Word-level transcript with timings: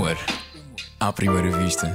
Humor 0.00 0.16
à 0.98 1.12
primeira 1.12 1.50
vista. 1.58 1.86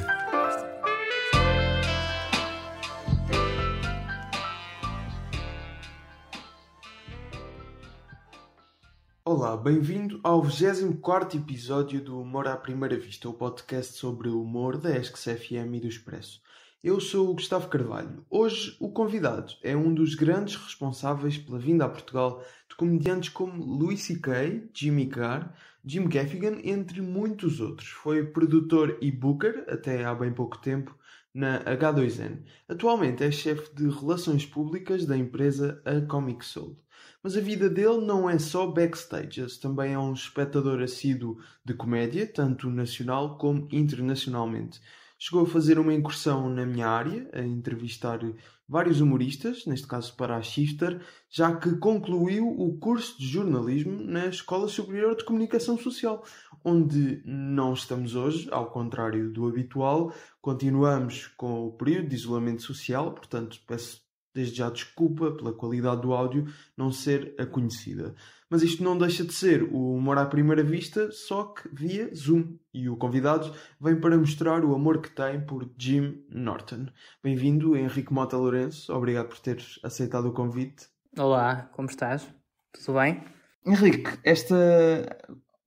Olá, 9.25 9.57
bem-vindo 9.57 10.19
ao 10.23 10.43
24 10.43 11.39
episódio 11.39 11.99
do 11.99 12.21
Humor 12.21 12.47
à 12.47 12.55
Primeira 12.55 12.95
Vista, 12.95 13.27
o 13.27 13.33
podcast 13.33 13.93
sobre 13.97 14.29
o 14.29 14.39
humor 14.39 14.77
da 14.77 14.95
ESC-CFM 14.95 15.77
e 15.77 15.79
do 15.79 15.87
Expresso. 15.87 16.43
Eu 16.83 17.01
sou 17.01 17.31
o 17.31 17.33
Gustavo 17.33 17.67
Carvalho. 17.69 18.23
Hoje, 18.29 18.77
o 18.79 18.91
convidado 18.91 19.51
é 19.63 19.75
um 19.75 19.91
dos 19.91 20.13
grandes 20.13 20.55
responsáveis 20.55 21.39
pela 21.39 21.57
vinda 21.57 21.85
a 21.85 21.89
Portugal 21.89 22.45
de 22.69 22.75
comediantes 22.75 23.29
como 23.29 23.65
Louis 23.65 23.99
C.K., 24.03 24.69
Jimmy 24.71 25.07
Carr, 25.07 25.51
Jim 25.87 26.07
Gaffigan, 26.07 26.57
entre 26.63 26.99
muitos 26.99 27.59
outros. 27.59 27.89
Foi 27.89 28.25
produtor 28.25 28.97
e 29.01 29.11
booker, 29.11 29.65
até 29.67 30.03
há 30.03 30.15
bem 30.15 30.33
pouco 30.33 30.57
tempo, 30.57 30.97
na 31.31 31.63
H2N. 31.63 32.39
Atualmente 32.67 33.23
é 33.23 33.29
chefe 33.29 33.75
de 33.75 33.87
relações 33.89 34.45
públicas 34.45 35.05
da 35.05 35.15
empresa 35.15 35.79
A 35.85 36.01
Comic 36.01 36.43
Soul. 36.43 36.75
Mas 37.21 37.37
a 37.37 37.41
vida 37.41 37.69
dele 37.69 38.05
não 38.05 38.27
é 38.27 38.39
só 38.39 38.65
backstages, 38.65 39.57
também 39.57 39.93
é 39.93 39.99
um 39.99 40.13
espectador 40.13 40.81
assíduo 40.81 41.37
de 41.63 41.73
comédia, 41.75 42.25
tanto 42.25 42.69
nacional 42.69 43.37
como 43.37 43.67
internacionalmente. 43.71 44.81
Chegou 45.19 45.43
a 45.43 45.47
fazer 45.47 45.77
uma 45.77 45.93
incursão 45.93 46.49
na 46.49 46.65
minha 46.65 46.87
área, 46.87 47.29
a 47.31 47.41
entrevistar 47.41 48.19
vários 48.67 48.99
humoristas, 49.01 49.65
neste 49.65 49.87
caso 49.87 50.15
para 50.15 50.35
a 50.35 50.41
Shifter, 50.41 51.01
já 51.29 51.55
que 51.55 51.77
concluiu 51.77 52.47
o 52.47 52.77
curso 52.77 53.17
de 53.19 53.27
jornalismo 53.27 54.01
na 54.01 54.27
Escola 54.27 54.67
Superior 54.67 55.15
de 55.15 55.23
Comunicação 55.23 55.77
Social, 55.77 56.23
onde 56.63 57.21
não 57.25 57.73
estamos 57.73 58.15
hoje, 58.15 58.47
ao 58.51 58.71
contrário 58.71 59.31
do 59.31 59.47
habitual, 59.47 60.13
continuamos 60.41 61.27
com 61.37 61.67
o 61.67 61.73
período 61.73 62.09
de 62.09 62.15
isolamento 62.15 62.63
social, 62.63 63.13
portanto 63.13 63.59
peço 63.67 64.04
desde 64.35 64.57
já 64.57 64.69
desculpa 64.69 65.31
pela 65.31 65.53
qualidade 65.53 66.01
do 66.01 66.13
áudio 66.13 66.45
não 66.75 66.91
ser 66.91 67.33
a 67.39 67.45
conhecida. 67.45 68.13
Mas 68.49 68.61
isto 68.61 68.83
não 68.83 68.97
deixa 68.97 69.23
de 69.23 69.33
ser 69.33 69.63
o 69.63 69.95
humor 69.95 70.17
à 70.17 70.25
primeira 70.25 70.61
vista, 70.61 71.09
só 71.11 71.45
que 71.45 71.67
via 71.73 72.13
Zoom. 72.13 72.57
E 72.73 72.89
o 72.89 72.97
convidado 72.97 73.51
vem 73.79 73.99
para 73.99 74.17
mostrar 74.17 74.63
o 74.63 74.75
amor 74.75 75.01
que 75.01 75.09
tem 75.09 75.43
por 75.43 75.67
Jim 75.77 76.23
Norton. 76.29 76.87
Bem-vindo, 77.23 77.75
Henrique 77.75 78.13
Mota 78.13 78.37
Lourenço. 78.37 78.93
Obrigado 78.93 79.29
por 79.29 79.39
teres 79.39 79.79
aceitado 79.81 80.27
o 80.27 80.33
convite. 80.33 80.87
Olá, 81.17 81.69
como 81.73 81.89
estás? 81.89 82.27
Tudo 82.73 82.99
bem? 82.99 83.23
Henrique, 83.65 84.19
esta. 84.23 84.55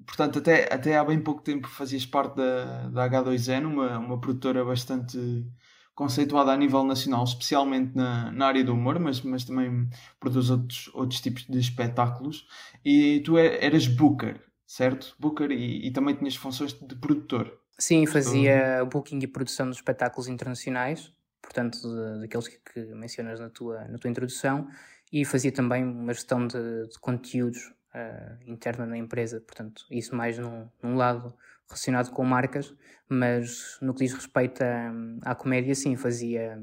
Portanto, 0.07 0.39
até, 0.39 0.73
até 0.73 0.97
há 0.97 1.05
bem 1.05 1.21
pouco 1.21 1.43
tempo 1.43 1.67
fazias 1.67 2.07
parte 2.07 2.37
da, 2.37 2.89
da 2.89 3.11
H2N, 3.11 3.67
uma, 3.67 3.99
uma 3.99 4.21
produtora 4.21 4.65
bastante 4.65 5.19
conceituada 5.99 6.53
a 6.53 6.57
nível 6.57 6.85
nacional, 6.85 7.25
especialmente 7.25 7.97
na, 7.97 8.31
na 8.31 8.47
área 8.47 8.63
do 8.63 8.73
humor, 8.73 9.01
mas, 9.01 9.21
mas 9.21 9.45
também 9.45 9.91
produz 10.21 10.49
outros, 10.49 10.89
outros 10.95 11.21
tipos 11.21 11.45
de 11.45 11.59
espetáculos. 11.59 12.47
E 12.85 13.19
tu 13.25 13.37
é, 13.37 13.65
eras 13.65 13.89
booker, 13.89 14.41
certo? 14.65 15.17
Booker 15.19 15.51
e, 15.51 15.89
e 15.89 15.91
também 15.91 16.15
tinhas 16.15 16.37
funções 16.37 16.73
de 16.73 16.95
produtor. 16.95 17.53
Sim, 17.77 18.07
fazia 18.07 18.85
booking 18.85 19.19
e 19.19 19.27
produção 19.27 19.69
de 19.71 19.75
espetáculos 19.75 20.29
internacionais, 20.29 21.13
portanto, 21.43 21.77
daqueles 22.21 22.47
que, 22.47 22.61
que, 22.73 22.81
mencionas 22.95 23.41
na 23.41 23.51
tua, 23.51 23.85
na 23.89 23.99
tua 23.99 24.09
introdução, 24.09 24.69
e 25.13 25.25
fazia 25.25 25.51
também 25.51 25.83
uma 25.83 26.15
gestão 26.15 26.47
de, 26.47 26.87
de 26.87 26.99
conteúdos 27.01 27.75
uh, 27.93 28.39
interna 28.47 28.87
na 28.87 28.97
empresa, 28.97 29.41
portanto, 29.41 29.85
isso 29.91 30.15
mais 30.15 30.39
num, 30.39 30.69
num 30.81 30.95
lado 30.95 31.35
relacionado 31.69 32.11
com 32.11 32.25
marcas, 32.25 32.75
mas 33.09 33.79
no 33.81 33.95
que 33.95 34.05
diz 34.05 34.15
respeito 34.15 34.63
à, 35.23 35.35
comédia, 35.35 35.75
sim, 35.75 35.97
fazia. 35.97 36.63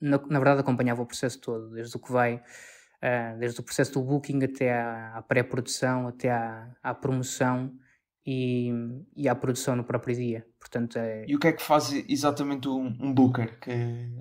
Na, 0.00 0.18
na, 0.18 0.38
verdade, 0.38 0.60
acompanhava 0.60 1.02
o 1.02 1.06
processo 1.06 1.40
todo, 1.40 1.70
desde 1.70 1.96
o 1.96 2.00
que 2.00 2.12
vai, 2.12 2.36
uh, 2.36 3.38
desde 3.38 3.60
o 3.60 3.62
processo 3.62 3.94
do 3.94 4.02
booking 4.02 4.42
até 4.44 4.72
à, 4.72 5.16
à 5.16 5.22
pré-produção, 5.22 6.08
até 6.08 6.30
à, 6.30 6.70
à 6.82 6.94
promoção 6.94 7.72
e, 8.26 8.70
e, 9.16 9.28
à 9.28 9.34
produção 9.34 9.74
no 9.74 9.84
próprio 9.84 10.14
dia. 10.14 10.46
Portanto, 10.60 10.98
é... 10.98 11.24
E 11.26 11.34
o 11.34 11.38
que 11.38 11.48
é 11.48 11.52
que 11.52 11.62
faz 11.62 11.92
exatamente 12.08 12.68
um, 12.68 12.86
um 13.00 13.12
booker? 13.12 13.58
Que 13.60 13.72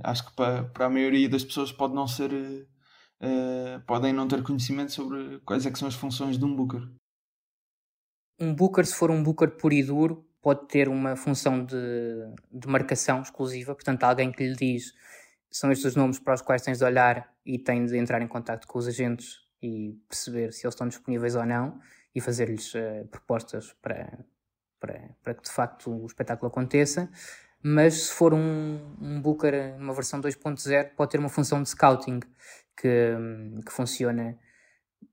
acho 0.04 0.28
que 0.28 0.36
para, 0.36 0.64
para 0.64 0.86
a 0.86 0.90
maioria 0.90 1.30
das 1.30 1.44
pessoas 1.44 1.72
pode 1.72 1.94
não 1.94 2.08
ser. 2.08 2.32
Uh, 3.20 3.82
podem 3.88 4.14
não 4.14 4.28
ter 4.28 4.44
conhecimento 4.44 4.92
sobre 4.92 5.40
quais 5.40 5.66
é 5.66 5.72
que 5.72 5.80
são 5.80 5.88
as 5.88 5.96
funções 5.96 6.38
de 6.38 6.46
um 6.46 6.56
booker 6.56 6.88
um 8.40 8.54
booker, 8.54 8.86
se 8.86 8.96
for 8.96 9.12
um 9.12 9.24
booker 9.24 9.50
puro 9.52 9.74
e 9.74 9.84
duro, 9.84 10.26
pode 10.42 10.68
ter 10.68 10.88
uma 10.88 11.16
função 11.16 11.64
de, 11.64 11.76
de 12.52 12.68
marcação 12.68 13.22
exclusiva, 13.22 13.74
portanto, 13.74 14.04
alguém 14.04 14.32
que 14.32 14.48
lhe 14.48 14.56
diz 14.56 14.94
são 15.50 15.72
estes 15.72 15.88
os 15.88 15.96
nomes 15.96 16.20
para 16.20 16.34
os 16.34 16.42
quais 16.42 16.62
tens 16.62 16.78
de 16.78 16.84
olhar 16.84 17.34
e 17.46 17.58
tens 17.58 17.92
de 17.92 17.98
entrar 17.98 18.22
em 18.22 18.28
contato 18.28 18.68
com 18.68 18.78
os 18.78 18.88
agentes 18.88 19.40
e 19.62 20.00
perceber 20.08 20.54
se 20.54 20.66
eles 20.66 20.74
estão 20.74 20.88
disponíveis 20.88 21.36
ou 21.36 21.46
não 21.46 21.80
e 22.14 22.22
fazer-lhes 22.22 22.74
uh, 22.76 23.08
propostas 23.10 23.74
para, 23.82 24.20
para, 24.80 25.10
para 25.24 25.34
que 25.34 25.44
de 25.44 25.52
facto 25.52 25.92
o 25.92 26.06
espetáculo 26.06 26.50
aconteça. 26.50 27.10
Mas 27.62 28.08
se 28.08 28.14
for 28.14 28.34
um, 28.34 28.96
um 29.02 29.22
Booker 29.22 29.78
numa 29.78 29.94
versão 29.94 30.22
2.0, 30.22 30.92
pode 30.96 31.12
ter 31.12 31.20
uma 31.20 31.30
função 31.30 31.62
de 31.62 31.70
scouting 31.70 32.20
que, 32.80 33.16
que 33.66 33.72
funciona 33.72 34.38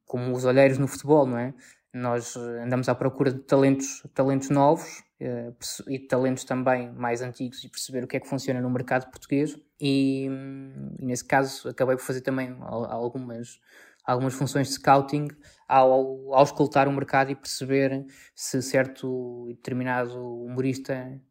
como 0.05 0.33
os 0.33 0.45
olheiros 0.45 0.79
no 0.79 0.87
futebol, 0.87 1.27
não 1.27 1.39
é? 1.39 1.55
Nós 1.95 2.35
eh, 2.35 2.65
andamos 2.65 2.89
à 2.89 2.95
procura 2.95 3.33
de 3.33 3.39
talentos, 3.39 4.03
talentos 4.13 4.51
novos 4.51 5.05
uh, 5.21 5.89
e 5.89 6.01
talentos 6.01 6.43
também 6.43 6.93
mais 6.93 7.23
antigos 7.23 7.63
e 7.63 7.69
perceber 7.69 8.03
o 8.03 8.09
que 8.09 8.17
é 8.17 8.21
que 8.21 8.29
funciona 8.29 8.61
no 8.61 8.69
mercado 8.69 9.09
português. 9.11 9.57
E, 9.81 10.29
hum, 10.29 10.97
e 10.99 11.07
nesse 11.07 11.25
caso 11.25 11.69
acabei 11.69 11.95
por 11.95 12.03
fazer 12.03 12.23
também 12.23 12.57
algumas, 12.61 13.61
algumas 14.05 14.35
funções 14.35 14.67
de 14.67 14.75
scouting 14.75 15.29
ao, 15.69 16.35
ao 16.35 16.43
escutar 16.43 16.89
o 16.89 16.93
mercado 16.93 17.31
e 17.31 17.37
perceber 17.37 18.05
se 18.35 18.61
certo 18.61 19.47
e 19.49 19.55
determinado 19.55 20.19
humorista 20.19 21.23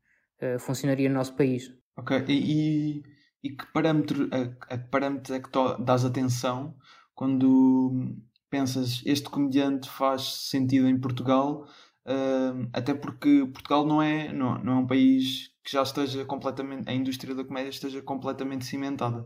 uh, 0.42 0.58
funcionaria 0.60 1.10
no 1.10 1.16
nosso 1.16 1.36
país. 1.36 1.70
Ok, 1.98 2.24
e, 2.30 2.32
e, 2.32 3.04
e 3.44 3.50
que 3.50 3.66
parâmetro, 3.74 4.30
a, 4.32 4.74
a 4.74 4.78
que 4.78 4.90
parâmetro 4.90 5.36
é 5.36 5.42
que 5.42 5.50
dás 5.84 6.06
atenção 6.06 6.74
quando 7.14 8.16
pensas 8.54 9.02
este 9.04 9.28
comediante 9.32 9.90
faz 9.90 10.22
sentido 10.48 10.88
em 10.88 11.00
Portugal, 11.00 11.68
uh, 12.06 12.70
até 12.72 12.94
porque 12.94 13.50
Portugal 13.52 13.84
não 13.84 14.00
é, 14.00 14.32
não, 14.32 14.64
não 14.64 14.74
é 14.74 14.76
um 14.76 14.86
país 14.86 15.50
que 15.64 15.72
já 15.72 15.82
esteja 15.82 16.24
completamente, 16.24 16.88
a 16.88 16.94
indústria 16.94 17.34
da 17.34 17.44
comédia 17.44 17.72
esteja 17.72 18.00
completamente 18.04 18.66
cimentada. 18.66 19.26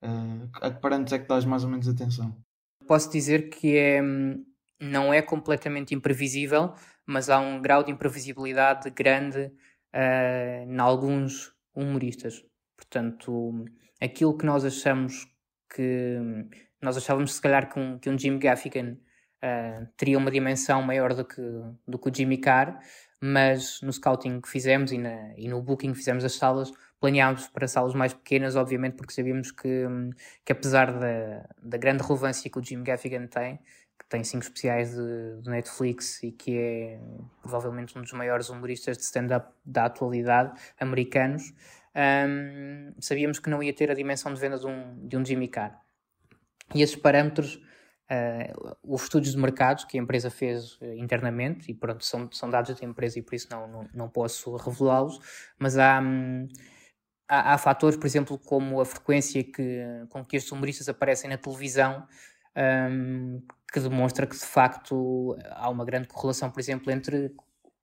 Uh, 0.00 0.48
a 0.60 0.70
que 0.70 0.80
parâmetros 0.80 1.12
é 1.12 1.18
que 1.18 1.26
dás 1.26 1.44
mais 1.44 1.64
ou 1.64 1.70
menos 1.70 1.88
atenção? 1.88 2.36
Posso 2.86 3.10
dizer 3.10 3.48
que 3.48 3.76
é, 3.76 4.00
não 4.80 5.12
é 5.12 5.20
completamente 5.20 5.92
imprevisível, 5.92 6.72
mas 7.04 7.28
há 7.28 7.40
um 7.40 7.60
grau 7.60 7.82
de 7.82 7.90
imprevisibilidade 7.90 8.90
grande 8.90 9.50
uh, 9.92 10.70
em 10.70 10.78
alguns 10.78 11.52
humoristas. 11.74 12.44
Portanto, 12.76 13.64
aquilo 14.00 14.38
que 14.38 14.46
nós 14.46 14.64
achamos 14.64 15.26
que 15.74 16.20
nós 16.82 16.96
achávamos 16.96 17.34
se 17.34 17.40
calhar 17.40 17.72
que 17.72 17.78
um, 17.78 17.98
que 17.98 18.10
um 18.10 18.18
Jim 18.18 18.38
Gaffigan 18.38 18.96
uh, 19.42 19.86
teria 19.96 20.18
uma 20.18 20.30
dimensão 20.30 20.82
maior 20.82 21.14
do 21.14 21.24
que, 21.24 21.42
do 21.86 21.98
que 21.98 22.10
o 22.10 22.14
Jimmy 22.14 22.38
Carr, 22.38 22.78
mas 23.20 23.80
no 23.82 23.92
scouting 23.92 24.40
que 24.40 24.48
fizemos 24.48 24.90
e, 24.92 24.98
na, 24.98 25.32
e 25.36 25.48
no 25.48 25.62
booking 25.62 25.92
que 25.92 25.98
fizemos 25.98 26.24
das 26.24 26.34
salas, 26.34 26.72
planeámos 27.00 27.48
para 27.48 27.68
salas 27.68 27.94
mais 27.94 28.12
pequenas, 28.12 28.56
obviamente, 28.56 28.94
porque 28.96 29.12
sabíamos 29.12 29.50
que, 29.52 29.86
que 30.44 30.52
apesar 30.52 30.92
da, 30.92 31.48
da 31.62 31.76
grande 31.76 32.02
relevância 32.02 32.50
que 32.50 32.58
o 32.58 32.62
Jim 32.62 32.82
Gaffigan 32.82 33.26
tem, 33.26 33.58
que 33.98 34.06
tem 34.08 34.24
cinco 34.24 34.44
especiais 34.44 34.90
de, 34.94 35.42
de 35.42 35.50
Netflix 35.50 36.22
e 36.22 36.32
que 36.32 36.58
é 36.58 37.00
provavelmente 37.40 37.96
um 37.96 38.02
dos 38.02 38.12
maiores 38.12 38.48
humoristas 38.48 38.96
de 38.96 39.04
stand-up 39.04 39.52
da 39.64 39.84
atualidade 39.84 40.58
americanos, 40.80 41.52
um, 41.94 42.92
sabíamos 43.00 43.38
que 43.38 43.50
não 43.50 43.62
ia 43.62 43.72
ter 43.72 43.90
a 43.90 43.94
dimensão 43.94 44.32
de 44.32 44.40
venda 44.40 44.58
de 44.58 44.66
um, 44.66 45.06
de 45.06 45.16
um 45.16 45.24
Jimmy 45.24 45.48
Carr. 45.48 45.78
E 46.74 46.82
esses 46.82 46.96
parâmetros, 46.96 47.56
uh, 47.56 48.76
os 48.82 49.02
estudos 49.02 49.32
de 49.32 49.38
mercados 49.38 49.84
que 49.84 49.98
a 49.98 50.00
empresa 50.00 50.30
fez 50.30 50.74
uh, 50.80 50.94
internamente, 50.96 51.70
e 51.70 51.74
pronto, 51.74 52.04
são, 52.04 52.30
são 52.32 52.50
dados 52.50 52.78
da 52.78 52.86
empresa 52.86 53.18
e 53.18 53.22
por 53.22 53.34
isso 53.34 53.48
não, 53.50 53.66
não, 53.68 53.88
não 53.94 54.08
posso 54.08 54.56
revelá-los, 54.56 55.18
mas 55.58 55.78
há, 55.78 56.00
um, 56.00 56.48
há, 57.28 57.54
há, 57.54 57.58
fatores, 57.58 57.96
por 57.96 58.06
exemplo, 58.06 58.38
como 58.38 58.80
a 58.80 58.84
frequência 58.84 59.42
que, 59.42 59.82
com 60.08 60.24
que 60.24 60.36
estes 60.36 60.52
humoristas 60.52 60.88
aparecem 60.88 61.28
na 61.30 61.36
televisão, 61.36 62.06
um, 62.56 63.40
que 63.72 63.80
demonstra 63.80 64.26
que 64.26 64.36
de 64.36 64.44
facto 64.44 65.36
há 65.50 65.70
uma 65.70 65.84
grande 65.84 66.08
correlação, 66.08 66.50
por 66.50 66.60
exemplo, 66.60 66.90
entre 66.92 67.34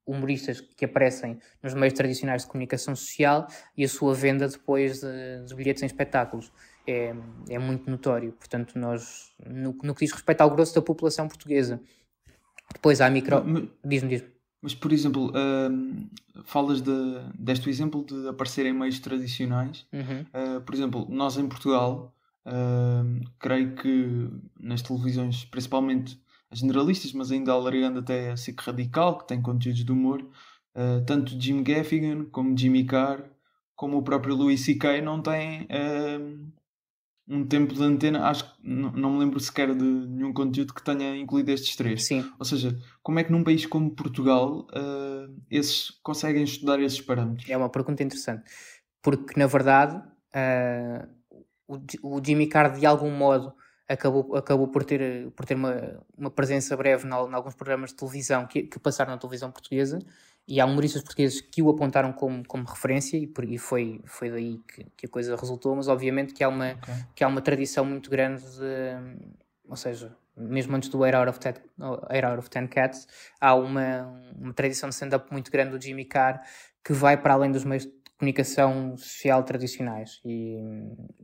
humoristas 0.05 0.59
que 0.59 0.85
aparecem 0.85 1.39
nos 1.61 1.73
meios 1.73 1.93
tradicionais 1.93 2.43
de 2.43 2.47
comunicação 2.47 2.95
social 2.95 3.47
e 3.77 3.83
a 3.83 3.87
sua 3.87 4.13
venda 4.15 4.47
depois 4.47 5.01
de, 5.01 5.45
de 5.45 5.55
bilhetes 5.55 5.83
em 5.83 5.85
espetáculos 5.85 6.51
é, 6.89 7.15
é 7.49 7.59
muito 7.59 7.89
notório. 7.89 8.31
Portanto, 8.33 8.77
nós, 8.77 9.31
no, 9.45 9.75
no 9.83 9.93
que 9.93 10.05
diz 10.05 10.13
respeito 10.13 10.41
ao 10.41 10.49
grosso 10.49 10.75
da 10.75 10.81
população 10.81 11.27
portuguesa, 11.27 11.81
depois 12.73 13.01
há 13.01 13.09
micro. 13.09 13.69
Diz-me, 13.83 14.09
diz-me. 14.09 14.29
Mas, 14.61 14.75
por 14.75 14.91
exemplo, 14.91 15.29
uh, 15.29 16.43
falas 16.43 16.81
de, 16.81 16.91
deste 17.37 17.69
exemplo 17.69 18.03
de 18.03 18.27
aparecer 18.27 18.65
em 18.65 18.73
meios 18.73 18.99
tradicionais. 18.99 19.85
Uhum. 19.93 20.57
Uh, 20.57 20.61
por 20.61 20.75
exemplo, 20.75 21.07
nós 21.09 21.37
em 21.37 21.47
Portugal, 21.47 22.13
uh, 22.45 23.29
creio 23.39 23.75
que 23.75 24.29
nas 24.59 24.81
televisões, 24.81 25.45
principalmente 25.45 26.21
as 26.51 26.59
generalistas, 26.59 27.13
mas 27.13 27.31
ainda 27.31 27.53
alargando 27.53 27.99
até 27.99 28.31
a 28.31 28.37
SIC 28.37 28.59
Radical, 28.59 29.19
que 29.19 29.27
tem 29.27 29.41
conteúdos 29.41 29.85
de 29.85 29.91
humor, 29.91 30.21
uh, 30.21 31.05
tanto 31.05 31.39
Jim 31.39 31.63
Gaffigan 31.63 32.25
como 32.25 32.57
Jimmy 32.57 32.83
Carr, 32.83 33.23
como 33.75 33.97
o 33.97 34.03
próprio 34.03 34.35
Louis 34.35 34.59
C.K. 34.59 35.01
não 35.01 35.21
têm 35.21 35.65
um 37.29 37.45
tempo 37.45 37.75
de 37.75 37.83
antena, 37.83 38.27
acho 38.27 38.43
que 38.43 38.67
não, 38.67 39.11
me 39.11 39.19
lembro 39.19 39.39
sequer 39.39 39.75
de 39.75 39.83
nenhum 39.83 40.33
conteúdo 40.33 40.73
que 40.73 40.83
tenha 40.83 41.15
incluído 41.15 41.51
estes 41.51 41.75
três. 41.75 42.07
Sim. 42.07 42.27
Ou 42.39 42.43
seja, 42.43 42.75
como 43.03 43.19
é 43.19 43.23
que 43.23 43.31
num 43.31 43.43
país 43.43 43.67
como 43.67 43.91
Portugal 43.91 44.67
uh, 44.71 45.41
esses 45.49 45.91
conseguem 46.01 46.43
estudar 46.43 46.79
esses 46.79 46.99
parâmetros? 46.99 47.47
É 47.47 47.55
uma 47.55 47.69
pergunta 47.69 48.01
interessante. 48.01 48.43
Porque, 49.01 49.39
na 49.39 49.45
verdade, 49.45 49.95
uh, 49.95 51.07
o, 51.67 52.15
o 52.17 52.21
Jimmy 52.25 52.47
Carr, 52.47 52.77
de 52.77 52.85
algum 52.85 53.11
modo, 53.11 53.53
acabou, 53.87 54.35
acabou 54.35 54.67
por 54.67 54.83
ter, 54.83 55.29
por 55.31 55.45
ter 55.45 55.53
uma, 55.53 56.03
uma 56.17 56.31
presença 56.31 56.75
breve 56.75 57.07
em, 57.07 57.11
em 57.11 57.33
alguns 57.33 57.53
programas 57.53 57.91
de 57.91 57.97
televisão 57.97 58.47
que, 58.47 58.63
que 58.63 58.79
passaram 58.79 59.11
na 59.11 59.17
televisão 59.19 59.51
portuguesa 59.51 59.99
e 60.49 60.59
há 60.59 60.65
humoristas 60.65 61.03
portugueses 61.03 61.41
que 61.41 61.61
o 61.61 61.69
apontaram 61.69 62.11
como, 62.11 62.43
como 62.43 62.65
referência 62.65 63.15
e, 63.15 63.27
por, 63.27 63.43
e 63.43 63.59
foi, 63.59 64.01
foi 64.05 64.31
daí 64.31 64.59
que, 64.67 64.83
que, 64.97 65.05
a 65.05 65.09
coisa 65.09 65.35
resultou, 65.35 65.75
mas 65.75 65.87
obviamente 65.87 66.33
que 66.33 66.43
há 66.43 66.49
uma, 66.49 66.71
okay. 66.71 66.93
que 67.13 67.23
há 67.23 67.27
uma 67.27 67.39
tradição 67.39 67.85
muito 67.85 68.09
grande 68.09 68.41
de, 68.41 69.29
ou 69.67 69.75
seja, 69.75 70.17
mesmo 70.35 70.75
antes 70.75 70.89
do 70.89 70.97
8 70.97 71.15
out 71.15 71.29
of 71.29 71.39
10, 71.39 71.55
8 72.09 72.25
out 72.25 72.39
of 72.39 72.49
10 72.49 72.67
Cats, 72.67 73.07
há 73.39 73.53
uma, 73.53 74.11
uma 74.35 74.51
tradição 74.51 74.89
de 74.89 74.95
stand-up 74.95 75.31
muito 75.31 75.51
grande 75.51 75.77
do 75.77 75.79
Jimmy 75.79 76.05
Carr 76.05 76.41
que 76.83 76.93
vai 76.93 77.15
para 77.15 77.35
além 77.35 77.51
dos 77.51 77.63
meios 77.63 77.85
de 77.85 77.93
comunicação 78.17 78.97
social 78.97 79.43
tradicionais 79.43 80.19
e, 80.25 80.57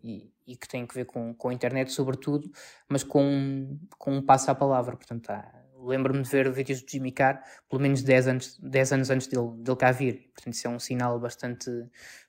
e, 0.04 0.32
e 0.46 0.56
que 0.56 0.68
tem 0.68 0.86
que 0.86 0.94
ver 0.94 1.06
com, 1.06 1.34
com 1.34 1.50
a 1.50 1.54
internet 1.54 1.92
sobretudo, 1.92 2.48
mas 2.88 3.04
com, 3.04 3.80
com 3.98 4.18
um 4.18 4.22
passo 4.22 4.52
à 4.52 4.56
palavra, 4.56 4.96
portanto 4.96 5.32
há 5.32 5.65
lembro-me 5.86 6.22
de 6.22 6.30
ver 6.30 6.52
vídeos 6.52 6.82
do 6.82 6.90
Jimmy 6.90 7.12
Carr 7.12 7.42
pelo 7.70 7.82
menos 7.82 8.02
10 8.02 8.28
anos, 8.28 8.60
10 8.60 8.94
anos 8.94 9.10
antes 9.10 9.28
dele, 9.28 9.52
dele 9.58 9.78
cá 9.78 9.92
vir. 9.92 10.30
Portanto, 10.34 10.54
isso 10.54 10.68
é 10.68 10.70
um 10.70 10.80
sinal 10.80 11.20
bastante, 11.20 11.70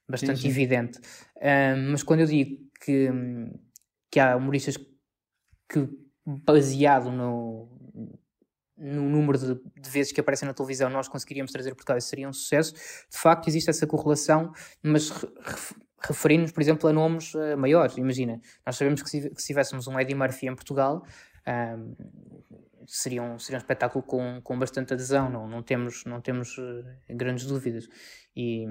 bastante 0.09 0.37
sim, 0.37 0.43
sim. 0.43 0.49
evidente. 0.49 0.99
Uh, 1.37 1.77
mas 1.91 2.03
quando 2.03 2.21
eu 2.21 2.27
digo 2.27 2.59
que, 2.81 3.11
que 4.11 4.21
há 4.21 4.37
humoristas 4.37 4.77
que, 5.69 5.89
baseado 6.25 7.11
no, 7.11 7.69
no 8.77 9.09
número 9.09 9.39
de, 9.39 9.55
de, 9.81 9.91
vezes 9.91 10.13
que 10.13 10.21
aparecem 10.21 10.47
na 10.47 10.55
televisão, 10.55 10.91
nós 10.91 11.09
conseguiríamos 11.09 11.53
trazer 11.53 11.75
Portugal, 11.75 11.99
isso 11.99 12.09
seria 12.09 12.29
um 12.29 12.33
sucesso. 12.33 12.75
De 12.75 13.19
facto, 13.19 13.49
existe 13.49 13.71
essa 13.71 13.87
correlação, 13.87 14.53
mas 14.83 15.11
referindo-nos, 16.01 16.53
por 16.53 16.61
exemplo, 16.61 16.89
a 16.89 16.93
nomes 16.93 17.35
uh, 17.35 17.57
maiores. 17.57 17.97
Imagina, 17.97 18.41
nós 18.65 18.77
sabemos 18.77 19.03
que 19.03 19.11
se, 19.11 19.31
que 19.31 19.41
se 19.41 19.49
tivéssemos 19.49 19.87
um 19.87 19.99
Eddie 19.99 20.15
Murphy 20.15 20.47
em 20.47 20.55
Portugal, 20.55 21.05
seria 22.87 23.23
um, 23.23 23.39
seria 23.39 23.59
um 23.59 23.61
espetáculo 23.61 24.05
com, 24.05 24.41
com 24.43 24.59
bastante 24.59 24.95
adesão, 24.95 25.31
não, 25.31 25.47
não 25.47 25.63
temos, 25.63 26.05
não 26.05 26.21
temos 26.21 26.57
uh, 26.59 26.85
grandes 27.11 27.47
dúvidas. 27.47 27.89
E, 28.35 28.67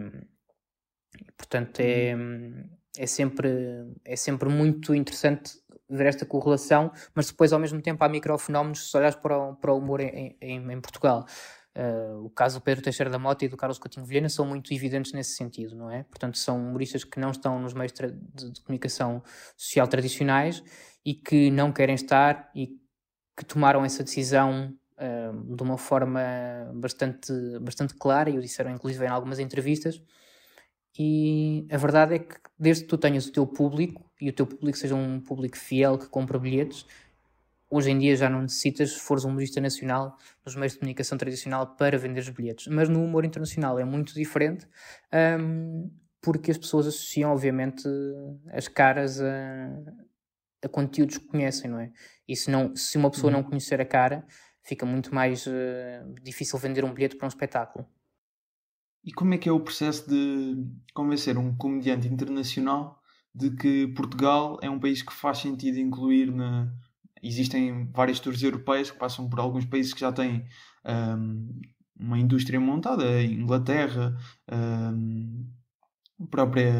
portanto, 1.38 1.80
é, 1.80 2.16
uhum. 2.16 2.70
é, 2.98 3.06
sempre, 3.06 3.50
é 4.04 4.16
sempre 4.16 4.50
muito 4.50 4.94
interessante 4.94 5.54
ver 5.90 6.08
esta 6.08 6.26
correlação, 6.26 6.92
mas 7.14 7.28
depois, 7.28 7.54
ao 7.54 7.60
mesmo 7.60 7.82
tempo, 7.82 8.04
há 8.04 8.10
microfenómenos 8.10 8.90
se 8.90 8.98
olhares 8.98 9.16
para 9.16 9.38
o, 9.38 9.56
para 9.56 9.74
o 9.74 9.78
humor 9.78 10.02
em, 10.02 10.38
em, 10.42 10.72
em 10.72 10.82
Portugal. 10.82 11.26
Uh, 11.78 12.24
o 12.24 12.30
caso 12.30 12.60
do 12.60 12.64
Pedro 12.64 12.82
Teixeira 12.82 13.10
da 13.12 13.20
Mota 13.20 13.44
e 13.44 13.50
do 13.50 13.58
Carlos 13.58 13.78
Coutinho 13.78 14.06
Vilhena 14.06 14.30
são 14.30 14.46
muito 14.46 14.74
evidentes 14.74 15.12
nesse 15.12 15.36
sentido, 15.36 15.76
não 15.76 15.92
é? 15.92 16.04
Portanto, 16.04 16.38
são 16.38 16.58
humoristas 16.58 17.04
que 17.04 17.20
não 17.20 17.32
estão 17.32 17.60
nos 17.60 17.74
meios 17.74 17.92
de, 17.92 18.52
de 18.54 18.62
comunicação 18.62 19.22
social 19.58 19.86
tradicionais 19.86 20.64
e 21.06 21.14
que 21.14 21.52
não 21.52 21.74
querem 21.74 21.96
estar 21.96 22.50
e 22.56 22.80
que 23.36 23.46
tomaram 23.46 23.84
essa 23.84 24.04
decisão 24.04 24.74
uh, 24.98 25.56
de 25.56 25.64
uma 25.64 25.78
forma 25.78 26.22
bastante, 26.74 27.32
bastante 27.62 27.94
clara 27.96 28.30
e 28.30 28.38
o 28.38 28.42
disseram 28.42 28.72
inclusive 28.72 29.06
em 29.06 29.10
algumas 29.10 29.40
entrevistas. 29.40 30.02
E 30.98 31.68
a 31.70 31.78
verdade 31.78 32.16
é 32.16 32.20
que 32.20 32.36
desde 32.58 32.84
que 32.84 32.90
tu 32.90 32.98
tenhas 32.98 33.28
o 33.28 33.32
teu 33.32 33.46
público 33.46 34.10
e 34.20 34.30
o 34.30 34.34
teu 34.34 34.48
público 34.48 34.78
seja 34.78 34.96
um 34.96 35.20
público 35.20 35.58
fiel 35.58 35.98
que 35.98 36.08
compra 36.08 36.40
bilhetes, 36.40 36.86
hoje 37.70 37.92
em 37.92 38.00
dia 38.00 38.16
já 38.16 38.30
não 38.30 38.42
necessitas, 38.42 38.94
se 38.94 39.00
fores 39.00 39.26
um 39.26 39.30
humorista 39.30 39.60
nacional, 39.60 40.18
nos 40.46 40.56
meios 40.56 40.74
de 40.74 40.80
comunicação 40.80 41.18
tradicional 41.18 41.76
para 41.76 41.98
vender 41.98 42.22
os 42.22 42.30
bilhetes. 42.30 42.68
Mas 42.68 42.88
no 42.88 43.04
humor 43.04 43.26
internacional 43.26 43.78
é 43.78 43.84
muito 43.84 44.14
diferente, 44.14 44.68
um, 45.42 45.92
porque 46.22 46.52
as 46.52 46.58
pessoas 46.58 46.88
associam, 46.88 47.32
obviamente, 47.32 47.84
as 48.52 48.68
caras 48.68 49.22
a, 49.22 49.70
a 50.64 50.70
conteúdos 50.70 51.18
que 51.18 51.28
conhecem, 51.28 51.70
não 51.70 51.80
é? 51.80 51.92
E 52.28 52.36
se, 52.36 52.50
não, 52.50 52.76
se 52.76 52.98
uma 52.98 53.12
pessoa 53.12 53.32
não 53.32 53.40
uhum. 53.40 53.50
conhecer 53.50 53.80
a 53.80 53.86
cara, 53.86 54.26
fica 54.64 54.86
muito 54.86 55.14
mais 55.14 55.46
uh, 55.46 55.52
difícil 56.24 56.58
vender 56.58 56.84
um 56.84 56.94
bilhete 56.94 57.16
para 57.16 57.26
um 57.26 57.30
espetáculo. 57.30 57.88
E 59.04 59.14
como 59.14 59.36
é 59.36 59.38
que 59.38 59.48
é 59.48 59.52
o 59.52 59.60
processo 59.60 60.10
de 60.10 60.66
convencer 60.94 61.38
um 61.38 61.56
comediante 61.56 62.08
internacional 62.08 63.00
de 63.34 63.52
que 63.52 63.88
Portugal 63.90 64.58
é 64.62 64.70
um 64.70 64.80
país 64.80 65.04
que 65.04 65.14
faz 65.14 65.40
sentido 65.40 65.78
incluir 65.78 66.32
na. 66.32 66.72
Existem 67.22 67.90
várias 67.92 68.20
tours 68.20 68.42
europeias 68.42 68.90
que 68.92 68.98
passam 68.98 69.30
por 69.30 69.40
alguns 69.40 69.66
países 69.66 69.94
que 69.94 70.00
já 70.00 70.12
têm 70.12 70.46
um, 70.86 71.62
uma 72.00 72.20
indústria 72.20 72.60
montada, 72.60 73.24
Inglaterra, 73.24 74.16
um, 74.52 75.46
própria 76.30 76.72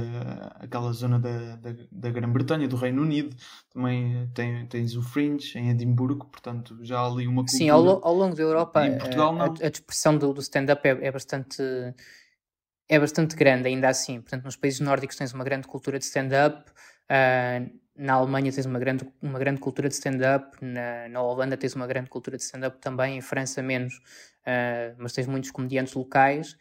aquela 0.60 0.92
zona 0.94 1.20
da, 1.20 1.58
da, 1.58 1.76
da 1.92 2.10
Grã-Bretanha, 2.10 2.68
do 2.68 2.78
Reino 2.78 3.02
Unido, 3.02 3.36
também 3.70 4.30
tem, 4.34 4.66
tens 4.68 4.96
o 4.96 5.02
Fringe 5.02 5.58
em 5.58 5.70
Edimburgo, 5.70 6.26
portanto 6.28 6.78
já 6.82 7.00
há 7.00 7.06
ali 7.06 7.28
uma 7.28 7.42
cultura. 7.42 7.58
Sim, 7.58 7.70
ao, 7.70 8.06
ao 8.06 8.14
longo 8.14 8.36
da 8.36 8.42
Europa 8.42 8.88
em 8.88 8.98
Portugal, 8.98 9.38
a, 9.42 9.46
a, 9.46 9.68
a 9.68 9.70
dispersão 9.70 10.18
do, 10.18 10.34
do 10.34 10.42
stand-up 10.42 10.88
é, 10.88 10.92
é, 10.92 11.12
bastante 11.12 11.62
é 12.88 13.00
bastante 13.00 13.36
grande 13.36 13.68
ainda 13.68 13.90
assim, 13.90 14.22
portanto 14.22 14.46
nos 14.46 14.56
países 14.56 14.80
nórdicos 14.80 15.18
tens 15.18 15.34
uma 15.34 15.44
grande 15.44 15.68
cultura 15.68 16.00
de 16.00 16.06
stand-up, 16.06 16.72
uh, 16.72 17.86
na 17.98 18.14
Alemanha 18.14 18.52
tens 18.54 18.66
uma 18.66 18.80
grande, 18.80 19.06
uma 19.22 19.40
grande 19.40 19.60
cultura 19.60 19.90
de 19.90 19.96
stand-up, 19.96 20.58
na, 20.62 21.10
na 21.10 21.22
Holanda 21.22 21.58
tens 21.58 21.76
uma 21.76 21.88
grande 21.88 22.10
cultura 22.10 22.38
de 22.38 22.44
stand-up 22.44 22.78
também, 22.80 23.18
em 23.18 23.22
França 23.22 23.62
menos, 23.62 23.96
uh, 23.96 24.96
mas 24.98 25.12
tens 25.12 25.28
muitos 25.28 25.52
comediantes 25.52 25.94
locais 25.94 26.56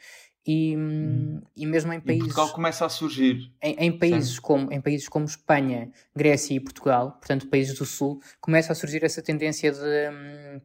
e, 0.46 0.76
hum. 0.76 1.40
e 1.56 1.66
mesmo 1.66 1.92
em 1.92 2.00
países. 2.00 2.24
E 2.24 2.26
Portugal 2.26 2.52
começa 2.52 2.84
a 2.84 2.88
surgir. 2.88 3.50
Em, 3.62 3.74
em 3.78 3.98
países 3.98 4.38
como, 4.38 4.72
em 4.72 4.80
países 4.80 5.08
como 5.08 5.24
Espanha, 5.24 5.90
Grécia 6.14 6.54
e 6.54 6.60
Portugal, 6.60 7.12
portanto, 7.12 7.48
países 7.48 7.78
do 7.78 7.86
Sul, 7.86 8.20
começa 8.40 8.72
a 8.72 8.74
surgir 8.74 9.02
essa 9.04 9.22
tendência 9.22 9.72
de, 9.72 10.10
hum, 10.10 10.60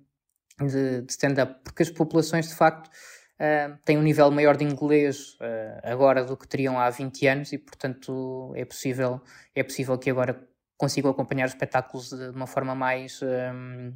de, 0.67 1.01
de 1.01 1.11
stand-up, 1.11 1.61
porque 1.63 1.83
as 1.83 1.89
populações 1.89 2.49
de 2.49 2.55
facto 2.55 2.87
uh, 2.87 3.77
têm 3.85 3.97
um 3.97 4.03
nível 4.03 4.29
maior 4.31 4.57
de 4.57 4.65
inglês 4.65 5.35
uh, 5.35 5.79
agora 5.83 6.23
do 6.25 6.35
que 6.35 6.47
teriam 6.47 6.77
há 6.77 6.89
20 6.89 7.27
anos 7.27 7.53
e, 7.53 7.57
portanto, 7.57 8.51
é 8.55 8.65
possível, 8.65 9.21
é 9.55 9.63
possível 9.63 9.97
que 9.97 10.09
agora 10.09 10.45
consigam 10.77 11.11
acompanhar 11.11 11.45
os 11.45 11.53
espetáculos 11.53 12.09
de, 12.09 12.31
de 12.31 12.35
uma 12.35 12.47
forma 12.47 12.75
mais. 12.75 13.21
Um, 13.21 13.93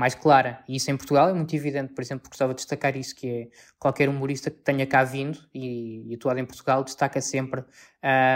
mais 0.00 0.14
clara. 0.14 0.64
E 0.66 0.76
isso 0.76 0.90
em 0.90 0.96
Portugal 0.96 1.28
é 1.28 1.34
muito 1.34 1.54
evidente, 1.54 1.92
por 1.92 2.00
exemplo, 2.00 2.26
gostava 2.26 2.54
de 2.54 2.56
destacar 2.56 2.96
isso, 2.96 3.14
que 3.14 3.28
é 3.28 3.48
qualquer 3.78 4.08
humorista 4.08 4.50
que 4.50 4.56
tenha 4.56 4.86
cá 4.86 5.04
vindo 5.04 5.38
e, 5.54 6.10
e 6.10 6.14
atuado 6.14 6.40
em 6.40 6.46
Portugal 6.46 6.82
destaca 6.82 7.20
sempre 7.20 7.62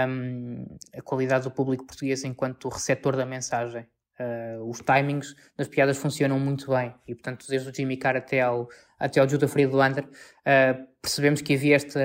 um, 0.07 0.67
a 0.95 1.01
qualidade 1.01 1.45
do 1.45 1.51
público 1.51 1.87
português 1.87 2.23
enquanto 2.23 2.69
receptor 2.69 3.17
da 3.17 3.25
mensagem. 3.25 3.87
Uh, 4.21 4.63
os 4.69 4.79
timings 4.81 5.35
das 5.57 5.67
piadas 5.67 5.97
funcionam 5.97 6.39
muito 6.39 6.71
bem 6.71 6.95
e, 7.09 7.15
portanto, 7.15 7.47
desde 7.49 7.69
o 7.69 7.75
Jimmy 7.75 7.97
Carr 7.97 8.17
até 8.17 8.43
ao, 8.43 8.69
até 8.99 9.19
ao 9.19 9.29
Judah 9.29 9.49
Friedlander, 9.49 10.05
uh, 10.05 10.87
percebemos 11.01 11.41
que 11.41 11.55
havia 11.55 11.77
esta... 11.77 11.99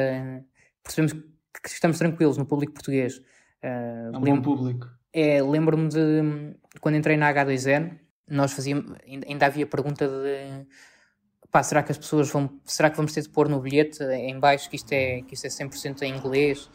percebemos 0.82 1.14
que 1.14 1.70
estamos 1.70 1.98
tranquilos 1.98 2.38
no 2.38 2.46
público 2.46 2.74
português. 2.74 3.18
Uh, 3.62 4.16
é 4.16 4.18
um 4.18 4.22
bom 4.22 4.42
público. 4.42 4.88
É, 5.12 5.42
lembro-me 5.42 5.90
de 5.90 6.56
quando 6.80 6.96
entrei 6.96 7.18
na 7.18 7.34
H2N, 7.34 8.00
nós 8.30 8.54
fazíamos, 8.54 8.96
ainda 9.06 9.46
havia 9.46 9.66
pergunta 9.66 10.08
de 10.08 10.66
pá, 11.52 11.64
será 11.64 11.82
que 11.84 11.92
as 11.92 11.98
pessoas 11.98 12.30
vão, 12.30 12.60
será 12.66 12.90
que 12.90 12.98
vamos 12.98 13.12
ter 13.14 13.22
de 13.22 13.30
pôr 13.30 13.50
no 13.50 13.60
bilhete 13.60 14.04
em 14.04 14.40
baixo 14.40 14.70
que 14.70 14.76
isto 14.76 14.92
é, 14.92 15.22
que 15.22 15.34
isto 15.34 15.46
é 15.46 15.50
100% 15.50 16.02
em 16.04 16.16
inglês? 16.16 16.70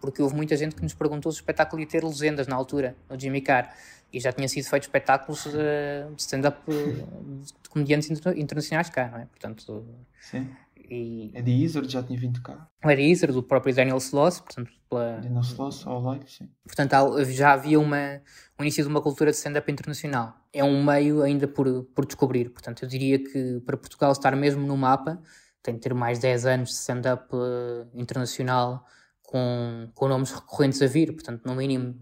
Porque 0.00 0.22
houve 0.22 0.34
muita 0.34 0.56
gente 0.56 0.74
que 0.74 0.82
nos 0.82 0.94
perguntou 0.94 1.30
se 1.30 1.38
o 1.38 1.40
espetáculo 1.40 1.82
ia 1.82 1.86
ter 1.86 2.02
legendas 2.02 2.46
na 2.46 2.56
altura, 2.56 2.96
no 3.08 3.18
Jimmy 3.18 3.40
Carr. 3.40 3.74
E 4.12 4.18
já 4.18 4.32
tinha 4.32 4.48
sido 4.48 4.64
feito 4.64 4.84
espetáculos 4.84 5.44
de, 5.44 6.16
stand-up 6.16 6.58
de 6.68 7.68
comediantes 7.68 8.10
internacionais 8.34 8.90
cá, 8.90 9.08
não 9.08 9.18
é? 9.18 9.26
Portanto, 9.26 9.86
Sim. 10.20 10.50
E... 10.90 11.30
Eddie 11.34 11.62
Izzard 11.62 11.88
já 11.88 12.02
tinha 12.02 12.18
vindo 12.18 12.42
cá. 12.42 12.68
O 12.84 12.90
Eddie 12.90 13.12
Izzard, 13.12 13.38
o 13.38 13.42
próprio 13.42 13.74
Daniel 13.74 13.98
Sloss, 13.98 14.40
portanto, 14.40 14.72
pela... 14.88 15.20
Daniel 15.20 15.42
Sloss, 15.42 15.86
ao 15.86 16.02
live, 16.02 16.28
sim. 16.28 16.50
Portanto, 16.64 17.24
já 17.30 17.52
havia 17.52 17.78
uma, 17.78 18.20
o 18.58 18.62
início 18.62 18.82
de 18.82 18.90
uma 18.90 19.00
cultura 19.00 19.30
de 19.30 19.36
stand-up 19.36 19.70
internacional. 19.70 20.34
É 20.52 20.64
um 20.64 20.82
meio 20.82 21.22
ainda 21.22 21.46
por, 21.46 21.84
por 21.94 22.04
descobrir, 22.04 22.50
portanto, 22.50 22.82
eu 22.82 22.88
diria 22.88 23.22
que 23.22 23.60
para 23.64 23.76
Portugal 23.76 24.10
estar 24.10 24.34
mesmo 24.34 24.66
no 24.66 24.76
mapa, 24.76 25.22
tem 25.62 25.74
de 25.74 25.80
ter 25.80 25.94
mais 25.94 26.18
10 26.18 26.46
anos 26.46 26.70
de 26.70 26.74
stand-up 26.74 27.28
uh, 27.34 27.88
internacional 27.94 28.84
com, 29.22 29.88
com 29.94 30.08
nomes 30.08 30.32
recorrentes 30.32 30.82
a 30.82 30.86
vir, 30.86 31.12
portanto, 31.12 31.44
no 31.44 31.54
mínimo 31.54 32.00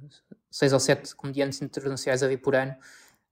6 0.51 0.73
ou 0.73 0.81
7 0.81 1.15
comediantes 1.15 1.61
internacionais 1.61 2.23
a 2.23 2.29
vir 2.29 2.39
por 2.39 2.55
ano 2.55 2.75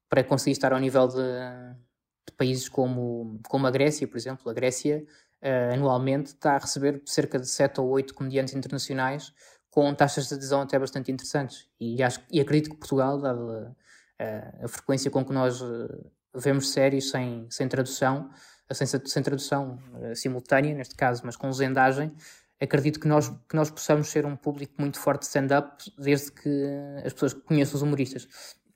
para 0.09 0.23
conseguir 0.23 0.53
estar 0.53 0.73
ao 0.73 0.79
nível 0.79 1.09
de, 1.09 1.17
de 1.17 2.33
países 2.37 2.69
como, 2.69 3.41
como 3.49 3.67
a 3.67 3.71
Grécia, 3.71 4.07
por 4.07 4.17
exemplo. 4.17 4.51
A 4.51 4.53
Grécia 4.53 5.05
uh, 5.43 5.75
anualmente 5.75 6.31
está 6.31 6.57
a 6.57 6.59
receber 6.59 7.03
cerca 7.05 7.39
de 7.39 7.47
7 7.49 7.81
ou 7.81 7.89
8 7.89 8.15
comediantes 8.15 8.55
internacionais 8.55 9.33
com 9.71 9.95
taxas 9.95 10.29
de 10.29 10.35
adesão 10.35 10.63
até 10.63 10.79
bastante 10.79 11.13
interessantes. 11.13 11.69
E, 11.79 12.03
acho, 12.03 12.21
e 12.31 12.41
acredito 12.41 12.71
que 12.71 12.77
Portugal, 12.77 13.21
dada 13.21 13.41
uh, 13.41 14.65
a 14.65 14.69
frequência 14.69 15.11
com 15.11 15.25
que 15.25 15.33
nós 15.33 15.61
uh, 15.61 16.11
vemos 16.35 16.71
séries 16.73 17.11
sem, 17.11 17.47
sem 17.51 17.69
tradução, 17.69 18.31
sem, 18.73 18.87
sem 18.87 19.23
tradução 19.23 19.79
simultânea, 20.15 20.75
neste 20.75 20.95
caso, 20.95 21.23
mas 21.25 21.37
com 21.37 21.47
legendagem, 21.47 22.13
acredito 22.61 22.99
que 22.99 23.07
nós, 23.07 23.29
que 23.49 23.55
nós 23.55 23.71
possamos 23.71 24.09
ser 24.09 24.27
um 24.27 24.37
público 24.37 24.75
muito 24.79 24.99
forte 24.99 25.21
de 25.21 25.27
stand-up 25.27 25.93
desde 25.97 26.33
que 26.33 26.65
as 27.05 27.13
pessoas 27.13 27.33
conheçam 27.33 27.77
os 27.77 27.83
humoristas. 27.83 28.29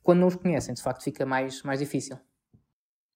Quando 0.02 0.20
não 0.20 0.28
os 0.28 0.36
conhecem, 0.36 0.74
de 0.74 0.82
facto, 0.82 1.02
fica 1.02 1.26
mais, 1.26 1.62
mais 1.62 1.80
difícil. 1.80 2.18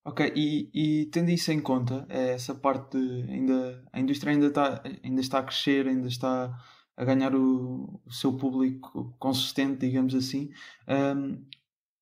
Ok, 0.07 0.33
e, 0.37 0.71
e 0.75 1.07
tendo 1.07 1.31
isso 1.31 1.51
em 1.51 1.61
conta, 1.61 2.07
é 2.11 2.33
essa 2.33 2.55
parte 2.55 2.99
de 2.99 3.23
ainda 3.33 3.83
a 3.91 3.99
indústria 3.99 4.33
ainda 4.33 4.49
está, 4.49 4.83
ainda 5.03 5.21
está 5.21 5.39
a 5.39 5.43
crescer, 5.43 5.89
ainda 5.89 6.09
está 6.09 6.55
a 6.97 7.05
ganhar 7.05 7.35
o, 7.35 8.01
o 8.05 8.13
seu 8.13 8.37
público 8.37 9.15
consistente, 9.19 9.87
digamos 9.87 10.15
assim. 10.15 10.51
Um, 10.87 11.43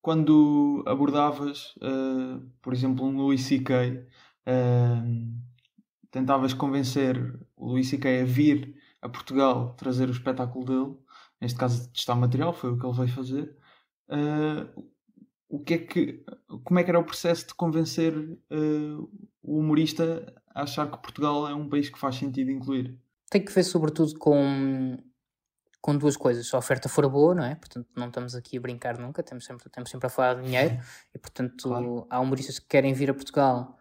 quando 0.01 0.83
abordavas, 0.85 1.73
uh, 1.77 2.45
por 2.61 2.73
exemplo, 2.73 3.05
um 3.05 3.15
Louis 3.15 3.41
C.K., 3.41 4.05
uh, 4.47 5.43
tentavas 6.11 6.53
convencer 6.53 7.17
o 7.55 7.69
Luís 7.71 7.87
C.K. 7.89 8.21
a 8.21 8.25
vir 8.25 8.75
a 9.01 9.09
Portugal 9.09 9.75
trazer 9.75 10.09
o 10.09 10.11
espetáculo 10.11 10.65
dele, 10.65 10.97
neste 11.41 11.57
caso 11.57 11.89
testar 11.91 12.15
material, 12.15 12.53
foi 12.53 12.71
o 12.71 12.77
que 12.77 12.85
ele 12.85 12.95
veio 12.97 13.09
fazer. 13.09 13.57
Uh, 14.09 14.92
o 15.49 15.59
que 15.59 15.73
é 15.73 15.77
que, 15.77 16.25
como 16.63 16.79
é 16.79 16.83
que 16.83 16.89
era 16.89 16.99
o 16.99 17.03
processo 17.03 17.47
de 17.47 17.53
convencer 17.53 18.15
uh, 18.17 19.09
o 19.41 19.59
humorista 19.59 20.33
a 20.53 20.63
achar 20.63 20.89
que 20.89 21.01
Portugal 21.01 21.47
é 21.47 21.53
um 21.53 21.69
país 21.69 21.89
que 21.89 21.99
faz 21.99 22.15
sentido 22.15 22.51
incluir? 22.51 22.97
Tem 23.29 23.43
que 23.43 23.51
ver 23.51 23.63
sobretudo 23.63 24.17
com, 24.17 24.97
com 25.81 25.97
duas 25.97 26.17
coisas. 26.17 26.47
Se 26.47 26.55
a 26.55 26.59
oferta 26.59 26.89
for 26.89 27.07
boa, 27.09 27.35
não 27.35 27.43
é? 27.43 27.55
Portanto, 27.55 27.87
não 27.95 28.07
estamos 28.07 28.35
aqui 28.35 28.57
a 28.57 28.61
brincar 28.61 28.97
nunca, 28.97 29.21
temos 29.21 29.45
sempre, 29.45 29.69
temos 29.69 29.89
sempre 29.89 30.07
a 30.07 30.09
falar 30.09 30.35
de 30.35 30.43
dinheiro 30.43 30.79
e, 31.13 31.19
portanto, 31.19 31.69
claro. 31.69 32.07
há 32.09 32.19
humoristas 32.19 32.59
que 32.59 32.67
querem 32.67 32.93
vir 32.93 33.09
a 33.09 33.13
Portugal 33.13 33.77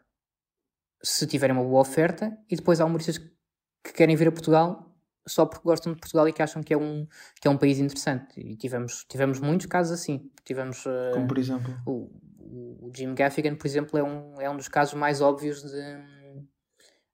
se 1.02 1.26
tiverem 1.26 1.56
uma 1.56 1.64
boa 1.64 1.80
oferta, 1.80 2.38
e 2.48 2.54
depois 2.54 2.80
há 2.80 2.84
humoristas 2.84 3.18
que 3.18 3.92
querem 3.92 4.14
vir 4.14 4.28
a 4.28 4.32
Portugal 4.32 4.91
só 5.26 5.46
porque 5.46 5.64
gostam 5.64 5.92
de 5.92 6.00
Portugal 6.00 6.28
e 6.28 6.32
que 6.32 6.42
acham 6.42 6.62
que 6.62 6.74
é 6.74 6.76
um, 6.76 7.06
que 7.40 7.48
é 7.48 7.50
um 7.50 7.56
país 7.56 7.78
interessante. 7.78 8.40
E 8.40 8.56
tivemos, 8.56 9.04
tivemos 9.08 9.40
muitos 9.40 9.66
casos 9.66 9.92
assim. 9.92 10.30
Tivemos, 10.44 10.84
uh, 10.86 11.12
Como 11.14 11.26
por 11.26 11.38
exemplo? 11.38 11.74
O, 11.86 12.10
o, 12.38 12.92
Jim 12.94 13.14
Gaffigan, 13.14 13.54
por 13.54 13.66
exemplo, 13.66 13.98
é 13.98 14.02
um, 14.02 14.40
é 14.40 14.50
um 14.50 14.56
dos 14.56 14.68
casos 14.68 14.94
mais 14.94 15.20
óbvios 15.20 15.62
de, 15.62 15.96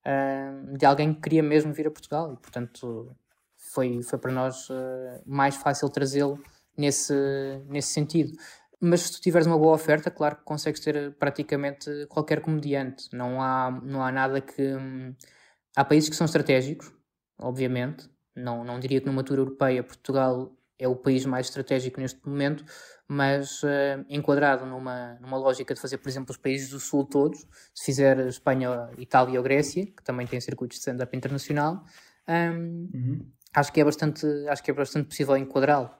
uh, 0.07 0.77
de 0.77 0.87
alguém 0.87 1.13
que 1.15 1.21
queria 1.21 1.43
mesmo 1.43 1.73
vir 1.73 1.87
a 1.87 1.91
Portugal. 1.91 2.33
E, 2.33 2.37
portanto, 2.37 3.15
foi, 3.57 4.03
foi 4.03 4.19
para 4.19 4.33
nós 4.33 4.69
uh, 4.71 5.23
mais 5.27 5.57
fácil 5.57 5.89
trazê-lo 5.91 6.43
nesse, 6.77 7.15
nesse 7.67 7.93
sentido. 7.93 8.33
Mas 8.81 9.03
se 9.03 9.13
tu 9.13 9.21
tiveres 9.21 9.47
uma 9.47 9.59
boa 9.59 9.75
oferta, 9.75 10.11
claro 10.11 10.37
que 10.37 10.45
consegues 10.45 10.81
ter 10.81 11.13
praticamente 11.17 12.07
qualquer 12.09 12.41
comediante. 12.41 13.09
Não 13.13 13.43
há, 13.43 13.71
não 13.83 14.03
há 14.03 14.13
nada 14.13 14.41
que. 14.41 14.63
Hum, 14.63 15.15
há 15.77 15.85
países 15.85 16.09
que 16.09 16.17
são 16.17 16.25
estratégicos, 16.25 16.93
obviamente. 17.39 18.09
Não, 18.35 18.65
não 18.65 18.79
diria 18.79 19.01
que 19.01 19.07
numa 19.07 19.25
tour 19.25 19.39
europeia 19.39 19.83
Portugal 19.83 20.53
é 20.79 20.87
o 20.87 20.95
país 20.95 21.25
mais 21.27 21.47
estratégico 21.47 22.01
neste 22.01 22.27
momento, 22.27 22.65
mas 23.09 23.63
uh, 23.65 24.05
enquadrado 24.09 24.65
numa, 24.65 25.19
numa 25.21 25.37
lógica 25.37 25.75
de 25.75 25.81
fazer, 25.81 25.99
por 25.99 26.09
exemplo, 26.09 26.31
os 26.31 26.37
países 26.37 26.71
do 26.71 26.79
Sul 26.79 27.05
todos, 27.05 27.47
se 27.75 27.87
fizer 27.87 28.19
Espanha, 28.29 28.91
Itália 28.97 29.41
ou 29.41 29.43
Grécia, 29.43 29.87
que 29.87 30.03
também 30.05 30.27
têm 30.27 30.41
circuitos 30.41 30.77
de 30.77 30.81
stand-up 30.81 31.17
internacional, 31.17 31.85
um, 32.29 32.89
uhum. 32.95 33.27
acho, 33.55 33.73
que 33.73 33.81
é 33.81 33.85
bastante, 33.85 34.25
acho 34.49 34.63
que 34.63 34.71
é 34.71 34.75
bastante 34.75 35.09
possível 35.09 35.37
enquadrá-lo 35.37 35.91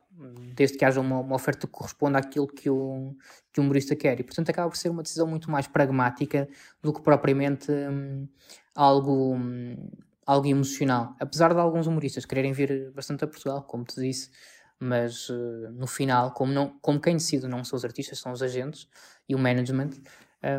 desde 0.55 0.77
que 0.77 0.85
haja 0.85 1.01
uma, 1.01 1.21
uma, 1.21 1.37
oferta 1.37 1.67
que 1.67 1.73
corresponda 1.73 2.19
àquilo 2.19 2.49
que 2.49 2.69
o, 2.69 3.15
que 3.53 3.61
o 3.61 3.63
humorista 3.63 3.95
quer. 3.95 4.19
E, 4.19 4.25
portanto, 4.25 4.51
acaba 4.51 4.69
por 4.69 4.77
ser 4.77 4.89
uma 4.89 5.03
decisão 5.03 5.27
muito 5.27 5.51
mais 5.51 5.69
pragmática 5.69 6.49
do 6.83 6.93
que 6.93 7.01
propriamente 7.01 7.71
hum, 7.71 8.27
algo, 8.75 9.35
hum, 9.35 9.91
algo 10.29 10.47
emocional. 10.47 11.17
Apesar 11.19 11.55
de 11.55 11.59
alguns 11.59 11.87
humoristas 11.87 12.27
quererem 12.27 12.53
vir 12.53 12.93
bastante 12.93 13.25
a 13.25 13.27
Portugal, 13.27 13.63
como 13.63 13.83
te 13.83 13.99
disse, 13.99 14.31
mas 14.79 15.31
uh, 15.31 15.71
no 15.73 15.87
final, 15.87 16.33
como, 16.33 16.53
não, 16.53 16.79
como 16.81 17.01
quem 17.01 17.17
decide 17.17 17.49
não 17.49 17.65
são 17.65 17.79
os 17.79 17.85
artistas, 17.85 18.19
são 18.19 18.31
os 18.31 18.43
agentes 18.43 18.87
e 19.27 19.35
o 19.35 19.39
management, 19.39 19.93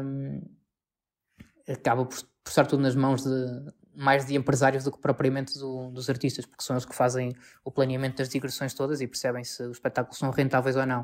um, 0.04 0.42
acaba 1.72 2.04
por, 2.04 2.18
por 2.44 2.50
estar 2.50 2.66
tudo 2.66 2.82
nas 2.82 2.96
mãos 2.96 3.24
de, 3.24 3.72
mais 3.94 4.26
de 4.26 4.36
empresários 4.36 4.84
do 4.84 4.92
que 4.92 4.98
propriamente 4.98 5.54
do, 5.60 5.92
dos 5.92 6.10
artistas, 6.10 6.48
porque 6.48 6.64
são 6.64 6.76
eles 6.76 6.86
que 6.86 6.96
fazem 6.96 7.36
o 7.64 7.72
planeamento 7.72 8.18
das 8.18 8.28
digressões 8.28 8.74
todas 8.74 9.02
e 9.02 9.08
percebem 9.08 9.44
se 9.44 9.62
os 9.62 9.78
espetáculos 9.78 10.18
são 10.18 10.32
rentáveis 10.32 10.76
ou 10.78 10.86
não. 10.88 11.04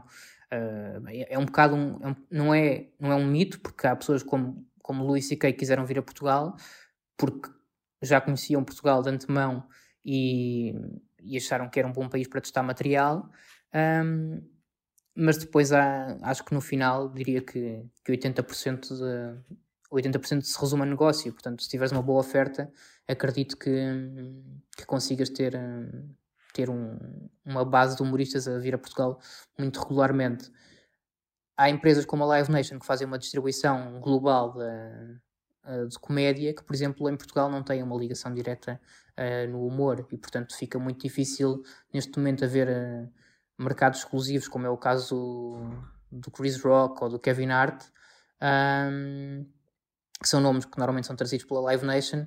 Uh, 0.51 1.05
é, 1.29 1.37
um 1.37 1.45
bocado, 1.45 1.75
um, 1.75 1.99
é 2.01 2.07
um, 2.07 2.15
não, 2.31 2.53
é, 2.53 2.87
não 2.99 3.11
é 3.11 3.15
um 3.15 3.27
mito, 3.27 3.59
porque 3.59 3.85
há 3.85 3.95
pessoas 3.95 4.23
como, 4.23 4.65
como 4.81 5.05
Luís 5.05 5.29
e 5.29 5.35
Kay 5.35 5.53
que 5.53 5.59
quiseram 5.59 5.85
vir 5.85 5.99
a 5.99 6.01
Portugal 6.01 6.57
porque 7.17 7.49
já 8.05 8.21
conheciam 8.21 8.63
Portugal 8.63 9.01
de 9.01 9.09
antemão 9.09 9.67
e, 10.03 10.73
e 11.21 11.37
acharam 11.37 11.69
que 11.69 11.79
era 11.79 11.87
um 11.87 11.91
bom 11.91 12.07
país 12.07 12.27
para 12.27 12.41
testar 12.41 12.63
material. 12.63 13.29
Um, 13.73 14.41
mas 15.15 15.37
depois 15.37 15.71
há, 15.71 16.17
acho 16.21 16.43
que 16.43 16.53
no 16.53 16.61
final 16.61 17.09
diria 17.09 17.41
que, 17.41 17.85
que 18.03 18.11
80% 18.11 18.97
de, 18.97 19.55
80% 19.91 20.41
se 20.41 20.59
resume 20.59 20.83
a 20.83 20.85
negócio. 20.85 21.31
Portanto, 21.31 21.63
se 21.63 21.69
tiveres 21.69 21.91
uma 21.91 22.01
boa 22.01 22.19
oferta, 22.19 22.71
acredito 23.07 23.57
que, 23.57 23.71
que 24.77 24.85
consigas 24.85 25.29
ter, 25.29 25.57
ter 26.53 26.69
um, 26.69 26.97
uma 27.45 27.63
base 27.63 27.95
de 27.95 28.03
humoristas 28.03 28.47
a 28.47 28.57
vir 28.57 28.75
a 28.75 28.77
Portugal 28.77 29.19
muito 29.57 29.79
regularmente. 29.79 30.51
Há 31.57 31.69
empresas 31.69 32.05
como 32.05 32.23
a 32.23 32.27
Live 32.27 32.51
Nation 32.51 32.79
que 32.79 32.85
fazem 32.85 33.07
uma 33.07 33.17
distribuição 33.17 33.99
global 34.01 34.53
de, 35.65 35.89
de 35.89 35.99
comédia, 35.99 36.53
que, 36.53 36.63
por 36.63 36.73
exemplo, 36.73 37.09
em 37.09 37.17
Portugal 37.17 37.49
não 37.49 37.63
têm 37.63 37.83
uma 37.83 37.95
ligação 37.95 38.33
direta 38.33 38.79
uh, 39.17 39.51
no 39.51 39.65
humor 39.65 40.07
e, 40.11 40.17
portanto, 40.17 40.55
fica 40.55 40.77
muito 40.79 41.01
difícil 41.01 41.63
neste 41.93 42.17
momento 42.17 42.43
haver 42.45 42.67
uh, 42.67 43.09
mercados 43.57 43.99
exclusivos, 43.99 44.47
como 44.47 44.65
é 44.65 44.69
o 44.69 44.77
caso 44.77 45.57
do, 46.11 46.31
Chris 46.31 46.61
Rock 46.61 47.03
ou 47.03 47.09
do 47.09 47.19
Kevin 47.19 47.49
Hart. 47.49 47.83
Um, 48.41 49.45
que 50.21 50.29
são 50.29 50.39
nomes 50.39 50.65
que 50.65 50.77
normalmente 50.77 51.07
são 51.07 51.15
trazidos 51.15 51.45
pela 51.45 51.59
Live 51.61 51.85
Nation, 51.85 52.25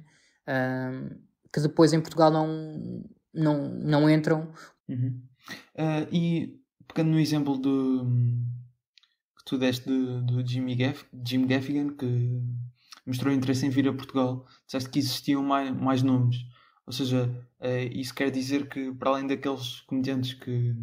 que 1.52 1.60
depois 1.60 1.92
em 1.92 2.00
Portugal 2.00 2.30
não, 2.30 3.02
não, 3.32 3.68
não 3.68 4.10
entram. 4.10 4.52
Uhum. 4.88 5.22
Uh, 5.74 6.06
e 6.12 6.60
pegando 6.86 7.10
no 7.10 7.20
exemplo 7.20 7.56
do, 7.56 8.04
que 9.36 9.44
tu 9.44 9.58
deste 9.58 9.86
do, 9.86 10.22
do 10.22 10.46
Jimmy 10.46 10.74
Gaff, 10.74 11.06
Jim 11.24 11.46
Gaffigan, 11.46 11.94
que 11.94 12.42
mostrou 13.08 13.32
interesse 13.32 13.66
em 13.66 13.70
vir 13.70 13.88
a 13.88 13.92
Portugal, 13.92 14.46
disseste 14.66 14.90
que 14.90 14.98
existiam 14.98 15.42
mais, 15.42 15.74
mais 15.74 16.02
nomes. 16.02 16.36
Ou 16.86 16.92
seja, 16.92 17.28
uh, 17.60 17.92
isso 17.92 18.14
quer 18.14 18.30
dizer 18.30 18.68
que, 18.68 18.92
para 18.92 19.10
além 19.10 19.26
daqueles 19.26 19.80
comediantes 19.80 20.34
que, 20.34 20.74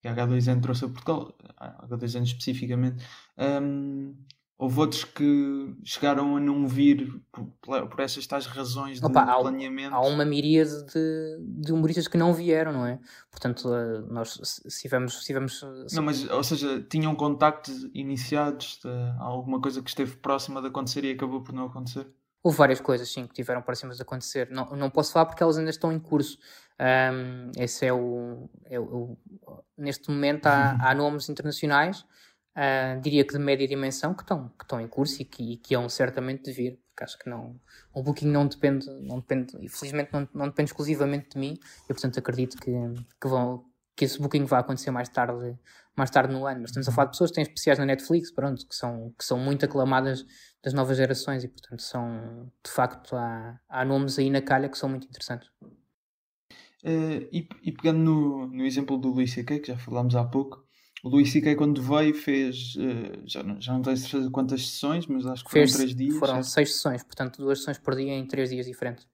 que 0.00 0.08
a 0.08 0.14
H2N 0.14 0.60
trouxe 0.60 0.84
a 0.84 0.88
Portugal, 0.88 1.36
a 1.56 1.86
H2N 1.86 2.22
especificamente, 2.22 3.04
um, 3.38 4.14
Houve 4.62 4.78
outros 4.78 5.02
que 5.02 5.74
chegaram 5.82 6.36
a 6.36 6.40
não 6.40 6.68
vir 6.68 7.20
por, 7.32 7.88
por 7.88 7.98
essas 7.98 8.24
tais 8.28 8.46
razões 8.46 9.00
de 9.00 9.04
Opa, 9.04 9.26
planeamento. 9.40 9.92
Há, 9.92 9.96
há 9.96 10.06
uma 10.06 10.24
miríade 10.24 10.86
de, 10.86 11.36
de 11.40 11.72
humoristas 11.72 12.06
que 12.06 12.16
não 12.16 12.32
vieram, 12.32 12.72
não 12.72 12.86
é? 12.86 13.00
Portanto, 13.28 13.74
eh, 13.74 14.04
nós 14.08 14.38
se 14.40 14.80
tivemos. 14.80 15.18
Se 15.18 15.24
tivemos 15.24 15.58
se... 15.58 15.96
Não, 15.96 16.04
mas, 16.04 16.30
ou 16.30 16.44
seja, 16.44 16.80
tinham 16.88 17.12
contactos 17.16 17.90
iniciados, 17.92 18.78
de, 18.84 18.88
alguma 19.18 19.60
coisa 19.60 19.82
que 19.82 19.90
esteve 19.90 20.14
próxima 20.18 20.62
de 20.62 20.68
acontecer 20.68 21.04
e 21.06 21.10
acabou 21.10 21.42
por 21.42 21.52
não 21.52 21.66
acontecer? 21.66 22.06
Houve 22.40 22.56
várias 22.56 22.80
coisas, 22.80 23.12
sim, 23.12 23.26
que 23.26 23.34
tiveram 23.34 23.62
próximas 23.62 23.96
de 23.96 24.02
acontecer. 24.02 24.48
Não, 24.48 24.70
não 24.76 24.90
posso 24.90 25.12
falar 25.12 25.26
porque 25.26 25.42
elas 25.42 25.58
ainda 25.58 25.70
estão 25.70 25.92
em 25.92 25.98
curso. 25.98 26.38
Um, 26.80 27.50
esse 27.60 27.84
é 27.84 27.92
o, 27.92 28.48
é 28.66 28.78
o. 28.78 29.18
Neste 29.76 30.08
momento 30.08 30.46
há, 30.46 30.88
há 30.88 30.94
nomes 30.94 31.28
internacionais 31.28 32.06
uh, 32.56 33.00
diria 33.00 33.24
que 33.24 33.32
de 33.32 33.38
média 33.38 33.66
dimensão, 33.66 34.14
que 34.14 34.22
estão, 34.22 34.48
que 34.50 34.64
estão 34.64 34.80
em 34.80 34.88
curso 34.88 35.22
e 35.22 35.24
que, 35.24 35.52
e 35.52 35.56
que 35.56 35.74
hão 35.74 35.88
certamente 35.88 36.44
de 36.44 36.52
vir, 36.52 36.80
porque 36.88 37.04
acho 37.04 37.18
que 37.18 37.28
não, 37.28 37.58
o 37.92 38.02
Booking 38.02 38.28
não 38.28 38.46
depende, 38.46 38.86
não 39.02 39.20
depende, 39.20 39.56
infelizmente 39.60 40.12
não, 40.12 40.28
não 40.34 40.46
depende 40.46 40.70
exclusivamente 40.70 41.30
de 41.30 41.38
mim, 41.38 41.58
e 41.84 41.88
portanto 41.88 42.18
acredito 42.18 42.58
que, 42.58 42.72
que, 43.20 43.28
vão, 43.28 43.64
que 43.96 44.04
esse 44.04 44.20
booking 44.20 44.44
vai 44.44 44.60
acontecer 44.60 44.90
mais 44.90 45.08
tarde, 45.08 45.56
mais 45.96 46.10
tarde 46.10 46.32
no 46.32 46.46
ano. 46.46 46.60
Mas 46.60 46.70
estamos 46.70 46.88
a 46.88 46.92
falar 46.92 47.06
de 47.06 47.12
pessoas 47.12 47.30
que 47.30 47.36
têm 47.36 47.42
especiais 47.42 47.78
na 47.78 47.86
Netflix, 47.86 48.30
pronto, 48.30 48.66
que 48.66 48.74
são, 48.74 49.14
que 49.18 49.24
são 49.24 49.38
muito 49.38 49.64
aclamadas 49.64 50.24
das 50.62 50.72
novas 50.72 50.96
gerações 50.96 51.44
e, 51.44 51.48
portanto, 51.48 51.82
são, 51.82 52.50
de 52.64 52.70
facto, 52.70 53.16
há, 53.16 53.58
há 53.68 53.84
nomes 53.84 54.18
aí 54.18 54.30
na 54.30 54.40
calha 54.40 54.68
que 54.68 54.78
são 54.78 54.88
muito 54.88 55.06
interessantes. 55.06 55.48
Uh, 56.84 57.28
e, 57.30 57.48
e, 57.62 57.72
pegando 57.72 57.98
no, 58.00 58.46
no 58.48 58.64
exemplo 58.64 58.98
do 58.98 59.10
Luís 59.10 59.32
C.K., 59.32 59.60
que 59.60 59.68
já 59.68 59.78
falámos 59.78 60.16
há 60.16 60.24
pouco, 60.24 60.66
o 61.02 61.08
Luís 61.08 61.32
C.K. 61.32 61.56
quando 61.56 61.82
veio 61.82 62.14
fez, 62.14 62.76
uh, 62.76 63.22
já, 63.24 63.42
não, 63.42 63.60
já 63.60 63.72
não 63.72 63.82
tenho 63.82 63.96
certeza 63.96 64.30
quantas 64.30 64.68
sessões, 64.68 65.06
mas 65.06 65.26
acho 65.26 65.44
que 65.44 65.50
foram 65.50 65.66
fez, 65.66 65.76
três 65.76 65.96
dias. 65.96 66.16
Foram 66.16 66.42
seis 66.42 66.74
sessões, 66.74 67.02
portanto 67.02 67.42
duas 67.42 67.58
sessões 67.58 67.78
por 67.78 67.96
dia 67.96 68.12
em 68.12 68.26
três 68.26 68.50
dias 68.50 68.66
diferentes. 68.66 69.08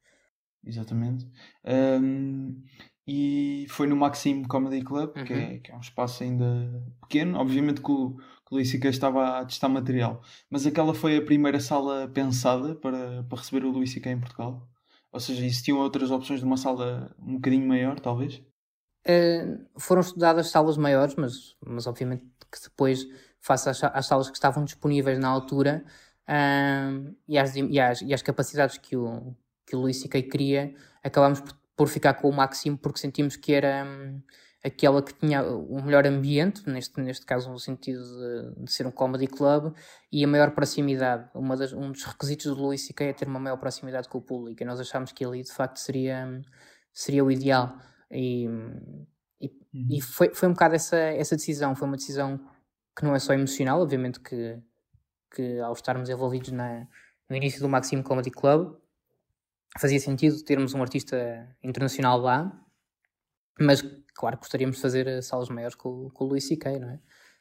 Exatamente. 0.65 1.27
Um, 1.65 2.63
e 3.07 3.65
foi 3.71 3.87
no 3.87 3.97
Maxim 3.97 4.43
Comedy 4.45 4.85
Club, 4.85 5.17
uhum. 5.17 5.25
que, 5.25 5.33
é, 5.33 5.37
uhum. 5.37 5.61
que, 5.61 5.73
é, 5.73 5.77
um 5.77 5.81
espaço 5.81 6.23
ainda 6.23 6.45
pequeno. 7.01 7.39
Obviamente 7.39 7.81
que 7.81 7.91
o, 7.91 8.11
que 8.11 8.53
o 8.53 8.55
Luís 8.57 8.71
C.K. 8.71 8.91
estava 8.91 9.39
a 9.39 9.47
testar 9.47 9.71
material, 9.71 10.23
mas 10.51 10.67
aquela 10.67 10.93
foi 10.93 11.17
a 11.17 11.23
primeira 11.23 11.59
sala 11.59 12.07
pensada 12.07 12.75
para, 12.75 13.23
para 13.23 13.39
receber 13.39 13.65
o 13.65 13.71
Luís 13.71 13.93
C.K. 13.93 14.13
em 14.13 14.21
Portugal. 14.21 14.69
Ou 15.11 15.21
seja, 15.21 15.43
existiam 15.43 15.79
outras 15.79 16.11
opções 16.11 16.41
de 16.41 16.45
uma 16.45 16.59
sala 16.59 17.17
um 17.19 17.37
bocadinho 17.37 17.67
maior, 17.67 17.99
talvez? 17.99 18.43
Uh, 19.07 19.65
foram 19.79 20.01
estudadas 20.01 20.51
salas 20.51 20.77
maiores, 20.77 21.15
mas, 21.15 21.57
mas 21.65 21.87
obviamente 21.87 22.25
que 22.51 22.63
depois, 22.63 23.07
face 23.41 23.69
às, 23.69 23.83
às 23.83 24.07
salas 24.07 24.29
que 24.29 24.37
estavam 24.37 24.65
disponíveis 24.65 25.19
na 25.19 25.29
altura 25.29 25.85
uh, 26.29 27.15
e, 27.27 27.39
às, 27.39 27.57
e, 27.57 27.81
às, 27.81 28.03
e 28.03 28.13
às 28.13 28.23
capacidades 28.23 28.79
que 28.79 28.97
o, 28.97 29.35
que 29.67 29.77
o 29.77 29.81
Luís 29.81 30.01
C.K. 30.01 30.23
queria, 30.23 30.75
acabámos 31.03 31.41
por, 31.41 31.57
por, 31.77 31.89
ficar 31.89 32.15
com 32.15 32.29
o 32.29 32.33
máximo 32.33 32.77
porque 32.77 32.99
sentimos 32.99 33.37
que 33.37 33.53
era 33.53 33.85
um, 33.85 34.21
aquela 34.65 35.03
que 35.03 35.15
tinha 35.15 35.43
o 35.43 35.83
melhor 35.83 36.07
ambiente, 36.07 36.69
neste, 36.69 37.01
neste 37.01 37.25
caso 37.25 37.51
no 37.51 37.59
sentido 37.59 38.03
de, 38.03 38.65
de 38.65 38.73
ser 38.73 38.87
um 38.87 38.91
comedy 38.91 39.27
club, 39.27 39.75
e 40.11 40.25
a 40.25 40.29
maior 40.29 40.51
proximidade. 40.53 41.29
Uma 41.35 41.57
das, 41.57 41.73
um 41.73 41.93
dos 41.93 42.05
requisitos 42.05 42.47
do 42.47 42.63
Luís 42.63 42.87
C.K. 42.87 43.07
é 43.07 43.13
ter 43.13 43.29
uma 43.29 43.39
maior 43.39 43.57
proximidade 43.57 44.09
com 44.09 44.19
o 44.19 44.23
público, 44.23 44.63
e 44.63 44.67
nós 44.67 44.81
achámos 44.81 45.13
que 45.13 45.25
ali 45.25 45.43
de 45.43 45.53
facto 45.53 45.79
seria, 45.79 46.41
seria 46.93 47.25
o 47.25 47.31
ideal. 47.31 47.79
E, 48.11 48.47
e, 49.41 49.47
uhum. 49.47 49.87
e, 49.91 50.01
foi, 50.01 50.35
foi 50.35 50.49
um 50.49 50.53
bocado 50.53 50.75
essa, 50.75 50.97
essa 50.97 51.37
decisão. 51.37 51.75
Foi 51.75 51.87
uma 51.87 51.97
decisão 51.97 52.39
que 52.97 53.05
não 53.05 53.15
é 53.15 53.19
só 53.19 53.33
emocional, 53.33 53.81
obviamente 53.81 54.21
que, 54.21 54.59
que 55.35 55.61
ao 55.61 55.73
estarmos 55.73 56.09
envolvidos 56.09 56.51
na, 56.51 56.87
no 57.29 57.37
início 57.37 57.61
do 57.61 57.69
Maximo 57.69 58.03
Comedy 58.03 58.31
Club, 58.31 58.77
fazia 59.79 60.01
sentido 60.01 60.43
termos 60.43 60.75
um 60.75 60.83
artista 60.83 61.49
internacional 61.63 62.19
lá, 62.19 62.53
mas 63.61 63.83
claro 64.15 64.39
gostaríamos 64.39 64.77
de 64.77 64.83
fazer 64.83 65.07
eh, 65.07 65.23
salas 65.23 65.49
maiores 65.49 65.75
com, 65.75 66.11
com 66.11 66.25
o 66.25 66.29
Luís 66.29 66.47
C.K., 66.47 66.79
não 66.79 66.91
é? 66.91 67.01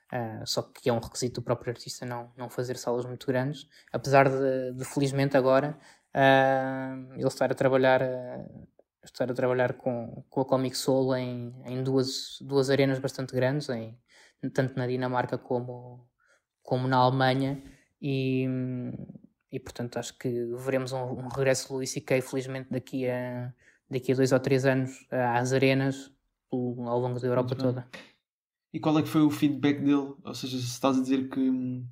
Uh, 0.10 0.48
só 0.48 0.62
que 0.62 0.90
é 0.90 0.94
um 0.94 1.00
requisito 1.00 1.42
do 1.42 1.44
próprio 1.44 1.72
artista 1.72 2.06
não, 2.06 2.32
não 2.38 2.50
fazer 2.50 2.78
salas 2.78 3.06
muito 3.06 3.28
grandes, 3.28 3.68
apesar 3.92 4.30
de, 4.30 4.72
de 4.72 4.86
felizmente 4.86 5.36
agora 5.36 5.78
uh, 6.16 7.14
ele 7.14 7.28
estar 7.28 7.52
a 7.52 7.56
trabalhar 7.56 8.02
uh, 8.02 8.68
estar 9.08 9.30
a 9.30 9.34
trabalhar 9.34 9.74
com, 9.74 10.24
com 10.30 10.42
a 10.42 10.46
Comic 10.46 10.78
Soul 10.78 11.16
em, 11.16 11.54
em 11.66 11.84
duas, 11.84 12.38
duas 12.42 12.70
arenas 12.70 13.00
bastante 13.00 13.34
grandes, 13.34 13.70
em, 13.70 13.98
tanto 14.54 14.78
na 14.78 14.88
Dinamarca 14.88 15.38
como, 15.38 16.08
como 16.62 16.88
na 16.88 16.98
Alemanha, 16.98 17.62
e, 18.02 18.46
e 19.52 19.60
portanto 19.60 19.98
acho 19.98 20.18
que 20.18 20.30
veremos 20.56 20.92
um, 20.92 21.04
um 21.04 21.28
regresso 21.28 21.68
de 21.68 21.74
Luís 21.74 21.92
C.K. 21.92 22.22
felizmente 22.22 22.70
daqui 22.70 23.08
a, 23.10 23.54
daqui 23.90 24.12
a 24.12 24.16
dois 24.16 24.32
ou 24.32 24.40
três 24.40 24.66
anos 24.66 25.06
às 25.12 25.54
arenas 25.54 26.12
ao 26.52 27.00
longo 27.00 27.20
da 27.20 27.28
Europa 27.28 27.56
toda. 27.56 27.88
E 28.74 28.80
qual 28.80 29.00
é 29.00 29.02
que 29.02 29.10
foi 29.10 29.22
o 29.22 29.32
feedback 29.32 29.80
dele? 29.80 30.14
Ou 30.24 30.34
seja, 30.34 30.58
se 30.58 30.66
estás 30.66 30.98
a 30.98 31.02
dizer 31.02 31.30
que, 31.30 31.84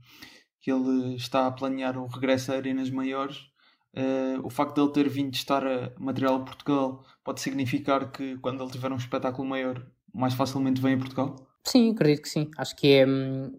que 0.62 0.72
ele 0.72 1.16
está 1.16 1.48
a 1.48 1.52
planear 1.52 1.98
um 1.98 2.08
regresso 2.08 2.52
a 2.52 2.56
arenas 2.56 2.90
maiores, 2.90 3.50
Uh, 3.96 4.46
o 4.46 4.50
facto 4.50 4.76
de 4.76 4.82
ele 4.82 4.92
ter 4.92 5.10
vindo 5.10 5.32
testar 5.32 5.64
material 5.98 6.36
a 6.36 6.40
Portugal 6.40 7.06
pode 7.24 7.40
significar 7.40 8.12
que 8.12 8.38
quando 8.40 8.62
ele 8.62 8.72
tiver 8.72 8.92
um 8.92 8.98
espetáculo 8.98 9.48
maior, 9.48 9.82
mais 10.14 10.34
facilmente 10.34 10.82
vem 10.82 10.96
a 10.96 10.98
Portugal? 10.98 11.36
Sim, 11.64 11.92
acredito 11.92 12.22
que 12.22 12.30
sim. 12.30 12.52
Acho 12.58 12.76
que 12.76 12.88
é, 12.94 13.08
hum, 13.08 13.58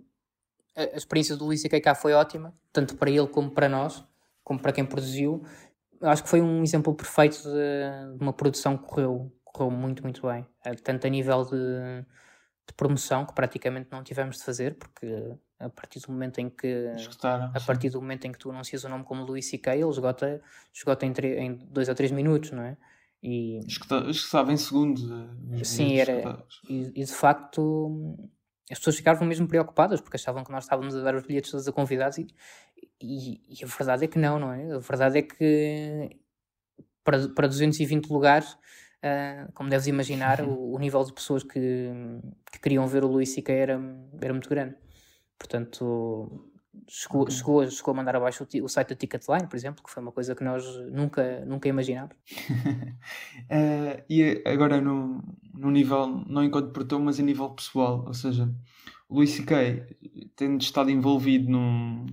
a, 0.77 0.97
experiência 0.97 1.37
do 1.37 1.45
Luís 1.45 1.63
cá 1.83 1.95
foi 1.95 2.13
ótima, 2.13 2.55
tanto 2.73 2.97
para 2.97 3.11
ele 3.11 3.27
como 3.27 3.51
para 3.51 3.69
nós, 3.69 4.05
como 4.45 4.61
para 4.61 4.73
quem 4.73 4.85
produziu. 4.85 5.43
Acho 6.03 6.23
que 6.23 6.29
foi 6.29 6.41
um 6.41 6.63
exemplo 6.63 6.95
perfeito 6.95 7.43
de, 7.43 8.17
de 8.17 8.23
uma 8.23 8.33
produção 8.33 8.77
que 8.77 8.85
correu, 8.85 9.33
correu 9.45 9.71
muito, 9.71 10.03
muito 10.03 10.27
bem. 10.27 10.47
Eh, 10.65 10.75
tanto 10.75 11.07
a 11.07 11.11
nível 11.11 11.45
de, 11.45 12.03
de 12.69 12.75
promoção, 12.77 13.25
que 13.25 13.35
praticamente 13.35 13.89
não 13.91 14.05
tivemos 14.05 14.37
de 14.37 14.45
fazer, 14.45 14.77
porque 14.77 15.35
a 15.59 15.69
partir 15.69 16.01
do 16.01 16.13
momento 16.13 16.39
em 16.39 16.51
que 16.51 16.93
a 17.55 17.61
partir 17.61 17.91
do 17.91 18.01
momento 18.01 18.27
em 18.27 18.33
que 18.33 18.39
tu 18.39 18.51
anuncias 18.51 18.85
o 18.85 18.89
nome 18.89 19.05
como 19.05 19.25
Luís 19.25 19.47
C.K. 19.47 19.75
ele 19.75 19.89
esgota, 19.89 20.41
esgota 20.73 21.07
em, 21.07 21.13
em 21.39 21.55
dois 21.71 21.89
ou 21.89 21.95
três 21.95 22.13
minutos, 22.13 22.51
não 22.51 22.63
é? 22.63 22.77
E 23.23 23.59
escutava 23.67 24.53
em 24.53 24.57
segundos. 24.57 25.05
Eh, 25.53 25.65
sim, 25.65 25.99
era. 25.99 26.45
E, 26.69 26.93
e, 26.95 27.05
de 27.05 27.13
facto 27.13 28.17
as 28.71 28.79
pessoas 28.79 28.97
ficavam 28.97 29.27
mesmo 29.27 29.49
preocupadas 29.49 30.01
porque 30.01 30.17
achavam 30.17 30.45
que 30.45 30.51
nós 30.51 30.65
estávamos 30.65 30.95
a 30.95 31.01
dar 31.01 31.15
os 31.15 31.25
bilhetes 31.25 31.51
todos 31.51 31.67
a 31.67 31.73
convidados 31.73 32.19
e, 32.19 32.27
e, 33.01 33.41
e, 33.49 33.65
a 33.65 33.67
verdade 33.67 34.05
é 34.05 34.09
que 34.09 34.19
não, 34.19 34.39
não 34.39 34.53
é? 34.53 34.75
A 34.75 34.79
verdade 34.79 35.19
é 35.19 35.23
que 35.23 36.21
para, 37.03 37.29
para 37.29 37.47
220 37.47 38.09
lugares, 38.09 38.53
uh, 38.53 39.51
como 39.55 39.71
deves 39.71 39.87
imaginar, 39.87 40.43
o, 40.45 40.75
o, 40.75 40.79
nível 40.79 41.03
de 41.05 41.13
pessoas 41.13 41.43
que, 41.43 41.91
que 42.53 42.61
queriam 42.61 42.87
ver 42.87 43.05
o 43.05 43.09
Luís 43.09 43.33
C.K. 43.33 43.53
era, 43.53 43.81
era 44.21 44.33
muito 44.33 44.49
grande. 44.49 44.77
Portanto, 45.39 46.51
chegou, 46.89 47.31
chegou, 47.31 47.71
chegou 47.71 47.93
a 47.93 47.97
mandar 47.97 48.17
abaixo 48.17 48.45
o, 48.45 48.65
o, 48.65 48.69
site 48.69 48.91
da 48.91 48.95
Ticketline, 48.95 49.47
por 49.47 49.57
exemplo, 49.57 49.83
que 49.83 49.91
foi 49.91 50.03
uma 50.03 50.13
coisa 50.13 50.35
que 50.35 50.45
nós 50.45 50.65
nunca, 50.91 51.45
nunca 51.45 51.69
imaginámos. 51.69 52.15
uh, 52.51 54.03
e 54.09 54.43
agora, 54.47 54.81
no, 54.81 55.23
no 55.55 55.71
nível, 55.71 56.07
não 56.27 56.45
enquanto 56.45 56.73
produtor, 56.73 57.01
mas 57.01 57.19
a 57.19 57.23
nível 57.23 57.51
pessoal, 57.51 58.05
ou 58.07 58.15
seja, 58.15 58.53
o 59.09 59.17
Luís 59.17 59.31
C.K., 59.31 59.97
tendo 60.35 60.61
estado 60.61 60.91
envolvido 60.91 61.51
no, 61.51 62.07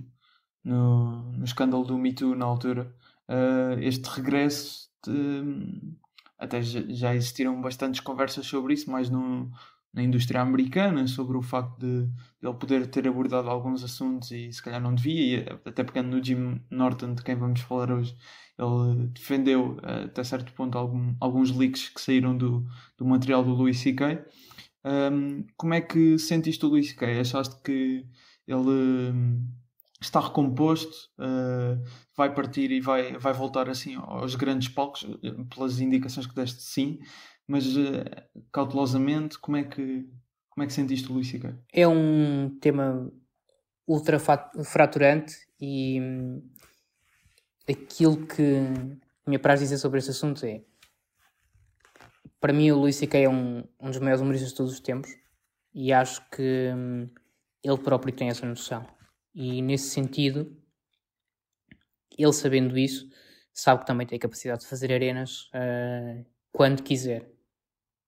no, 0.62 1.32
no 1.32 1.44
escândalo 1.44 1.84
do 1.84 1.98
Me 1.98 2.12
Too 2.12 2.34
na 2.34 2.44
altura, 2.44 2.94
uh, 3.28 3.78
este 3.80 4.08
regresso. 4.08 4.90
De, 5.04 5.94
até 6.38 6.62
já 6.62 7.14
existiram 7.14 7.60
bastantes 7.60 8.00
conversas 8.00 8.46
sobre 8.46 8.74
isso, 8.74 8.90
mas 8.90 9.08
no, 9.08 9.50
na 9.94 10.02
indústria 10.02 10.40
americana 10.40 11.06
sobre 11.06 11.36
o 11.36 11.42
facto 11.42 11.78
de, 11.78 12.08
ele 12.42 12.54
poder 12.54 12.86
ter 12.88 13.06
abordado 13.06 13.48
alguns 13.48 13.84
assuntos 13.84 14.30
e 14.32 14.52
se 14.52 14.60
calhar 14.60 14.80
não 14.80 14.94
devia, 14.94 15.38
e 15.38 15.68
até 15.68 15.84
pegando 15.84 16.16
no 16.16 16.22
Jim 16.22 16.60
Norton, 16.68 17.14
de 17.14 17.22
quem 17.22 17.36
vamos 17.36 17.60
falar 17.60 17.92
hoje, 17.92 18.16
ele 18.58 19.06
defendeu 19.08 19.78
até 19.82 20.24
certo 20.24 20.52
ponto 20.52 20.76
algum, 20.76 21.14
alguns 21.20 21.50
leaks 21.52 21.88
que 21.88 22.00
saíram 22.00 22.36
do, 22.36 22.66
do 22.98 23.04
material 23.04 23.44
do 23.44 23.54
Louis 23.54 23.78
C.K. 23.78 24.24
Um, 24.84 25.46
como 25.56 25.74
é 25.74 25.80
que 25.80 26.18
sentiste 26.18 26.64
o 26.66 26.68
Louis 26.68 26.88
C.K.? 26.90 27.20
Achaste 27.20 27.56
que 27.62 28.04
ele 28.46 29.12
um, 29.12 29.46
está 30.00 30.20
recomposto, 30.20 30.94
uh, 31.18 31.82
vai 32.16 32.34
partir 32.34 32.70
e 32.70 32.80
vai, 32.80 33.16
vai 33.16 33.32
voltar 33.32 33.68
assim 33.68 33.94
aos 33.94 34.34
grandes 34.34 34.68
palcos, 34.68 35.06
pelas 35.54 35.80
indicações 35.80 36.26
que 36.26 36.34
deste 36.34 36.62
sim, 36.62 36.98
mas 37.46 37.76
uh, 37.76 38.04
cautelosamente, 38.52 39.38
como 39.38 39.56
é 39.56 39.64
que 39.64 40.08
como 40.54 40.62
é 40.62 40.66
que 40.68 40.72
sentiste 40.72 41.10
Luís 41.10 41.28
C.K.? 41.28 41.52
É 41.72 41.86
um 41.86 42.56
tema 42.60 43.12
ultra 43.88 44.20
fraturante 44.20 45.34
e 45.60 46.00
hum, 46.00 46.48
aquilo 47.68 48.24
que 48.24 48.60
me 49.26 49.34
apraz 49.34 49.58
dizer 49.58 49.78
sobre 49.78 49.98
este 49.98 50.12
assunto 50.12 50.46
é 50.46 50.62
para 52.40 52.52
mim 52.52 52.70
o 52.70 52.78
Luís 52.78 52.94
C.K. 52.96 53.18
é 53.18 53.28
um, 53.28 53.64
um 53.80 53.90
dos 53.90 53.98
maiores 53.98 54.20
humoristas 54.20 54.50
de 54.50 54.56
todos 54.56 54.72
os 54.72 54.80
tempos 54.80 55.10
e 55.74 55.92
acho 55.92 56.24
que 56.30 56.70
hum, 56.72 57.10
ele 57.62 57.78
próprio 57.78 58.14
tem 58.14 58.28
essa 58.28 58.46
noção 58.46 58.86
e 59.34 59.60
nesse 59.60 59.90
sentido 59.90 60.56
ele 62.16 62.32
sabendo 62.32 62.78
isso 62.78 63.08
sabe 63.52 63.80
que 63.80 63.86
também 63.86 64.06
tem 64.06 64.16
a 64.16 64.20
capacidade 64.20 64.60
de 64.60 64.68
fazer 64.68 64.92
arenas 64.92 65.50
uh, 65.52 66.24
quando 66.52 66.80
quiser 66.80 67.33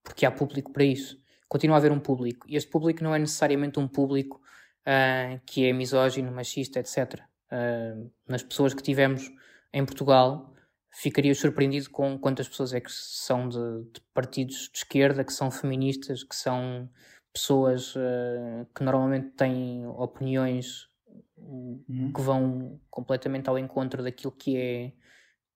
porque 0.06 0.24
há 0.24 0.30
público 0.30 0.72
para 0.72 0.84
isso. 0.84 1.20
Continua 1.48 1.76
a 1.76 1.78
haver 1.78 1.90
um 1.90 1.98
público. 1.98 2.46
E 2.48 2.56
este 2.56 2.70
público 2.70 3.02
não 3.02 3.14
é 3.14 3.18
necessariamente 3.18 3.78
um 3.78 3.88
público 3.88 4.40
uh, 4.86 5.40
que 5.44 5.66
é 5.68 5.72
misógino, 5.72 6.30
machista, 6.30 6.78
etc. 6.78 7.14
Uh, 7.14 7.20
ah, 7.50 8.06
nas 8.28 8.42
pessoas 8.42 8.72
que 8.72 8.82
tivemos 8.82 9.30
em 9.72 9.84
Portugal, 9.84 10.54
ficaria 10.90 11.34
surpreendido 11.34 11.90
com 11.90 12.18
quantas 12.18 12.48
pessoas 12.48 12.72
é 12.72 12.80
que 12.80 12.90
são 12.90 13.48
de, 13.48 13.58
de 13.92 14.00
partidos 14.14 14.70
de 14.72 14.78
esquerda, 14.78 15.24
que 15.24 15.32
são 15.32 15.50
feministas, 15.50 16.22
que 16.22 16.36
são 16.36 16.88
pessoas 17.32 17.94
uh, 17.96 18.66
que 18.74 18.82
normalmente 18.82 19.30
têm 19.30 19.86
opiniões 19.86 20.88
uhum. 21.36 22.12
que 22.14 22.20
vão 22.20 22.80
completamente 22.90 23.48
ao 23.48 23.58
encontro 23.58 24.02
daquilo 24.02 24.32
que 24.32 24.56
é, 24.56 24.92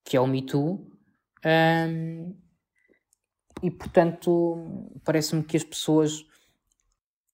que 0.04 0.16
é 0.16 0.20
o 0.20 0.26
Me 0.26 0.42
Too. 0.42 0.86
Um, 1.44 2.36
e 3.62 3.70
portanto 3.70 4.90
parece-me 5.04 5.42
que 5.42 5.56
as 5.56 5.64
pessoas 5.64 6.24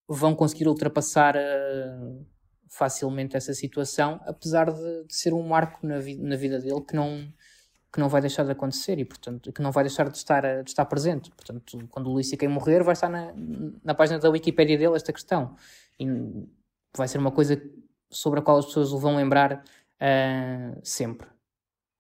vão 0.09 0.35
conseguir 0.35 0.69
ultrapassar 0.69 1.37
uh, 1.37 2.27
facilmente 2.69 3.37
essa 3.37 3.55
situação, 3.55 4.21
apesar 4.25 4.71
de, 4.71 5.05
de 5.05 5.15
ser 5.15 5.33
um 5.33 5.43
marco 5.43 5.85
na, 5.87 5.99
vi 5.99 6.17
na 6.17 6.37
vida 6.37 6.59
dele 6.61 6.81
que 6.81 6.95
não, 6.95 7.33
que 7.93 7.99
não 7.99 8.09
vai 8.09 8.21
deixar 8.21 8.45
de 8.45 8.53
acontecer 8.53 8.99
e, 8.99 9.05
portanto, 9.05 9.53
que 9.53 9.63
não 9.63 9.73
vai 9.73 9.85
deixar 9.85 10.09
de 10.09 10.17
estar, 10.17 10.63
de 10.63 10.71
estar 10.71 10.85
presente. 10.85 11.31
Portanto, 11.31 11.89
quando 11.91 12.09
o 12.09 12.13
Luís 12.13 12.29
C.K. 12.29 12.49
morrer, 12.49 12.83
vai 12.83 12.93
estar 12.93 13.09
na, 13.09 13.33
na 13.83 13.95
página 13.95 14.19
da 14.19 14.29
Wikipédia 14.31 14.79
dele 14.79 14.95
esta 14.95 15.13
questão. 15.13 15.57
E 15.99 16.07
vai 16.97 17.09
ser 17.09 17.19
uma 17.19 17.33
coisa 17.33 17.61
sobre 18.11 18.41
a 18.41 18.43
qual 18.43 18.59
as 18.59 18.67
pessoas 18.67 18.93
o 18.93 18.99
vão 18.99 19.17
lembrar 19.17 19.65
uh, 19.65 20.81
sempre. 20.83 21.27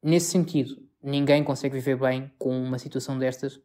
Nesse 0.02 0.30
sentido, 0.30 0.80
ninguém 1.02 1.42
consegue 1.42 1.74
viver 1.74 1.96
bem 1.96 2.30
com 2.38 2.56
uma 2.62 2.78
situação 2.78 3.18
destas 3.18 3.60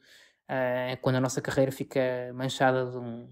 uh, 0.52 0.98
quando 1.02 1.16
a 1.16 1.22
nossa 1.22 1.42
carreira 1.42 1.72
fica 1.72 2.02
manchada 2.34 2.92
de 2.92 2.98
um, 2.98 3.28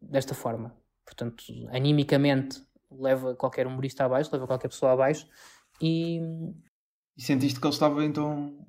desta 0.00 0.34
forma. 0.34 0.74
Portanto, 1.04 1.44
animicamente 1.72 2.62
leva 2.90 3.34
qualquer 3.34 3.66
humorista 3.66 4.04
abaixo, 4.04 4.30
leva 4.32 4.46
qualquer 4.46 4.68
pessoa 4.68 4.92
abaixo 4.92 5.28
e. 5.80 6.20
E 7.16 7.22
sentiste 7.22 7.60
que 7.60 7.66
ele 7.66 7.74
estava 7.74 8.04
então 8.04 8.66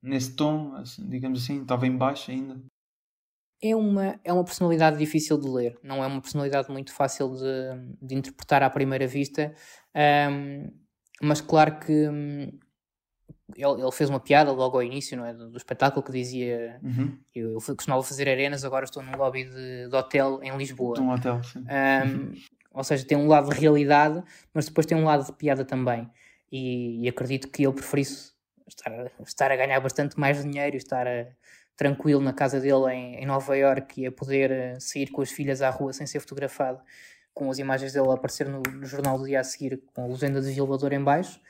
nesse 0.00 0.36
tom, 0.36 0.74
assim, 0.76 1.08
digamos 1.08 1.42
assim, 1.42 1.62
estava 1.62 1.86
em 1.86 1.96
baixo 1.96 2.30
ainda? 2.30 2.60
É 3.62 3.74
uma, 3.74 4.18
é 4.24 4.32
uma 4.32 4.44
personalidade 4.44 4.96
difícil 4.96 5.36
de 5.36 5.48
ler, 5.48 5.78
não 5.82 6.02
é 6.02 6.06
uma 6.06 6.20
personalidade 6.20 6.70
muito 6.70 6.94
fácil 6.94 7.34
de, 7.34 8.06
de 8.06 8.14
interpretar 8.14 8.62
à 8.62 8.70
primeira 8.70 9.06
vista, 9.06 9.52
um, 10.30 10.72
mas 11.20 11.40
claro 11.40 11.78
que 11.80 12.08
hum, 12.08 12.58
ele, 13.56 13.82
ele, 13.82 13.92
fez 13.92 14.08
uma 14.10 14.20
piada 14.20 14.52
logo 14.52 14.76
ao 14.76 14.82
início 14.82 15.16
não 15.16 15.24
é, 15.24 15.32
do, 15.32 15.50
do 15.50 15.56
espetáculo 15.56 16.04
que 16.04 16.12
dizia 16.12 16.78
uhum. 16.82 17.16
eu, 17.34 17.52
eu 17.52 17.76
costumava 17.76 18.02
fazer 18.02 18.28
arenas, 18.28 18.64
agora 18.64 18.84
estou 18.84 19.02
num 19.02 19.16
lobby 19.16 19.44
de, 19.44 19.88
de 19.88 19.96
hotel 19.96 20.40
em 20.42 20.56
Lisboa. 20.56 20.94
De 20.94 21.00
um 21.00 21.10
hotel, 21.10 21.42
sim. 21.42 21.60
Um, 21.60 22.34
ou 22.72 22.84
seja, 22.84 23.04
tem 23.04 23.18
um 23.18 23.26
lado 23.26 23.50
de 23.50 23.58
realidade, 23.58 24.22
mas 24.54 24.66
depois 24.66 24.86
tem 24.86 24.96
um 24.96 25.04
lado 25.04 25.24
de 25.26 25.32
piada 25.32 25.64
também. 25.64 26.08
E, 26.50 27.04
e 27.04 27.08
acredito 27.08 27.48
que 27.48 27.64
ele 27.64 27.72
preferisse 27.72 28.32
estar, 28.66 29.10
estar 29.26 29.50
a 29.50 29.56
ganhar 29.56 29.80
bastante 29.80 30.18
mais 30.18 30.42
dinheiro, 30.42 30.76
estar 30.76 31.06
a, 31.06 31.26
tranquilo 31.76 32.20
na 32.20 32.32
casa 32.32 32.60
dele 32.60 32.92
em, 32.92 33.16
em 33.16 33.26
Nova 33.26 33.56
York 33.56 34.00
e 34.00 34.06
a 34.06 34.12
poder 34.12 34.76
uh, 34.76 34.80
sair 34.80 35.10
com 35.10 35.22
as 35.22 35.30
filhas 35.30 35.62
à 35.62 35.70
rua 35.70 35.92
sem 35.92 36.06
ser 36.06 36.20
fotografado, 36.20 36.80
com 37.32 37.50
as 37.50 37.58
imagens 37.58 37.92
dele 37.92 38.08
a 38.08 38.14
aparecer 38.14 38.48
no, 38.48 38.62
no 38.62 38.86
jornal 38.86 39.18
do 39.18 39.24
dia 39.24 39.40
a 39.40 39.44
seguir 39.44 39.82
com 39.94 40.04
a 40.04 40.06
legenda 40.06 40.40
de 40.40 40.52
violador 40.52 40.92
em 40.92 41.02
baixo 41.02 41.40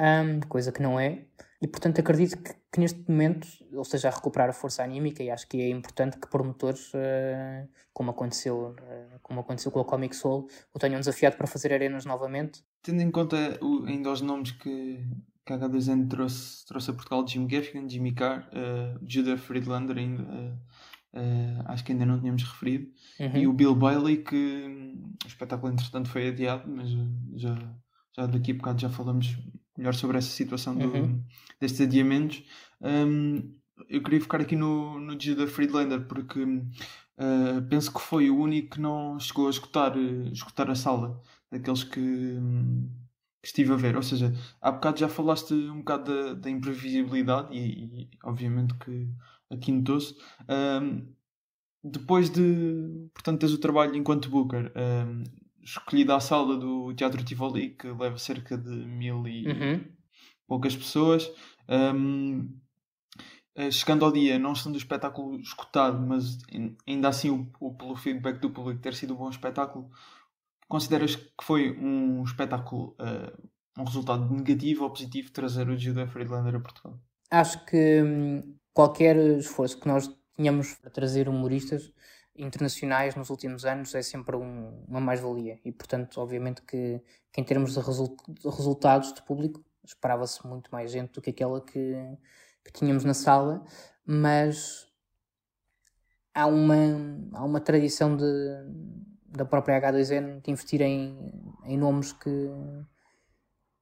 um, 0.00 0.40
coisa 0.48 0.72
que 0.72 0.82
não 0.82 0.98
é. 0.98 1.26
E 1.62 1.68
portanto 1.68 2.00
acredito 2.00 2.38
que, 2.38 2.54
que, 2.72 2.80
neste 2.80 2.98
momento 3.06 3.46
ele 3.70 3.80
esteja 3.82 4.08
a 4.08 4.10
recuperar 4.10 4.48
a 4.48 4.52
força 4.52 4.82
anímica 4.82 5.22
e 5.22 5.30
acho 5.30 5.46
que 5.46 5.60
é 5.60 5.68
importante 5.68 6.18
que 6.18 6.26
promotores, 6.26 6.92
uh, 6.94 7.68
como, 7.92 8.10
aconteceu, 8.10 8.70
uh, 8.70 9.20
como 9.22 9.40
aconteceu 9.40 9.70
com 9.70 9.80
o 9.80 9.84
Comic 9.84 10.16
Soul, 10.16 10.48
o 10.72 10.78
tenham 10.78 10.98
desafiado 10.98 11.36
para 11.36 11.46
fazer 11.46 11.74
arenas 11.74 12.06
novamente. 12.06 12.64
Tendo 12.82 13.02
em 13.02 13.10
conta 13.10 13.58
o, 13.60 13.84
ainda 13.84 14.10
os 14.10 14.22
nomes 14.22 14.52
que, 14.52 15.04
que 15.44 15.52
a 15.52 15.58
H2N 15.58 16.08
trouxe, 16.08 16.64
trouxe 16.64 16.90
a 16.90 16.94
Portugal, 16.94 17.28
Jim 17.28 17.46
Gaffigan, 17.46 17.86
Jimmy 17.86 18.14
Carr, 18.14 18.48
uh, 18.48 18.98
Judah 19.06 19.36
Friedlander 19.36 19.98
ainda... 19.98 20.58
acho 21.66 21.84
que 21.84 21.92
ainda 21.92 22.06
não 22.06 22.20
tínhamos 22.20 22.44
referido, 22.44 22.88
uhum. 23.18 23.36
e 23.36 23.46
o 23.46 23.52
Bill 23.52 23.74
Bailey, 23.74 24.18
que 24.18 24.96
o 25.24 25.26
espetáculo 25.26 25.72
entretanto 25.72 26.08
foi 26.08 26.28
adiado, 26.28 26.70
mas 26.70 26.88
já, 27.34 27.54
já 28.16 28.26
daqui 28.26 28.52
a 28.52 28.54
bocado 28.54 28.80
já 28.80 28.88
falamos 28.88 29.36
melhor 29.80 29.94
sobre 29.94 30.18
essa 30.18 30.28
situação 30.28 30.76
do, 30.76 30.86
uhum. 30.86 31.24
destes 31.58 31.80
adiamentos. 31.80 32.44
Um, 32.80 33.54
eu 33.88 34.02
queria 34.02 34.20
ficar 34.20 34.40
aqui 34.40 34.54
no, 34.54 35.00
no 35.00 35.16
dia 35.16 35.34
da 35.34 35.46
Friedlander 35.46 36.06
porque 36.06 36.42
uh, 36.42 37.62
penso 37.68 37.92
que 37.92 38.00
foi 38.00 38.30
o 38.30 38.36
único 38.36 38.76
que 38.76 38.80
não 38.80 39.18
chegou 39.18 39.46
a 39.46 39.50
escutar, 39.50 39.96
uh, 39.96 40.28
escutar 40.32 40.70
a 40.70 40.74
sala 40.74 41.20
daqueles 41.50 41.82
que, 41.82 41.98
um, 41.98 42.88
que, 43.40 43.48
estive 43.48 43.72
a 43.72 43.76
ver. 43.76 43.96
Ou 43.96 44.02
seja, 44.02 44.32
há 44.60 44.70
bocado 44.70 45.00
já 45.00 45.08
falaste 45.08 45.54
um 45.54 45.78
bocado 45.78 46.04
da, 46.04 46.34
da 46.34 46.50
imprevisibilidade 46.50 47.56
e, 47.56 48.02
e, 48.02 48.10
obviamente 48.22 48.74
que 48.74 49.08
aqui 49.50 49.72
notou-se. 49.72 50.14
Um, 50.48 51.08
depois 51.82 52.28
de, 52.28 53.08
portanto, 53.14 53.40
teres 53.40 53.54
o 53.54 53.58
trabalho 53.58 53.96
enquanto 53.96 54.28
Booker, 54.28 54.70
um, 54.76 55.24
escolhida 55.62 56.16
a 56.16 56.20
sala 56.20 56.56
do 56.56 56.92
Teatro 56.94 57.24
Tivoli, 57.24 57.70
que 57.70 57.88
leva 57.88 58.18
cerca 58.18 58.56
de 58.56 58.70
mil 58.70 59.26
e 59.26 59.46
uhum. 59.48 59.84
poucas 60.46 60.76
pessoas. 60.76 61.30
Um, 61.68 62.48
eh, 63.54 63.70
chegando 63.70 64.04
ao 64.04 64.12
dia, 64.12 64.38
não 64.38 64.54
sendo 64.54 64.74
o 64.74 64.78
espetáculo 64.78 65.38
escutado, 65.38 66.00
mas 66.00 66.38
ainda 66.86 67.08
assim, 67.08 67.30
o, 67.30 67.50
o, 67.60 67.74
pelo 67.74 67.96
feedback 67.96 68.38
do 68.38 68.50
público 68.50 68.80
ter 68.80 68.94
sido 68.94 69.14
um 69.14 69.16
bom 69.16 69.28
espetáculo, 69.28 69.90
consideras 70.68 71.16
que 71.16 71.44
foi 71.44 71.76
um 71.76 72.22
espetáculo, 72.22 72.96
uh, 73.00 73.50
um 73.78 73.84
resultado 73.84 74.32
negativo 74.32 74.84
ou 74.84 74.90
positivo 74.90 75.32
trazer 75.32 75.68
o 75.68 75.76
Judah 75.76 76.06
Friedlander 76.06 76.54
a 76.54 76.60
Portugal? 76.60 76.98
Acho 77.30 77.64
que 77.66 78.02
hum, 78.02 78.56
qualquer 78.72 79.16
esforço 79.38 79.78
que 79.78 79.88
nós 79.88 80.08
tínhamos 80.36 80.74
para 80.74 80.90
trazer 80.90 81.28
humoristas 81.28 81.92
internacionais 82.42 83.14
nos 83.14 83.30
últimos 83.30 83.64
anos 83.64 83.94
é 83.94 84.02
sempre 84.02 84.36
um, 84.36 84.84
uma 84.88 85.00
mais-valia. 85.00 85.58
E, 85.64 85.70
portanto, 85.70 86.20
obviamente 86.20 86.62
que, 86.62 87.00
que 87.32 87.40
em 87.40 87.44
termos 87.44 87.74
de, 87.74 87.80
de 87.80 88.48
resultados 88.48 89.12
de 89.12 89.22
público 89.22 89.64
esperava-se 89.84 90.46
muito 90.46 90.70
mais 90.70 90.90
gente 90.90 91.12
do 91.12 91.20
que 91.20 91.30
aquela 91.30 91.60
que, 91.60 91.94
que 92.64 92.72
tínhamos 92.72 93.04
na 93.04 93.14
sala, 93.14 93.64
mas 94.04 94.86
há 96.34 96.46
uma, 96.46 96.74
há 97.32 97.44
uma 97.44 97.60
tradição 97.60 98.16
de, 98.16 98.24
da 99.28 99.44
própria 99.44 99.80
H2N 99.80 100.42
de 100.42 100.50
investir 100.50 100.80
em, 100.80 101.16
em 101.64 101.78
nomes 101.78 102.12
que, 102.12 102.50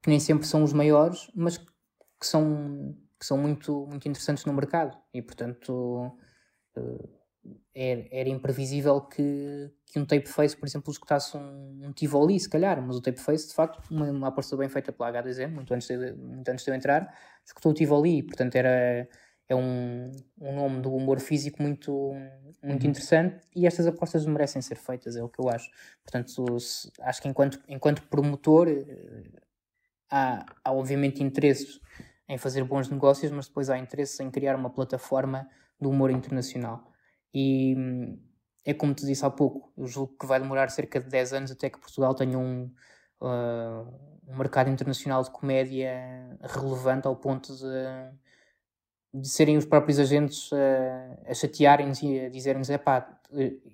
que 0.02 0.10
nem 0.10 0.20
sempre 0.20 0.46
são 0.46 0.62
os 0.62 0.72
maiores, 0.72 1.30
mas 1.34 1.58
que 1.58 2.26
são, 2.26 2.96
que 3.18 3.26
são 3.26 3.38
muito, 3.38 3.86
muito 3.86 4.08
interessantes 4.08 4.44
no 4.44 4.52
mercado. 4.52 4.96
E, 5.12 5.22
portanto, 5.22 6.16
uh, 6.76 7.17
era, 7.74 8.06
era 8.10 8.28
imprevisível 8.28 9.00
que, 9.00 9.70
que 9.86 9.98
um 9.98 10.04
tapeface, 10.04 10.56
por 10.56 10.66
exemplo, 10.66 10.90
escutasse 10.92 11.36
um, 11.36 11.80
um 11.84 11.92
Tivoli, 11.92 12.38
se 12.38 12.48
calhar, 12.48 12.80
mas 12.80 12.96
o 12.96 13.00
tapeface, 13.00 13.48
de 13.48 13.54
facto, 13.54 13.82
uma, 13.90 14.10
uma 14.10 14.28
aposta 14.28 14.56
bem 14.56 14.68
feita 14.68 14.92
pela 14.92 15.12
H2M, 15.12 15.48
muito 15.48 15.72
antes 15.72 15.88
de, 15.88 16.12
muito 16.12 16.48
antes 16.48 16.64
de 16.64 16.70
eu 16.70 16.74
entrar, 16.74 17.14
escutou 17.44 17.72
o 17.72 17.74
Tivoli, 17.74 18.22
portanto 18.22 18.56
era 18.56 19.08
é 19.48 19.56
um, 19.56 20.12
um 20.38 20.54
nome 20.54 20.82
do 20.82 20.94
humor 20.94 21.20
físico 21.20 21.62
muito, 21.62 22.12
muito 22.62 22.84
uhum. 22.84 22.90
interessante 22.90 23.40
e 23.56 23.66
estas 23.66 23.86
apostas 23.86 24.26
merecem 24.26 24.60
ser 24.60 24.76
feitas, 24.76 25.16
é 25.16 25.22
o 25.22 25.28
que 25.28 25.40
eu 25.40 25.48
acho. 25.48 25.70
Portanto, 26.02 26.60
se, 26.60 26.92
acho 27.00 27.22
que 27.22 27.28
enquanto, 27.28 27.58
enquanto 27.66 28.02
promotor 28.08 28.68
eh, 28.68 29.24
há, 30.10 30.44
há 30.62 30.72
obviamente 30.72 31.22
interesses 31.22 31.80
em 32.28 32.36
fazer 32.36 32.62
bons 32.64 32.90
negócios, 32.90 33.32
mas 33.32 33.48
depois 33.48 33.70
há 33.70 33.78
interesses 33.78 34.20
em 34.20 34.30
criar 34.30 34.54
uma 34.54 34.68
plataforma 34.68 35.48
do 35.80 35.88
humor 35.88 36.10
internacional. 36.10 36.92
E 37.40 37.76
é 38.64 38.74
como 38.74 38.92
te 38.92 39.06
disse 39.06 39.24
há 39.24 39.30
pouco, 39.30 39.72
eu 39.76 39.86
julgo 39.86 40.16
que 40.18 40.26
vai 40.26 40.40
demorar 40.40 40.68
cerca 40.70 40.98
de 41.00 41.08
10 41.08 41.32
anos 41.32 41.50
até 41.52 41.70
que 41.70 41.78
Portugal 41.78 42.14
tenha 42.14 42.36
um, 42.36 42.64
uh, 43.20 44.20
um 44.26 44.36
mercado 44.36 44.68
internacional 44.70 45.22
de 45.22 45.30
comédia 45.30 46.36
relevante 46.42 47.06
ao 47.06 47.14
ponto 47.14 47.54
de, 47.54 49.20
de 49.20 49.28
serem 49.28 49.56
os 49.56 49.64
próprios 49.64 50.00
agentes 50.00 50.50
uh, 50.50 50.56
a 51.28 51.32
chatearem-nos 51.32 52.02
e 52.02 52.20
a 52.26 52.28
dizerem-nos: 52.28 52.70
é 52.70 52.76
pá, 52.76 53.20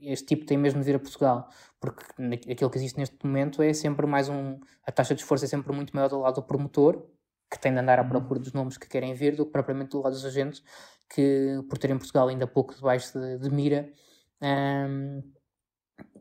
este 0.03 0.27
tipo 0.27 0.45
tem 0.45 0.59
mesmo 0.59 0.81
de 0.81 0.85
vir 0.85 0.97
a 0.97 1.01
Portugal, 1.01 1.49
porque 1.81 2.05
aquilo 2.53 2.69
que 2.69 2.77
existe 2.77 2.99
neste 2.99 3.17
momento 3.25 3.63
é 3.63 3.73
sempre 3.73 4.07
mais 4.07 4.29
um. 4.29 4.61
A 4.87 4.93
taxa 4.93 5.15
de 5.15 5.23
esforço 5.23 5.47
é 5.47 5.49
sempre 5.49 5.73
muito 5.75 5.97
maior 5.97 6.09
do 6.09 6.21
lado 6.21 6.35
do 6.35 6.43
promotor, 6.43 7.03
que 7.51 7.59
tem 7.59 7.73
de 7.73 7.79
andar 7.79 7.99
à 7.99 8.03
uhum. 8.03 8.11
procura 8.11 8.41
dos 8.41 8.53
nomes 8.53 8.77
que 8.77 8.89
querem 8.89 9.15
ver, 9.15 9.35
do 9.35 9.47
que 9.47 9.53
propriamente 9.53 9.93
do 9.93 10.03
lado 10.03 10.13
dos 10.13 10.25
agentes 10.27 10.63
que 11.09 11.63
por 11.69 11.79
terem 11.79 11.99
Portugal 11.99 12.29
ainda 12.29 12.47
pouco 12.47 12.75
debaixo 12.75 13.19
de, 13.19 13.39
de 13.39 13.51
mira, 13.51 13.93
um, 14.43 15.23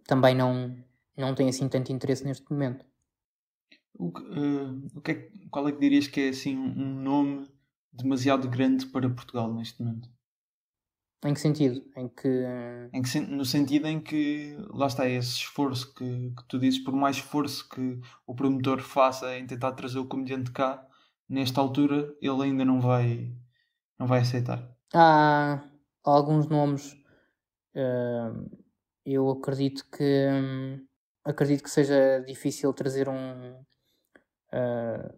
também 0.08 0.36
não, 0.36 0.76
não 1.18 1.34
tem 1.36 1.50
assim 1.50 1.68
tanto 1.68 1.92
interesse 1.92 2.24
neste 2.24 2.50
momento. 2.52 2.86
O, 3.96 4.08
uh, 4.08 4.88
o 4.96 5.02
que 5.02 5.12
é, 5.12 5.30
qual 5.50 5.68
é 5.68 5.72
que 5.72 5.80
dirias 5.80 6.08
que 6.08 6.22
é 6.22 6.30
assim 6.30 6.58
um 6.58 7.02
nome 7.02 7.48
demasiado 7.92 8.50
grande 8.50 8.88
para 8.88 9.10
Portugal 9.10 9.54
neste 9.54 9.82
momento? 9.82 10.10
Em 11.26 11.34
que 11.34 11.40
sentido? 11.40 11.82
Em 11.96 12.10
que... 12.10 12.28
Em 12.92 13.02
que 13.02 13.20
no 13.22 13.46
sentido 13.46 13.88
em 13.88 14.02
que 14.02 14.58
lá 14.70 14.88
está 14.88 15.08
esse 15.08 15.38
esforço 15.38 15.94
que, 15.94 16.32
que 16.32 16.44
tu 16.50 16.60
dizes, 16.60 16.80
por 16.84 16.94
mais 16.94 17.16
esforço 17.18 17.70
que 17.70 18.00
o 18.28 18.36
promotor 18.36 18.82
faça 18.82 19.38
em 19.38 19.48
tentar 19.48 19.72
trazer 19.72 20.00
o 20.00 20.08
comediante 20.08 20.52
cá, 20.52 20.86
nesta 21.30 21.62
altura 21.62 22.14
ele 22.22 22.44
ainda 22.44 22.66
não 22.66 22.82
vai 22.82 23.34
não 24.04 24.08
vai 24.08 24.20
aceitar. 24.20 24.70
Há 24.94 25.64
alguns 26.04 26.48
nomes. 26.48 26.92
Uh, 27.74 28.50
eu 29.06 29.30
acredito 29.32 29.86
que 29.90 30.28
um, 30.30 30.86
acredito 31.24 31.64
que 31.64 31.70
seja 31.70 32.20
difícil 32.28 32.72
trazer 32.74 33.08
um 33.10 33.54
uh, 34.54 35.14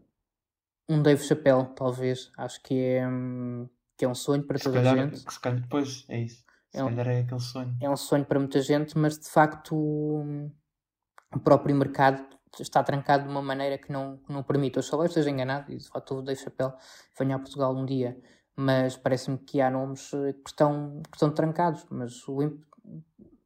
um 0.88 1.02
Dave 1.02 1.24
Chappelle, 1.24 1.68
talvez. 1.76 2.32
Acho 2.38 2.62
que 2.62 2.80
é 2.80 3.08
um, 3.08 3.68
que 3.98 4.06
é 4.06 4.08
um 4.08 4.14
sonho 4.16 4.44
para 4.44 4.58
Se 4.60 4.66
toda 4.66 4.80
a 4.80 4.84
calhar, 4.84 5.10
gente. 5.10 5.26
que 5.26 5.34
se 5.34 5.40
calhar, 5.40 5.68
pois, 5.68 6.06
é 6.08 6.20
isso. 6.22 6.46
Se 6.70 6.78
É 6.80 6.84
um- 6.84 6.90
calhar 6.90 7.08
é 7.08 7.20
aquele 7.22 7.40
sonho. 7.42 7.76
É 7.82 7.90
um 7.90 7.98
sonho 7.98 8.24
para 8.26 8.40
muita 8.40 8.62
gente, 8.62 8.96
mas 8.98 9.18
de 9.18 9.28
facto 9.30 9.76
o 9.76 11.40
próprio 11.44 11.76
mercado 11.76 12.24
está 12.60 12.82
trancado 12.84 13.24
de 13.24 13.30
uma 13.30 13.42
maneira 13.42 13.78
que 13.80 13.92
não, 13.92 14.18
que 14.20 14.32
não 14.32 14.44
permite. 14.44 14.78
Eu 14.78 14.84
só 14.84 15.04
esteja 15.04 15.30
enganado 15.30 15.72
e 15.72 15.78
de 15.78 15.88
facto 15.90 16.16
o 16.16 16.22
Dave 16.22 16.40
Chappelle 16.40 16.74
venha 17.20 17.36
a 17.36 17.40
Portugal 17.40 17.76
um 17.76 17.86
dia, 17.86 18.18
mas 18.56 18.96
parece-me 18.98 19.38
que 19.38 19.62
há 19.62 19.70
nomes 19.70 20.14
eh, 20.14 20.34
que 20.34 20.50
estão, 20.50 21.02
que 21.10 21.16
estão 21.18 21.32
trancados, 21.34 21.86
mas 21.90 22.28
o 22.28 22.40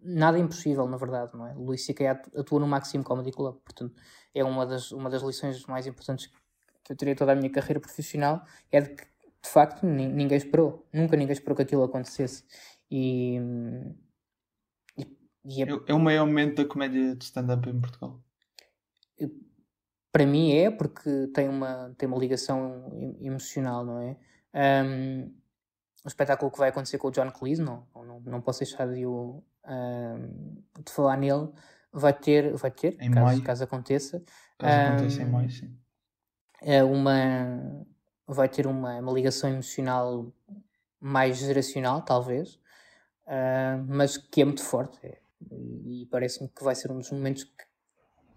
nada 0.01 0.37
é 0.37 0.41
impossível, 0.41 0.87
na 0.87 0.97
verdade, 0.97 1.31
não 1.35 1.45
é? 1.45 1.53
O 1.55 1.63
Luís 1.65 1.85
C.K. 1.85 2.11
atu- 2.11 2.39
atua 2.39 2.59
no 2.59 2.67
Maxim 2.67 3.03
Comedy 3.03 3.31
Club, 3.31 3.55
portanto 3.63 3.95
é 4.33 4.43
uma 4.43 4.65
das, 4.65 4.91
uma 4.91 5.09
das 5.09 5.21
lições 5.21 5.65
mais 5.65 5.85
importantes 5.87 6.27
que 6.83 6.91
eu 6.93 6.95
tirei 6.95 7.15
toda 7.15 7.33
a 7.33 7.35
minha 7.35 7.51
carreira 7.51 7.79
profissional, 7.79 8.43
é 8.71 8.81
de 8.81 8.89
que 8.95 9.03
de 9.03 9.49
facto 9.49 9.85
nin- 9.85 10.09
ninguém 10.13 10.37
esperou, 10.37 10.85
nunca 10.93 11.15
ninguém 11.17 11.33
esperou 11.33 11.55
que 11.55 11.63
aquilo 11.63 11.83
acontecesse. 11.83 12.43
E, 12.89 13.39
e, 14.97 15.03
e 15.45 15.63
é 15.63 15.65
É, 15.71 15.79
é 15.87 15.93
o 15.93 15.99
maior 15.99 16.25
momento 16.25 16.61
da 16.61 16.67
comédia 16.69 17.15
de 17.15 17.23
stand-up 17.25 17.67
em 17.69 17.79
Portugal. 17.79 18.21
para 20.11 20.25
mim 20.25 20.51
é 20.53 20.71
porque 20.71 21.27
tem 21.33 21.47
uma, 21.47 21.93
tem 21.97 22.07
uma 22.09 22.17
ligação 22.17 22.89
em- 22.93 23.27
emocional, 23.27 23.85
não 23.85 23.99
é? 23.99 24.17
Um, 24.53 25.33
o 26.03 26.07
espetáculo 26.07 26.49
que 26.51 26.57
vai 26.57 26.69
acontecer 26.69 26.97
com 26.97 27.09
o 27.09 27.11
John 27.11 27.29
Cleese, 27.31 27.61
não, 27.61 27.85
não, 27.95 28.19
não 28.21 28.41
posso 28.41 28.59
deixar 28.59 28.87
de, 28.87 29.05
o, 29.05 29.43
um, 29.67 30.63
de 30.83 30.91
falar 30.91 31.17
nele, 31.17 31.49
vai 31.91 32.13
ter, 32.13 32.53
vai 32.55 32.71
ter 32.71 32.95
Em 33.01 33.11
caso, 33.11 33.25
maio. 33.25 33.43
caso 33.43 33.63
aconteça, 33.63 34.23
Caso 34.57 34.73
Ah, 34.73 34.87
aconteça 34.95 35.21
em 35.21 35.25
maio, 35.25 35.49
sim. 35.49 35.77
é 36.61 36.83
uma, 36.83 37.85
vai 38.27 38.47
ter 38.47 38.65
uma, 38.67 38.99
uma 38.99 39.11
ligação 39.11 39.49
emocional 39.49 40.31
mais 40.99 41.37
geracional, 41.37 42.01
talvez, 42.01 42.59
ah, 43.27 43.83
mas 43.87 44.17
que 44.17 44.41
é 44.41 44.45
muito 44.45 44.63
forte. 44.63 44.97
é. 45.05 45.19
E, 45.51 46.05
parece-me 46.11 46.49
que 46.49 46.63
vai 46.63 46.75
ser 46.75 46.91
um 46.91 46.97
dos 46.99 47.11
momentos 47.11 47.43
que, 47.45 47.65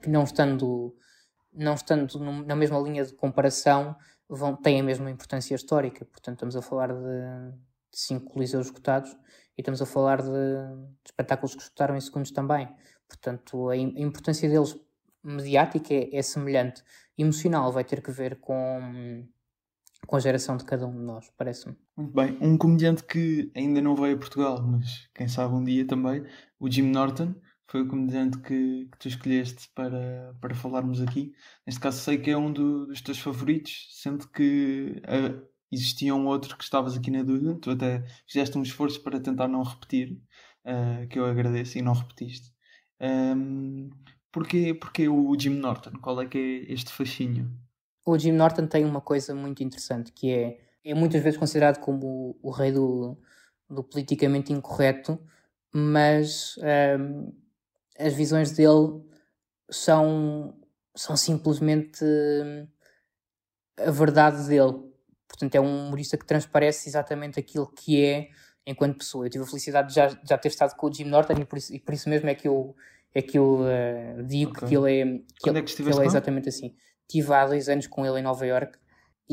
que 0.02 0.08
não 0.08 0.22
estando, 0.24 0.96
não 1.52 1.74
estando 1.74 2.18
na 2.44 2.54
mesma 2.54 2.78
linha 2.78 3.04
de 3.04 3.12
comparação, 3.14 3.96
vão, 4.36 4.56
têm 4.56 4.80
a 4.80 4.84
mesma 4.84 5.10
importância 5.10 5.54
histórica. 5.54 6.04
Portanto, 6.04 6.36
estamos 6.36 6.56
a 6.56 6.62
falar 6.62 6.92
de, 6.92 7.52
de 7.92 7.98
cinco 7.98 8.32
coliseus 8.32 8.66
esgotados 8.66 9.10
e 9.56 9.60
estamos 9.60 9.82
a 9.82 9.86
falar 9.86 10.22
de, 10.22 10.28
de 10.28 11.10
espetáculos 11.10 11.54
que 11.54 11.62
esgotaram 11.62 11.96
em 11.96 12.00
segundos 12.00 12.30
também. 12.30 12.68
Portanto, 13.06 13.68
a, 13.68 13.72
a 13.72 13.76
importância 13.76 14.48
deles 14.48 14.78
mediática 15.22 15.94
é, 15.94 16.16
é 16.16 16.22
semelhante. 16.22 16.82
Emocional 17.16 17.70
vai 17.70 17.84
ter 17.84 18.02
que 18.02 18.10
ver 18.10 18.40
com, 18.40 19.26
com 20.06 20.16
a 20.16 20.20
geração 20.20 20.56
de 20.56 20.64
cada 20.64 20.86
um 20.86 20.92
de 20.92 21.04
nós, 21.04 21.30
parece-me. 21.36 21.76
Muito 21.96 22.14
bem. 22.14 22.38
Um 22.40 22.56
comediante 22.56 23.04
que 23.04 23.52
ainda 23.54 23.80
não 23.80 23.94
veio 23.94 24.16
a 24.16 24.18
Portugal, 24.18 24.62
mas 24.62 25.08
quem 25.14 25.28
sabe 25.28 25.54
um 25.54 25.62
dia 25.62 25.86
também, 25.86 26.24
o 26.58 26.70
Jim 26.70 26.90
Norton, 26.90 27.34
foi 27.68 27.82
o 27.82 27.88
comediante 27.88 28.38
que, 28.38 28.86
que 28.90 28.98
tu 28.98 29.08
escolheste 29.08 29.68
para, 29.74 30.34
para 30.40 30.54
falarmos 30.54 31.00
aqui. 31.00 31.34
Neste 31.66 31.80
caso 31.80 31.98
sei 32.00 32.18
que 32.18 32.30
é 32.30 32.36
um 32.36 32.52
do- 32.52 32.86
dos 32.86 33.00
teus 33.00 33.18
favoritos, 33.18 33.88
sendo 33.92 34.28
que 34.28 35.00
ah, 35.06 35.42
existia 35.70 36.14
um 36.14 36.26
outro 36.26 36.56
que 36.56 36.64
estavas 36.64 36.96
aqui 36.96 37.10
na 37.10 37.22
dúvida. 37.22 37.58
Tu 37.60 37.70
até 37.70 38.04
fizeste 38.26 38.58
um 38.58 38.62
esforço 38.62 39.02
para 39.02 39.20
tentar 39.20 39.48
não 39.48 39.62
repetir, 39.62 40.20
ah, 40.64 41.06
que 41.08 41.18
eu 41.18 41.24
agradeço, 41.26 41.78
e 41.78 41.82
não 41.82 41.94
repetiste. 41.94 42.52
Ahm, 43.00 43.90
porquê, 44.30 44.74
porquê 44.74 45.08
o 45.08 45.36
Jim 45.38 45.50
Norton? 45.58 45.92
Qual 46.00 46.20
é 46.20 46.26
que 46.28 46.38
é 46.38 46.72
este 46.72 46.92
fascínio? 46.92 47.50
O 48.04 48.18
Jim 48.18 48.32
Norton 48.32 48.66
tem 48.66 48.84
uma 48.84 49.00
coisa 49.00 49.34
muito 49.34 49.62
interessante, 49.62 50.12
que 50.12 50.30
é, 50.30 50.60
é 50.84 50.94
muitas 50.94 51.22
vezes 51.22 51.38
considerado 51.38 51.78
como 51.80 52.36
o, 52.42 52.48
o 52.48 52.50
rei 52.50 52.72
do, 52.72 53.16
do 53.70 53.84
politicamente 53.84 54.52
incorreto, 54.52 55.18
mas 55.72 56.56
hum, 56.98 57.32
as 57.98 58.14
visões 58.14 58.52
dele 58.52 59.02
são, 59.70 60.54
são 60.94 61.16
simplesmente 61.16 62.04
hum, 62.04 62.66
a 63.78 63.90
verdade 63.90 64.46
dele. 64.46 64.90
Portanto, 65.28 65.54
é 65.54 65.60
um 65.60 65.86
humorista 65.86 66.16
que 66.16 66.26
transparece 66.26 66.88
exatamente 66.88 67.40
aquilo 67.40 67.66
que 67.66 68.04
é 68.04 68.28
enquanto 68.66 68.98
pessoa. 68.98 69.26
Eu 69.26 69.30
tive 69.30 69.44
a 69.44 69.46
felicidade 69.46 69.88
de 69.88 69.94
já, 69.94 70.08
já 70.28 70.38
ter 70.38 70.48
estado 70.48 70.76
com 70.76 70.86
o 70.86 70.92
Jim 70.92 71.04
Norton 71.04 71.34
e 71.34 71.44
por 71.44 71.58
isso, 71.58 71.74
e 71.74 71.80
por 71.80 71.94
isso 71.94 72.08
mesmo 72.08 72.28
é 72.28 72.34
que 72.34 72.46
eu, 72.46 72.76
é 73.14 73.22
que 73.22 73.38
eu 73.38 73.66
eh, 73.66 74.22
digo 74.24 74.52
Ok. 74.52 74.68
que 74.68 74.76
ele 74.76 75.00
é, 75.00 75.04
que 75.04 75.40
Quando 75.40 75.56
ele, 75.56 75.64
é 75.64 75.68
que 75.68 75.74
que 75.74 75.82
ele 75.82 76.00
é 76.00 76.04
exatamente 76.04 76.48
assim. 76.48 76.74
Estive 77.08 77.32
há 77.32 77.46
dois 77.46 77.68
anos 77.68 77.86
com 77.86 78.06
ele 78.06 78.20
em 78.20 78.22
Nova 78.22 78.46
York 78.46 78.78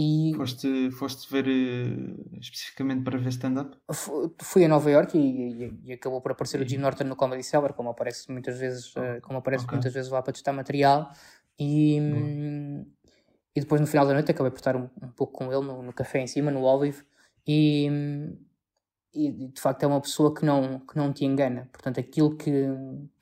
e 0.01 0.33
Foste, 0.35 0.91
foste 0.91 1.29
ver 1.33 1.45
eh, 1.47 2.39
especificamente 2.39 3.03
para 3.03 3.17
ver 3.17 3.29
stand-up? 3.29 3.75
fu- 3.91 4.33
fui 4.41 4.63
a 4.63 4.67
Nova 4.67 4.89
York 4.89 5.17
e, 5.17 5.65
e- 5.65 5.79
e 5.85 5.93
acabou 5.93 6.21
por 6.21 6.31
aparecer 6.31 6.59
o 6.61 6.63
E- 6.63 6.69
Jim 6.69 6.77
Norton 6.77 7.03
no 7.05 7.15
Comedy 7.15 7.43
Cellar, 7.43 7.73
como 7.73 7.89
aparece 7.89 8.31
muitas 8.31 8.57
vezes, 8.59 8.93
eh, 8.95 9.19
como 9.21 9.39
aparece 9.39 9.65
ok. 9.65 9.73
muitas 9.73 9.93
vezes 9.93 10.09
lá 10.11 10.21
para 10.21 10.33
testar 10.33 10.53
material. 10.53 11.11
E, 11.59 11.99
hum, 11.99 12.85
e 13.55 13.59
depois 13.59 13.81
no 13.81 13.87
final 13.87 14.05
da 14.07 14.13
noite 14.13 14.31
acabei 14.31 14.51
por 14.51 14.57
estar 14.59 14.75
um, 14.75 14.89
um 15.01 15.09
pouco 15.09 15.33
com 15.33 15.51
ele 15.51 15.65
no, 15.65 15.81
no 15.83 15.93
café 15.93 16.19
em 16.19 16.27
cima, 16.27 16.49
no 16.51 16.63
Olive, 16.63 17.03
e, 17.45 17.89
hum, 17.91 18.37
e 19.13 19.47
de 19.49 19.59
facto 19.61 19.83
é 19.83 19.87
uma 19.87 19.99
pessoa 20.01 20.33
que 20.33 20.45
não, 20.45 20.79
que 20.79 20.95
não 20.95 21.11
te 21.11 21.25
engana. 21.25 21.67
Portanto, 21.73 21.99
aquilo 21.99 22.37
que, 22.37 22.51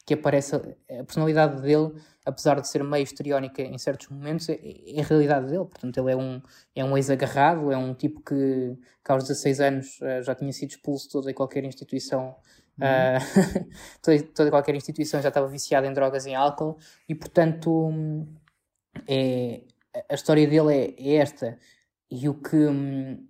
que 0.08 0.13
aparece, 0.13 0.56
a 0.56 1.04
personalidade 1.04 1.62
dele, 1.62 1.93
apesar 2.26 2.62
de 2.62 2.67
ser 2.70 2.82
meio 2.82 3.04
histriónica 3.04 3.62
em 3.62 3.78
certos 3.78 4.08
momentos, 4.08 4.48
é, 4.48 4.58
é 4.63 5.02
a 5.02 5.04
realidade 5.04 5.48
dele. 5.48 5.65
Portanto, 5.65 5.98
ele 5.98 6.12
é 6.13 6.15
um, 6.15 6.41
é 6.74 6.86
um 6.86 6.96
ex-agarrado, 6.96 7.74
é 7.74 7.78
um 7.78 7.93
tipo 7.93 8.22
que, 8.22 8.78
que 9.04 9.12
aos 9.12 9.24
16 9.26 9.60
anos 9.60 10.02
eh, 10.02 10.22
já 10.24 10.34
tinha 10.34 10.54
sido 10.54 10.70
expulso 10.70 11.08
de 11.08 11.12
toda 11.12 11.30
e 11.30 11.34
qualquer 11.34 11.65
instituição. 11.65 12.38
ah, 12.82 13.17
toda, 14.02 14.24
toda 14.34 14.48
e 14.48 14.52
qualquer 14.52 14.76
instituição 14.76 15.22
já 15.22 15.28
estava 15.28 15.48
viciada 15.48 15.86
em 15.86 15.93
drogas 15.93 16.26
e 16.26 16.30
em 16.30 16.36
álcool 16.36 16.78
e 17.10 17.15
portanto 17.15 17.70
hum, 17.89 18.28
é, 19.08 19.63
a 20.10 20.13
história 20.13 20.48
dele 20.48 20.74
é, 20.74 20.96
é 20.98 21.15
esta 21.15 21.58
e 22.10 22.30
o 22.30 22.36
que 22.36 22.56
hum, 22.56 23.28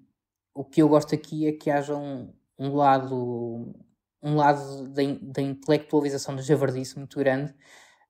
o 0.53 0.65
que 0.65 0.81
eu 0.81 0.89
gosto 0.89 1.15
aqui 1.15 1.47
é 1.47 1.53
que 1.53 1.71
haja 1.71 1.95
um, 1.95 2.33
um 2.59 2.75
lado 2.75 3.73
um 4.21 4.35
lado 4.35 4.87
da, 4.89 5.03
in- 5.03 5.19
da 5.21 5.41
intelectualização 5.41 6.35
da 6.35 6.41
javardice 6.41 6.97
muito 6.97 7.17
grande 7.19 7.53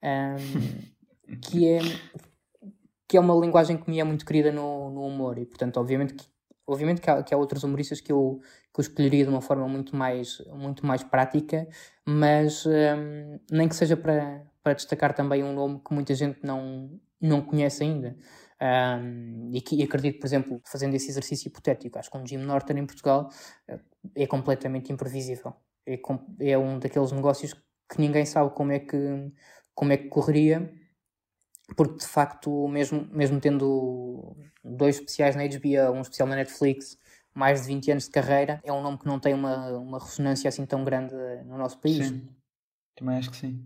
hum, 0.03 0.81
que 1.41 1.67
é 1.67 1.79
que 3.07 3.17
é 3.17 3.19
uma 3.19 3.33
linguagem 3.35 3.77
que 3.77 3.89
me 3.89 3.99
é 3.99 4.03
muito 4.03 4.25
querida 4.25 4.51
no, 4.51 4.89
no 4.89 5.05
humor 5.05 5.37
e 5.37 5.45
portanto 5.45 5.77
obviamente 5.77 6.13
que 6.13 6.25
obviamente 6.65 6.99
que 7.01 7.09
há, 7.09 7.23
que 7.23 7.33
há 7.33 7.37
outros 7.37 7.63
humoristas 7.63 8.01
que 8.01 8.11
eu, 8.11 8.39
que 8.73 8.79
eu 8.79 8.81
escolheria 8.81 9.23
de 9.23 9.29
uma 9.29 9.41
forma 9.41 9.67
muito 9.67 9.95
mais 9.95 10.39
muito 10.53 10.85
mais 10.85 11.03
prática 11.03 11.67
mas 12.05 12.65
hum, 12.65 13.39
nem 13.51 13.67
que 13.69 13.75
seja 13.75 13.95
para, 13.95 14.45
para 14.63 14.73
destacar 14.73 15.13
também 15.13 15.43
um 15.43 15.53
nome 15.53 15.79
que 15.85 15.93
muita 15.93 16.13
gente 16.15 16.39
não, 16.43 16.99
não 17.21 17.41
conhece 17.41 17.83
ainda 17.83 18.15
um, 18.59 19.51
e 19.53 19.61
que 19.61 19.83
acredito, 19.83 20.19
por 20.19 20.25
exemplo, 20.25 20.61
fazendo 20.65 20.95
esse 20.95 21.09
exercício 21.09 21.47
hipotético, 21.47 21.99
acho 21.99 22.09
que 22.09 22.17
um 22.17 22.25
Jim 22.25 22.37
Norton 22.37 22.73
em 22.73 22.85
Portugal 22.87 23.29
eh, 23.67 23.79
é 24.15 24.25
completamente 24.25 24.91
imprevisível. 24.91 25.53
É, 25.87 25.99
é 26.51 26.57
um 26.57 26.77
daqueles 26.77 27.11
negócios 27.11 27.53
que 27.53 27.99
ninguém 27.99 28.25
sabe 28.25 28.53
como 28.53 28.71
é 28.71 28.79
que, 28.79 29.31
como 29.73 29.93
é 29.93 29.97
que 29.97 30.09
correria, 30.09 30.71
porque 31.75 31.99
de 31.99 32.07
facto, 32.07 32.67
mesmo, 32.67 33.07
mesmo 33.11 33.39
tendo 33.39 34.35
dois 34.63 34.95
especiais 34.97 35.35
na 35.35 35.43
HBO, 35.43 35.97
um 35.97 36.01
especial 36.01 36.27
na 36.27 36.35
Netflix, 36.35 36.97
mais 37.33 37.61
de 37.61 37.67
20 37.67 37.91
anos 37.91 38.03
de 38.05 38.11
carreira, 38.11 38.59
é 38.63 38.73
um 38.73 38.81
nome 38.81 38.97
que 38.97 39.05
não 39.05 39.19
tem 39.19 39.33
uma, 39.33 39.69
uma 39.77 39.99
ressonância 39.99 40.49
assim 40.49 40.65
tão 40.65 40.83
grande 40.83 41.15
no 41.45 41.57
nosso 41.57 41.79
país. 41.79 42.07
Sim, 42.07 42.27
também 42.95 43.17
acho 43.17 43.31
que 43.31 43.37
sim. 43.37 43.65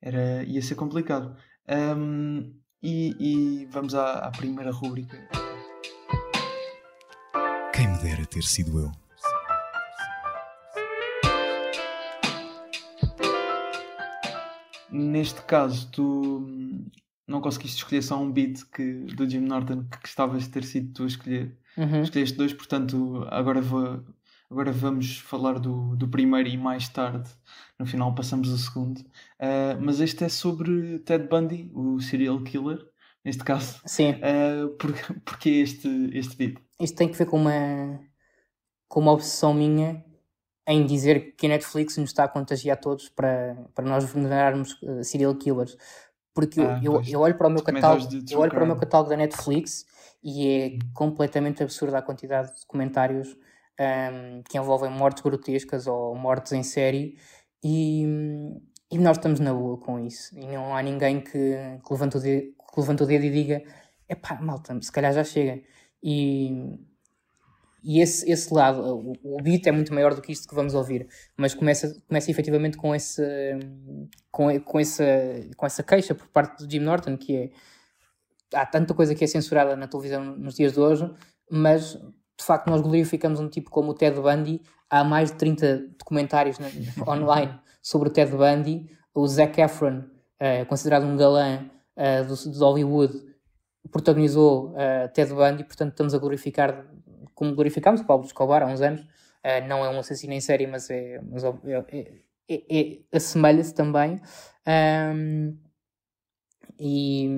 Era, 0.00 0.42
ia 0.44 0.62
ser 0.62 0.74
complicado. 0.74 1.36
Ahm, 1.66 2.52
e, 2.82 3.16
e 3.18 3.66
vamos 3.66 3.94
à, 3.94 4.26
à 4.26 4.30
primeira 4.30 4.70
rúbrica. 4.70 5.16
Quem 7.72 7.88
me 7.88 7.98
dera 7.98 8.24
ter 8.26 8.42
sido 8.42 8.78
eu. 8.80 9.09
Neste 14.92 15.42
caso, 15.42 15.90
tu 15.90 16.46
não 17.26 17.40
conseguiste 17.40 17.78
escolher 17.78 18.02
só 18.02 18.20
um 18.20 18.30
beat 18.30 18.64
que, 18.72 19.04
do 19.14 19.28
Jim 19.28 19.40
Norton 19.40 19.84
que 19.84 19.98
gostavas 20.00 20.44
de 20.44 20.48
ter 20.50 20.64
sido 20.64 20.92
tu 20.92 21.04
a 21.04 21.06
escolher. 21.06 21.56
Uhum. 21.76 22.02
Escolheste 22.02 22.36
dois, 22.36 22.52
portanto, 22.52 23.24
agora, 23.30 23.60
vou, 23.60 24.04
agora 24.50 24.72
vamos 24.72 25.18
falar 25.18 25.58
do, 25.60 25.94
do 25.96 26.08
primeiro 26.08 26.48
e 26.48 26.56
mais 26.56 26.88
tarde, 26.88 27.30
no 27.78 27.86
final, 27.86 28.14
passamos 28.14 28.50
ao 28.50 28.58
segundo. 28.58 29.00
Ah, 29.38 29.78
mas 29.80 30.00
este 30.00 30.24
é 30.24 30.28
sobre 30.28 30.98
Ted 31.00 31.28
Bundy, 31.28 31.70
o 31.72 32.00
serial 32.00 32.42
killer, 32.42 32.84
neste 33.24 33.44
caso. 33.44 33.80
Sim, 33.86 34.16
Ah, 34.22 34.68
por, 34.78 34.92
porque 35.24 35.50
este, 35.50 35.88
este 36.12 36.36
beat? 36.36 36.58
isto 36.80 36.96
tem 36.96 37.08
que 37.08 37.16
ver 37.16 37.26
com 37.26 37.36
uma, 37.40 38.00
com 38.88 39.00
uma 39.00 39.12
obsessão 39.12 39.54
minha 39.54 40.04
em 40.68 40.86
dizer 40.86 41.34
que 41.36 41.46
a 41.46 41.48
Netflix 41.48 41.96
nos 41.96 42.10
está 42.10 42.24
a 42.24 42.28
contagiar 42.28 42.76
todos 42.78 43.08
para, 43.08 43.56
para 43.74 43.84
nós 43.84 44.04
venerarmos 44.04 44.78
eh, 44.82 45.02
serial 45.02 45.34
killers. 45.34 45.76
Porque 46.34 46.60
eu- 46.60 46.70
Ah, 46.70 46.80
eu, 46.82 47.02
eu 47.12 47.20
olho 47.20 47.36
para 47.36 47.48
o 47.48 47.50
meu 47.50 47.62
catálogo, 47.82 48.02
eu 48.34 48.38
olho 48.40 48.50
para 48.50 48.64
o 48.64 48.66
meu 48.66 48.76
catálogo 48.76 49.10
da 49.10 49.16
Netflix 49.16 49.84
e 50.22 50.48
é 50.48 50.78
completamente 50.94 51.62
absurda 51.62 51.98
a 51.98 52.02
quantidade 52.02 52.54
de 52.54 52.60
documentários 52.60 53.36
um, 53.80 54.42
que 54.42 54.58
envolvem 54.58 54.90
mortes 54.90 55.22
grotescas 55.22 55.86
ou 55.86 56.14
mortes 56.14 56.52
em 56.52 56.62
série 56.62 57.16
e, 57.64 58.04
e 58.92 58.98
nós 58.98 59.16
estamos 59.16 59.40
na 59.40 59.52
boa 59.52 59.78
com 59.78 59.98
isso. 59.98 60.38
E 60.38 60.46
não 60.46 60.74
há 60.76 60.82
ninguém 60.82 61.20
que, 61.20 61.30
que, 61.30 61.92
levante, 61.92 62.16
o 62.16 62.20
dedo, 62.20 62.52
que 62.72 62.80
levante 62.80 63.02
o 63.02 63.06
dedo 63.06 63.24
e 63.24 63.30
diga: 63.30 63.62
é 64.08 64.14
pá, 64.14 64.38
malta, 64.40 64.78
se 64.82 64.92
calhar 64.92 65.12
já 65.12 65.24
chega. 65.24 65.62
E, 66.02 66.78
e 67.82 68.00
esse, 68.00 68.30
esse 68.30 68.52
lado, 68.52 68.80
o, 68.82 69.36
o 69.36 69.42
beat 69.42 69.66
é 69.66 69.72
muito 69.72 69.92
maior 69.92 70.14
do 70.14 70.20
que 70.20 70.32
isto 70.32 70.48
que 70.48 70.54
vamos 70.54 70.74
ouvir, 70.74 71.08
mas 71.36 71.54
começa, 71.54 71.96
começa 72.06 72.30
efetivamente 72.30 72.76
com, 72.76 72.94
esse, 72.94 73.22
com, 74.30 74.60
com, 74.60 74.78
essa, 74.80 75.04
com 75.56 75.66
essa 75.66 75.82
queixa 75.82 76.14
por 76.14 76.26
parte 76.28 76.64
do 76.64 76.70
Jim 76.70 76.80
Norton, 76.80 77.16
que 77.16 77.36
é 77.36 77.50
há 78.54 78.66
tanta 78.66 78.94
coisa 78.94 79.14
que 79.14 79.24
é 79.24 79.26
censurada 79.26 79.76
na 79.76 79.86
televisão 79.86 80.24
nos 80.36 80.54
dias 80.54 80.72
de 80.72 80.80
hoje, 80.80 81.10
mas 81.50 81.92
de 81.92 82.44
facto 82.44 82.68
nós 82.68 82.80
glorificamos 82.80 83.40
um 83.40 83.48
tipo 83.48 83.70
como 83.70 83.90
o 83.90 83.94
Ted 83.94 84.20
Bundy. 84.20 84.62
Há 84.88 85.04
mais 85.04 85.30
de 85.30 85.38
30 85.38 85.88
documentários 85.98 86.58
online 87.06 87.58
sobre 87.82 88.08
o 88.08 88.12
Ted 88.12 88.32
Bundy. 88.32 88.90
O 89.14 89.26
Zac 89.26 89.60
Efron, 89.60 89.98
uh, 89.98 90.66
considerado 90.66 91.04
um 91.04 91.16
galã 91.16 91.68
uh, 91.96 92.24
do, 92.26 92.50
de 92.50 92.58
Hollywood, 92.58 93.30
protagonizou 93.90 94.70
uh, 94.70 95.12
Ted 95.12 95.32
Bundy, 95.32 95.64
portanto 95.64 95.90
estamos 95.90 96.14
a 96.14 96.18
glorificar 96.18 96.86
como 97.40 97.54
glorificámos 97.54 98.02
Pablo 98.02 98.26
Escobar 98.26 98.62
há 98.62 98.66
uns 98.66 98.80
anos. 98.82 99.06
não 99.66 99.84
é 99.84 99.88
um 99.88 99.98
assassino 99.98 100.34
em 100.34 100.40
série, 100.40 100.66
mas, 100.66 100.90
é, 100.90 101.20
mas 101.22 101.42
é, 101.42 101.48
é, 101.92 102.22
é, 102.48 102.80
é 102.80 102.98
assemelha-se 103.16 103.74
também. 103.74 104.20
Um, 104.66 105.56
e 106.78 107.28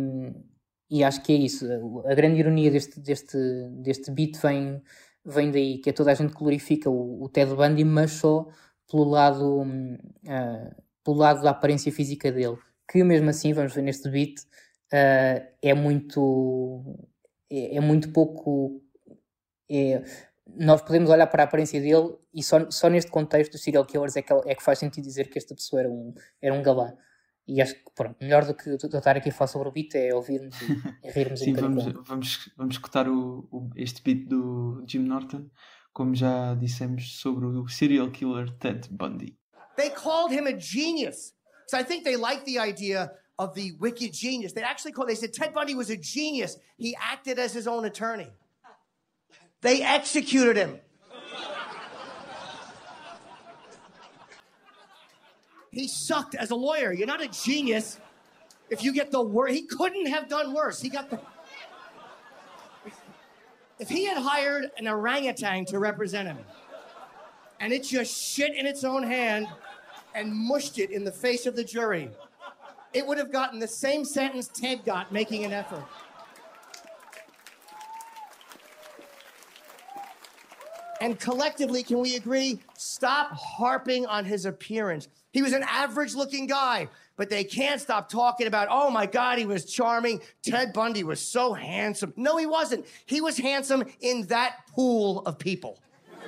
e 0.92 1.02
acho 1.02 1.22
que 1.22 1.32
é 1.32 1.36
isso. 1.36 1.66
A 2.04 2.14
grande 2.14 2.38
ironia 2.38 2.70
deste, 2.70 3.00
deste, 3.00 3.38
deste 3.82 4.10
beat 4.10 4.36
vem, 4.42 4.82
vem 5.24 5.50
daí, 5.50 5.78
que 5.78 5.88
é 5.88 5.92
toda 5.92 6.12
a 6.12 6.14
gente 6.14 6.34
glorifica 6.34 6.90
o, 6.90 7.22
o 7.22 7.28
Ted 7.30 7.54
Bundy, 7.54 7.82
mas 7.82 8.10
só 8.10 8.46
pelo 8.90 9.04
lado, 9.04 9.62
uh, 9.62 10.82
pelo 11.02 11.16
lado 11.16 11.42
da 11.42 11.50
aparência 11.50 11.90
física 11.90 12.30
dele. 12.30 12.58
Que 12.86 13.02
mesmo 13.02 13.30
assim, 13.30 13.54
vamos 13.54 13.74
ver 13.74 13.80
neste 13.80 14.10
beat, 14.10 14.40
uh, 14.92 15.48
é 15.62 15.72
muito. 15.72 16.84
É, 17.50 17.76
é, 17.76 17.80
muito 17.80 18.12
pouco. 18.12 18.82
É, 19.72 20.04
nós 20.46 20.82
podemos 20.82 21.08
olhar 21.08 21.26
para 21.28 21.44
a 21.44 21.46
aparência 21.46 21.80
dele 21.80 22.14
e 22.34 22.42
só, 22.42 22.70
só 22.70 22.88
neste 22.88 23.10
contexto 23.10 23.52
dos 23.52 23.62
serial 23.62 23.86
killers 23.86 24.16
é 24.16 24.22
que, 24.22 24.32
é 24.32 24.54
que 24.54 24.62
faz 24.62 24.78
sentido 24.78 25.04
dizer 25.04 25.30
que 25.30 25.38
esta 25.38 25.54
pessoa 25.54 25.80
era 25.80 25.90
um, 25.90 26.14
era 26.40 26.54
um 26.54 26.62
galã. 26.62 26.92
E 27.46 27.60
acho 27.60 27.74
que, 27.74 27.90
pronto, 27.94 28.16
melhor 28.20 28.44
do 28.44 28.54
que 28.54 28.68
eu 28.68 28.76
estar 28.76 29.16
aqui 29.16 29.30
a 29.30 29.32
falar 29.32 29.48
sobre 29.48 29.68
o 29.68 29.72
beat 29.72 29.94
é 29.94 30.14
ouvirmos 30.14 30.54
e, 30.60 31.06
e 31.06 31.10
rirmos 31.10 31.40
Sim, 31.40 31.54
vamos, 31.54 31.84
vamos, 32.06 32.50
vamos 32.56 32.74
escutar 32.74 33.08
o, 33.08 33.48
o, 33.50 33.70
este 33.74 34.02
beat 34.02 34.28
do 34.28 34.84
Jim 34.86 35.00
Norton, 35.00 35.50
como 35.92 36.14
já 36.14 36.54
dissemos 36.54 37.18
sobre 37.18 37.46
o 37.46 37.66
serial 37.68 38.10
killer 38.10 38.50
Ted 38.58 38.88
Bundy. 38.90 39.36
They 39.76 39.90
called 39.90 40.32
him 40.32 40.46
a 40.46 40.56
genius. 40.58 41.34
So 41.66 41.78
I 41.78 41.84
think 41.84 42.04
they 42.04 42.16
liked 42.16 42.44
the 42.44 42.58
idea 42.58 43.10
of 43.38 43.54
the 43.54 43.72
wicked 43.80 44.12
genius. 44.12 44.52
They 44.52 44.62
actually 44.62 44.92
called, 44.92 45.08
they 45.08 45.16
said 45.16 45.32
Ted 45.32 45.52
Bundy 45.52 45.74
was 45.74 45.90
a 45.90 45.96
genius. 45.96 46.58
He 46.76 46.94
acted 47.00 47.38
as 47.38 47.52
his 47.52 47.66
own 47.66 47.84
attorney. 47.86 48.30
They 49.62 49.82
executed 49.82 50.56
him. 50.56 50.78
He 55.70 55.88
sucked 55.88 56.34
as 56.34 56.50
a 56.50 56.54
lawyer. 56.54 56.92
You're 56.92 57.06
not 57.06 57.22
a 57.22 57.28
genius 57.28 57.98
if 58.68 58.84
you 58.84 58.92
get 58.92 59.10
the 59.10 59.22
worst. 59.22 59.54
He 59.54 59.62
couldn't 59.62 60.06
have 60.06 60.28
done 60.28 60.52
worse. 60.52 60.80
He 60.80 60.90
got 60.90 61.08
the. 61.08 61.18
If 63.78 63.88
he 63.88 64.04
had 64.04 64.18
hired 64.18 64.70
an 64.76 64.86
orangutan 64.86 65.64
to 65.66 65.78
represent 65.78 66.28
him, 66.28 66.38
and 67.58 67.72
it 67.72 67.84
just 67.84 68.14
shit 68.14 68.54
in 68.54 68.66
its 68.66 68.84
own 68.84 69.02
hand 69.02 69.48
and 70.14 70.32
mushed 70.32 70.78
it 70.78 70.90
in 70.90 71.04
the 71.04 71.12
face 71.12 71.46
of 71.46 71.56
the 71.56 71.64
jury, 71.64 72.10
it 72.92 73.06
would 73.06 73.16
have 73.16 73.32
gotten 73.32 73.58
the 73.58 73.68
same 73.68 74.04
sentence 74.04 74.48
Ted 74.48 74.84
got 74.84 75.10
making 75.10 75.44
an 75.44 75.52
effort. 75.52 75.84
And 81.02 81.18
collectively, 81.18 81.82
can 81.82 81.98
we 81.98 82.14
agree? 82.14 82.60
Stop 82.78 83.32
harping 83.32 84.06
on 84.06 84.24
his 84.24 84.46
appearance. 84.46 85.08
He 85.32 85.42
was 85.42 85.52
an 85.52 85.64
average 85.64 86.14
looking 86.14 86.46
guy, 86.46 86.86
but 87.16 87.28
they 87.28 87.42
can't 87.42 87.80
stop 87.80 88.08
talking 88.08 88.46
about, 88.46 88.68
oh 88.70 88.88
my 88.88 89.06
God, 89.06 89.36
he 89.38 89.44
was 89.44 89.64
charming. 89.64 90.20
Ted 90.44 90.72
Bundy 90.72 91.02
was 91.02 91.20
so 91.20 91.54
handsome. 91.54 92.12
No, 92.16 92.36
he 92.36 92.46
wasn't. 92.46 92.86
He 93.04 93.20
was 93.20 93.36
handsome 93.36 93.82
in 94.00 94.28
that 94.28 94.64
pool 94.68 95.22
of 95.26 95.38
people. 95.38 95.80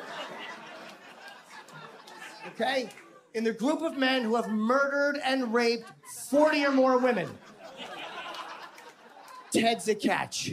Okay? 2.48 2.88
In 3.32 3.42
the 3.42 3.52
group 3.52 3.80
of 3.80 3.96
men 3.96 4.22
who 4.22 4.37
have 4.37 4.48
murdered 4.48 5.18
and 5.24 5.52
raped 5.52 5.90
40 6.28 6.66
or 6.66 6.70
more 6.72 6.98
women. 6.98 7.28
Ted's 9.50 9.88
a 9.88 9.94
catch. 9.94 10.52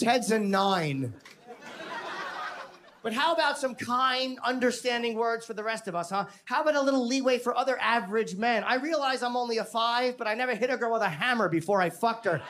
Ted's 0.00 0.30
a 0.30 0.38
nine. 0.38 1.12
But 3.02 3.12
how 3.12 3.32
about 3.32 3.58
some 3.58 3.74
kind, 3.74 4.38
understanding 4.44 5.14
words 5.14 5.44
for 5.46 5.54
the 5.54 5.64
rest 5.64 5.88
of 5.88 5.94
us, 5.94 6.10
huh? 6.10 6.26
How 6.44 6.62
about 6.62 6.74
a 6.74 6.82
little 6.82 7.06
leeway 7.06 7.38
for 7.38 7.56
other 7.56 7.78
average 7.80 8.36
men? 8.36 8.62
I 8.64 8.76
realize 8.76 9.22
I'm 9.22 9.36
only 9.36 9.58
a 9.58 9.64
five, 9.64 10.16
but 10.18 10.26
I 10.26 10.34
never 10.34 10.54
hit 10.54 10.70
a 10.70 10.76
girl 10.76 10.92
with 10.92 11.02
a 11.02 11.08
hammer 11.08 11.48
before 11.48 11.80
I 11.82 11.90
fucked 11.90 12.24
her. 12.26 12.40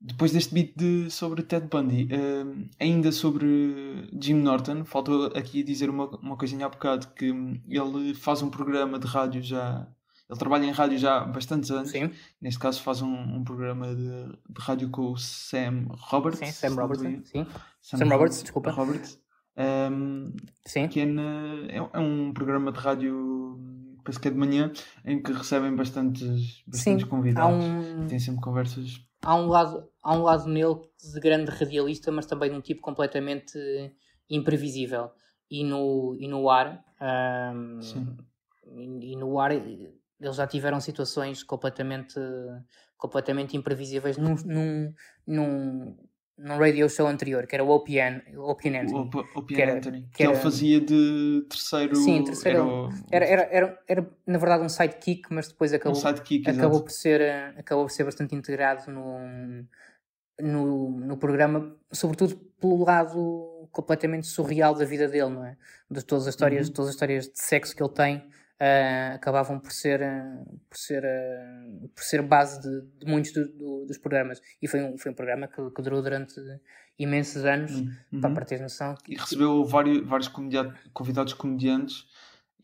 Depois 0.00 0.32
deste 0.32 0.52
beat 0.52 0.76
de, 0.76 1.10
sobre 1.10 1.42
Ted 1.42 1.68
Bundy, 1.70 2.08
uh, 2.12 2.44
ainda 2.78 3.10
sobre 3.10 4.06
Jim 4.12 4.42
Norton, 4.42 4.84
faltou 4.84 5.32
aqui 5.34 5.62
dizer 5.62 5.88
uma, 5.88 6.06
uma 6.18 6.36
coisinha 6.36 6.66
há 6.66 6.68
bocado, 6.68 7.08
que 7.16 7.32
ele 7.66 8.14
faz 8.14 8.42
um 8.42 8.50
programa 8.50 8.98
de 8.98 9.06
rádio 9.06 9.40
já 9.42 9.86
ele 10.34 10.38
trabalha 10.38 10.64
em 10.64 10.72
rádio 10.72 10.98
já 10.98 11.18
há 11.18 11.24
bastantes 11.24 11.70
anos. 11.70 11.90
Sim. 11.90 12.10
Neste 12.40 12.58
caso 12.58 12.82
faz 12.82 13.00
um, 13.00 13.12
um 13.12 13.44
programa 13.44 13.94
de, 13.94 14.26
de, 14.26 14.60
rádio 14.60 14.90
com 14.90 15.12
o 15.12 15.16
Sam 15.16 15.86
Roberts. 15.90 16.40
Sim, 16.40 16.52
Sam 16.52 16.74
Roberts. 16.74 17.28
Sim. 17.28 17.46
Sam, 17.80 17.98
Sam 17.98 18.08
Roberts, 18.08 18.42
desculpa. 18.42 18.70
Roberts. 18.70 19.18
Um, 19.56 20.34
Sim. 20.66 20.88
Que 20.88 21.00
é, 21.00 21.06
na, 21.06 21.66
é, 21.68 21.76
é, 21.76 21.98
um 22.00 22.32
programa 22.32 22.72
de 22.72 22.78
rádio, 22.80 23.58
penso 24.04 24.20
que 24.20 24.26
é 24.26 24.30
de 24.30 24.36
manhã, 24.36 24.72
em 25.04 25.22
que 25.22 25.32
recebem 25.32 25.74
bastantes, 25.76 26.64
bastantes 26.66 27.04
Sim, 27.04 27.08
convidados. 27.08 27.64
Um... 27.64 28.06
Tem 28.08 28.18
sempre 28.18 28.40
conversas. 28.40 29.00
Há 29.22 29.36
um, 29.36 29.46
lado, 29.46 29.88
há 30.02 30.14
um 30.14 30.22
lado 30.22 30.48
nele 30.48 30.80
de 31.12 31.20
grande 31.20 31.50
radialista, 31.50 32.10
mas 32.10 32.26
também 32.26 32.50
de 32.50 32.56
um 32.56 32.60
tipo 32.60 32.80
completamente 32.80 33.56
imprevisível. 34.28 35.10
E 35.48 35.62
no, 35.62 36.16
e 36.18 36.26
no 36.26 36.50
ar. 36.50 36.84
Um, 37.00 37.80
Sim. 37.80 38.16
E, 38.66 39.12
e 39.12 39.16
no 39.16 39.38
ar 39.38 39.52
eles 40.20 40.36
já 40.36 40.46
tiveram 40.46 40.80
situações 40.80 41.42
completamente, 41.42 42.18
completamente 42.96 43.56
imprevisíveis 43.56 44.16
num, 44.16 44.34
num, 44.44 44.94
num, 45.26 45.96
num 46.38 46.58
radio 46.58 46.88
show 46.88 47.06
anterior, 47.06 47.46
que 47.46 47.54
era 47.54 47.64
o 47.64 47.70
Opian, 47.70 48.22
Opian 48.36 48.82
Anthony. 48.82 49.10
O, 49.14 49.38
Opian 49.38 49.56
que, 49.56 49.62
era, 49.62 49.76
Anthony, 49.76 50.02
que, 50.02 50.16
que 50.16 50.22
era, 50.22 50.32
ele 50.32 50.40
fazia 50.40 50.80
de 50.80 51.46
terceiro. 51.48 51.96
Sim, 51.96 52.24
terceiro. 52.24 52.88
Era, 53.10 53.24
era, 53.24 53.42
era, 53.50 53.82
era, 53.86 54.10
na 54.26 54.38
verdade 54.38 54.64
um 54.64 54.68
sidekick, 54.68 55.32
mas 55.32 55.48
depois 55.48 55.72
acabou, 55.72 56.00
um 56.00 56.50
acabou, 56.50 56.82
por 56.82 56.90
ser, 56.90 57.22
acabou 57.56 57.84
por 57.84 57.90
ser 57.90 58.04
bastante 58.04 58.34
integrado 58.34 58.90
no, 58.90 59.66
no, 60.40 60.90
no 60.90 61.16
programa, 61.16 61.76
sobretudo 61.92 62.36
pelo 62.60 62.84
lado 62.84 63.68
completamente 63.70 64.28
surreal 64.28 64.74
da 64.74 64.84
vida 64.84 65.08
dele, 65.08 65.30
não 65.30 65.44
é? 65.44 65.56
De 65.90 66.04
todas 66.04 66.26
as 66.26 66.34
histórias, 66.34 66.68
uhum. 66.68 66.74
todas 66.74 66.88
as 66.90 66.94
histórias 66.94 67.26
de 67.26 67.38
sexo 67.38 67.74
que 67.74 67.82
ele 67.82 67.92
tem 67.92 68.24
uh, 68.60 69.14
acabavam 69.14 69.58
por 69.58 69.72
ser, 69.72 70.00
uh, 70.00 70.60
por, 70.68 70.78
ser, 70.78 71.04
uh, 71.04 71.88
por 71.88 72.02
ser 72.02 72.22
base 72.22 72.60
de, 72.60 72.82
de 72.98 73.06
muitos 73.06 73.32
do, 73.32 73.48
do, 73.48 73.86
dos 73.86 73.98
programas. 73.98 74.40
E 74.60 74.68
foi 74.68 74.82
um, 74.82 74.98
foi 74.98 75.12
um 75.12 75.14
programa 75.14 75.48
que, 75.48 75.70
que 75.70 75.82
durou 75.82 76.02
durante 76.02 76.34
imensos 76.98 77.44
anos, 77.44 77.72
uhum. 77.72 78.20
para, 78.20 78.34
para 78.34 78.44
ter 78.44 78.60
noção. 78.60 78.94
E 79.08 79.16
recebeu 79.16 79.64
vários, 79.64 80.06
vários 80.06 80.28
convidados 80.28 81.32
comediantes 81.32 82.06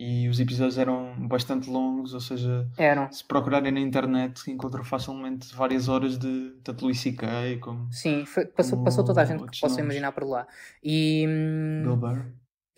e 0.03 0.31
os 0.31 0.41
episódios 0.41 0.79
eram 0.79 1.29
bastante 1.29 1.69
longos, 1.69 2.15
ou 2.15 2.21
seja, 2.21 2.67
eram. 2.79 3.13
se 3.13 3.23
procurarem 3.23 3.71
na 3.71 3.81
internet 3.81 4.51
encontram 4.51 4.83
facilmente 4.83 5.55
várias 5.55 5.89
horas 5.89 6.17
de 6.17 6.55
tanto 6.65 6.85
Louis 6.85 6.99
C.K. 6.99 7.59
como 7.61 7.93
sim, 7.93 8.25
foi, 8.25 8.47
passou, 8.47 8.79
como 8.79 8.85
passou 8.85 9.05
toda 9.05 9.21
a 9.21 9.27
gente 9.27 9.45
que 9.45 9.61
possa 9.61 9.79
imaginar 9.81 10.11
por 10.13 10.25
lá 10.25 10.47
e. 10.83 11.27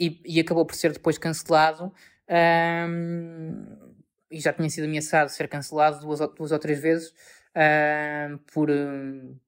E, 0.00 0.20
e 0.24 0.40
acabou 0.40 0.66
por 0.66 0.74
ser 0.74 0.92
depois 0.92 1.16
cancelado 1.16 1.92
um, 2.28 3.94
e 4.30 4.40
já 4.40 4.52
tinha 4.52 4.68
sido 4.70 4.84
ameaçado 4.84 5.28
de 5.28 5.34
ser 5.34 5.48
cancelado 5.48 6.00
duas, 6.00 6.20
duas 6.34 6.52
ou 6.52 6.58
três 6.58 6.80
vezes 6.80 7.12
um, 7.54 8.38
por, 8.52 8.68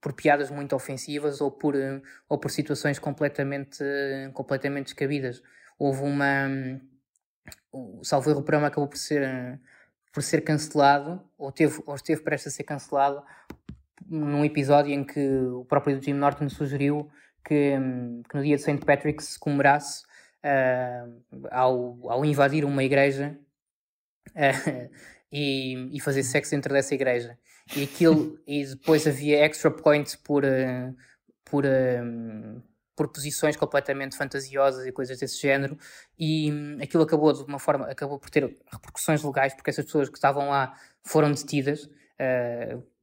por 0.00 0.12
piadas 0.12 0.50
muito 0.50 0.74
ofensivas 0.76 1.40
ou 1.40 1.50
por, 1.50 1.74
ou 2.28 2.38
por 2.38 2.50
situações 2.50 2.98
completamente, 2.98 3.82
completamente 4.32 4.86
descabidas. 4.86 5.42
Houve 5.78 6.02
uma. 6.02 6.48
O 7.72 8.04
Salvo 8.04 8.30
Erro, 8.30 8.40
o 8.40 8.42
programa 8.42 8.68
acabou 8.68 8.88
por 8.88 8.96
ser, 8.96 9.60
por 10.12 10.22
ser 10.22 10.42
cancelado, 10.42 11.22
ou, 11.36 11.50
teve, 11.50 11.82
ou 11.86 11.94
esteve 11.94 12.22
prestes 12.22 12.52
a 12.52 12.56
ser 12.56 12.64
cancelado, 12.64 13.22
num 14.06 14.44
episódio 14.44 14.92
em 14.92 15.04
que 15.04 15.20
o 15.20 15.64
próprio 15.64 16.00
Jim 16.00 16.12
Norton 16.12 16.48
sugeriu 16.48 17.10
que, 17.44 17.76
que 18.28 18.36
no 18.36 18.42
dia 18.42 18.56
de 18.56 18.62
St. 18.62 18.78
Patrick 18.84 19.22
se 19.22 19.38
comemorasse 19.38 20.04
uh, 20.44 21.48
ao, 21.50 21.98
ao 22.10 22.24
invadir 22.24 22.64
uma 22.64 22.84
igreja 22.84 23.38
uh, 24.30 24.90
e, 25.32 25.96
e 25.96 26.00
fazer 26.00 26.22
sexo 26.22 26.50
dentro 26.50 26.72
dessa 26.72 26.94
igreja. 26.94 27.38
E, 27.74 27.82
aquilo, 27.82 28.38
e 28.46 28.64
depois 28.64 29.06
havia 29.06 29.38
extra 29.38 29.70
points 29.70 30.14
por, 30.14 30.44
uh, 30.44 30.94
por, 31.44 31.64
por 32.94 33.08
posições 33.08 33.56
completamente 33.56 34.16
fantasiosas 34.16 34.86
e 34.86 34.92
coisas 34.92 35.18
desse 35.18 35.40
género. 35.40 35.78
E 36.18 36.52
um, 36.52 36.78
aquilo 36.82 37.02
acabou 37.02 37.32
de 37.32 37.42
uma 37.42 37.58
forma, 37.58 37.86
acabou 37.86 38.18
por 38.18 38.28
ter 38.28 38.44
repercussões 38.70 39.22
legais, 39.22 39.54
porque 39.54 39.70
essas 39.70 39.86
pessoas 39.86 40.08
que 40.10 40.16
estavam 40.16 40.50
lá 40.50 40.74
foram 41.02 41.32
detidas. 41.32 41.88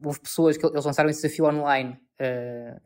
Houve 0.04 0.20
pessoas 0.22 0.58
que 0.58 0.66
eles 0.66 0.86
lançaram 0.86 1.10
esse 1.10 1.22
desafio 1.22 1.46
online 1.46 2.00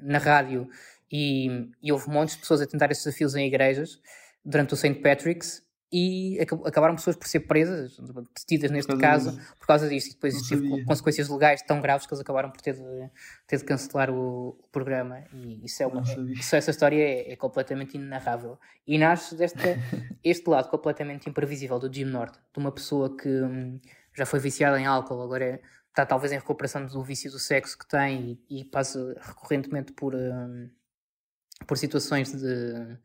na 0.02 0.18
rádio 0.18 0.68
e, 1.12 1.70
e 1.84 1.92
houve 1.92 2.10
montes 2.10 2.36
de 2.36 2.42
pessoas 2.42 2.62
a 2.62 2.66
tentar 2.66 2.90
esses 2.90 3.04
desafios 3.04 3.36
em 3.36 3.46
igrejas 3.46 4.02
durante 4.46 4.74
o 4.74 4.78
St. 4.78 4.96
Patrick's 5.02 5.66
e 5.92 6.40
acabaram 6.66 6.96
pessoas 6.96 7.16
por 7.16 7.28
ser 7.28 7.42
presas, 7.42 7.98
detidas 8.36 8.70
neste 8.70 8.98
caso, 8.98 9.32
disso. 9.32 9.56
por 9.58 9.68
causa 9.68 9.88
disso. 9.88 10.10
E 10.10 10.14
depois 10.14 10.36
isso 10.36 10.50
teve 10.50 10.84
consequências 10.84 11.30
legais 11.30 11.62
tão 11.62 11.80
graves 11.80 12.06
que 12.06 12.14
eles 12.14 12.22
acabaram 12.22 12.50
por 12.50 12.60
ter 12.60 12.74
de, 12.74 13.10
ter 13.48 13.58
de 13.58 13.64
cancelar 13.64 14.10
o, 14.10 14.58
o 14.60 14.68
programa. 14.72 15.24
E 15.32 15.66
isso 15.66 15.84
é 15.84 15.88
uma, 15.88 16.02
isso, 16.34 16.56
essa 16.56 16.72
história 16.72 17.02
é, 17.02 17.32
é, 17.32 17.36
completamente 17.38 17.96
inenarrável. 17.96 18.60
E 18.86 18.98
nasce 18.98 19.36
deste 19.36 19.58
este 20.22 20.50
lado 20.50 20.70
completamente 20.70 21.30
imprevisível 21.30 21.80
do 21.80 21.94
Jim 21.94 22.06
Norton, 22.06 22.40
de 22.52 22.60
uma 22.60 22.74
pessoa 22.74 23.16
que 23.16 23.30
hum, 23.30 23.80
já 24.14 24.26
foi 24.26 24.40
viciada 24.40 24.78
em 24.78 24.86
álcool, 24.86 25.22
agora 25.22 25.46
é, 25.46 25.62
está 25.90 26.06
talvez 26.06 26.34
em 26.34 26.36
recuperação 26.36 26.86
do 26.86 27.04
vício 27.04 27.32
do 27.32 27.40
sexo 27.40 27.78
que 27.78 27.88
tem 27.88 28.38
e, 28.50 28.62
e 28.62 28.66
passa 28.66 29.16
recorrentemente 29.22 29.94
por, 29.94 30.14
hum, 30.14 30.70
por 31.66 31.78
situações 31.78 32.34
de 32.34 32.98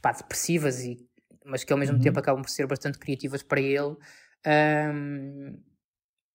pá, 0.00 0.12
depressivas, 0.12 0.80
e, 0.84 1.06
mas 1.44 1.64
que 1.64 1.72
ao 1.72 1.78
mesmo 1.78 1.96
uhum. 1.96 2.02
tempo 2.02 2.18
acabam 2.18 2.42
por 2.42 2.50
ser 2.50 2.66
bastante 2.66 2.98
criativas 2.98 3.42
para 3.42 3.60
ele. 3.60 3.96
Um, 4.46 5.58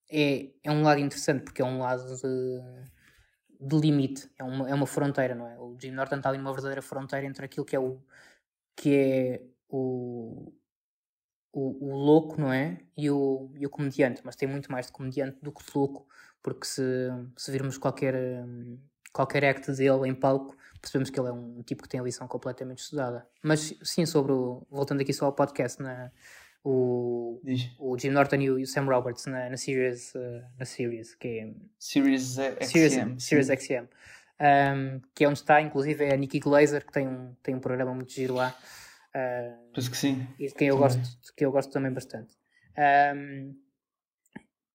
é, 0.09 0.51
é 0.63 0.71
um 0.71 0.83
lado 0.83 0.99
interessante 0.99 1.43
porque 1.43 1.61
é 1.61 1.65
um 1.65 1.79
lado 1.79 2.05
de, 2.15 2.61
de 3.59 3.75
limite, 3.77 4.29
é 4.37 4.43
uma, 4.43 4.69
é 4.69 4.73
uma 4.73 4.85
fronteira, 4.85 5.33
não 5.33 5.47
é? 5.47 5.57
O 5.59 5.75
Jim 5.79 5.91
Norton 5.91 6.17
está 6.17 6.29
ali 6.29 6.37
numa 6.37 6.53
verdadeira 6.53 6.81
fronteira 6.81 7.25
entre 7.25 7.45
aquilo 7.45 7.65
que 7.65 7.75
é 7.75 7.79
o 7.79 7.99
que 8.77 8.93
é 8.93 9.41
o, 9.69 10.53
o, 11.53 11.91
o 11.91 11.95
louco, 11.95 12.39
não 12.39 12.51
é? 12.51 12.79
E 12.95 13.09
o, 13.09 13.49
e 13.55 13.65
o 13.65 13.69
comediante, 13.69 14.21
mas 14.23 14.35
tem 14.35 14.47
muito 14.47 14.71
mais 14.71 14.87
de 14.87 14.91
comediante 14.91 15.37
do 15.41 15.51
que 15.51 15.63
de 15.63 15.71
louco, 15.73 16.05
porque 16.43 16.67
se, 16.67 16.83
se 17.37 17.51
virmos 17.51 17.77
qualquer, 17.77 18.15
qualquer 19.13 19.45
act 19.45 19.71
dele 19.71 20.09
em 20.09 20.13
palco, 20.13 20.55
percebemos 20.85 21.09
que 21.09 21.19
ele 21.19 21.29
é 21.29 21.31
um 21.31 21.61
tipo 21.63 21.83
que 21.83 21.89
tem 21.89 21.99
a 21.99 22.03
lição 22.03 22.27
completamente 22.27 22.79
estudada. 22.79 23.27
Mas 23.43 23.73
sim, 23.83 24.05
sobre 24.05 24.31
o. 24.31 24.65
Voltando 24.69 25.01
aqui 25.01 25.11
só 25.11 25.25
ao 25.25 25.33
podcast, 25.33 25.81
na, 25.81 26.11
o, 26.63 27.41
o 27.79 27.97
Jim 27.97 28.09
Norton 28.09 28.37
e 28.37 28.49
o, 28.49 28.65
Sam 28.67 28.85
Roberts 28.85 29.25
na, 29.25 29.49
na 29.49 29.57
series, 29.57 30.13
uh, 30.15 30.43
na 30.57 30.65
series, 30.65 31.15
que 31.15 31.27
é. 31.27 31.53
Series 31.79 32.35
XM. 32.61 33.19
Series, 33.19 33.47
XM. 33.47 33.87
Um, 34.39 34.99
que 35.13 35.23
é 35.23 35.27
onde 35.27 35.39
está, 35.39 35.61
inclusive, 35.61 36.03
é 36.03 36.13
a 36.13 36.17
Nikki 36.17 36.39
Glazer, 36.39 36.85
que 36.85 36.91
tem 36.91 37.07
um, 37.07 37.35
tem 37.41 37.55
um 37.55 37.59
programa 37.59 37.93
muito 37.93 38.11
giro 38.11 38.35
lá. 38.35 38.55
Uh, 39.15 39.73
Penso 39.73 39.91
que 39.91 39.97
sim. 39.97 40.27
E 40.39 40.47
de 40.47 40.53
quem 40.53 40.67
eu, 40.67 40.77
gosto, 40.77 40.99
de 40.99 41.33
quem 41.35 41.45
eu 41.45 41.51
gosto 41.51 41.71
também 41.71 41.91
bastante. 41.91 42.35
Um, 43.15 43.55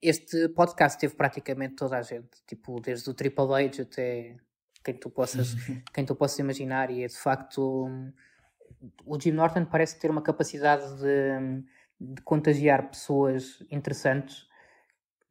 este 0.01 0.49
podcast 0.51 0.99
teve 0.99 1.15
praticamente 1.15 1.75
toda 1.75 1.99
a 1.99 2.03
gente, 2.03 2.31
tipo, 2.47 2.81
desde 2.81 3.11
o 3.11 3.15
Triple 3.15 3.45
H 3.45 3.83
até 3.83 4.37
quem 4.85 4.95
tu 4.95 5.11
possas, 5.11 5.55
quem 5.93 6.05
tu 6.05 6.15
possas 6.15 6.39
imaginar, 6.39 6.91
e 6.91 7.05
é 7.05 7.07
de 7.07 7.17
facto 7.17 7.89
o 9.05 9.21
Jim 9.21 9.33
Norton 9.33 9.65
parece 9.65 9.99
ter 9.99 10.11
uma 10.11 10.23
capacidade 10.23 10.85
de, 10.99 11.65
de 12.15 12.23
contagiar 12.23 12.91
pessoas 12.91 13.63
interessantes, 13.71 14.49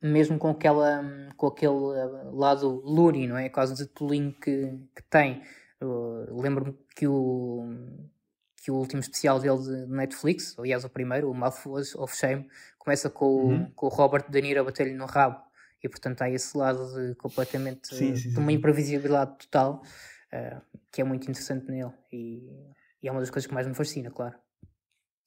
mesmo 0.01 0.37
com 0.37 0.49
aquela 0.49 1.03
com 1.35 1.47
aquele 1.47 1.73
lado 2.31 2.81
loony, 2.85 3.27
não 3.27 3.37
é? 3.37 3.49
Quase 3.49 3.75
de 3.75 3.85
tolinho 3.87 4.33
que, 4.33 4.79
que 4.95 5.03
tem. 5.09 5.43
Lembro-me 6.31 6.77
que 6.95 7.07
o 7.07 7.65
que 8.61 8.71
o 8.71 8.75
último 8.75 8.99
especial 8.99 9.39
dele 9.39 9.57
de 9.57 9.85
Netflix, 9.87 10.57
aliás 10.59 10.83
o 10.83 10.89
primeiro, 10.89 11.31
o 11.31 11.33
Mouthfuls 11.33 11.95
of 11.95 12.13
Shame, 12.13 12.45
começa 12.77 13.09
com, 13.09 13.25
uhum. 13.25 13.71
com 13.71 13.85
o 13.85 13.89
Robert 13.89 14.29
De 14.29 14.41
Niro 14.41 14.59
a 14.59 14.63
bater-lhe 14.65 14.93
no 14.93 15.05
rabo 15.05 15.48
e 15.83 15.89
portanto 15.89 16.21
há 16.21 16.29
esse 16.29 16.57
lado 16.57 16.93
de 16.93 17.15
completamente 17.15 17.95
sim, 17.95 18.15
sim, 18.15 18.31
de 18.31 18.37
uma 18.37 18.51
imprevisibilidade 18.51 19.37
total 19.37 19.81
uh, 20.33 20.61
que 20.91 21.01
é 21.01 21.03
muito 21.03 21.23
interessante 21.29 21.69
nele 21.69 21.91
e, 22.11 22.49
e, 23.01 23.07
é 23.07 23.11
uma 23.11 23.19
das 23.19 23.29
coisas 23.29 23.47
que 23.47 23.53
mais 23.53 23.67
me 23.67 23.73
fascina, 23.73 24.11
claro. 24.11 24.35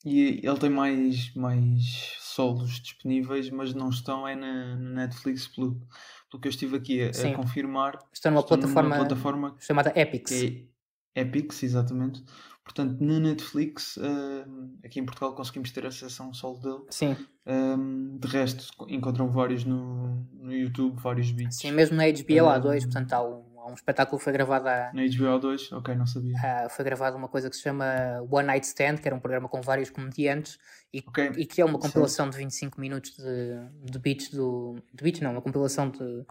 E 0.05 0.41
ele 0.43 0.59
tem 0.59 0.69
mais, 0.69 1.33
mais 1.35 2.17
solos 2.19 2.81
disponíveis, 2.81 3.49
mas 3.51 3.73
não 3.73 3.89
estão 3.89 4.27
é 4.27 4.35
na, 4.35 4.77
na 4.77 5.07
Netflix 5.07 5.47
pelo, 5.47 5.81
pelo 6.29 6.41
que 6.41 6.49
eu 6.49 6.51
estive 6.51 6.77
aqui 6.77 7.03
a, 7.03 7.11
a 7.11 7.37
confirmar. 7.37 7.99
Está 8.13 8.31
numa 8.31 8.43
plataforma, 8.43 8.89
numa 8.89 8.97
plataforma 8.97 9.57
chamada 9.61 9.93
Epics. 9.95 10.33
É 10.33 11.21
Epics, 11.21 11.63
exatamente. 11.63 12.25
Portanto, 12.65 12.97
na 13.01 13.19
Netflix, 13.19 13.97
uh, 13.97 14.71
aqui 14.85 15.01
em 15.01 15.05
Portugal, 15.05 15.35
conseguimos 15.35 15.71
ter 15.73 15.85
acesso 15.85 16.23
a 16.23 16.27
um 16.27 16.33
solo 16.33 16.59
dele. 16.59 16.81
Sim. 16.91 17.17
Um, 17.45 18.19
de 18.19 18.29
resto, 18.29 18.73
encontram 18.89 19.29
vários 19.29 19.65
no, 19.65 20.25
no 20.33 20.55
YouTube, 20.55 21.01
vários 21.01 21.29
vídeos. 21.29 21.57
Sim, 21.57 21.73
mesmo 21.73 21.97
na 21.97 22.05
HBO 22.05 22.49
há 22.49 22.59
dois, 22.59 22.85
portanto, 22.85 23.13
há 23.13 23.23
um, 23.23 23.43
há 23.59 23.71
um 23.71 23.75
espetáculo 23.75 24.19
que 24.19 24.25
foi 24.25 24.33
gravado 24.33 24.69
há. 24.69 24.93
Na 24.95 25.03
HBO 25.03 25.35
há 25.35 25.39
dois? 25.39 25.73
Ok, 25.73 25.93
não 25.97 26.07
sabia. 26.07 26.35
Uh, 26.37 26.71
foi 26.71 26.85
gravado 26.85 27.17
uma 27.17 27.29
coisa 27.29 27.51
que 27.51 27.57
se 27.57 27.63
chama 27.63 27.85
One 28.31 28.47
Night 28.47 28.65
Stand, 28.65 28.99
que 28.99 29.09
era 29.09 29.17
um 29.17 29.21
programa 29.21 29.49
com 29.49 29.61
vários 29.61 29.91
comediantes 29.91 30.57
e, 30.93 31.03
okay. 31.05 31.31
e 31.37 31.45
que 31.45 31.61
é 31.61 31.65
uma 31.65 31.81
compilação 31.81 32.27
Sim. 32.27 32.31
de 32.31 32.37
25 32.39 32.81
minutos 32.81 33.17
de, 33.17 33.91
de 33.91 33.99
beats 33.99 34.31
do. 34.31 34.77
de 34.95 35.03
beats, 35.03 35.21
não, 35.21 35.33
uma 35.33 35.43
compilação 35.43 35.91
de 35.91 36.25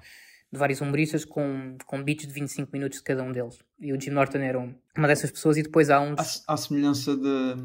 de 0.51 0.59
vários 0.59 0.81
humoristas 0.81 1.23
com, 1.23 1.77
com 1.85 2.03
beats 2.03 2.27
de 2.27 2.33
25 2.33 2.71
minutos 2.73 2.97
de 2.97 3.03
cada 3.03 3.23
um 3.23 3.31
deles. 3.31 3.57
E 3.79 3.93
o 3.93 3.99
Jim 3.99 4.09
Norton 4.09 4.39
era 4.39 4.59
uma 4.59 5.07
dessas 5.07 5.31
pessoas 5.31 5.57
e 5.57 5.63
depois 5.63 5.89
há 5.89 6.01
um... 6.01 6.13
À, 6.47 6.57
semelhança 6.57 7.15
de, 7.15 7.55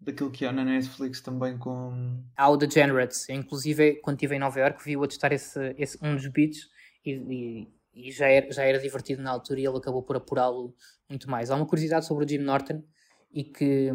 daquilo 0.00 0.30
que 0.30 0.46
há 0.46 0.52
na 0.52 0.64
Netflix 0.64 1.20
também 1.20 1.58
com... 1.58 2.22
Há 2.34 2.48
o 2.48 2.56
Degenerates. 2.56 3.28
Inclusive, 3.28 3.96
quando 3.96 4.16
estive 4.16 4.36
em 4.36 4.38
Nova 4.38 4.58
York, 4.58 4.82
vi-o 4.82 5.04
a 5.04 5.08
testar 5.08 5.32
esse, 5.32 5.74
esse, 5.76 5.98
um 6.02 6.16
dos 6.16 6.26
beats 6.28 6.70
e, 7.04 7.10
e, 7.12 7.68
e, 8.08 8.10
já, 8.10 8.26
era, 8.26 8.50
já 8.50 8.62
era 8.64 8.78
divertido 8.78 9.22
na 9.22 9.30
altura 9.30 9.60
e 9.60 9.66
ele 9.66 9.76
acabou 9.76 10.02
por 10.02 10.16
apurá-lo 10.16 10.74
muito 11.10 11.28
mais. 11.28 11.50
Há 11.50 11.56
uma 11.56 11.66
curiosidade 11.66 12.06
sobre 12.06 12.24
o 12.24 12.28
Jim 12.28 12.38
Norton 12.38 12.82
e 13.30 13.44
que 13.44 13.92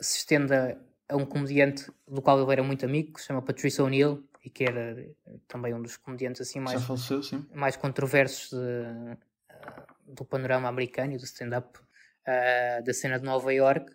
se 0.00 0.18
estenda 0.18 0.80
a 1.08 1.16
um 1.16 1.24
comediante 1.24 1.90
do 2.06 2.22
qual 2.22 2.40
ele 2.40 2.52
era 2.52 2.62
muito 2.62 2.84
amigo, 2.84 3.14
que 3.14 3.20
se 3.20 3.26
chama 3.26 3.42
Patrice 3.42 3.80
O'Neill, 3.82 4.22
e 4.44 4.50
que 4.50 4.64
era 4.64 5.08
também 5.46 5.74
um 5.74 5.82
dos 5.82 5.96
comediantes 5.96 6.40
assim 6.40 6.60
mais, 6.60 6.82
faleceu, 6.82 7.20
mais 7.54 7.76
controversos 7.76 8.50
de, 8.50 8.56
uh, 8.56 10.14
do 10.14 10.24
panorama 10.24 10.68
americano 10.68 11.14
e 11.14 11.16
do 11.16 11.24
stand-up 11.24 11.78
uh, 11.78 12.84
da 12.84 12.94
cena 12.94 13.18
de 13.18 13.24
Nova 13.24 13.52
York, 13.52 13.92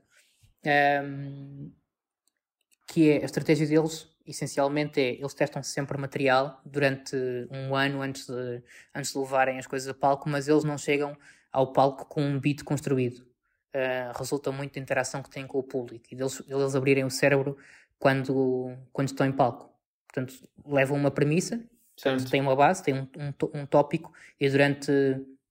um, 1.05 1.71
que 2.87 3.09
é 3.09 3.21
a 3.21 3.25
estratégia 3.25 3.67
deles 3.67 4.13
essencialmente 4.25 4.99
é 4.99 5.13
eles 5.13 5.33
testam 5.33 5.61
sempre 5.61 5.97
material 5.97 6.61
durante 6.65 7.15
um 7.51 7.75
ano 7.75 8.01
antes 8.01 8.27
de, 8.27 8.63
antes 8.95 9.11
de 9.11 9.19
levarem 9.19 9.59
as 9.59 9.67
coisas 9.67 9.87
a 9.89 9.93
palco, 9.93 10.29
mas 10.29 10.47
eles 10.47 10.63
não 10.63 10.77
chegam 10.77 11.17
ao 11.51 11.71
palco 11.71 12.05
com 12.05 12.21
um 12.21 12.39
beat 12.39 12.63
construído. 12.63 13.19
Uh, 13.75 14.15
resulta 14.15 14.51
muito 14.51 14.75
da 14.75 14.79
interação 14.79 15.21
que 15.23 15.29
têm 15.29 15.47
com 15.47 15.57
o 15.57 15.63
público 15.63 16.05
e 16.11 16.15
deles, 16.15 16.39
deles 16.41 16.75
abrirem 16.75 17.03
o 17.03 17.09
cérebro 17.09 17.57
quando, 17.97 18.77
quando 18.91 19.07
estão 19.09 19.25
em 19.25 19.31
palco. 19.31 19.72
Portanto, 20.13 20.47
levam 20.65 20.95
uma 20.95 21.09
premissa, 21.09 21.59
portanto, 21.95 22.29
têm 22.29 22.39
uma 22.39 22.55
base, 22.55 22.83
têm 22.83 22.93
um, 22.93 23.07
um, 23.17 23.61
um 23.61 23.65
tópico 23.65 24.13
e 24.39 24.47
durante 24.47 24.91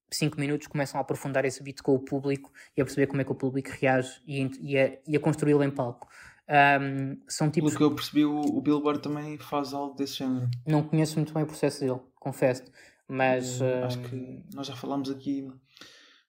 5 0.08 0.38
minutos 0.38 0.68
começam 0.68 0.98
a 0.98 1.02
aprofundar 1.02 1.44
esse 1.44 1.62
beat 1.62 1.82
com 1.82 1.94
o 1.94 1.98
público 1.98 2.52
e 2.76 2.80
a 2.80 2.84
perceber 2.84 3.08
como 3.08 3.20
é 3.20 3.24
que 3.24 3.32
o 3.32 3.34
público 3.34 3.70
reage 3.80 4.20
e, 4.26 4.48
e 4.60 4.78
a, 4.78 4.98
e 5.06 5.16
a 5.16 5.20
construí-lo 5.20 5.64
em 5.64 5.70
palco. 5.70 6.08
Um, 6.48 7.18
são 7.26 7.50
tipos... 7.50 7.72
Pelo 7.72 7.78
que 7.78 7.92
eu 7.92 7.94
percebi, 7.96 8.24
o, 8.24 8.38
o 8.40 8.60
Bill 8.60 8.80
Burr 8.80 8.98
também 8.98 9.38
faz 9.38 9.72
algo 9.72 9.96
desse 9.96 10.18
género. 10.18 10.48
Não 10.66 10.82
conheço 10.82 11.16
muito 11.16 11.32
bem 11.32 11.42
o 11.42 11.46
processo 11.46 11.80
dele, 11.80 12.00
confesso. 12.16 12.64
Mas. 13.08 13.60
Uh, 13.60 13.84
acho 13.84 13.98
que 14.00 14.42
nós 14.54 14.66
já 14.66 14.76
falámos 14.76 15.10
aqui 15.10 15.50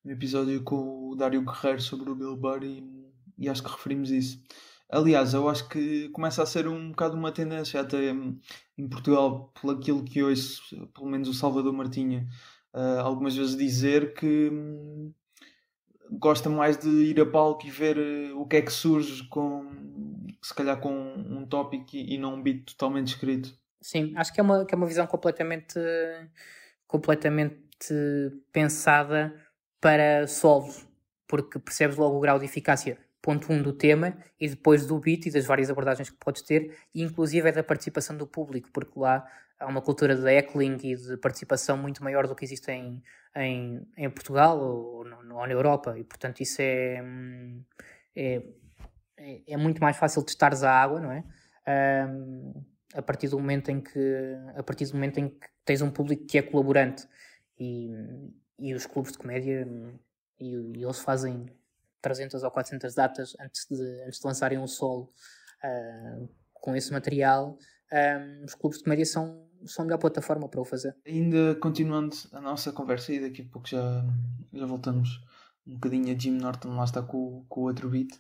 no 0.03 0.11
episódio 0.11 0.61
com 0.63 1.09
o 1.09 1.15
Dário 1.15 1.41
Guerreiro 1.41 1.81
sobre 1.81 2.09
o 2.09 2.15
Bill 2.15 2.36
Burr 2.36 2.63
e, 2.63 2.84
e 3.38 3.47
acho 3.47 3.63
que 3.63 3.71
referimos 3.71 4.11
isso. 4.11 4.41
Aliás, 4.93 5.33
eu 5.33 5.49
acho 5.49 5.67
que 5.69 6.07
começa 6.09 6.43
a 6.43 6.45
ser 6.45 6.67
um 6.67 6.91
bocado 6.91 7.17
uma 7.17 7.31
tendência 7.31 7.81
até 7.81 8.11
em 8.77 8.87
Portugal, 8.87 9.51
por 9.59 9.75
aquilo 9.75 10.03
que 10.03 10.21
ouço, 10.21 10.61
pelo 10.93 11.07
menos 11.07 11.27
o 11.27 11.33
Salvador 11.33 11.73
Martinha, 11.73 12.27
uh, 12.75 12.99
algumas 12.99 13.35
vezes 13.35 13.57
dizer 13.57 14.13
que 14.13 14.51
um, 14.51 15.11
gosta 16.11 16.47
mais 16.47 16.77
de 16.77 16.89
ir 16.89 17.19
a 17.19 17.25
palco 17.25 17.65
e 17.65 17.71
ver 17.71 17.97
uh, 17.97 18.39
o 18.39 18.45
que 18.45 18.57
é 18.57 18.61
que 18.61 18.71
surge 18.71 19.27
com 19.29 19.67
se 20.43 20.53
calhar 20.53 20.79
com 20.79 20.93
um 20.93 21.43
tópico 21.47 21.95
e, 21.95 22.13
e 22.13 22.17
não 22.19 22.35
um 22.35 22.43
beat 22.43 22.63
totalmente 22.65 23.07
escrito. 23.07 23.51
Sim, 23.81 24.13
acho 24.15 24.31
que 24.31 24.39
é 24.39 24.43
uma, 24.43 24.63
que 24.63 24.75
é 24.75 24.77
uma 24.77 24.85
visão 24.85 25.07
completamente 25.07 25.79
completamente 26.85 27.57
pensada 28.51 29.33
para 29.81 30.27
solos, 30.27 30.85
porque 31.27 31.57
percebes 31.57 31.97
logo 31.97 32.17
o 32.17 32.19
grau 32.19 32.37
de 32.37 32.45
eficácia, 32.45 32.99
ponto 33.24 33.51
1 33.51 33.55
um 33.55 33.61
do 33.63 33.71
tema, 33.71 34.17
e 34.38 34.49
depois 34.49 34.86
do 34.86 34.99
beat 34.99 35.28
e 35.28 35.32
das 35.32 35.45
várias 35.45 35.69
abordagens 35.69 36.09
que 36.09 36.17
podes 36.17 36.41
ter, 36.41 36.78
e 36.93 37.01
inclusive 37.01 37.47
é 37.47 37.51
da 37.53 37.63
participação 37.63 38.17
do 38.17 38.28
público, 38.28 38.69
porque 38.74 38.99
lá 38.99 39.26
há 39.57 39.65
uma 39.65 39.82
cultura 39.82 40.13
de 40.13 40.30
heckling 40.30 40.78
e 40.84 40.95
de 40.95 41.15
participação 41.17 41.78
muito 41.78 42.03
maior 42.03 42.28
do 42.28 42.36
que 42.36 42.43
existe 42.43 42.69
em, 42.69 43.01
em, 43.34 43.88
em 43.95 44.09
Portugal 44.09 44.59
ou, 44.59 45.05
ou 45.05 45.47
na 45.47 45.53
Europa, 45.53 45.97
e 45.97 46.03
portanto 46.03 46.41
isso 46.41 46.61
é, 46.61 47.01
hum, 47.01 47.63
é, 48.13 48.43
é, 49.17 49.53
é 49.53 49.57
muito 49.57 49.82
mais 49.82 49.95
fácil 49.95 50.21
testares 50.21 50.61
a 50.61 50.71
água, 50.71 50.99
não 50.99 51.11
é? 51.11 51.24
Um, 51.65 52.61
a 52.93 53.01
partir 53.01 53.30
do 53.30 53.39
momento 53.39 53.71
em 53.71 53.80
que 53.80 54.38
a 54.55 54.61
partir 54.61 54.86
do 54.86 54.95
momento 54.95 55.17
em 55.17 55.30
que 55.30 55.47
tens 55.63 55.82
um 55.82 55.89
público 55.89 56.26
que 56.26 56.38
é 56.38 56.41
colaborante 56.41 57.07
e, 57.57 57.89
e 58.59 58.74
os 58.74 58.86
clubes 58.86 59.13
de 59.13 59.17
comédia 59.17 59.65
e, 60.39 60.53
e 60.78 60.84
eles 60.84 60.99
fazem 60.99 61.47
300 62.04 62.43
ou 62.43 62.51
400 62.51 62.93
datas 62.93 63.34
antes 63.39 63.66
de, 63.68 64.04
antes 64.06 64.20
de 64.20 64.28
lançarem 64.28 64.60
um 64.60 64.68
solo 64.68 65.12
uh, 65.64 66.30
com 66.54 66.76
esse 66.76 66.91
material 66.91 67.58
um, 67.93 68.45
os 68.45 68.56
clubes 68.56 68.80
de 68.80 68.84
comédia 68.84 69.06
são, 69.06 69.47
são 69.66 69.84
a 69.84 69.86
melhor 69.86 69.99
plataforma 69.99 70.49
para 70.49 70.60
o 70.60 70.66
fazer. 70.66 70.95
Ainda 71.06 71.56
continuando 71.56 72.16
a 72.32 72.41
nossa 72.41 72.72
conversa 72.72 73.14
e 73.14 73.20
daqui 73.20 73.43
a 73.43 73.51
pouco 73.51 73.68
já, 73.68 74.04
já 74.51 74.66
voltamos 74.66 75.22
um 75.66 75.76
bocadinho 75.76 76.14
a 76.14 76.20
Jim 76.20 76.32
Norton, 76.32 76.76
lá 76.76 76.84
está 76.84 77.01
com, 77.01 77.45
com 77.47 77.62
o 77.62 77.64
outro 77.66 77.89
beat. 77.89 78.12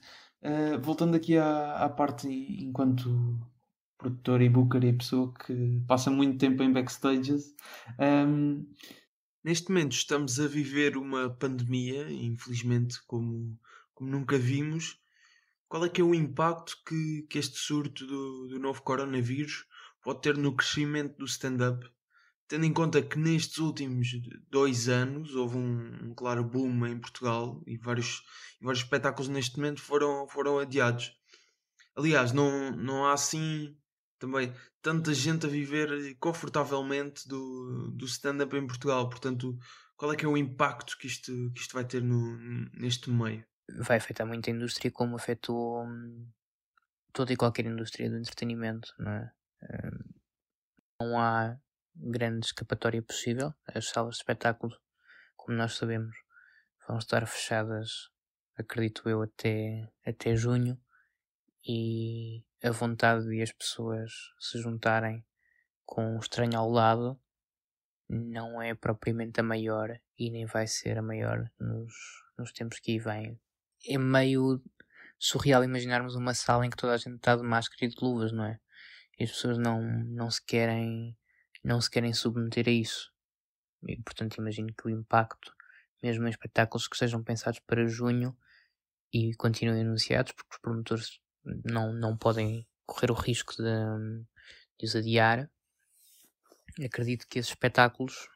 Uh, 0.43 0.79
voltando 0.81 1.15
aqui 1.15 1.37
à, 1.37 1.77
à 1.77 1.89
parte 1.89 2.27
enquanto 2.27 3.39
produtor 3.97 4.41
e 4.41 4.49
booker 4.49 4.83
e 4.83 4.93
pessoa 4.93 5.33
que 5.33 5.81
passa 5.87 6.11
muito 6.11 6.37
tempo 6.37 6.61
em 6.61 6.71
backstages. 6.71 7.55
Um, 7.99 8.65
neste 9.43 9.69
momento 9.69 9.93
estamos 9.93 10.39
a 10.39 10.47
viver 10.47 10.97
uma 10.97 11.29
pandemia, 11.29 12.11
infelizmente, 12.11 12.97
como, 13.07 13.57
como 13.93 14.09
nunca 14.09 14.37
vimos. 14.37 14.99
Qual 15.67 15.85
é 15.85 15.89
que 15.89 16.01
é 16.01 16.03
o 16.03 16.13
impacto 16.13 16.77
que, 16.85 17.25
que 17.29 17.39
este 17.39 17.57
surto 17.57 18.05
do, 18.05 18.47
do 18.47 18.59
novo 18.59 18.81
coronavírus 18.81 19.65
pode 20.03 20.21
ter 20.21 20.37
no 20.37 20.55
crescimento 20.55 21.17
do 21.17 21.25
stand-up? 21.25 21.83
Tendo 22.47 22.65
em 22.65 22.73
conta 22.73 23.01
que 23.01 23.17
nestes 23.17 23.57
últimos 23.57 24.07
dois 24.49 24.87
anos 24.87 25.33
houve 25.33 25.57
um, 25.57 26.09
um 26.09 26.13
claro 26.13 26.43
boom 26.43 26.85
em 26.85 26.99
Portugal 26.99 27.63
e 27.65 27.77
vários, 27.77 28.21
e 28.61 28.65
vários 28.65 28.83
espetáculos 28.83 29.29
neste 29.29 29.57
momento 29.57 29.81
foram, 29.81 30.27
foram 30.27 30.59
adiados. 30.59 31.11
Aliás, 31.95 32.31
não, 32.31 32.71
não 32.71 33.05
há 33.05 33.13
assim 33.13 33.75
também 34.19 34.53
tanta 34.81 35.13
gente 35.13 35.45
a 35.45 35.49
viver 35.49 36.15
confortavelmente 36.19 37.27
do, 37.27 37.91
do 37.91 38.05
stand-up 38.05 38.55
em 38.55 38.67
Portugal. 38.67 39.09
Portanto, 39.09 39.57
qual 39.95 40.13
é 40.13 40.15
que 40.15 40.25
é 40.25 40.27
o 40.27 40.37
impacto 40.37 40.97
que 40.97 41.07
isto, 41.07 41.31
que 41.53 41.61
isto 41.61 41.73
vai 41.73 41.85
ter 41.85 42.01
no, 42.01 42.37
neste 42.73 43.09
meio? 43.09 43.43
Vai 43.69 43.97
afetar 43.97 44.27
muito 44.27 44.49
a 44.49 44.53
indústria 44.53 44.91
como 44.91 45.15
afetou 45.15 45.83
hum, 45.83 46.27
toda 47.13 47.31
e 47.31 47.37
qualquer 47.37 47.65
indústria 47.65 48.09
do 48.09 48.17
entretenimento, 48.17 48.93
não 48.97 49.11
é? 49.11 49.33
Hum, 49.63 50.13
não 50.99 51.19
há 51.19 51.57
grande 51.95 52.45
escapatória 52.45 53.01
possível. 53.01 53.53
As 53.67 53.89
salas 53.89 54.15
de 54.15 54.21
espetáculo, 54.21 54.75
como 55.35 55.57
nós 55.57 55.75
sabemos, 55.75 56.15
vão 56.87 56.97
estar 56.97 57.25
fechadas, 57.27 58.09
acredito 58.57 59.07
eu, 59.07 59.21
até, 59.21 59.91
até 60.05 60.35
junho. 60.35 60.79
E 61.65 62.43
a 62.63 62.71
vontade 62.71 63.25
de 63.27 63.41
as 63.41 63.51
pessoas 63.51 64.11
se 64.39 64.59
juntarem 64.59 65.25
com 65.85 66.15
um 66.15 66.19
estranho 66.19 66.57
ao 66.57 66.69
lado 66.69 67.19
não 68.09 68.61
é 68.61 68.75
propriamente 68.75 69.39
a 69.39 69.43
maior 69.43 69.99
e 70.17 70.29
nem 70.29 70.45
vai 70.45 70.67
ser 70.67 70.97
a 70.97 71.01
maior 71.01 71.49
nos, 71.59 71.93
nos 72.37 72.51
tempos 72.51 72.79
que 72.79 72.99
vêm. 72.99 73.39
É 73.85 73.97
meio 73.97 74.61
surreal 75.19 75.63
imaginarmos 75.63 76.15
uma 76.15 76.33
sala 76.33 76.65
em 76.65 76.69
que 76.69 76.77
toda 76.77 76.93
a 76.93 76.97
gente 76.97 77.15
está 77.15 77.35
de 77.35 77.43
máscara 77.43 77.85
e 77.85 77.87
de 77.87 77.95
luvas, 78.01 78.31
não 78.31 78.45
é? 78.45 78.59
E 79.19 79.23
as 79.23 79.31
pessoas 79.31 79.57
não, 79.57 79.81
não 79.81 80.29
se 80.29 80.43
querem 80.45 81.15
não 81.63 81.79
se 81.79 81.89
querem 81.89 82.13
submeter 82.13 82.67
a 82.67 82.71
isso. 82.71 83.11
E, 83.87 84.01
portanto, 84.01 84.35
imagino 84.37 84.73
que 84.73 84.87
o 84.87 84.89
impacto, 84.89 85.53
mesmo 86.01 86.27
em 86.27 86.29
espetáculos 86.29 86.87
que 86.87 86.97
sejam 86.97 87.23
pensados 87.23 87.59
para 87.59 87.87
junho 87.87 88.35
e 89.13 89.33
continuem 89.35 89.81
anunciados, 89.81 90.33
porque 90.33 90.55
os 90.55 90.59
promotores 90.59 91.19
não, 91.63 91.93
não 91.93 92.17
podem 92.17 92.67
correr 92.85 93.11
o 93.11 93.15
risco 93.15 93.55
de, 93.55 94.25
de 94.77 94.85
os 94.85 94.95
adiar. 94.95 95.49
Acredito 96.83 97.27
que 97.27 97.39
esses 97.39 97.51
espetáculos 97.51 98.27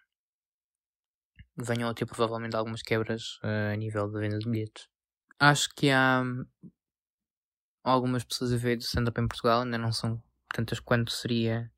venham 1.57 1.89
a 1.89 1.93
ter 1.93 2.05
provavelmente 2.05 2.55
algumas 2.55 2.81
quebras 2.81 3.37
uh, 3.37 3.73
a 3.73 3.75
nível 3.75 4.09
de 4.09 4.19
venda 4.19 4.37
de 4.37 4.49
bilhetes. 4.49 4.87
Acho 5.39 5.69
que 5.75 5.89
há 5.89 6.23
algumas 7.83 8.23
pessoas 8.23 8.53
a 8.53 8.57
ver 8.57 8.77
do 8.77 8.83
stand-up 8.83 9.19
em 9.19 9.27
Portugal, 9.27 9.61
ainda 9.61 9.77
não 9.77 9.91
são 9.91 10.21
tantas 10.53 10.79
quanto 10.79 11.11
seria 11.11 11.71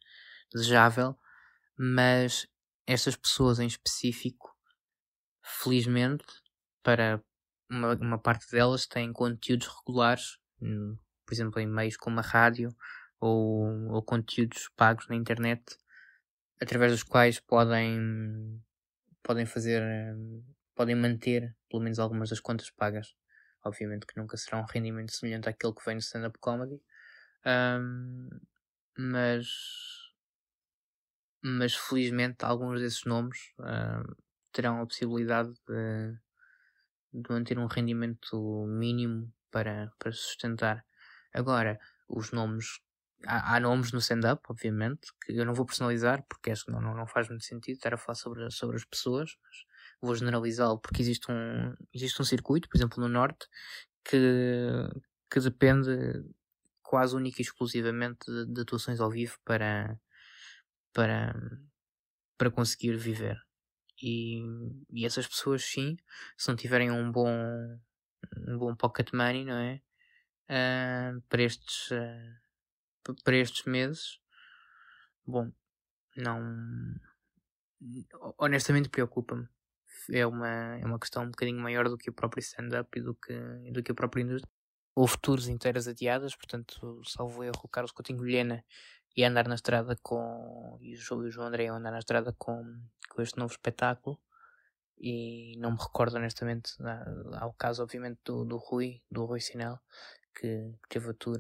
desejável, 0.54 1.18
mas 1.78 2.48
estas 2.88 3.16
pessoas 3.16 3.60
em 3.60 3.68
específico, 3.68 4.56
felizmente, 5.44 6.26
para 6.84 7.22
uma, 7.70 7.94
uma 7.96 8.18
parte 8.18 8.50
delas, 8.52 8.88
têm 8.88 9.14
conteúdos 9.14 9.68
regulares 9.68 10.40
por 11.30 11.34
exemplo, 11.34 11.60
em 11.62 11.68
meios 11.68 11.96
como 11.96 12.20
a 12.20 12.24
rádio 12.24 12.76
ou, 13.20 13.92
ou 13.92 14.02
conteúdos 14.02 14.68
pagos 14.76 15.08
na 15.08 15.16
internet, 15.16 15.62
através 16.62 16.92
dos 16.92 17.04
quais 17.04 17.40
podem, 17.40 18.62
podem 19.24 19.46
fazer, 19.46 19.84
podem 20.76 20.96
manter 20.96 21.56
pelo 21.70 21.84
menos 21.84 22.00
algumas 22.00 22.30
das 22.30 22.40
contas 22.40 22.72
pagas. 22.72 23.14
Obviamente 23.64 24.06
que 24.06 24.18
nunca 24.18 24.38
será 24.38 24.58
um 24.60 24.66
rendimento 24.66 25.12
semelhante 25.14 25.50
àquele 25.50 25.74
que 25.74 25.86
vem 25.86 25.96
no 25.96 26.02
stand-up 26.02 26.38
comedy, 26.40 26.82
um, 27.46 28.30
mas, 28.98 29.48
mas 31.42 31.76
felizmente 31.76 32.46
alguns 32.46 32.80
desses 32.80 33.04
nomes 33.06 33.54
um, 33.60 34.16
terão 34.52 34.82
a 34.82 34.86
possibilidade 34.86 35.54
de, 35.68 36.18
de 37.14 37.30
manter 37.30 37.58
um 37.58 37.68
rendimento 37.68 38.66
mínimo 38.68 39.34
para, 39.52 39.92
para 39.98 40.12
sustentar. 40.12 40.86
Agora, 41.34 41.80
os 42.08 42.32
nomes. 42.32 42.80
Há, 43.26 43.56
há 43.56 43.60
nomes 43.60 43.92
no 43.92 44.00
stand-up, 44.00 44.42
obviamente, 44.50 45.12
que 45.22 45.34
eu 45.34 45.46
não 45.46 45.54
vou 45.54 45.66
personalizar, 45.66 46.24
porque 46.24 46.52
acho 46.52 46.66
que 46.66 46.72
não, 46.72 46.80
não, 46.80 46.96
não 46.96 47.06
faz 47.06 47.28
muito 47.28 47.44
sentido 47.44 47.76
estar 47.76 47.94
a 47.94 47.98
falar 47.98 48.16
sobre, 48.16 48.50
sobre 48.50 48.78
as 48.78 48.86
pessoas, 48.86 49.36
mas 49.44 49.66
vou 50.02 50.16
generalizá-lo 50.16 50.80
porque 50.80 51.02
existe 51.02 51.32
um, 51.32 51.76
existe 51.94 52.22
um 52.22 52.26
circuito, 52.26 52.70
por 52.70 52.78
exemplo, 52.78 53.02
no 53.02 53.10
Norte, 53.10 53.48
que, 54.04 54.18
que 55.30 55.40
depende 55.40 55.92
quase 56.84 57.16
única 57.16 57.42
e 57.42 57.44
exclusivamente 57.44 58.26
de, 58.26 58.54
de 58.54 58.62
atuações 58.62 59.00
ao 59.00 59.12
vivo 59.12 59.38
para, 59.46 60.00
para, 60.94 61.34
para 62.38 62.52
conseguir 62.52 62.98
viver. 62.98 63.38
E, 64.02 64.42
e 64.92 65.06
essas 65.06 65.28
pessoas, 65.28 65.64
sim, 65.64 65.98
se 66.38 66.48
não 66.48 66.56
tiverem 66.56 66.90
um 66.90 67.12
bom, 67.12 67.30
um 68.48 68.58
bom 68.58 68.76
pocket 68.76 69.12
money, 69.14 69.46
não 69.46 69.58
é? 69.58 69.82
uh, 70.50 71.22
para, 71.30 71.44
estes, 71.44 71.92
uh, 71.92 73.16
para 73.24 73.38
estes 73.38 73.66
meses. 73.66 74.20
Bom, 75.26 75.52
não. 76.18 76.42
Honestamente, 78.38 78.90
preocupa-me. 78.90 79.48
É 80.12 80.26
uma, 80.26 80.78
é 80.78 80.86
uma 80.86 81.00
questão 81.00 81.24
um 81.24 81.32
bocadinho 81.32 81.60
maior 81.60 81.88
do 81.88 81.98
que 81.98 82.10
o 82.10 82.14
próprio 82.14 82.42
stand-up 82.42 82.90
e 82.98 83.02
do 83.02 83.14
que, 83.14 83.34
do 83.72 83.84
que 83.84 83.92
a 83.92 83.96
própria 83.96 84.22
indústria. 84.22 84.52
Houve 84.96 85.18
tours 85.22 85.48
inteiras 85.48 85.88
adiadas, 85.88 86.36
portanto, 86.36 87.02
salvo 87.06 87.44
erro, 87.44 87.70
Carlos 87.72 87.92
Coutinho 87.92 88.22
Vilhena 88.22 88.64
ia 89.16 89.28
andar 89.28 89.48
na 89.48 89.56
estrada 89.56 89.98
com. 90.02 90.78
e 90.82 90.96
o 90.96 91.32
João, 91.32 91.48
André 91.48 91.66
iam 91.66 91.76
andar 91.76 91.92
na 91.92 92.00
estrada 92.00 92.34
com, 92.38 92.64
com 93.10 93.22
este 93.22 93.38
novo 93.38 93.52
espetáculo 93.52 94.20
e 94.98 95.56
não 95.58 95.72
me 95.72 95.78
recordo 95.78 96.18
honestamente 96.18 96.74
há, 97.36 97.48
o 97.48 97.54
caso 97.54 97.82
obviamente 97.82 98.20
do, 98.26 98.44
do 98.44 98.58
Rui 98.58 99.02
do 99.10 99.24
Rui 99.26 99.40
Sinel 99.40 99.80
que 100.36 100.74
teve 100.90 101.10
a 101.10 101.14
tour, 101.14 101.40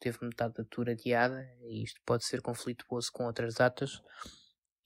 teve 0.00 0.18
metade 0.22 0.54
da 0.54 0.64
tour 0.64 0.88
adiada 0.88 1.48
e 1.62 1.82
isto 1.82 2.00
pode 2.04 2.24
ser 2.24 2.40
conflituoso 2.40 3.10
com 3.12 3.24
outras 3.24 3.54
datas. 3.54 4.02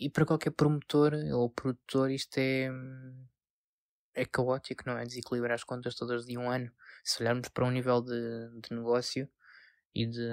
E 0.01 0.09
para 0.09 0.25
qualquer 0.25 0.51
promotor 0.53 1.13
ou 1.35 1.51
produtor 1.51 2.11
isto 2.11 2.39
é, 2.39 2.71
é 4.15 4.25
caótico, 4.25 4.85
não 4.87 4.97
é? 4.97 5.05
Desequilibrar 5.05 5.53
as 5.53 5.63
contas 5.63 5.95
todas 5.95 6.25
de 6.25 6.39
um 6.39 6.51
ano. 6.51 6.73
Se 7.05 7.23
olharmos 7.23 7.49
para 7.51 7.67
um 7.67 7.71
nível 7.71 8.01
de, 8.01 8.49
de 8.63 8.75
negócio 8.75 9.29
e 9.95 10.07
de, 10.07 10.29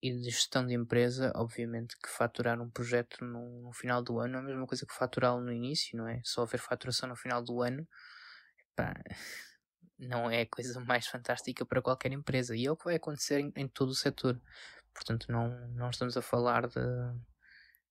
e 0.00 0.12
de 0.12 0.30
gestão 0.30 0.64
de 0.64 0.72
empresa, 0.72 1.32
obviamente 1.34 1.96
que 1.98 2.08
faturar 2.08 2.60
um 2.60 2.70
projeto 2.70 3.24
no, 3.24 3.62
no 3.62 3.72
final 3.72 4.02
do 4.02 4.20
ano 4.20 4.36
é 4.36 4.38
a 4.38 4.42
mesma 4.42 4.66
coisa 4.68 4.86
que 4.86 4.94
faturá-lo 4.94 5.40
no 5.40 5.52
início, 5.52 5.98
não 5.98 6.06
é? 6.06 6.20
Só 6.24 6.42
haver 6.42 6.60
faturação 6.60 7.08
no 7.08 7.16
final 7.16 7.42
do 7.42 7.60
ano, 7.60 7.88
não 9.98 10.30
é 10.30 10.42
a 10.42 10.46
coisa 10.46 10.78
mais 10.86 11.08
fantástica 11.08 11.66
para 11.66 11.82
qualquer 11.82 12.12
empresa 12.12 12.54
e 12.54 12.66
é 12.66 12.70
o 12.70 12.76
que 12.76 12.84
vai 12.84 12.94
acontecer 12.94 13.40
em, 13.40 13.52
em 13.56 13.66
todo 13.66 13.88
o 13.88 13.96
setor. 13.96 14.40
Portanto, 14.94 15.26
não, 15.28 15.50
não 15.70 15.90
estamos 15.90 16.16
a 16.16 16.22
falar 16.22 16.68
de 16.68 16.80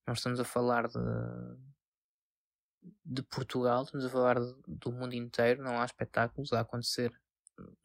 não 0.07 0.13
estamos 0.13 0.39
a 0.39 0.45
falar 0.45 0.87
de 0.87 0.99
de 3.05 3.21
Portugal, 3.23 3.83
estamos 3.83 4.05
a 4.05 4.09
falar 4.09 4.39
do 4.39 4.91
mundo 4.91 5.13
inteiro, 5.13 5.63
não 5.63 5.79
há 5.79 5.85
espetáculos 5.85 6.53
a 6.53 6.61
acontecer 6.61 7.11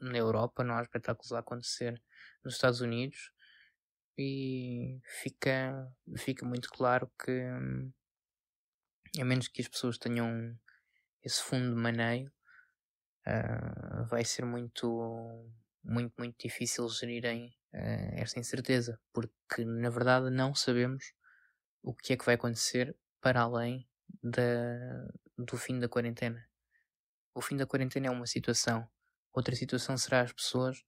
na 0.01 0.18
Europa, 0.18 0.62
não 0.64 0.77
há 0.77 0.83
espetáculos 0.83 1.33
a 1.33 1.39
acontecer 1.39 2.01
nos 2.45 2.55
Estados 2.55 2.81
Unidos 2.81 3.33
e 4.18 5.01
fica, 5.23 5.91
fica 6.18 6.45
muito 6.45 6.68
claro 6.70 7.11
que 7.25 7.43
a 9.20 9.25
menos 9.25 9.49
que 9.49 9.62
as 9.62 9.68
pessoas 9.68 9.99
tenham 9.99 10.57
esse 11.23 11.43
fundo 11.43 11.75
de 11.75 11.81
maneio 11.81 12.31
uh, 13.27 14.05
vai 14.07 14.25
ser 14.25 14.45
muito 14.45 15.51
muito 15.85 16.14
muito 16.18 16.37
difícil 16.39 16.89
gerirem 16.89 17.47
uh, 17.75 18.14
esta 18.14 18.39
incerteza 18.39 19.01
porque 19.12 19.64
na 19.64 19.91
verdade 19.91 20.31
não 20.31 20.55
sabemos 20.55 21.12
o 21.83 21.95
que 21.95 22.12
é 22.12 22.16
que 22.16 22.24
vai 22.24 22.35
acontecer 22.35 22.97
para 23.20 23.43
além 23.43 23.89
da, 24.22 25.09
do 25.39 25.57
fim 25.57 25.78
da 25.78 25.89
quarentena 25.89 26.47
o 27.35 27.41
fim 27.41 27.57
da 27.57 27.66
quarentena 27.66 28.09
é 28.09 28.11
uma 28.11 28.26
situação 28.26 28.89
outra 29.33 29.55
situação 29.57 29.97
será 29.97 30.20
as 30.20 30.33
pessoas 30.33 30.85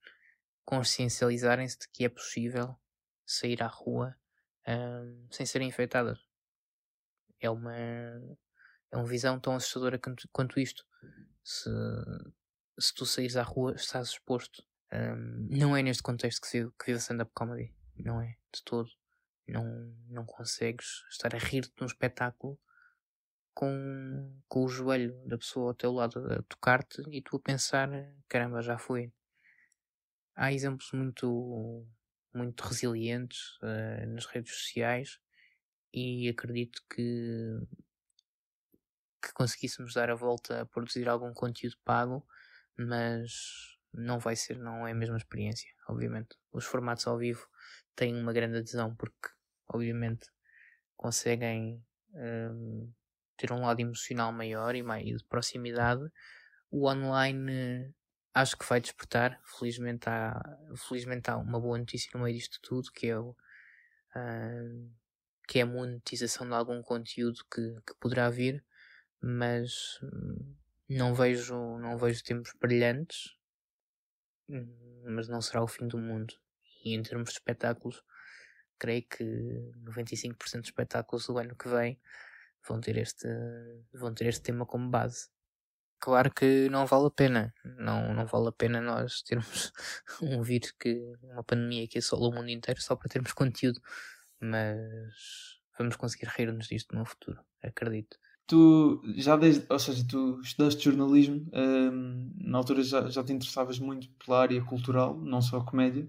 consciencializarem-se 0.64 1.78
de 1.78 1.88
que 1.92 2.04
é 2.04 2.08
possível 2.08 2.76
sair 3.26 3.62
à 3.62 3.66
rua 3.66 4.16
um, 4.66 5.26
sem 5.30 5.46
serem 5.46 5.68
infectadas. 5.68 6.18
É 7.40 7.50
uma, 7.50 7.76
é 7.76 8.96
uma 8.96 9.06
visão 9.06 9.38
tão 9.38 9.54
assustadora 9.54 9.98
quanto, 9.98 10.28
quanto 10.32 10.58
isto. 10.58 10.84
Se, 11.42 11.70
se 12.78 12.94
tu 12.94 13.04
saís 13.04 13.36
à 13.36 13.42
rua, 13.42 13.74
estás 13.74 14.08
exposto. 14.08 14.64
Um, 14.92 15.48
não 15.50 15.76
é 15.76 15.82
neste 15.82 16.02
contexto 16.02 16.40
que, 16.40 16.48
se, 16.48 16.64
que 16.78 16.86
vive 16.86 16.98
stand-up 16.98 17.30
comedy. 17.34 17.74
Não 17.96 18.20
é, 18.20 18.36
de 18.54 18.62
todo. 18.64 18.90
Não, 19.46 19.94
não 20.08 20.24
consegues 20.24 21.04
estar 21.10 21.34
a 21.34 21.38
rir-te 21.38 21.72
num 21.80 21.86
espetáculo 21.86 22.58
com, 23.52 24.40
com 24.48 24.64
o 24.64 24.68
joelho 24.68 25.14
da 25.26 25.38
pessoa 25.38 25.68
ao 25.68 25.74
teu 25.74 25.92
lado 25.92 26.18
a 26.32 26.42
tocar-te 26.42 27.02
e 27.10 27.22
tu 27.22 27.36
a 27.36 27.40
pensar: 27.40 27.88
caramba, 28.28 28.62
já 28.62 28.78
foi. 28.78 29.12
Há 30.34 30.52
exemplos 30.52 30.90
muito 30.92 31.86
muito 32.34 32.62
resilientes 32.62 33.56
uh, 33.62 34.06
nas 34.08 34.26
redes 34.26 34.52
sociais 34.52 35.20
e 35.92 36.28
acredito 36.28 36.82
que, 36.92 37.60
que 39.22 39.32
conseguíssemos 39.32 39.94
dar 39.94 40.10
a 40.10 40.16
volta 40.16 40.62
a 40.62 40.66
produzir 40.66 41.08
algum 41.08 41.32
conteúdo 41.32 41.76
pago, 41.84 42.26
mas 42.76 43.78
não 43.92 44.18
vai 44.18 44.34
ser, 44.34 44.58
não 44.58 44.86
é 44.86 44.90
a 44.90 44.94
mesma 44.94 45.16
experiência, 45.16 45.70
obviamente. 45.88 46.36
Os 46.52 46.64
formatos 46.64 47.06
ao 47.06 47.16
vivo 47.16 47.48
têm 47.94 48.20
uma 48.20 48.32
grande 48.32 48.58
adesão 48.58 48.94
porque, 48.96 49.28
obviamente, 49.68 50.28
conseguem 50.96 51.84
um, 52.14 52.92
ter 53.36 53.52
um 53.52 53.62
lado 53.62 53.80
emocional 53.80 54.32
maior 54.32 54.74
e 54.74 54.82
mais 54.82 55.04
de 55.04 55.24
proximidade. 55.24 56.02
O 56.70 56.88
online 56.88 57.94
acho 58.32 58.56
que 58.56 58.68
vai 58.68 58.80
despertar. 58.80 59.40
Felizmente 59.58 60.08
há, 60.08 60.40
felizmente 60.88 61.30
há 61.30 61.36
uma 61.36 61.60
boa 61.60 61.78
notícia 61.78 62.10
no 62.14 62.24
meio 62.24 62.36
disto 62.36 62.58
tudo, 62.62 62.90
que 62.92 63.08
é, 63.08 63.18
o, 63.18 63.30
uh, 63.30 64.90
que 65.46 65.60
é 65.60 65.62
a 65.62 65.66
monetização 65.66 66.46
de 66.46 66.54
algum 66.54 66.82
conteúdo 66.82 67.38
que, 67.52 67.80
que 67.86 67.94
poderá 68.00 68.28
vir, 68.28 68.64
mas 69.20 69.98
hum, 70.02 70.56
não 70.88 71.14
vejo, 71.14 71.78
não 71.78 71.96
vejo 71.96 72.22
tempos 72.24 72.52
brilhantes, 72.60 73.36
hum, 74.48 75.02
mas 75.06 75.28
não 75.28 75.40
será 75.40 75.62
o 75.62 75.68
fim 75.68 75.86
do 75.86 75.98
mundo. 75.98 76.34
E 76.84 76.94
em 76.94 77.02
termos 77.02 77.30
de 77.30 77.34
espetáculos, 77.34 78.02
creio 78.78 79.04
que 79.08 79.24
95% 79.84 80.60
dos 80.60 80.68
espetáculos 80.68 81.26
do 81.26 81.38
ano 81.38 81.56
que 81.56 81.68
vem 81.68 82.00
vão 82.66 82.80
ter 82.80 82.96
este, 82.96 83.28
vão 83.92 84.14
ter 84.14 84.26
este 84.26 84.42
tema 84.42 84.66
como 84.66 84.90
base 84.90 85.28
claro 86.04 86.30
que 86.30 86.68
não 86.68 86.84
vale 86.84 87.06
a 87.06 87.10
pena. 87.10 87.54
Não, 87.78 88.12
não 88.12 88.26
vale 88.26 88.48
a 88.48 88.52
pena 88.52 88.78
nós 88.78 89.22
termos 89.22 89.72
um 90.22 90.42
vírus 90.42 90.72
que. 90.78 91.00
uma 91.22 91.42
pandemia 91.42 91.88
que 91.88 91.98
assola 91.98 92.28
o 92.28 92.32
mundo 92.32 92.50
inteiro 92.50 92.80
só 92.82 92.94
para 92.94 93.08
termos 93.08 93.32
conteúdo. 93.32 93.80
Mas 94.38 95.58
vamos 95.78 95.96
conseguir 95.96 96.26
rir-nos 96.26 96.68
disto 96.68 96.94
no 96.94 97.06
futuro, 97.06 97.40
acredito. 97.62 98.18
Tu 98.46 99.02
já 99.16 99.36
desde, 99.36 99.64
ou 99.70 99.78
seja, 99.78 100.04
tu 100.06 100.38
estudaste 100.40 100.84
jornalismo, 100.84 101.50
hum, 101.54 102.30
na 102.36 102.58
altura 102.58 102.82
já, 102.82 103.08
já 103.08 103.24
te 103.24 103.32
interessavas 103.32 103.78
muito 103.78 104.10
pela 104.22 104.42
área 104.42 104.62
cultural, 104.62 105.16
não 105.16 105.40
só 105.40 105.56
a 105.56 105.64
comédia, 105.64 106.06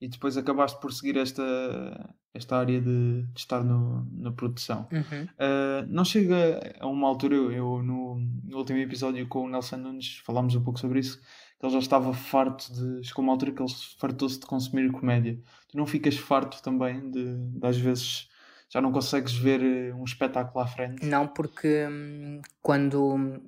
e 0.00 0.08
depois 0.08 0.36
acabaste 0.36 0.80
por 0.80 0.92
seguir 0.92 1.16
esta, 1.16 2.14
esta 2.32 2.56
área 2.56 2.80
de, 2.80 3.22
de 3.22 3.38
estar 3.38 3.64
no, 3.64 4.06
na 4.12 4.30
produção. 4.30 4.88
Uhum. 4.92 5.24
Uh, 5.24 5.86
não 5.88 6.04
chega 6.04 6.76
a 6.78 6.86
uma 6.86 7.08
altura, 7.08 7.34
eu, 7.34 7.50
eu 7.50 7.82
no, 7.82 8.20
no, 8.44 8.58
último 8.58 8.78
episódio 8.78 9.26
com 9.26 9.44
o 9.44 9.48
Nelson 9.48 9.76
Nunes 9.76 10.18
falámos 10.24 10.54
um 10.54 10.62
pouco 10.62 10.78
sobre 10.78 11.00
isso, 11.00 11.20
que 11.58 11.66
ele 11.66 11.72
já 11.72 11.80
estava 11.80 12.14
farto 12.14 12.72
de. 12.72 13.06
Chegou 13.06 13.24
uma 13.24 13.32
altura 13.32 13.52
que 13.52 13.60
ele 13.60 13.72
fartou-se 13.98 14.38
de 14.38 14.46
consumir 14.46 14.90
comédia. 14.92 15.40
Tu 15.68 15.76
não 15.76 15.86
ficas 15.86 16.16
farto 16.16 16.62
também 16.62 17.10
de, 17.10 17.36
de 17.36 17.66
às 17.66 17.76
vezes 17.76 18.28
já 18.70 18.80
não 18.80 18.92
consegues 18.92 19.32
ver 19.32 19.62
eh, 19.62 19.94
um 19.94 20.04
espetáculo 20.04 20.62
à 20.62 20.66
frente? 20.66 21.04
Não, 21.04 21.26
porque 21.26 21.86
hum, 21.88 22.40
quando 22.62 23.40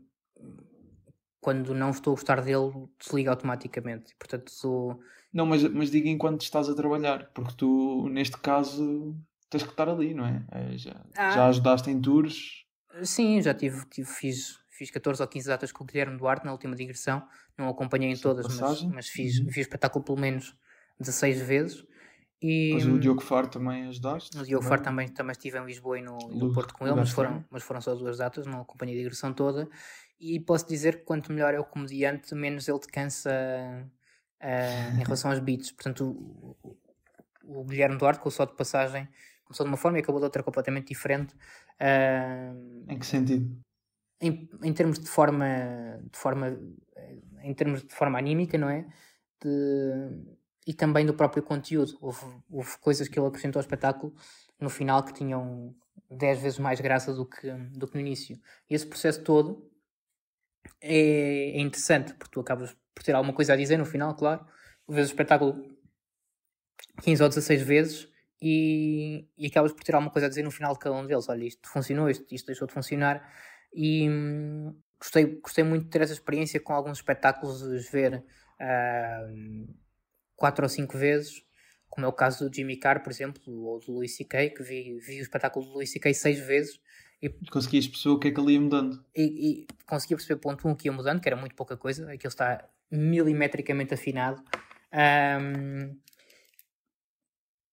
quando 1.40 1.74
não 1.74 1.90
estou 1.90 2.12
a 2.12 2.16
gostar 2.16 2.42
dele, 2.42 2.88
desliga 2.98 3.30
automaticamente. 3.30 4.14
Portanto, 4.18 4.50
sou 4.50 5.00
não, 5.32 5.46
mas, 5.46 5.62
mas 5.64 5.90
diga 5.90 6.08
enquanto 6.08 6.42
estás 6.42 6.68
a 6.68 6.74
trabalhar, 6.74 7.30
porque 7.32 7.54
tu, 7.56 8.08
neste 8.08 8.36
caso, 8.38 9.16
tens 9.48 9.62
que 9.62 9.70
estar 9.70 9.88
ali, 9.88 10.12
não 10.12 10.26
é? 10.26 10.44
é 10.50 10.76
já, 10.76 10.96
ah. 11.16 11.30
já 11.30 11.46
ajudaste 11.46 11.90
em 11.90 12.00
tours? 12.00 12.64
Sim, 13.02 13.40
já 13.40 13.54
tive, 13.54 13.84
tive, 13.86 14.08
fiz, 14.08 14.58
fiz 14.70 14.90
14 14.90 15.22
ou 15.22 15.28
15 15.28 15.46
datas 15.46 15.72
com 15.72 15.84
o 15.84 15.86
Guilherme 15.86 16.16
Duarte 16.16 16.44
na 16.44 16.52
última 16.52 16.74
digressão. 16.74 17.22
Não 17.56 17.68
acompanhei 17.68 18.10
em 18.10 18.16
todas, 18.16 18.46
mas, 18.58 18.82
mas 18.82 19.08
fiz, 19.08 19.38
uhum. 19.38 19.46
fiz 19.46 19.66
espetáculo 19.66 20.04
pelo 20.04 20.18
menos 20.18 20.56
16 20.98 21.40
vezes. 21.42 21.84
E, 22.42 22.72
mas 22.72 22.86
o 22.86 22.98
Diogo 22.98 23.20
Faro 23.20 23.48
também 23.48 23.86
ajudaste? 23.86 24.36
O 24.36 24.44
Diogo 24.44 24.64
Faro 24.64 24.82
também, 24.82 25.08
também 25.08 25.32
estive 25.32 25.58
em 25.58 25.64
Lisboa 25.64 25.98
e 25.98 26.02
no, 26.02 26.16
no 26.16 26.52
Porto 26.52 26.72
com 26.72 26.86
ele, 26.86 26.96
mas 26.96 27.10
foram, 27.10 27.44
mas 27.50 27.62
foram 27.62 27.82
só 27.82 27.94
duas 27.94 28.16
datas, 28.16 28.46
não 28.46 28.62
acompanhei 28.62 28.94
a 28.94 28.98
digressão 28.98 29.32
toda. 29.32 29.68
E 30.18 30.40
posso 30.40 30.66
dizer 30.66 31.00
que 31.00 31.04
quanto 31.04 31.32
melhor 31.32 31.52
é 31.52 31.60
o 31.60 31.64
comediante, 31.64 32.34
menos 32.34 32.66
ele 32.66 32.78
te 32.78 32.88
cansa 32.88 33.30
uh, 34.40 35.00
em 35.00 35.04
relação 35.04 35.30
aos 35.30 35.40
beats. 35.40 35.70
Portanto, 35.72 36.04
o, 36.04 36.78
o, 37.44 37.64
Guilherme 37.64 37.98
Duarte, 37.98 38.20
com 38.20 38.28
o 38.28 38.32
só 38.32 38.44
de 38.44 38.54
passagem, 38.54 39.08
começou 39.44 39.64
de 39.64 39.70
uma 39.70 39.76
forma 39.76 39.98
e 39.98 40.00
acabou 40.00 40.20
de 40.20 40.24
outra 40.24 40.42
completamente 40.42 40.88
diferente. 40.88 41.34
Uh, 41.80 42.84
em 42.88 42.98
que 42.98 43.06
sentido? 43.06 43.58
Em, 44.20 44.48
em 44.62 44.72
termos 44.72 44.98
de 44.98 45.08
forma, 45.08 45.46
de 46.10 46.18
forma, 46.18 46.58
em 47.42 47.54
termos 47.54 47.82
de 47.82 47.94
forma 47.94 48.18
anímica, 48.18 48.58
não 48.58 48.68
é? 48.68 48.86
De, 49.42 49.50
e 50.66 50.74
também 50.74 51.06
do 51.06 51.14
próprio 51.14 51.42
conteúdo. 51.42 51.96
Houve, 52.00 52.26
houve 52.50 52.78
coisas 52.78 53.08
que 53.08 53.18
ele 53.18 53.26
acrescentou 53.26 53.58
ao 53.58 53.62
espetáculo 53.62 54.14
no 54.60 54.68
final 54.68 55.02
que 55.02 55.14
tinham 55.14 55.74
10 56.10 56.40
vezes 56.40 56.58
mais 56.58 56.80
graça 56.80 57.14
do 57.14 57.24
que, 57.24 57.50
do 57.50 57.88
que 57.88 57.94
no 57.94 58.00
início. 58.00 58.38
E 58.68 58.74
esse 58.74 58.86
processo 58.86 59.22
todo 59.22 59.70
é, 60.80 61.56
é 61.56 61.60
interessante, 61.60 62.14
porque 62.14 62.32
tu 62.32 62.40
acabas 62.40 62.76
por 63.00 63.04
ter 63.04 63.14
alguma 63.14 63.32
coisa 63.32 63.54
a 63.54 63.56
dizer 63.56 63.78
no 63.78 63.86
final, 63.86 64.14
claro. 64.14 64.44
Vês 64.86 65.06
o 65.06 65.10
espetáculo 65.10 65.64
15 67.02 67.22
ou 67.22 67.28
16 67.30 67.62
vezes 67.62 68.08
e, 68.42 69.26
e 69.38 69.46
acabas 69.46 69.72
por 69.72 69.82
ter 69.82 69.94
alguma 69.94 70.12
coisa 70.12 70.26
a 70.26 70.28
dizer 70.28 70.42
no 70.42 70.50
final 70.50 70.74
de 70.74 70.80
cada 70.80 70.94
um 70.94 71.06
deles. 71.06 71.26
Olha, 71.30 71.44
isto 71.44 71.66
funcionou, 71.66 72.10
isto, 72.10 72.26
isto 72.30 72.44
deixou 72.44 72.68
de 72.68 72.74
funcionar. 72.74 73.26
E 73.72 74.06
hum, 74.10 74.78
gostei, 74.98 75.40
gostei 75.40 75.64
muito 75.64 75.84
de 75.84 75.90
ter 75.90 76.02
essa 76.02 76.12
experiência 76.12 76.60
com 76.60 76.74
alguns 76.74 76.98
espetáculos, 76.98 77.62
de 77.62 77.90
ver 77.90 78.16
uh, 78.60 79.74
quatro 80.36 80.62
ou 80.62 80.68
cinco 80.68 80.98
vezes, 80.98 81.42
como 81.88 82.04
é 82.04 82.08
o 82.08 82.12
caso 82.12 82.46
do 82.46 82.54
Jimmy 82.54 82.76
Carr, 82.76 83.02
por 83.02 83.10
exemplo, 83.10 83.42
ou 83.64 83.80
do 83.80 83.92
Louis 83.92 84.14
C.K., 84.14 84.50
que 84.50 84.62
vi, 84.62 84.98
vi 84.98 85.20
o 85.20 85.22
espetáculo 85.22 85.64
do 85.64 85.72
Louis 85.72 85.90
C.K. 85.90 86.12
seis 86.12 86.38
vezes 86.38 86.78
e 87.22 87.28
conseguias 87.50 87.86
perceber 87.86 88.14
o 88.14 88.18
que 88.18 88.28
é 88.28 88.30
que 88.30 88.40
ele 88.40 88.52
ia 88.52 88.60
mudando. 88.60 89.04
E, 89.14 89.22
e 89.22 89.66
conseguia 89.86 90.16
perceber 90.16 90.40
ponto 90.40 90.66
1 90.66 90.70
um, 90.70 90.74
que 90.74 90.88
ia 90.88 90.92
mudando, 90.92 91.20
que 91.20 91.28
era 91.28 91.36
muito 91.36 91.54
pouca 91.54 91.76
coisa, 91.76 92.10
aquilo 92.10 92.28
está 92.28 92.66
milimetricamente 92.90 93.94
afinado. 93.94 94.42
Um, 94.92 95.96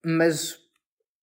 mas 0.05 0.57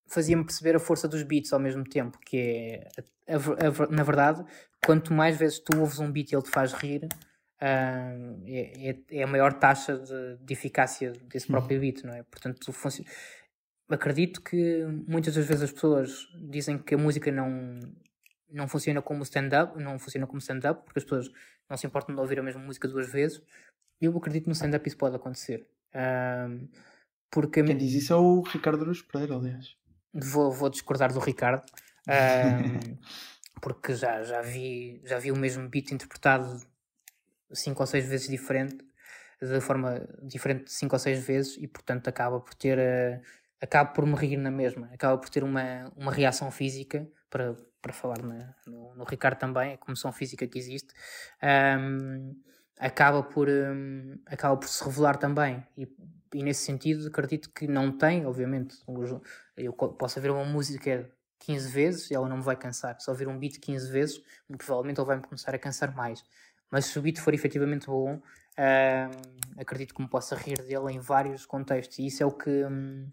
fazia-me 0.08 0.44
perceber 0.44 0.76
a 0.76 0.80
força 0.80 1.08
dos 1.08 1.22
beats 1.22 1.52
ao 1.52 1.60
mesmo 1.60 1.84
tempo, 1.84 2.18
que 2.18 2.36
é, 2.36 2.88
a, 3.28 3.36
a, 3.36 3.84
a, 3.84 3.86
na 3.88 4.02
verdade, 4.02 4.44
quanto 4.84 5.12
mais 5.12 5.36
vezes 5.36 5.58
tu 5.58 5.78
ouves 5.78 5.98
um 5.98 6.10
beat 6.10 6.32
e 6.32 6.34
ele 6.34 6.42
te 6.42 6.50
faz 6.50 6.72
rir, 6.72 7.04
uh, 7.04 8.42
é, 8.46 8.90
é, 8.90 8.98
é, 9.10 9.22
a 9.22 9.26
maior 9.26 9.54
taxa 9.54 9.98
de, 9.98 10.36
de 10.44 10.52
eficácia 10.52 11.12
desse 11.24 11.46
próprio 11.46 11.80
beat, 11.80 12.04
não 12.04 12.14
é? 12.14 12.22
Portanto, 12.24 12.72
acredito 13.88 14.42
que 14.42 14.84
muitas 15.06 15.34
das 15.34 15.46
vezes 15.46 15.64
as 15.64 15.72
pessoas 15.72 16.26
dizem 16.48 16.78
que 16.78 16.94
a 16.94 16.98
música 16.98 17.30
não, 17.30 17.80
não 18.50 18.68
funciona 18.68 19.00
como 19.00 19.22
stand-up, 19.22 19.80
não 19.82 19.98
funciona 19.98 20.26
como 20.26 20.38
stand-up, 20.38 20.84
porque 20.84 20.98
as 20.98 21.04
pessoas 21.04 21.30
não 21.68 21.76
se 21.76 21.86
importam 21.86 22.14
de 22.14 22.20
ouvir 22.20 22.38
a 22.38 22.42
mesma 22.42 22.62
música 22.62 22.88
duas 22.88 23.10
vezes. 23.10 23.42
Eu 24.00 24.16
acredito 24.16 24.46
no 24.46 24.52
stand-up 24.52 24.86
isso 24.86 24.96
pode 24.96 25.16
acontecer. 25.16 25.66
Um, 25.94 26.68
porque 27.30 27.62
Quem 27.62 27.76
diz 27.76 27.92
isso 27.92 28.12
é 28.12 28.16
o 28.16 28.42
Ricardo 28.42 28.82
Aruz 28.82 29.02
Pereira, 29.02 29.34
aliás. 29.34 29.76
Vou, 30.12 30.52
vou 30.52 30.70
discordar 30.70 31.12
do 31.12 31.20
Ricardo. 31.20 31.64
Um, 32.08 32.96
porque 33.60 33.94
já, 33.94 34.22
já, 34.22 34.42
vi, 34.42 35.00
já 35.04 35.18
vi 35.18 35.32
o 35.32 35.36
mesmo 35.36 35.68
beat 35.68 35.90
interpretado 35.92 36.60
cinco 37.52 37.82
ou 37.82 37.86
seis 37.86 38.06
vezes 38.06 38.28
diferente, 38.28 38.78
de 39.40 39.60
forma 39.60 40.06
diferente 40.22 40.72
cinco 40.72 40.94
ou 40.94 40.98
seis 40.98 41.24
vezes, 41.24 41.56
e 41.58 41.66
portanto 41.66 42.08
acaba 42.08 42.40
por 42.40 42.54
ter. 42.54 42.78
Uh, 42.78 43.20
acaba 43.60 43.90
por 43.90 44.06
me 44.06 44.14
rir 44.14 44.36
na 44.36 44.50
mesma, 44.50 44.90
acaba 44.92 45.18
por 45.18 45.30
ter 45.30 45.42
uma, 45.42 45.90
uma 45.96 46.12
reação 46.12 46.50
física, 46.50 47.08
para, 47.34 47.56
para 47.82 47.92
falar 47.92 48.22
na, 48.22 48.54
no, 48.64 48.94
no 48.94 49.02
Ricardo 49.02 49.40
também, 49.40 49.72
a 49.72 49.76
comoção 49.76 50.12
física 50.12 50.46
que 50.46 50.56
existe, 50.56 50.94
um, 51.42 52.32
acaba, 52.78 53.24
por, 53.24 53.48
um, 53.48 54.16
acaba 54.24 54.56
por 54.56 54.68
se 54.68 54.84
revelar 54.84 55.16
também. 55.16 55.66
E, 55.76 55.88
e 56.32 56.44
nesse 56.44 56.64
sentido 56.64 57.08
acredito 57.08 57.50
que 57.50 57.66
não 57.66 57.90
tem, 57.90 58.24
obviamente, 58.24 58.76
eu 59.56 59.72
posso 59.72 60.20
ouvir 60.20 60.30
uma 60.30 60.44
música 60.44 61.10
15 61.40 61.68
vezes 61.72 62.10
e 62.12 62.14
ela 62.14 62.28
não 62.28 62.36
me 62.36 62.42
vai 62.44 62.54
cansar. 62.54 63.00
Se 63.00 63.10
ouvir 63.10 63.26
um 63.26 63.36
beat 63.36 63.58
15 63.58 63.90
vezes, 63.90 64.22
provavelmente 64.56 65.00
ele 65.00 65.06
vai-me 65.06 65.22
começar 65.24 65.52
a 65.52 65.58
cansar 65.58 65.92
mais. 65.92 66.24
Mas 66.70 66.86
se 66.86 66.96
o 67.00 67.02
beat 67.02 67.18
for 67.18 67.34
efetivamente 67.34 67.86
bom, 67.86 68.14
uh, 68.14 69.60
acredito 69.60 69.92
que 69.92 70.00
me 70.00 70.08
possa 70.08 70.36
rir 70.36 70.62
dele 70.62 70.92
em 70.92 71.00
vários 71.00 71.44
contextos. 71.44 71.98
E 71.98 72.06
isso 72.06 72.22
é 72.22 72.26
o 72.26 72.30
que, 72.30 72.64
um, 72.64 73.10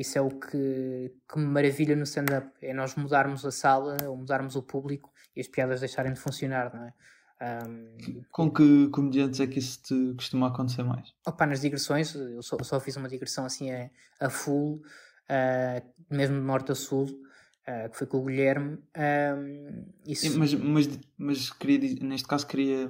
isso 0.00 0.18
é 0.18 0.20
o 0.20 0.30
que, 0.30 1.12
que 1.28 1.38
me 1.38 1.46
maravilha 1.46 1.94
no 1.94 2.04
stand-up. 2.04 2.48
É 2.62 2.72
nós 2.72 2.94
mudarmos 2.94 3.44
a 3.44 3.50
sala 3.50 3.96
ou 4.08 4.16
mudarmos 4.16 4.56
o 4.56 4.62
público 4.62 5.12
e 5.36 5.40
as 5.40 5.48
piadas 5.48 5.80
deixarem 5.80 6.12
de 6.12 6.20
funcionar, 6.20 6.74
não 6.74 6.84
é? 6.84 6.94
Um, 7.42 8.22
Com 8.30 8.50
que 8.50 8.88
comediantes 8.88 9.40
é 9.40 9.46
que 9.46 9.58
isso 9.58 9.82
te 9.82 10.14
costuma 10.14 10.48
acontecer 10.48 10.82
mais? 10.82 11.14
Opa, 11.26 11.46
nas 11.46 11.62
digressões, 11.62 12.14
eu 12.14 12.42
só, 12.42 12.56
só 12.62 12.78
fiz 12.78 12.96
uma 12.96 13.08
digressão 13.08 13.46
assim 13.46 13.70
a, 13.70 13.90
a 14.20 14.28
full, 14.28 14.82
uh, 15.30 16.14
mesmo 16.14 16.36
de 16.36 16.42
norte 16.42 16.72
a 16.72 16.74
sul, 16.74 17.04
uh, 17.04 17.90
que 17.90 17.96
foi 17.96 18.06
com 18.06 18.18
o 18.18 18.24
Guilherme. 18.26 18.78
Um, 18.94 19.86
isso... 20.06 20.38
mas, 20.38 20.52
mas, 20.52 20.98
mas 21.16 21.50
queria, 21.50 21.94
neste 22.02 22.28
caso 22.28 22.46
queria, 22.46 22.88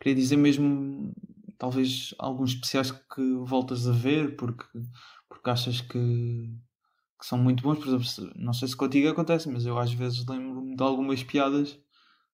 queria 0.00 0.14
dizer 0.14 0.36
mesmo 0.36 1.12
talvez 1.58 2.14
alguns 2.18 2.52
especiais 2.52 2.90
que 2.90 3.34
voltas 3.44 3.86
a 3.86 3.92
ver, 3.92 4.34
porque, 4.36 4.64
porque 5.28 5.50
achas 5.50 5.80
que, 5.80 5.98
que 7.18 7.26
são 7.26 7.38
muito 7.38 7.62
bons. 7.62 7.78
Por 7.78 7.88
exemplo, 7.88 8.32
não 8.36 8.52
sei 8.52 8.68
se 8.68 8.76
contigo 8.76 9.08
acontece, 9.08 9.48
mas 9.48 9.66
eu 9.66 9.78
às 9.78 9.92
vezes 9.92 10.26
lembro-me 10.26 10.76
de 10.76 10.82
algumas 10.82 11.22
piadas 11.22 11.78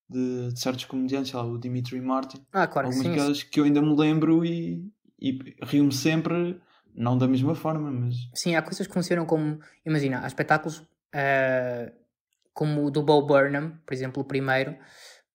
de, 0.09 0.53
de 0.53 0.61
certos 0.61 0.85
comediantes, 0.85 1.33
lá, 1.33 1.45
o 1.45 1.59
Dimitri 1.59 2.01
Martin. 2.01 2.45
Ah, 2.53 2.67
claro, 2.67 2.89
Algumas 2.89 3.07
sim, 3.07 3.15
piadas 3.15 3.43
que 3.43 3.61
eu 3.61 3.65
ainda 3.65 3.81
me 3.81 3.97
lembro 3.97 4.45
e, 4.45 4.91
e 5.21 5.39
rio-me 5.63 5.93
sempre, 5.93 6.61
não 6.95 7.17
da 7.19 7.27
mesma 7.27 7.55
forma, 7.55 7.91
mas. 7.91 8.15
Sim, 8.35 8.55
há 8.55 8.63
coisas 8.63 8.87
que 8.87 8.93
funcionam 8.93 9.27
como. 9.27 9.59
Imagina, 9.85 10.23
há 10.23 10.27
espetáculos 10.27 10.79
uh, 10.79 11.93
como 12.53 12.85
o 12.85 12.91
do 12.91 13.03
Bo 13.03 13.27
Burnham, 13.27 13.79
por 13.85 13.93
exemplo, 13.93 14.23
o 14.23 14.27
primeiro, 14.27 14.77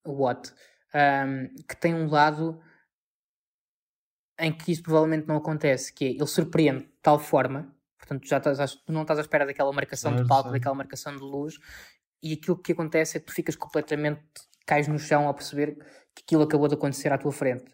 o 0.04 0.24
What, 0.24 0.52
um, 0.94 1.54
que 1.68 1.76
tem 1.76 1.94
um 1.94 2.08
lado 2.08 2.60
em 4.40 4.52
que 4.52 4.72
isso 4.72 4.82
provavelmente 4.82 5.28
não 5.28 5.36
acontece, 5.36 5.92
que 5.92 6.04
é 6.04 6.08
ele 6.10 6.26
surpreende 6.26 6.84
de 6.84 6.92
tal 7.02 7.18
forma, 7.18 7.72
portanto, 7.98 8.26
já 8.26 8.38
estás, 8.38 8.74
tu 8.74 8.92
não 8.92 9.02
estás 9.02 9.18
à 9.18 9.22
espera 9.22 9.46
daquela 9.46 9.72
marcação 9.72 10.16
de 10.16 10.26
palco, 10.26 10.50
daquela 10.50 10.74
marcação 10.74 11.14
de 11.14 11.22
luz, 11.22 11.58
e 12.22 12.32
aquilo 12.32 12.56
que 12.56 12.72
acontece 12.72 13.16
é 13.16 13.20
que 13.20 13.26
tu 13.26 13.32
ficas 13.32 13.54
completamente 13.54 14.22
cais 14.66 14.88
no 14.88 14.98
chão 14.98 15.26
ao 15.26 15.34
perceber 15.34 15.76
que 16.14 16.22
aquilo 16.22 16.42
acabou 16.42 16.68
de 16.68 16.74
acontecer 16.74 17.12
à 17.12 17.18
tua 17.18 17.32
frente. 17.32 17.64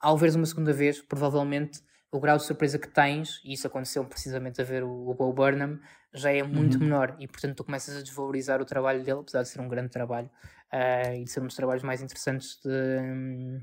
Ao 0.00 0.16
veres 0.16 0.34
uma 0.34 0.46
segunda 0.46 0.72
vez, 0.72 1.00
provavelmente 1.00 1.80
o 2.10 2.20
grau 2.20 2.36
de 2.38 2.44
surpresa 2.44 2.78
que 2.78 2.88
tens, 2.88 3.40
e 3.44 3.52
isso 3.52 3.66
aconteceu 3.66 4.04
precisamente 4.04 4.60
a 4.60 4.64
ver 4.64 4.82
o, 4.82 5.08
o 5.08 5.14
Bo 5.14 5.32
Burnham, 5.32 5.78
já 6.12 6.32
é 6.32 6.42
muito 6.42 6.74
uhum. 6.74 6.84
menor 6.84 7.16
e 7.18 7.28
portanto 7.28 7.56
tu 7.56 7.64
começas 7.64 7.96
a 7.96 8.02
desvalorizar 8.02 8.62
o 8.62 8.64
trabalho 8.64 9.04
dele, 9.04 9.20
apesar 9.20 9.42
de 9.42 9.48
ser 9.48 9.60
um 9.60 9.68
grande 9.68 9.90
trabalho 9.90 10.30
uh, 10.72 11.14
e 11.14 11.24
de 11.24 11.30
ser 11.30 11.40
um 11.40 11.46
dos 11.46 11.56
trabalhos 11.56 11.82
mais 11.82 12.00
interessantes 12.00 12.58
de, 12.64 13.60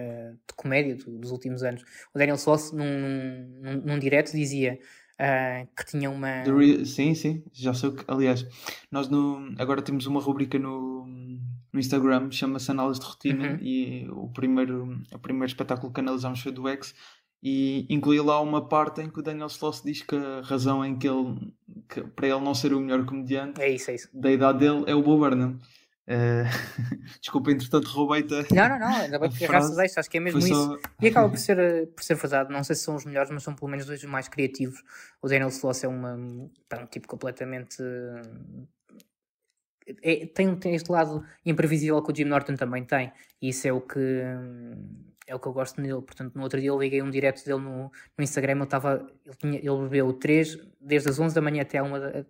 uh, 0.00 0.32
de 0.32 0.54
comédia 0.56 0.96
dos 0.96 1.30
últimos 1.30 1.62
anos. 1.62 1.82
O 2.14 2.18
Daniel 2.18 2.36
Sloss, 2.36 2.72
num, 2.72 2.84
num, 3.62 3.82
num 3.84 3.98
direto, 3.98 4.32
dizia 4.32 4.78
uh, 5.20 5.68
que 5.76 5.86
tinha 5.86 6.10
uma. 6.10 6.44
Sim, 6.84 7.14
sim, 7.14 7.42
já 7.52 7.74
sei 7.74 7.92
que. 7.92 8.04
Aliás, 8.06 8.46
nós 8.90 9.08
no... 9.08 9.54
agora 9.58 9.82
temos 9.82 10.06
uma 10.06 10.20
rubrica 10.20 10.58
no, 10.58 11.06
no 11.72 11.80
Instagram, 11.80 12.30
chama-se 12.30 12.70
Análise 12.70 13.00
de 13.00 13.06
Rotina, 13.06 13.52
uhum. 13.52 13.58
e 13.60 14.08
o 14.10 14.28
primeiro, 14.28 15.00
o 15.12 15.18
primeiro 15.18 15.46
espetáculo 15.46 15.92
que 15.92 16.00
analisámos 16.00 16.40
foi 16.40 16.52
do 16.52 16.68
X. 16.68 16.94
E 17.40 17.86
inclui 17.88 18.20
lá 18.20 18.40
uma 18.40 18.68
parte 18.68 19.00
em 19.00 19.08
que 19.08 19.20
o 19.20 19.22
Daniel 19.22 19.46
Sloss 19.46 19.80
diz 19.84 20.02
que 20.02 20.16
a 20.16 20.40
razão 20.42 20.84
em 20.84 20.98
que 20.98 21.08
ele, 21.08 21.52
que 21.88 22.00
para 22.02 22.26
ele 22.26 22.40
não 22.40 22.52
ser 22.52 22.72
o 22.72 22.80
melhor 22.80 23.06
comediante 23.06 23.60
é 23.60 23.70
isso, 23.70 23.92
é 23.92 23.94
isso. 23.94 24.08
da 24.12 24.32
idade 24.32 24.58
dele 24.58 24.82
é 24.88 24.94
o 24.94 25.02
Bob 25.02 25.20
Burnham. 25.20 25.56
Uh, 26.08 26.48
desculpa, 27.20 27.52
entretanto 27.52 27.86
roubei-te. 27.88 28.32
Não, 28.54 28.68
não, 28.68 28.78
não, 28.78 28.96
ainda 28.96 29.18
bem 29.18 29.30
que 29.30 29.44
agarraste 29.44 29.76
deixa, 29.76 30.00
acho 30.00 30.08
que 30.08 30.16
é 30.16 30.20
mesmo 30.20 30.40
só... 30.40 30.46
isso. 30.48 30.80
E 31.02 31.08
acaba 31.08 31.28
por 31.30 31.38
ser, 31.38 31.88
por 31.88 32.02
ser 32.02 32.14
verdade. 32.14 32.50
Não 32.50 32.64
sei 32.64 32.74
se 32.74 32.82
são 32.82 32.96
os 32.96 33.04
melhores, 33.04 33.30
mas 33.30 33.42
são 33.42 33.54
pelo 33.54 33.70
menos 33.70 33.84
dois 33.84 34.02
mais 34.04 34.26
criativos. 34.26 34.82
O 35.20 35.28
Daniel 35.28 35.48
Sloss 35.48 35.84
é 35.84 35.88
uma, 35.88 36.14
um 36.14 36.50
tipo 36.90 37.06
completamente. 37.06 37.82
É, 40.02 40.26
tem, 40.26 40.56
tem 40.56 40.74
este 40.74 40.90
lado 40.90 41.24
imprevisível 41.44 42.02
que 42.02 42.10
o 42.10 42.16
Jim 42.16 42.24
Norton 42.24 42.56
também 42.56 42.84
tem, 42.84 43.12
e 43.40 43.50
isso 43.50 43.66
é 43.68 43.72
o 43.72 43.80
que 43.80 44.22
é 45.26 45.34
o 45.34 45.38
que 45.38 45.46
eu 45.46 45.52
gosto 45.52 45.78
nele. 45.80 46.00
Portanto, 46.00 46.34
no 46.34 46.42
outro 46.42 46.58
dia 46.58 46.70
eu 46.70 46.78
liguei 46.78 47.02
um 47.02 47.10
direto 47.10 47.44
dele 47.44 47.60
no, 47.60 47.92
no 48.16 48.24
Instagram. 48.24 48.52
Ele, 48.52 48.62
estava, 48.64 49.06
ele, 49.26 49.36
tinha, 49.36 49.58
ele 49.58 49.82
bebeu 49.82 50.10
3 50.14 50.58
desde 50.80 51.10
as 51.10 51.20
11 51.20 51.34
da 51.34 51.42
manhã 51.42 51.62
até 51.62 51.82
da, 51.82 52.24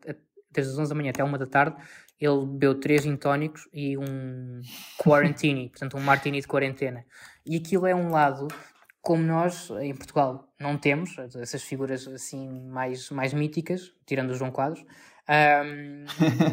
desde 0.51 0.73
as 0.73 0.79
11 0.79 0.89
da 0.89 0.95
manhã 0.97 1.11
até 1.11 1.23
uma 1.23 1.39
da 1.39 1.47
tarde 1.47 1.77
ele 2.21 2.47
bebeu 2.47 2.75
três 2.79 3.03
gin 3.03 3.17
tónicos 3.17 3.69
e 3.73 3.97
um 3.97 4.61
quarantini, 4.99 5.69
portanto 5.71 5.97
um 5.97 6.01
martini 6.01 6.41
de 6.41 6.47
quarentena. 6.47 7.05
E 7.47 7.57
aquilo 7.57 7.87
é 7.87 7.95
um 7.95 8.11
lado 8.11 8.49
como 9.01 9.23
nós 9.23 9.71
em 9.81 9.95
Portugal 9.95 10.53
não 10.61 10.77
temos 10.77 11.17
essas 11.37 11.63
figuras 11.63 12.07
assim 12.09 12.69
mais, 12.69 13.11
mais 13.11 13.33
míticas, 13.33 13.95
tirando 14.05 14.31
o 14.31 14.35
João 14.35 14.51
Quadros, 14.51 14.85
um, 15.29 16.05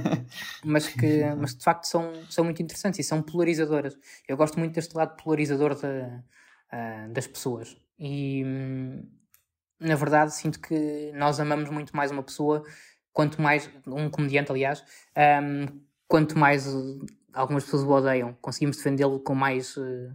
mas 0.63 0.87
que 0.87 1.23
mas 1.37 1.55
de 1.55 1.63
facto 1.63 1.85
são, 1.85 2.13
são 2.29 2.43
muito 2.43 2.61
interessantes 2.61 2.99
e 2.99 3.03
são 3.03 3.21
polarizadoras. 3.21 3.97
Eu 4.27 4.37
gosto 4.37 4.59
muito 4.59 4.73
deste 4.73 4.95
lado 4.95 5.21
polarizador 5.21 5.73
uh, 5.73 7.13
das 7.13 7.27
pessoas 7.27 7.75
e 7.97 8.43
na 9.79 9.95
verdade 9.95 10.33
sinto 10.33 10.59
que 10.59 11.11
nós 11.13 11.39
amamos 11.39 11.69
muito 11.69 11.95
mais 11.95 12.11
uma 12.11 12.23
pessoa 12.23 12.63
quanto 13.15 13.41
mais, 13.41 13.69
um 13.87 14.09
comediante 14.09 14.51
aliás, 14.51 14.83
um, 15.41 15.79
quanto 16.05 16.37
mais 16.37 16.67
uh, 16.67 17.05
algumas 17.33 17.63
pessoas 17.63 17.83
o 17.83 17.89
odeiam, 17.89 18.37
conseguimos 18.41 18.75
defendê-lo 18.75 19.21
com 19.21 19.33
mais, 19.33 19.77
uh, 19.77 20.13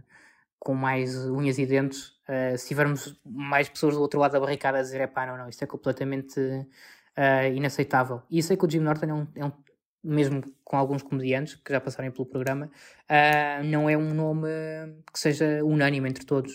com 0.59 0.75
mais 0.75 1.17
unhas 1.25 1.57
e 1.57 1.65
dentes. 1.65 2.09
Uh, 2.29 2.55
se 2.55 2.67
tivermos 2.67 3.19
mais 3.25 3.67
pessoas 3.67 3.95
do 3.95 4.01
outro 4.01 4.19
lado 4.19 4.33
da 4.33 4.39
barricada 4.39 4.77
a 4.77 4.81
dizer, 4.83 5.01
é 5.01 5.07
pá, 5.07 5.25
não, 5.25 5.35
não, 5.35 5.49
isto 5.49 5.63
é 5.63 5.67
completamente 5.67 6.39
inaceitável. 7.53 8.21
E 8.29 8.37
eu 8.37 8.43
sei 8.43 8.55
que 8.55 8.65
o 8.65 8.69
Jim 8.69 8.79
Norton 8.79 9.05
é 9.05 9.13
um, 9.13 9.27
é 9.35 9.45
um 9.45 9.51
mesmo 10.03 10.41
com 10.63 10.77
alguns 10.77 11.03
comediantes 11.03 11.55
que 11.55 11.73
já 11.73 11.81
passaram 11.81 12.11
pelo 12.11 12.25
programa, 12.25 12.67
uh, 12.67 13.63
não 13.65 13.89
é 13.89 13.97
um 13.97 14.13
nome 14.13 14.47
que 15.11 15.19
seja 15.19 15.63
unânime 15.63 16.07
entre 16.07 16.25
todos. 16.25 16.53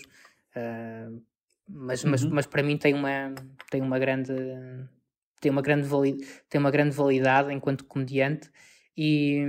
Uh, 0.55 1.21
mas, 1.69 2.03
uhum. 2.03 2.11
mas, 2.11 2.23
mas 2.23 2.45
para 2.45 2.63
mim 2.63 2.77
tem 2.77 2.93
uma, 2.93 3.35
tem 3.69 3.81
uma 3.81 3.99
grande 3.99 4.33
tem 5.39 5.51
uma 5.51 5.61
grande, 5.61 5.87
tem 6.49 6.59
uma 6.59 6.71
grande 6.71 6.95
validade 6.95 7.53
enquanto 7.53 7.85
comediante 7.85 8.49
e, 8.97 9.45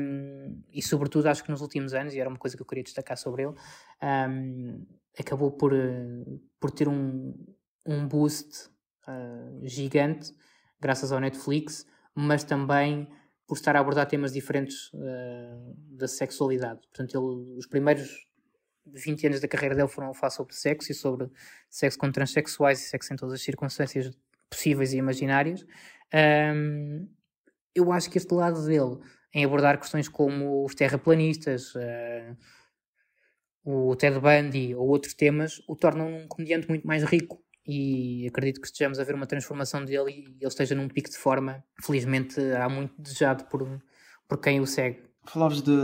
e 0.70 0.82
sobretudo 0.82 1.26
acho 1.26 1.42
que 1.42 1.50
nos 1.50 1.62
últimos 1.62 1.94
anos, 1.94 2.14
e 2.14 2.20
era 2.20 2.28
uma 2.28 2.38
coisa 2.38 2.54
que 2.54 2.62
eu 2.62 2.66
queria 2.66 2.84
destacar 2.84 3.16
sobre 3.16 3.44
ele, 3.44 3.54
um, 4.02 4.86
acabou 5.18 5.50
por, 5.50 5.72
por 6.60 6.70
ter 6.70 6.86
um, 6.86 7.34
um 7.86 8.06
boost 8.06 8.68
uh, 9.08 9.66
gigante 9.66 10.34
graças 10.78 11.10
ao 11.10 11.18
Netflix, 11.18 11.86
mas 12.14 12.44
também 12.44 13.08
por 13.46 13.56
estar 13.56 13.74
a 13.74 13.80
abordar 13.80 14.06
temas 14.06 14.32
diferentes 14.34 14.92
uh, 14.92 15.74
da 15.96 16.06
sexualidade. 16.06 16.80
Portanto, 16.80 17.16
ele, 17.16 17.58
os 17.58 17.66
primeiros 17.66 18.28
20 18.86 19.26
anos 19.28 19.40
da 19.40 19.48
carreira 19.48 19.74
dele 19.74 19.88
foram 19.88 20.10
a 20.10 20.14
falar 20.14 20.30
sobre 20.30 20.54
sexo 20.54 20.92
e 20.92 20.94
sobre 20.94 21.30
sexo 21.70 21.98
com 21.98 22.12
transexuais 22.12 22.80
e 22.80 22.88
sexo 22.88 23.14
em 23.14 23.16
todas 23.16 23.34
as 23.34 23.42
circunstâncias 23.42 24.10
possíveis 24.50 24.92
e 24.92 24.98
imaginárias. 24.98 25.64
Um, 26.14 27.08
eu 27.74 27.92
acho 27.92 28.10
que 28.10 28.18
este 28.18 28.32
lado 28.34 28.64
dele, 28.64 28.98
em 29.34 29.44
abordar 29.44 29.78
questões 29.78 30.08
como 30.08 30.64
os 30.64 30.74
terraplanistas, 30.74 31.74
uh, 31.74 32.36
o 33.64 33.94
Ted 33.96 34.18
Bundy 34.18 34.74
ou 34.74 34.88
outros 34.88 35.14
temas, 35.14 35.60
o 35.68 35.76
tornam 35.76 36.08
um 36.08 36.26
comediante 36.26 36.68
muito 36.68 36.86
mais 36.86 37.02
rico. 37.04 37.42
E 37.66 38.26
acredito 38.26 38.62
que 38.62 38.66
estejamos 38.66 38.98
a 38.98 39.04
ver 39.04 39.14
uma 39.14 39.26
transformação 39.26 39.84
dele 39.84 40.10
e 40.10 40.24
ele 40.40 40.48
esteja 40.48 40.74
num 40.74 40.88
pico 40.88 41.10
de 41.10 41.18
forma, 41.18 41.62
felizmente, 41.84 42.40
há 42.40 42.66
muito 42.66 42.94
desejado 42.98 43.44
por, 43.44 43.82
por 44.26 44.40
quem 44.40 44.58
o 44.58 44.66
segue. 44.66 45.02
Falavas 45.26 45.60
de. 45.60 45.76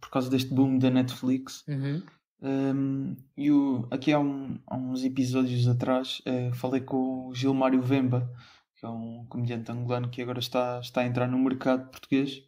por 0.00 0.10
causa 0.10 0.28
deste 0.28 0.52
boom 0.52 0.78
da 0.78 0.90
Netflix. 0.90 1.64
Uhum. 1.68 2.02
Um, 2.42 3.16
e 3.36 3.50
o, 3.50 3.86
aqui 3.90 4.12
há, 4.12 4.18
um, 4.18 4.58
há, 4.66 4.76
uns 4.76 5.04
episódios 5.04 5.68
atrás 5.68 6.22
uh, 6.26 6.54
falei 6.54 6.80
com 6.80 7.28
o 7.28 7.34
Gilmário 7.34 7.82
Vemba, 7.82 8.30
que 8.76 8.86
é 8.86 8.88
um 8.88 9.26
comediante 9.28 9.70
angolano 9.70 10.08
que 10.08 10.22
agora 10.22 10.38
está, 10.38 10.80
está 10.80 11.02
a 11.02 11.06
entrar 11.06 11.28
no 11.28 11.38
mercado 11.38 11.90
português 11.90 12.42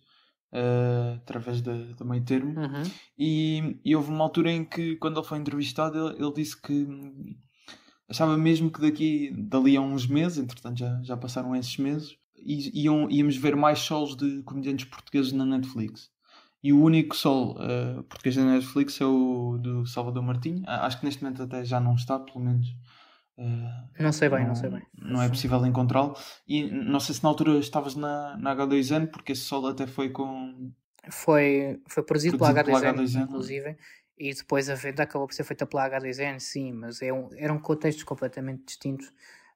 uh, 0.52 1.16
através 1.16 1.60
da, 1.60 1.74
da 1.98 2.04
meio 2.04 2.24
termo. 2.24 2.58
Uhum. 2.58 2.82
E, 3.18 3.78
e 3.84 3.94
houve 3.94 4.10
uma 4.10 4.24
altura 4.24 4.50
em 4.50 4.64
que, 4.64 4.96
quando 4.96 5.18
ele 5.18 5.26
foi 5.26 5.38
entrevistado, 5.38 6.08
ele, 6.08 6.24
ele 6.24 6.32
disse 6.32 6.60
que 6.60 6.86
achava 8.08 8.36
mesmo 8.38 8.70
que 8.70 8.80
daqui, 8.80 9.30
dali 9.36 9.76
a 9.76 9.80
uns 9.80 10.06
meses, 10.06 10.38
entretanto 10.38 10.78
já, 10.78 11.02
já 11.02 11.16
passaram 11.16 11.54
esses 11.54 11.76
meses, 11.76 12.16
iam, 12.44 13.10
íamos 13.10 13.36
ver 13.36 13.56
mais 13.56 13.80
solos 13.80 14.16
de 14.16 14.42
comediantes 14.42 14.86
portugueses 14.86 15.32
na 15.32 15.44
Netflix. 15.44 16.10
E 16.62 16.72
o 16.72 16.80
único 16.80 17.16
solo 17.16 17.56
uh, 17.58 18.02
português 18.04 18.36
da 18.36 18.44
Netflix 18.44 19.00
é 19.00 19.04
o 19.04 19.58
do 19.60 19.84
Salvador 19.84 20.22
Martinho. 20.22 20.62
Acho 20.66 21.00
que 21.00 21.04
neste 21.04 21.22
momento 21.22 21.42
até 21.42 21.64
já 21.64 21.80
não 21.80 21.94
está, 21.94 22.20
pelo 22.20 22.40
menos. 22.40 22.68
Uh, 23.36 23.68
não 23.98 24.12
sei 24.12 24.28
bem, 24.28 24.40
não, 24.40 24.48
não, 24.48 24.54
sei 24.54 24.70
bem. 24.70 24.82
Não 24.96 25.22
é 25.22 25.28
possível 25.28 25.64
encontrá-lo. 25.66 26.14
E 26.46 26.70
não 26.70 27.00
sei 27.00 27.16
se 27.16 27.22
na 27.22 27.28
altura 27.28 27.58
estavas 27.58 27.96
na, 27.96 28.36
na 28.36 28.54
H2N, 28.54 29.10
porque 29.10 29.32
esse 29.32 29.42
solo 29.42 29.68
até 29.68 29.86
foi 29.86 30.10
com. 30.10 30.70
Foi, 31.10 31.80
foi 31.88 32.04
produzido, 32.04 32.38
produzido 32.38 32.64
pela, 32.64 32.80
H2N, 32.80 32.92
pela 32.94 33.04
H2N, 33.04 33.22
inclusive. 33.24 33.76
E 34.16 34.32
depois 34.32 34.70
a 34.70 34.76
venda 34.76 35.02
acabou 35.02 35.26
por 35.26 35.34
ser 35.34 35.42
feita 35.42 35.66
pela 35.66 35.90
H2N, 35.90 36.38
sim, 36.38 36.72
mas 36.72 37.02
é 37.02 37.12
um, 37.12 37.28
eram 37.36 37.58
contextos 37.58 38.04
completamente 38.04 38.66
distintos. 38.66 39.12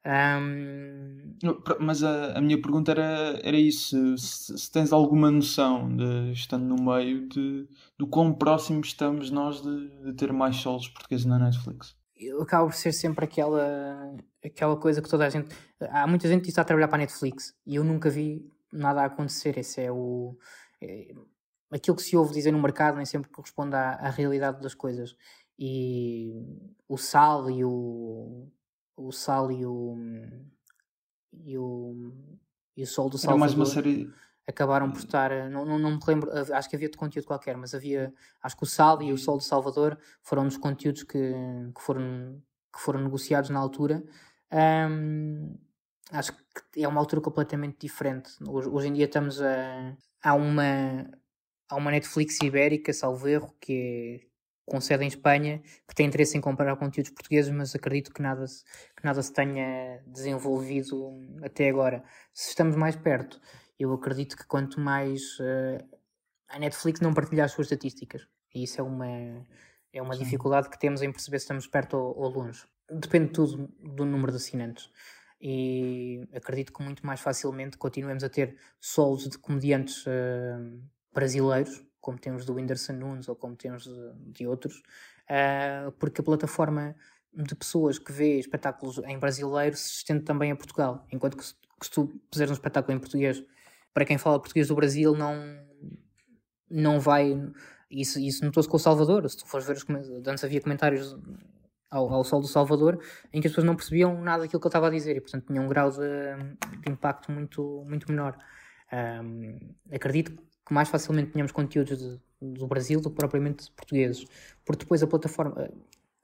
Um... 0.07 1.37
Mas 1.81 2.05
a, 2.05 2.39
a, 2.39 2.41
minha 2.41 2.61
pergunta 2.61 2.93
era, 2.93 3.41
era 3.43 3.57
isso: 3.57 4.17
se, 4.17 4.57
se, 4.57 4.71
tens 4.71 4.93
alguma 4.93 5.31
noção, 5.31 5.95
de, 5.95 6.33
estando 6.33 6.65
no 6.65 6.77
meio, 6.77 7.29
de, 7.29 7.69
do 7.99 8.07
quão 8.07 8.33
próximo 8.33 8.81
estamos 8.81 9.31
nós 9.31 9.61
de, 9.61 9.89
de 10.05 10.13
ter 10.15 10.33
mais 10.33 10.57
solos 10.57 10.89
portugueses 10.89 11.27
na 11.27 11.39
Netflix? 11.39 11.97
Eu 12.15 12.41
acabo 12.41 12.69
por 12.69 12.75
ser 12.75 12.93
sempre 12.93 13.25
aquela, 13.25 14.15
aquela 14.45 14.77
coisa 14.77 15.03
que 15.03 15.09
toda 15.09 15.27
a 15.27 15.29
gente. 15.29 15.55
Há 15.91 16.07
muita 16.07 16.29
gente 16.29 16.43
que 16.43 16.49
está 16.49 16.63
a 16.63 16.65
trabalhar 16.65 16.89
para 16.89 16.99
a 16.99 17.01
Netflix 17.01 17.55
e 17.67 17.75
eu 17.75 17.85
nunca 17.85 18.09
vi 18.09 18.49
nada 18.73 19.03
a 19.03 19.07
acontecer. 19.07 19.59
Esse 19.59 19.83
é 19.83 19.93
o. 19.93 20.39
É, 20.81 21.13
aquilo 21.71 21.97
que 21.97 22.03
se 22.03 22.17
ouve 22.17 22.33
dizer 22.33 22.53
no 22.53 22.63
mercado 22.63 22.97
nem 22.97 23.05
sempre 23.05 23.29
corresponde 23.29 23.75
à, 23.75 23.95
à 23.95 24.09
realidade 24.09 24.63
das 24.63 24.75
coisas. 24.75 25.17
E 25.59 26.33
o 26.89 26.97
sal 26.97 27.51
e 27.51 27.65
o, 27.65 28.49
o 28.97 29.12
Sal 29.12 29.53
e 29.53 29.64
o 29.66 29.97
e 31.32 31.59
o, 31.59 32.12
e 32.76 32.82
o 32.82 32.86
Sol 32.86 33.11
do 33.11 33.18
Salvador 33.18 33.40
mais 33.40 33.55
uma 33.55 33.66
série... 33.66 34.11
acabaram 34.47 34.90
por 34.90 34.99
estar 34.99 35.51
não, 35.51 35.64
não, 35.64 35.78
não 35.78 35.90
me 35.92 36.01
lembro, 36.07 36.30
acho 36.32 36.68
que 36.68 36.76
havia 36.76 36.88
de 36.88 36.97
conteúdo 36.97 37.26
qualquer 37.26 37.57
mas 37.57 37.74
havia, 37.74 38.12
acho 38.42 38.57
que 38.57 38.62
o 38.62 38.66
Sal 38.66 39.03
e 39.03 39.12
o 39.12 39.18
Sol 39.18 39.36
do 39.36 39.42
Salvador 39.42 39.99
foram 40.22 40.44
dos 40.44 40.57
conteúdos 40.57 41.03
que, 41.03 41.32
que, 41.74 41.82
foram, 41.82 42.42
que 42.72 42.80
foram 42.80 43.03
negociados 43.03 43.51
na 43.51 43.61
altura. 43.61 44.03
Um, 44.51 45.59
acho 46.11 46.32
que 46.72 46.82
é 46.82 46.88
uma 46.88 47.01
altura 47.01 47.20
completamente 47.20 47.76
diferente. 47.80 48.30
Hoje, 48.49 48.68
hoje 48.68 48.88
em 48.88 48.92
dia 48.92 49.07
estamos 49.07 49.42
a 49.42 49.94
há 50.22 50.34
uma 50.34 51.11
há 51.68 51.76
uma 51.76 51.90
Netflix 51.90 52.40
ibérica, 52.42 52.92
salvo 52.92 53.28
erro, 53.28 53.55
que 53.61 54.22
é 54.22 54.36
com 54.67 54.81
sede 54.81 55.05
em 55.05 55.07
Espanha, 55.09 55.62
que 55.89 55.95
tem 55.95 56.07
interesse 56.07 56.37
em 56.37 56.41
comprar 56.41 56.75
conteúdos 56.77 57.12
portugueses, 57.12 57.53
mas 57.53 57.75
acredito 57.75 58.12
que 58.12 58.21
nada, 58.21 58.47
se, 58.47 58.64
que 58.97 59.05
nada 59.05 59.23
se 59.23 59.33
tenha 59.33 60.03
desenvolvido 60.07 61.19
até 61.43 61.69
agora. 61.69 62.03
Se 62.35 62.51
estamos 62.51 62.77
mais 62.77 62.97
perto, 62.97 63.41
eu 63.79 63.93
acredito 63.93 64.37
que 64.37 64.45
quanto 64.45 64.81
mais 64.81 65.39
uh, 65.39 65.99
a 66.49 66.59
Netflix 66.59 67.01
não 67.01 67.14
partilha 67.14 67.45
as 67.45 67.53
suas 67.53 67.67
estatísticas, 67.67 68.27
e 68.53 68.64
isso 68.64 68.81
é 68.81 68.85
uma, 68.85 69.07
é 69.93 70.03
uma 70.03 70.17
dificuldade 70.17 70.69
que 70.69 70.79
temos 70.79 71.01
em 71.01 71.12
perceber 71.12 71.39
se 71.39 71.45
estamos 71.45 71.67
perto 71.69 71.97
ou, 71.97 72.19
ou 72.19 72.31
longe. 72.31 72.64
Depende 72.91 73.33
tudo 73.33 73.73
do 73.79 74.05
número 74.05 74.33
de 74.33 74.39
assinantes 74.39 74.91
e 75.41 76.27
acredito 76.33 76.73
que 76.73 76.83
muito 76.83 77.07
mais 77.07 77.21
facilmente 77.21 77.77
continuemos 77.77 78.25
a 78.25 78.29
ter 78.29 78.57
solos 78.81 79.29
de 79.29 79.39
comediantes 79.39 80.05
uh, 80.07 80.81
brasileiros 81.12 81.86
como 82.07 82.17
temos 82.17 82.45
do 82.47 82.55
Whindersson 82.55 82.93
Nunes 82.93 83.29
ou 83.29 83.35
como 83.35 83.57
temos 83.57 83.83
de, 83.83 84.13
de 84.33 84.47
outros, 84.47 84.77
uh, 85.29 85.91
porque 85.99 86.21
a 86.21 86.25
plataforma 86.25 86.95
de 87.35 87.53
pessoas 87.57 87.99
que 87.99 88.13
vê 88.13 88.39
espetáculos 88.39 88.99
em 88.99 89.19
brasileiro 89.19 89.77
se 89.77 89.89
estende 89.97 90.23
também 90.23 90.53
a 90.53 90.57
Portugal, 90.57 91.05
enquanto 91.13 91.37
que 91.37 91.45
se, 91.45 91.55
que 91.55 91.87
se 91.87 91.91
tu 91.91 92.07
puseres 92.31 92.53
um 92.53 92.55
espetáculo 92.55 92.97
em 92.97 93.01
português, 93.01 93.43
para 93.93 94.05
quem 94.05 94.19
fala 94.19 94.39
português 94.39 94.69
do 94.69 94.77
Brasil 94.77 95.17
não, 95.17 95.35
não 96.71 97.01
vai... 97.01 97.35
Isso, 97.91 98.21
isso 98.21 98.45
notou-se 98.45 98.69
com 98.69 98.77
o 98.77 98.81
Salvador, 98.81 99.29
se 99.29 99.37
tu 99.37 99.47
fores 99.47 99.67
ver 99.67 99.77
os 99.77 100.29
antes 100.29 100.45
havia 100.45 100.61
comentários 100.61 101.17
ao, 101.91 102.13
ao 102.13 102.23
Sol 102.23 102.41
do 102.41 102.47
Salvador, 102.47 103.03
em 103.33 103.41
que 103.41 103.49
as 103.49 103.53
pessoas 103.53 103.67
não 103.67 103.75
percebiam 103.75 104.21
nada 104.23 104.45
daquilo 104.45 104.61
que 104.61 104.67
ele 104.67 104.71
estava 104.71 104.87
a 104.87 104.91
dizer 104.91 105.17
e, 105.17 105.21
portanto, 105.21 105.47
tinha 105.47 105.61
um 105.61 105.67
grau 105.67 105.91
de, 105.91 105.99
de 106.83 106.91
impacto 106.91 107.33
muito, 107.33 107.85
muito 107.85 108.11
menor. 108.11 108.39
Um, 108.93 109.59
acredito 109.93 110.41
que 110.67 110.75
mais 110.75 110.89
facilmente 110.89 111.31
tenhamos 111.31 111.53
conteúdos 111.53 111.97
de, 111.97 112.21
do 112.41 112.67
Brasil 112.67 113.01
do 113.01 113.09
que 113.09 113.17
propriamente 113.17 113.71
portugueses. 113.71 114.27
Porque 114.64 114.85
depois 114.85 115.03
a 115.03 115.07
plataforma, 115.07 115.62
eh, 115.62 115.73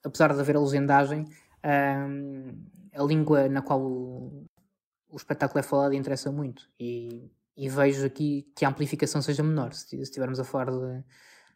apesar 0.04 0.34
de 0.34 0.40
haver 0.40 0.56
a 0.56 0.60
legendagem, 0.60 1.26
um, 1.64 2.52
a 2.92 3.02
língua 3.04 3.48
na 3.48 3.62
qual 3.62 3.80
o, 3.80 4.44
o 5.08 5.16
espetáculo 5.16 5.60
é 5.60 5.62
falado 5.62 5.94
interessa 5.94 6.32
muito. 6.32 6.68
E, 6.78 7.30
e, 7.56 7.68
vejo 7.68 8.04
aqui 8.04 8.50
que 8.56 8.64
a 8.64 8.68
amplificação 8.68 9.22
seja 9.22 9.44
menor 9.44 9.72
se, 9.72 9.96
estivermos 10.00 10.40
a 10.40 10.44
falar 10.44 10.72
de, 10.72 11.04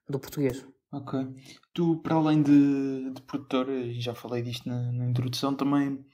do 0.08 0.20
português. 0.20 0.64
Ok. 0.92 1.18
Tu, 1.74 1.96
para 1.96 2.14
além 2.14 2.40
de, 2.40 3.10
de 3.10 3.22
produtor, 3.22 3.66
já 3.94 4.14
falei 4.14 4.42
disto 4.42 4.68
na, 4.68 4.92
na, 4.92 5.04
introdução, 5.04 5.52
também 5.54 6.06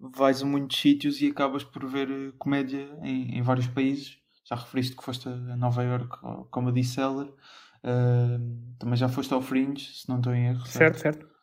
vais 0.00 0.42
a 0.42 0.44
muitos 0.44 0.78
sítios 0.80 1.20
e 1.20 1.28
acabas 1.28 1.62
por 1.62 1.86
ver 1.86 2.10
eh, 2.10 2.32
comédia 2.36 2.98
em, 3.02 3.38
em 3.38 3.42
vários 3.42 3.68
países 3.68 4.18
já 4.48 4.56
referiste 4.56 4.96
que 4.96 5.04
foste 5.04 5.28
a 5.28 5.56
Nova 5.56 5.82
York 5.82 6.18
ao 6.22 6.44
Comedy 6.46 6.84
Cellar. 6.84 7.26
Uh, 7.26 8.76
também 8.78 8.96
já 8.96 9.08
foste 9.08 9.32
ao 9.34 9.42
Fringe, 9.42 9.92
se 9.92 10.08
não 10.08 10.18
estou 10.18 10.34
em 10.34 10.46
erro. 10.46 10.66
Certo, 10.66 10.98
certo. 10.98 11.20
certo. 11.20 11.36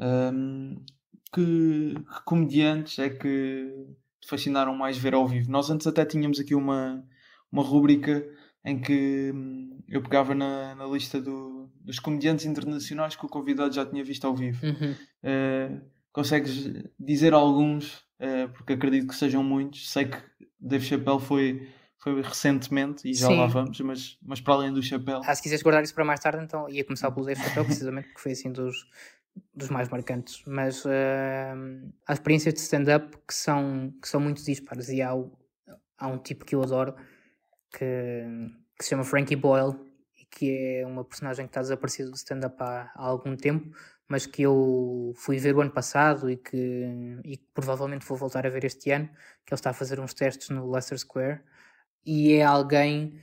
Um, 0.00 0.84
que, 1.32 1.94
que, 1.94 2.24
comediantes 2.24 2.98
é 2.98 3.10
que 3.10 3.86
te 4.20 4.28
fascinaram 4.28 4.74
mais 4.74 4.96
ver 4.96 5.14
ao 5.14 5.26
vivo? 5.26 5.50
Nós 5.50 5.68
antes 5.70 5.86
até 5.86 6.04
tínhamos 6.04 6.38
aqui 6.38 6.54
uma, 6.54 7.04
uma 7.50 7.62
rúbrica 7.62 8.24
em 8.64 8.80
que 8.80 9.32
hum, 9.34 9.80
eu 9.88 10.02
pegava 10.02 10.34
na, 10.34 10.74
na 10.74 10.86
lista 10.86 11.20
do, 11.20 11.70
dos 11.80 11.98
comediantes 11.98 12.46
internacionais 12.46 13.16
que 13.16 13.26
o 13.26 13.28
convidado 13.28 13.74
já 13.74 13.84
tinha 13.84 14.04
visto 14.04 14.26
ao 14.26 14.36
vivo. 14.36 14.64
Uhum. 14.64 14.92
Uh, 14.92 15.80
consegues 16.12 16.72
dizer 16.98 17.34
alguns, 17.34 17.96
uh, 18.20 18.48
porque 18.52 18.74
acredito 18.74 19.08
que 19.08 19.14
sejam 19.14 19.42
muitos. 19.42 19.90
Sei 19.90 20.06
que 20.06 20.18
Dave 20.60 20.84
Chappelle 20.84 21.20
foi 21.20 21.68
foi 21.98 22.22
recentemente 22.22 23.08
e 23.08 23.14
já 23.14 23.26
Sim. 23.26 23.38
lá 23.38 23.46
vamos, 23.46 23.80
mas, 23.80 24.18
mas 24.22 24.40
para 24.40 24.54
além 24.54 24.72
do 24.72 24.82
chapéu. 24.82 25.20
Ah, 25.24 25.34
se 25.34 25.42
quiseres 25.42 25.62
guardar 25.62 25.82
isso 25.82 25.94
para 25.94 26.04
mais 26.04 26.20
tarde, 26.20 26.42
então 26.42 26.68
ia 26.68 26.84
começar 26.84 27.10
pelo 27.10 27.26
Dave 27.26 27.42
Chapéu, 27.42 27.64
precisamente 27.64 28.06
porque 28.08 28.20
foi 28.20 28.32
assim 28.32 28.52
dos, 28.52 28.86
dos 29.54 29.68
mais 29.68 29.88
marcantes. 29.88 30.42
Mas 30.46 30.84
uh, 30.84 30.88
há 32.06 32.12
experiências 32.12 32.54
de 32.54 32.60
stand-up 32.60 33.18
que 33.26 33.34
são, 33.34 33.92
que 34.00 34.08
são 34.08 34.20
muito 34.20 34.44
dispares 34.44 34.88
e 34.88 35.02
há, 35.02 35.10
há 35.98 36.08
um 36.08 36.18
tipo 36.18 36.44
que 36.44 36.54
eu 36.54 36.62
adoro 36.62 36.94
que, 37.72 38.24
que 38.78 38.84
se 38.84 38.90
chama 38.90 39.02
Frankie 39.02 39.36
Boyle 39.36 39.74
e 40.16 40.24
que 40.24 40.80
é 40.80 40.86
uma 40.86 41.04
personagem 41.04 41.46
que 41.46 41.50
está 41.50 41.60
desaparecido 41.60 42.12
do 42.12 42.16
stand-up 42.16 42.56
há, 42.60 42.92
há 42.94 43.04
algum 43.04 43.36
tempo, 43.36 43.76
mas 44.06 44.24
que 44.24 44.42
eu 44.42 45.12
fui 45.16 45.36
ver 45.38 45.56
o 45.56 45.60
ano 45.60 45.72
passado 45.72 46.30
e 46.30 46.36
que, 46.36 47.20
e 47.24 47.36
que 47.38 47.46
provavelmente 47.52 48.06
vou 48.06 48.16
voltar 48.16 48.46
a 48.46 48.50
ver 48.50 48.64
este 48.64 48.92
ano, 48.92 49.08
que 49.44 49.52
ele 49.52 49.58
está 49.58 49.70
a 49.70 49.74
fazer 49.74 49.98
uns 49.98 50.14
testes 50.14 50.48
no 50.50 50.70
Leicester 50.70 50.96
Square 50.96 51.40
e 52.04 52.32
é 52.32 52.44
alguém 52.44 53.18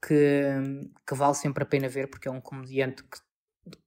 que, 0.00 0.90
que 1.06 1.14
vale 1.14 1.34
sempre 1.34 1.62
a 1.62 1.66
pena 1.66 1.88
ver 1.88 2.08
porque 2.08 2.28
é 2.28 2.30
um 2.30 2.40
comediante 2.40 3.02
que, 3.04 3.18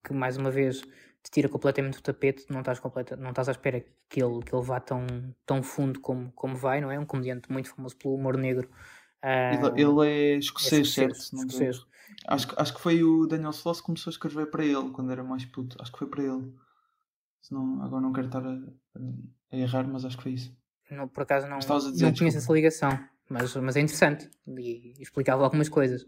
que 0.03 0.13
mais 0.13 0.37
uma 0.37 0.51
vez 0.51 0.81
te 1.23 1.31
tira 1.31 1.49
completamente 1.49 1.95
do 1.95 2.01
tapete, 2.01 2.45
não 2.49 2.59
estás, 2.59 2.79
completa, 2.79 3.15
não 3.15 3.29
estás 3.29 3.47
à 3.47 3.51
espera 3.51 3.83
que 4.09 4.21
ele, 4.21 4.43
que 4.43 4.53
ele 4.53 4.65
vá 4.65 4.79
tão, 4.79 5.07
tão 5.45 5.63
fundo 5.63 5.99
como, 6.01 6.31
como 6.33 6.55
vai, 6.55 6.81
não 6.81 6.91
é? 6.91 6.99
Um 6.99 7.05
comediante 7.05 7.51
muito 7.51 7.69
famoso 7.69 7.95
pelo 7.97 8.15
humor 8.15 8.37
negro. 8.37 8.69
Uh, 9.23 9.71
ele, 9.73 9.81
ele, 9.81 10.09
é 10.09 10.37
escocês, 10.37 10.89
é 10.89 10.91
certo? 10.91 11.15
Escocês. 11.15 11.85
Acho, 12.27 12.53
acho 12.57 12.73
que 12.73 12.81
foi 12.81 13.03
o 13.03 13.25
Daniel 13.25 13.51
Sloss 13.51 13.79
que 13.79 13.85
começou 13.85 14.11
a 14.11 14.13
escrever 14.13 14.47
para 14.47 14.65
ele 14.65 14.91
quando 14.91 15.11
era 15.11 15.23
mais 15.23 15.45
puto. 15.45 15.77
Acho 15.81 15.93
que 15.93 15.99
foi 15.99 16.09
para 16.09 16.23
ele. 16.23 16.53
Senão, 17.41 17.81
agora 17.81 18.01
não 18.01 18.11
quero 18.11 18.27
estar 18.27 18.45
a, 18.45 18.59
a 19.51 19.57
errar, 19.57 19.87
mas 19.87 20.03
acho 20.03 20.17
que 20.17 20.23
foi 20.23 20.33
isso. 20.33 20.55
Não, 20.91 21.07
por 21.07 21.23
acaso 21.23 21.47
não, 21.47 21.57
não 21.57 22.13
conheço 22.13 22.37
essa 22.37 22.53
ligação 22.53 22.91
mas, 23.33 23.55
mas 23.55 23.75
é 23.75 23.81
interessante 23.81 24.29
e 24.47 24.93
explicava 24.99 25.43
algumas 25.43 25.67
coisas, 25.67 26.03
uh, 26.03 26.07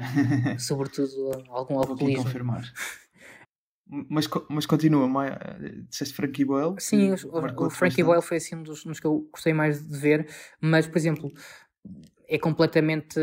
sobretudo 0.58 1.44
algum 1.48 1.78
alcoolismo. 1.78 2.24
confirmar. 2.24 2.62
Mas, 4.08 4.28
mas 4.48 4.66
continua, 4.66 5.08
disseste 5.88 6.14
Frankie 6.14 6.44
Boyle? 6.44 6.76
Sim, 6.78 7.10
o, 7.10 7.66
o 7.66 7.70
Frankie 7.70 8.04
Boyle 8.04 8.22
foi 8.22 8.36
assim 8.36 8.54
um 8.54 8.62
dos, 8.62 8.86
um 8.86 8.90
dos 8.90 9.00
que 9.00 9.06
eu 9.08 9.28
gostei 9.32 9.52
mais 9.52 9.84
de 9.84 9.98
ver, 9.98 10.28
mas 10.60 10.86
por 10.86 10.96
exemplo, 10.96 11.32
é 12.28 12.38
completamente 12.38 13.18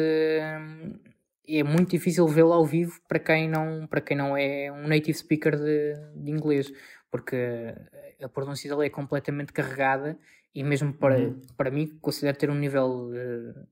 é 1.47 1.63
muito 1.63 1.91
difícil 1.91 2.27
vê-lo 2.27 2.51
ao 2.51 2.65
vivo 2.65 2.99
para 3.07 3.17
quem 3.17 3.47
não 3.47 3.87
para 3.87 4.01
quem 4.01 4.17
não 4.17 4.35
é 4.35 4.69
um 4.69 4.89
native 4.89 5.13
speaker 5.13 5.55
de, 5.55 5.93
de 6.17 6.31
inglês 6.31 6.69
porque 7.09 7.73
a 8.21 8.27
pronúncia 8.27 8.69
dele 8.69 8.87
é 8.87 8.89
completamente 8.89 9.53
carregada 9.53 10.19
e 10.57 10.63
mesmo 10.63 10.91
para, 10.91 11.19
uhum. 11.19 11.39
para 11.55 11.69
mim, 11.69 11.87
considero 12.01 12.35
ter 12.35 12.49
um 12.49 12.55
nível 12.55 13.11
uh, 13.11 13.67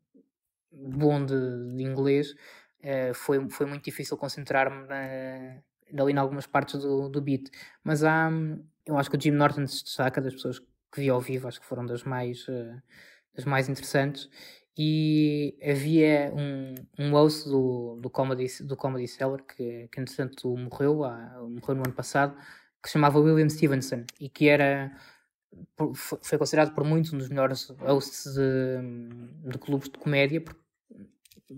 bom 0.71 1.25
de, 1.25 1.35
de, 1.75 1.83
inglês, 1.83 2.35
uh, 2.83 3.11
foi, 3.15 3.49
foi 3.49 3.65
muito 3.65 3.83
difícil 3.83 4.15
concentrar-me 4.15 4.87
na, 4.87 6.03
ali 6.03 6.13
em 6.13 6.17
algumas 6.17 6.45
partes 6.45 6.79
do, 6.79 7.09
do 7.09 7.19
beat. 7.19 7.49
Mas 7.83 8.03
há, 8.03 8.29
eu 8.85 8.99
acho 8.99 9.09
que 9.09 9.17
o 9.17 9.19
Jim 9.19 9.31
Norton 9.31 9.65
se 9.65 9.83
destaca 9.83 10.21
das 10.21 10.35
pessoas 10.35 10.59
que 10.59 11.01
vi 11.01 11.09
ao 11.09 11.19
vivo, 11.19 11.47
acho 11.47 11.59
que 11.59 11.65
foram 11.65 11.87
das 11.87 12.03
mais, 12.03 12.47
uh, 12.47 12.79
das 13.33 13.45
mais 13.45 13.67
interessantes. 13.67 14.29
E 14.77 15.57
havia 15.63 16.31
um, 16.35 16.75
um 16.99 17.11
host 17.13 17.49
do, 17.49 17.97
do, 17.99 18.11
Comedy, 18.11 18.45
do 18.63 18.77
Comedy 18.77 19.07
Cellar 19.07 19.41
que, 19.41 19.87
que 19.91 19.99
entretanto 19.99 20.55
morreu, 20.55 21.03
há, 21.03 21.41
morreu 21.49 21.77
no 21.77 21.83
ano 21.83 21.93
passado, 21.93 22.37
que 22.83 22.89
se 22.89 22.93
chamava 22.93 23.19
William 23.19 23.49
Stevenson 23.49 24.03
e 24.19 24.29
que 24.29 24.47
era 24.47 24.95
foi 25.95 26.37
considerado 26.37 26.73
por 26.73 26.83
muitos 26.83 27.13
um 27.13 27.17
dos 27.17 27.29
melhores 27.29 27.69
hosts 27.79 28.33
de, 28.33 29.51
de 29.51 29.57
clubes 29.57 29.89
de 29.89 29.97
comédia, 29.97 30.41
porque 30.41 30.59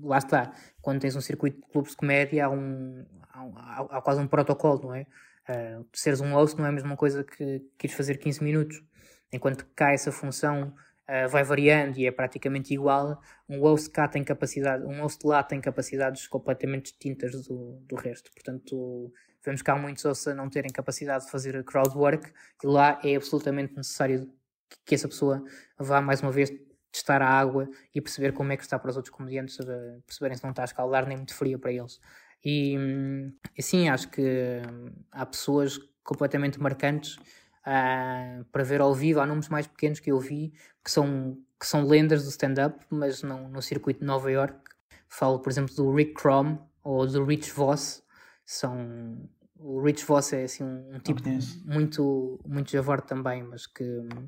lá 0.02 0.18
está, 0.18 0.54
quando 0.82 1.02
tens 1.02 1.16
um 1.16 1.22
circuito 1.22 1.62
de 1.62 1.68
clubes 1.72 1.92
de 1.92 1.98
comédia 1.98 2.46
há, 2.46 2.50
um, 2.50 3.06
há, 3.30 3.40
há, 3.40 3.98
há 3.98 4.02
quase 4.02 4.22
um 4.22 4.28
protocolo, 4.28 4.84
não 4.84 4.96
é? 4.96 5.06
Uh, 5.50 5.86
seres 5.94 6.20
um 6.20 6.34
host 6.34 6.58
não 6.58 6.66
é 6.66 6.70
a 6.70 6.74
mesma 6.74 6.98
coisa 6.98 7.24
que, 7.24 7.62
que 7.78 7.88
ires 7.88 7.96
fazer 7.96 8.18
15 8.18 8.44
minutos. 8.44 8.84
Enquanto 9.32 9.66
cá 9.76 9.92
essa 9.94 10.12
função 10.12 10.74
uh, 11.08 11.30
vai 11.30 11.44
variando 11.44 11.98
e 11.98 12.06
é 12.06 12.12
praticamente 12.12 12.74
igual, 12.74 13.22
um 13.48 13.60
host 13.60 13.90
cá 13.90 14.08
tem 14.08 14.24
capacidade, 14.24 14.84
um 14.84 15.02
host 15.02 15.26
lá 15.26 15.42
tem 15.44 15.62
capacidades 15.62 16.28
completamente 16.28 16.92
distintas 16.92 17.48
do, 17.48 17.82
do 17.88 17.96
resto. 17.96 18.30
Portanto, 18.34 19.12
vemos 19.48 19.62
cá 19.62 19.76
muitos 19.76 20.04
hosts 20.04 20.28
a 20.28 20.36
não 20.36 20.50
terem 20.50 20.72
capacidade 20.72 21.26
de 21.26 21.32
fazer 21.32 21.64
crowd 21.64 21.98
work 21.98 22.32
e 22.64 22.68
lá 22.68 23.00
é 23.04 23.16
absolutamente 23.16 23.76
necessário 23.76 24.30
que 24.86 24.96
essa 24.96 25.08
pessoa 25.08 25.44
vá 25.80 26.02
mais 26.02 26.22
uma 26.22 26.32
vez 26.32 26.52
testar 26.92 27.22
a 27.22 27.30
água 27.30 27.70
e 27.94 28.02
perceber 28.02 28.34
como 28.34 28.52
é 28.52 28.58
que 28.58 28.64
está 28.64 28.78
para 28.78 28.90
os 28.90 28.98
outros 28.98 29.14
comediantes, 29.14 29.58
perceberem 30.06 30.38
se 30.38 30.44
não 30.44 30.52
está 30.52 30.64
a 30.64 30.66
escaldar 30.66 31.08
nem 31.08 31.18
muito 31.18 31.34
fria 31.34 31.58
para 31.58 31.72
eles. 31.72 32.00
E 32.44 32.78
assim, 33.58 33.90
acho 33.90 34.10
que 34.10 34.22
hum, 34.22 34.92
há 35.12 35.26
pessoas 35.26 35.80
completamente 36.04 36.60
marcantes 36.62 37.18
uh, 37.66 38.44
para 38.52 38.64
ver 38.64 38.82
ao 38.82 38.94
vivo. 38.94 39.20
Há 39.20 39.26
nomes 39.26 39.50
mais 39.50 39.68
pequenos 39.68 40.00
que 40.00 40.12
eu 40.12 40.20
vi 40.20 40.54
que 40.84 40.92
são, 40.92 41.38
que 41.60 41.68
são 41.68 41.86
lendas 41.86 42.24
do 42.24 42.30
stand-up, 42.30 42.86
mas 42.90 43.24
não 43.24 43.50
no 43.50 43.62
circuito 43.62 44.00
de 44.00 44.06
Nova 44.06 44.32
York. 44.32 44.58
Falo, 45.10 45.40
por 45.40 45.50
exemplo, 45.50 45.76
do 45.76 45.94
Rick 45.94 46.14
Crom 46.14 46.58
ou 46.84 47.06
do 47.06 47.26
Rich 47.26 47.52
Voss. 47.52 48.04
São, 48.46 49.30
o 49.60 49.82
Rich 49.82 50.06
Voss 50.06 50.34
é 50.34 50.44
assim, 50.44 50.64
um, 50.64 50.96
um 50.96 51.00
tipo 51.00 51.22
muito, 51.66 52.40
muito 52.46 52.72
javor 52.72 53.02
também, 53.02 53.44
mas 53.44 53.68
que 53.68 53.84
hum, 53.84 54.28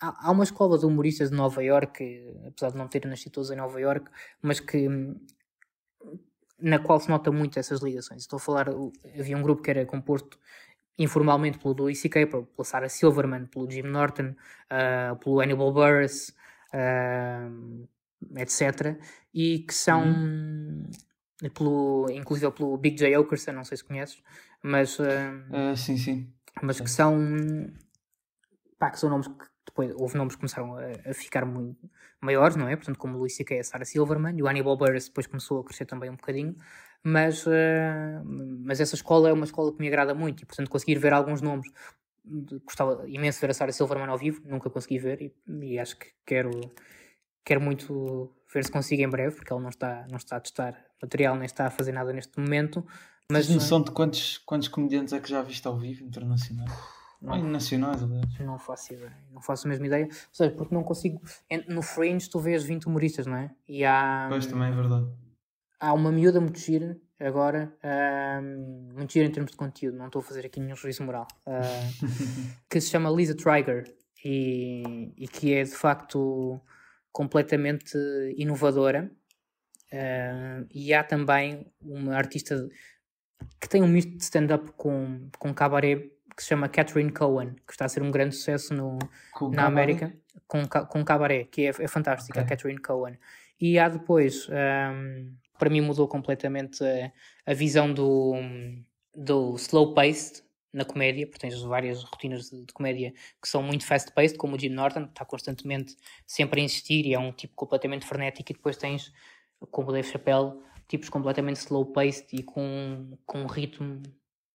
há, 0.00 0.28
há 0.28 0.30
uma 0.30 0.44
escola 0.44 0.78
de 0.78 0.86
humoristas 0.86 1.30
de 1.30 1.36
Nova 1.36 1.62
York, 1.62 2.34
apesar 2.46 2.70
de 2.70 2.76
não 2.76 2.88
terem 2.88 3.10
nascido 3.10 3.32
todos 3.32 3.50
em 3.50 3.56
Nova 3.56 3.80
York, 3.80 4.10
mas 4.42 4.60
que 4.60 4.88
hum, 4.88 5.16
na 6.58 6.78
qual 6.78 6.98
se 7.00 7.08
nota 7.08 7.30
muito 7.30 7.58
essas 7.58 7.80
ligações. 7.80 8.22
Estou 8.22 8.38
a 8.38 8.40
falar, 8.40 8.68
havia 9.18 9.36
um 9.36 9.42
grupo 9.42 9.62
que 9.62 9.70
era 9.70 9.84
composto 9.84 10.38
informalmente 10.98 11.58
pelo 11.58 11.74
Louis 11.74 11.98
C.K., 11.98 12.26
pela 12.26 12.46
Sarah 12.64 12.88
Silverman, 12.88 13.46
pelo 13.46 13.70
Jim 13.70 13.82
Norton, 13.82 14.34
uh, 14.70 15.16
pelo 15.16 15.40
Hannibal 15.40 15.72
Buress, 15.72 16.34
uh, 16.72 17.88
etc. 18.36 18.98
E 19.34 19.60
que 19.60 19.74
são, 19.74 20.02
uhum. 20.02 20.84
Pelo, 21.54 22.06
inclusive 22.10 22.50
pelo 22.52 22.76
Big 22.76 22.96
J. 22.96 23.16
Okerson, 23.16 23.52
não 23.52 23.64
sei 23.64 23.76
se 23.76 23.84
conheces, 23.84 24.22
mas... 24.62 24.98
Uh, 24.98 25.76
sim, 25.76 25.96
sim. 25.96 26.32
Mas 26.62 26.80
que 26.80 26.90
são... 26.90 27.18
Pá, 28.78 28.90
que 28.90 28.98
são 28.98 29.10
nomes 29.10 29.28
que 29.28 29.46
depois 29.66 29.92
houve 29.96 30.16
nomes 30.16 30.34
que 30.34 30.40
começaram 30.40 30.76
a, 30.76 31.10
a 31.10 31.14
ficar 31.14 31.44
muito 31.44 31.90
maiores, 32.20 32.56
não 32.56 32.68
é? 32.68 32.76
Portanto, 32.76 32.98
como 32.98 33.16
o 33.16 33.20
Luís 33.20 33.36
C.K. 33.36 33.56
e 33.56 33.60
a 33.60 33.64
Sarah 33.64 33.84
Silverman, 33.84 34.36
e 34.38 34.42
o 34.42 34.48
Hannibal 34.48 34.76
Buress 34.76 35.08
depois 35.08 35.26
começou 35.26 35.60
a 35.60 35.64
crescer 35.64 35.84
também 35.84 36.08
um 36.08 36.16
bocadinho, 36.16 36.56
mas, 37.02 37.46
uh, 37.46 37.50
mas 38.24 38.80
essa 38.80 38.94
escola 38.94 39.28
é 39.28 39.32
uma 39.32 39.44
escola 39.44 39.72
que 39.72 39.80
me 39.80 39.88
agrada 39.88 40.14
muito, 40.14 40.42
e 40.42 40.46
portanto 40.46 40.70
conseguir 40.70 40.98
ver 40.98 41.12
alguns 41.12 41.42
nomes, 41.42 41.70
gostava 42.64 43.04
imenso 43.08 43.40
ver 43.40 43.50
a 43.50 43.54
Sarah 43.54 43.72
Silverman 43.72 44.08
ao 44.08 44.18
vivo, 44.18 44.40
nunca 44.44 44.70
consegui 44.70 44.98
ver, 44.98 45.20
e, 45.22 45.34
e 45.62 45.78
acho 45.78 45.98
que 45.98 46.06
quero, 46.24 46.50
quero 47.44 47.60
muito 47.60 48.32
ver 48.52 48.64
se 48.64 48.72
consigo 48.72 49.02
em 49.02 49.08
breve, 49.08 49.36
porque 49.36 49.52
ele 49.52 49.62
não 49.62 49.68
está, 49.68 50.06
não 50.10 50.16
está 50.16 50.36
a 50.36 50.40
testar 50.40 50.85
material, 51.02 51.34
nem 51.36 51.46
está 51.46 51.66
a 51.66 51.70
fazer 51.70 51.92
nada 51.92 52.12
neste 52.12 52.38
momento. 52.38 52.86
Mas 53.30 53.46
Tens 53.46 53.56
noção 53.56 53.82
de 53.82 53.90
quantos, 53.90 54.38
quantos 54.38 54.68
comediantes 54.68 55.12
é 55.12 55.20
que 55.20 55.28
já 55.28 55.42
viste 55.42 55.66
ao 55.66 55.76
vivo 55.76 56.04
internacionais? 56.04 56.70
Não, 57.20 57.42
nacionais, 57.42 58.02
aliás. 58.02 58.38
Não 58.38 58.58
faço 58.58 58.92
ideia. 58.92 59.16
Não 59.32 59.40
faço 59.40 59.66
a 59.66 59.70
mesma 59.70 59.86
ideia. 59.86 60.06
Ou 60.06 60.34
seja, 60.34 60.50
porque 60.52 60.74
não 60.74 60.84
consigo. 60.84 61.20
No 61.66 61.82
Fringe 61.82 62.28
tu 62.28 62.38
vês 62.38 62.62
20 62.62 62.86
humoristas, 62.86 63.26
não 63.26 63.36
é? 63.36 63.50
E 63.66 63.84
há. 63.84 64.26
Pois 64.28 64.46
também 64.46 64.68
é 64.68 64.72
verdade. 64.72 65.06
Há 65.80 65.92
uma 65.92 66.12
miúda 66.12 66.40
muito 66.40 66.58
gira 66.58 66.98
agora, 67.18 67.74
muito 68.94 69.12
gira 69.12 69.26
em 69.26 69.30
termos 69.30 69.52
de 69.52 69.56
conteúdo, 69.56 69.96
não 69.96 70.06
estou 70.06 70.20
a 70.20 70.22
fazer 70.22 70.44
aqui 70.46 70.60
nenhum 70.60 70.76
juízo 70.76 71.02
moral, 71.02 71.26
uh, 71.46 72.06
que 72.68 72.80
se 72.80 72.90
chama 72.90 73.10
Lisa 73.10 73.34
Triger 73.34 73.94
e, 74.24 75.12
e, 75.16 75.28
que 75.28 75.54
é 75.54 75.62
de 75.62 75.70
facto 75.74 76.60
completamente 77.12 77.96
inovadora. 78.36 79.10
Uh, 79.92 80.66
e 80.74 80.92
há 80.92 81.04
também 81.04 81.66
uma 81.80 82.16
artista 82.16 82.68
que 83.60 83.68
tem 83.68 83.82
um 83.82 83.88
misto 83.88 84.16
de 84.16 84.22
stand-up 84.22 84.72
com, 84.76 85.28
com 85.38 85.54
cabaré 85.54 86.10
que 86.36 86.42
se 86.42 86.48
chama 86.48 86.68
Catherine 86.68 87.10
Cohen, 87.10 87.54
que 87.66 87.72
está 87.72 87.86
a 87.86 87.88
ser 87.88 88.02
um 88.02 88.10
grande 88.10 88.34
sucesso 88.36 88.74
no, 88.74 88.98
com 89.32 89.48
na 89.48 89.64
América, 89.64 90.14
com, 90.46 90.66
com 90.68 91.04
cabaré, 91.04 91.44
que 91.44 91.62
é, 91.62 91.68
é 91.68 91.88
fantástica, 91.88 92.40
okay. 92.40 92.50
Catherine 92.56 92.80
Cohen. 92.80 93.18
E 93.58 93.78
há 93.78 93.88
depois, 93.88 94.46
um, 94.48 95.34
para 95.58 95.70
mim 95.70 95.80
mudou 95.80 96.06
completamente 96.06 96.84
a, 96.84 97.10
a 97.50 97.54
visão 97.54 97.92
do, 97.92 98.34
do 99.14 99.54
slow-paced 99.56 100.44
na 100.74 100.84
comédia, 100.84 101.26
porque 101.26 101.40
tens 101.40 101.58
várias 101.62 102.02
rotinas 102.02 102.50
de, 102.50 102.66
de 102.66 102.72
comédia 102.74 103.14
que 103.40 103.48
são 103.48 103.62
muito 103.62 103.86
fast-paced, 103.86 104.36
como 104.36 104.56
o 104.56 104.58
Jim 104.58 104.68
Norton, 104.68 105.04
que 105.04 105.12
está 105.12 105.24
constantemente 105.24 105.96
sempre 106.26 106.60
a 106.60 106.64
insistir 106.64 107.06
e 107.06 107.14
é 107.14 107.18
um 107.18 107.32
tipo 107.32 107.54
completamente 107.54 108.04
frenético, 108.04 108.52
e 108.52 108.54
depois 108.54 108.76
tens, 108.76 109.10
como 109.70 109.88
o 109.88 109.92
Dave 109.92 110.08
Chappelle, 110.08 110.52
tipos 110.88 111.08
completamente 111.08 111.56
slow-paced 111.56 112.28
e 112.32 112.42
com, 112.42 113.16
com 113.24 113.42
um 113.42 113.46
ritmo 113.46 114.02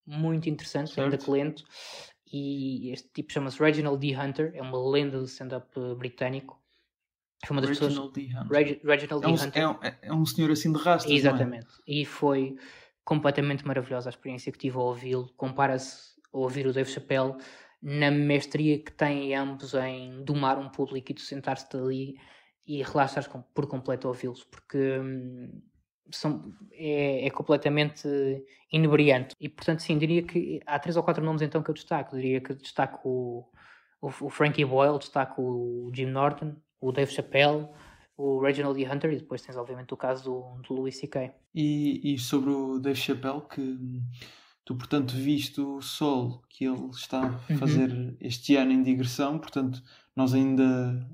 muito 0.05 0.49
interessante, 0.49 0.91
certo. 0.91 1.13
ainda 1.13 1.31
lento. 1.31 1.63
E 2.31 2.91
este 2.91 3.09
tipo 3.13 3.31
chama-se 3.31 3.59
Reginald 3.59 3.99
D. 3.99 4.15
Hunter, 4.15 4.51
é 4.55 4.61
uma 4.61 4.81
lenda 4.89 5.19
do 5.19 5.25
stand-up 5.25 5.67
eh, 5.77 5.95
britânico. 5.95 6.61
Foi 7.45 7.55
uma 7.55 7.61
das 7.61 7.77
Reginald 7.77 8.13
pessoas. 8.13 8.29
D. 8.29 8.37
Hunter. 8.37 8.57
Reg, 8.57 8.81
Reginald 8.83 9.25
é 9.25 9.27
um, 9.27 9.35
D. 9.35 9.43
Hunter. 9.43 9.61
É 9.61 9.67
um, 9.67 9.77
é 10.01 10.13
um 10.13 10.25
senhor 10.25 10.51
assim 10.51 10.71
de 10.71 10.79
rastros. 10.79 11.11
É? 11.11 11.15
Exatamente. 11.15 11.67
É? 11.87 11.93
E 11.93 12.05
foi 12.05 12.55
completamente 13.03 13.65
maravilhosa 13.65 14.09
a 14.09 14.11
experiência 14.11 14.51
que 14.51 14.57
tive 14.57 14.77
ao 14.77 14.85
ouvi-lo. 14.85 15.29
Compara-se 15.35 16.15
a 16.31 16.37
ouvir 16.37 16.67
o 16.67 16.73
Dave 16.73 16.89
Chappelle 16.89 17.35
na 17.81 18.11
mestria 18.11 18.77
que 18.81 18.91
têm 18.91 19.35
ambos 19.35 19.73
em 19.73 20.23
domar 20.23 20.57
um 20.57 20.69
público 20.69 21.11
e 21.11 21.15
de 21.15 21.21
sentar-se 21.21 21.65
ali 21.75 22.15
e 22.72 22.82
relaxar 22.84 23.28
por 23.53 23.67
completo 23.67 24.07
a 24.07 24.11
ouvi-los, 24.11 24.45
porque 24.45 24.97
hum, 24.97 25.61
são, 26.09 26.53
é, 26.72 27.28
é, 27.28 27.30
completamente 27.30 28.07
inebriante. 28.72 29.36
E 29.41 29.49
portanto, 29.49 29.82
sim, 29.82 29.97
diria 29.97 30.24
que 30.24 30.61
há 30.65 30.80
três 30.80 30.95
ou 30.95 31.03
quatro 31.03 31.22
nomes 31.22 31.41
então 31.41 31.61
que 31.61 31.69
eu 31.69 31.74
destaco. 31.74 32.15
Diria 32.15 32.39
que 32.39 32.53
destaco 32.53 33.09
o, 33.09 33.45
o, 34.01 34.07
o 34.07 34.30
Frankie 34.30 34.63
Boyle, 34.63 34.97
destaco 34.97 35.41
o 35.41 35.91
Jim 35.93 36.05
Norton, 36.05 36.55
o 36.80 36.93
Dave 36.93 37.11
Chappelle, 37.11 37.67
o 38.15 38.39
Reginald 38.39 38.82
D. 38.82 38.89
Hunter 38.89 39.11
e 39.11 39.17
depois 39.17 39.41
tens 39.41 39.57
obviamente 39.57 39.93
o 39.93 39.97
caso 39.97 40.24
do, 40.24 40.61
do 40.65 40.74
Louis 40.74 40.97
C.K. 40.97 41.30
E, 41.53 42.13
e 42.13 42.17
sobre 42.17 42.51
o 42.51 42.80
Dave 42.80 42.97
Chappelle, 42.97 43.41
que 43.53 44.01
tu 44.63 44.76
portanto 44.76 45.11
viste 45.13 45.59
o 45.59 45.82
solo 45.82 46.41
que 46.47 46.63
ele 46.63 46.89
está 46.91 47.19
a 47.19 47.51
uhum. 47.51 47.57
fazer 47.57 47.91
uhum. 47.91 48.15
este 48.22 48.55
ano 48.55 48.72
em 48.72 48.82
digressão, 48.82 49.38
portanto 49.39 49.84
nós 50.15 50.34
ainda 50.34 51.05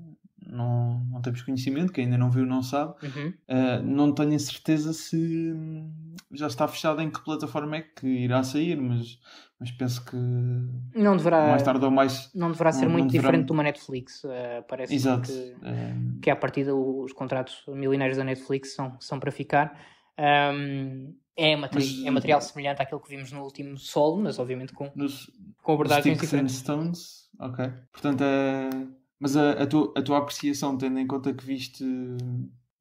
não, 0.48 1.00
não 1.10 1.20
temos 1.20 1.42
conhecimento, 1.42 1.92
quem 1.92 2.04
ainda 2.04 2.16
não 2.16 2.30
viu 2.30 2.46
não 2.46 2.62
sabe. 2.62 2.94
Uhum. 3.02 3.28
Uh, 3.48 3.82
não 3.82 4.12
tenho 4.12 4.34
a 4.34 4.38
certeza 4.38 4.92
se 4.92 5.54
já 6.32 6.46
está 6.46 6.66
fechado 6.66 7.00
em 7.02 7.10
que 7.10 7.22
plataforma 7.22 7.76
é 7.76 7.82
que 7.82 8.06
irá 8.06 8.42
sair, 8.42 8.76
mas, 8.76 9.18
mas 9.60 9.70
penso 9.72 10.04
que 10.04 10.16
não 10.16 11.16
deverá, 11.16 11.48
mais 11.48 11.62
tarde 11.62 11.84
ou 11.84 11.90
mais. 11.90 12.30
Não 12.34 12.50
deverá 12.50 12.72
ser 12.72 12.86
não, 12.86 12.92
muito 12.92 13.04
não 13.04 13.12
deverá... 13.12 13.28
diferente 13.28 13.46
de 13.46 13.52
uma 13.52 13.62
Netflix. 13.62 14.24
Uh, 14.24 14.30
parece 14.66 14.94
Exato. 14.94 15.28
que, 15.28 15.32
uh... 15.32 16.20
que 16.22 16.30
à 16.30 16.36
partida 16.36 16.74
os 16.74 17.12
contratos 17.12 17.62
milionários 17.68 18.16
da 18.16 18.24
Netflix 18.24 18.74
são, 18.74 18.96
são 19.00 19.20
para 19.20 19.30
ficar. 19.30 19.78
Um, 20.18 21.14
é, 21.36 21.54
materi 21.54 21.84
mas, 21.84 22.06
é 22.06 22.10
material 22.10 22.40
semelhante 22.40 22.82
àquilo 22.82 23.00
que 23.00 23.08
vimos 23.08 23.30
no 23.30 23.42
último 23.42 23.78
solo, 23.78 24.20
mas 24.20 24.40
obviamente 24.40 24.72
com, 24.72 24.90
nos, 24.96 25.30
com 25.62 25.74
abordagens 25.74 26.18
diferentes. 26.18 26.56
Stones, 26.56 27.28
ok. 27.38 27.70
Portanto, 27.92 28.24
é 28.24 28.70
mas 29.20 29.36
a, 29.36 29.52
a, 29.62 29.66
tua, 29.66 29.92
a 29.96 30.02
tua 30.02 30.18
apreciação, 30.18 30.76
tendo 30.76 30.98
em 30.98 31.06
conta 31.06 31.32
que 31.34 31.44
viste, 31.44 31.84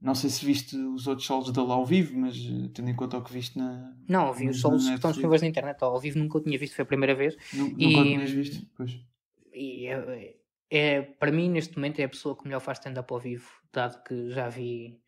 não 0.01 0.13
sei 0.13 0.29
se 0.29 0.45
viste 0.45 0.75
os 0.75 1.07
outros 1.07 1.25
solos 1.25 1.51
dele 1.51 1.71
ao 1.71 1.85
vivo, 1.85 2.17
mas 2.17 2.35
eh, 2.35 2.69
tendo 2.73 2.89
em 2.89 2.95
conta 2.95 3.17
o 3.17 3.23
que 3.23 3.33
viste 3.33 3.57
na. 3.57 3.95
Não, 4.07 4.31
vi 4.33 4.49
os 4.49 4.61
solos 4.61 4.88
que 4.88 4.93
estão 4.93 5.11
disponíveis 5.11 5.41
na 5.41 5.47
internet, 5.47 5.81
ao 5.81 5.99
vivo 5.99 6.19
nunca 6.19 6.38
o 6.38 6.41
tinha 6.41 6.57
visto, 6.57 6.75
foi 6.75 6.83
a 6.83 6.88
primeira 6.88 7.15
vez. 7.15 7.35
Nunca, 7.53 7.75
e, 7.77 7.88
nunca 7.88 8.03
tinhas 8.03 8.31
visto? 8.31 8.67
Pois. 8.75 8.99
E 9.53 9.88
é, 9.88 10.35
é, 10.69 11.01
para 11.01 11.31
mim, 11.31 11.49
neste 11.49 11.75
momento, 11.75 11.99
é 11.99 12.03
a 12.03 12.09
pessoa 12.09 12.38
que 12.38 12.45
melhor 12.45 12.59
faz 12.59 12.77
stand-up 12.77 13.11
ao 13.11 13.19
vivo, 13.19 13.49
dado 13.73 14.03
que 14.03 14.29
já 14.29 14.47
vi 14.49 14.99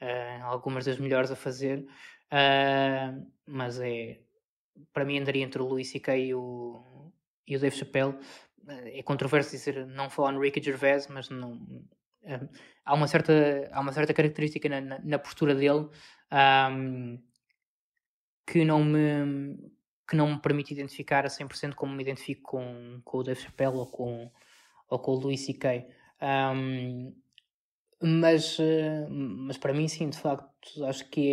uh, 0.00 0.44
algumas 0.44 0.84
das 0.84 0.98
melhores 0.98 1.30
a 1.30 1.36
fazer, 1.36 1.86
uh, 2.32 3.26
mas 3.46 3.78
é 3.78 4.20
para 4.92 5.04
mim 5.04 5.18
andaria 5.18 5.44
entre 5.44 5.62
o 5.62 5.84
C.K. 5.84 6.16
e 6.16 6.34
o, 6.34 7.12
e 7.46 7.56
o 7.56 7.60
Dave 7.60 7.76
Chappelle. 7.76 8.16
É 8.68 9.02
controverso 9.02 9.50
dizer 9.50 9.86
não 9.86 10.08
falar 10.08 10.32
no 10.32 10.40
Ricky 10.40 10.62
Gervais, 10.62 11.08
mas 11.08 11.28
não, 11.28 11.60
há 12.84 12.94
uma 12.94 13.08
certa 13.08 13.68
há 13.72 13.80
uma 13.80 13.92
certa 13.92 14.14
característica 14.14 14.68
na, 14.68 14.80
na, 14.80 14.98
na 15.00 15.18
postura 15.18 15.54
dele 15.54 15.88
um, 16.32 17.18
que 18.46 18.64
não 18.64 18.84
me 18.84 19.72
que 20.08 20.16
não 20.16 20.34
me 20.34 20.40
permite 20.40 20.74
identificar 20.74 21.24
a 21.24 21.28
100% 21.28 21.74
como 21.74 21.94
me 21.94 22.02
identifico 22.02 22.42
com, 22.42 23.00
com 23.02 23.18
o 23.18 23.22
Dave 23.22 23.40
Chappelle 23.40 23.76
ou 23.76 23.86
com, 23.86 24.30
ou 24.88 24.98
com 24.98 25.12
o 25.12 25.14
Louis 25.14 25.40
C.K. 25.40 25.88
Um, 26.20 27.14
mas, 27.98 28.58
uh, 28.58 29.08
mas 29.08 29.56
para 29.56 29.72
mim, 29.72 29.88
sim, 29.88 30.10
de 30.10 30.18
facto, 30.18 30.84
acho 30.84 31.08
que 31.08 31.30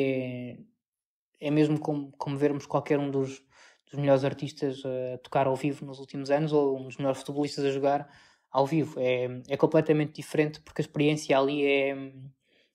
é, 1.41 1.47
é 1.47 1.51
mesmo 1.51 1.77
como, 1.77 2.11
como 2.13 2.37
vermos 2.37 2.65
qualquer 2.65 2.99
um 2.99 3.11
dos, 3.11 3.43
dos 3.89 3.99
melhores 3.99 4.23
artistas 4.23 4.83
a 4.85 5.17
tocar 5.19 5.47
ao 5.47 5.55
vivo 5.55 5.85
nos 5.85 5.99
últimos 5.99 6.29
anos 6.29 6.53
ou 6.53 6.79
um 6.79 6.83
dos 6.83 6.97
melhores 6.97 7.19
futebolistas 7.19 7.65
a 7.65 7.71
jogar 7.71 8.09
ao 8.51 8.65
vivo. 8.65 8.99
É, 8.99 9.27
é 9.47 9.57
completamente 9.57 10.13
diferente 10.13 10.61
porque 10.61 10.81
a 10.81 10.85
experiência 10.85 11.37
ali 11.37 11.65
é, 11.65 12.11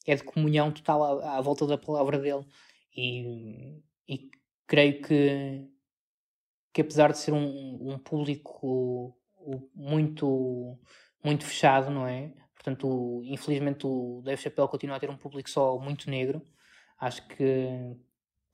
é 0.07 0.15
de 0.15 0.23
comunhão 0.25 0.73
total 0.73 1.21
à, 1.21 1.39
à 1.39 1.41
volta 1.41 1.67
da 1.67 1.79
palavra 1.79 2.19
dele. 2.19 2.45
E, 2.97 3.83
e 4.09 4.31
creio 4.67 5.03
que, 5.03 5.69
que 6.73 6.81
apesar 6.81 7.13
de 7.13 7.19
ser 7.19 7.33
um, 7.33 7.93
um 7.93 7.99
público 7.99 9.17
muito, 9.75 10.79
muito 11.23 11.45
fechado, 11.45 11.91
não 11.91 12.07
é? 12.07 12.33
Portanto, 12.55 13.21
infelizmente 13.25 13.87
o 13.87 14.23
Dave 14.25 14.41
Chappelle 14.41 14.69
continua 14.69 14.97
a 14.97 15.01
ter 15.01 15.11
um 15.11 15.17
público 15.17 15.51
só 15.51 15.79
muito 15.79 16.09
negro. 16.11 16.43
Acho 16.99 17.27
que, 17.29 17.95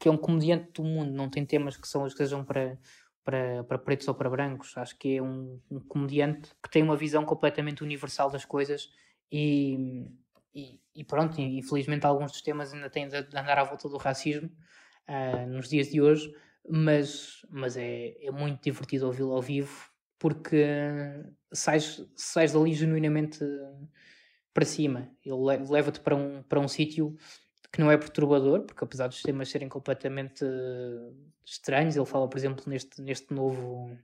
que 0.01 0.09
é 0.09 0.11
um 0.11 0.17
comediante 0.17 0.73
do 0.73 0.83
mundo, 0.83 1.13
não 1.13 1.29
tem 1.29 1.45
temas 1.45 1.77
que, 1.77 1.87
são, 1.87 2.07
que 2.09 2.17
sejam 2.17 2.43
para, 2.43 2.79
para, 3.23 3.63
para 3.65 3.79
pretos 3.79 4.09
ou 4.09 4.15
para 4.15 4.31
brancos. 4.31 4.75
Acho 4.79 4.99
que 4.99 5.19
é 5.19 5.23
um, 5.23 5.61
um 5.71 5.79
comediante 5.79 6.51
que 6.63 6.71
tem 6.71 6.83
uma 6.83 6.97
visão 6.97 7.23
completamente 7.23 7.85
universal 7.85 8.31
das 8.31 8.47
coisas 8.47 8.91
e, 9.31 10.07
e, 10.55 10.81
e 10.95 11.05
pronto, 11.05 11.39
infelizmente 11.39 12.07
alguns 12.07 12.33
dos 12.33 12.41
temas 12.41 12.73
ainda 12.73 12.89
têm 12.89 13.09
de 13.09 13.17
andar 13.17 13.59
à 13.59 13.65
volta 13.65 13.91
do 13.91 13.99
racismo 13.99 14.51
uh, 15.07 15.47
nos 15.47 15.69
dias 15.69 15.91
de 15.91 16.01
hoje, 16.01 16.35
mas, 16.67 17.45
mas 17.51 17.77
é, 17.77 18.17
é 18.25 18.31
muito 18.31 18.63
divertido 18.63 19.07
ouvi-lo 19.07 19.35
ao 19.35 19.43
vivo 19.43 19.91
porque 20.19 20.65
sais, 21.53 22.03
sais 22.17 22.53
dali 22.53 22.73
genuinamente 22.73 23.45
para 24.55 24.65
cima. 24.65 25.11
Ele 25.25 25.37
leva-te 25.69 26.01
para 26.01 26.17
um, 26.17 26.43
para 26.43 26.59
um 26.59 26.69
sítio 26.69 27.17
que 27.73 27.81
não 27.81 27.91
é 27.91 27.97
perturbador, 27.97 28.63
porque 28.63 28.83
apesar 28.85 29.09
dos 29.09 29.23
temas 29.23 29.49
serem 29.49 29.69
completamente 29.69 30.45
estranhos, 31.45 31.97
ele 31.97 32.07
fala, 32.07 32.29
por 32.29 32.39
exemplo, 32.39 32.65
neste, 32.67 33.01
neste 33.01 33.33
novo 33.33 33.97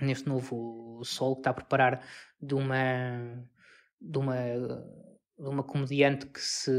neste 0.00 0.28
novo 0.28 1.02
sol 1.04 1.34
que 1.34 1.40
está 1.40 1.50
a 1.50 1.54
preparar 1.54 2.06
de 2.40 2.54
uma 2.54 3.44
de 4.00 4.18
uma 4.18 4.36
de 5.38 5.48
uma 5.48 5.62
comediante 5.62 6.26
que 6.26 6.40
se, 6.40 6.70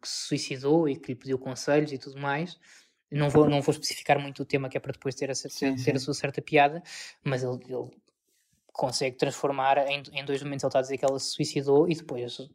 que 0.00 0.08
se 0.08 0.28
suicidou 0.28 0.88
e 0.88 0.96
que 0.96 1.12
lhe 1.12 1.18
pediu 1.18 1.38
conselhos 1.38 1.92
e 1.92 1.98
tudo 1.98 2.20
mais. 2.20 2.58
Não 3.10 3.28
vou, 3.28 3.48
não 3.48 3.60
vou 3.60 3.72
especificar 3.72 4.18
muito 4.18 4.42
o 4.42 4.44
tema 4.44 4.68
que 4.68 4.76
é 4.76 4.80
para 4.80 4.92
depois 4.92 5.14
ter 5.14 5.30
a, 5.30 5.34
sim, 5.34 5.74
ter 5.76 5.96
a 5.96 5.98
sua 5.98 6.14
certa 6.14 6.40
piada, 6.42 6.82
mas 7.24 7.42
ele, 7.42 7.58
ele 7.64 7.88
consegue 8.72 9.16
transformar 9.16 9.78
em, 9.88 10.02
em, 10.12 10.24
dois 10.24 10.42
momentos 10.42 10.64
ele 10.64 10.68
está 10.68 10.78
a 10.78 10.82
dizer 10.82 10.98
que 10.98 11.04
ela 11.04 11.18
se 11.18 11.30
suicidou 11.30 11.88
e 11.88 11.94
depois 11.94 12.48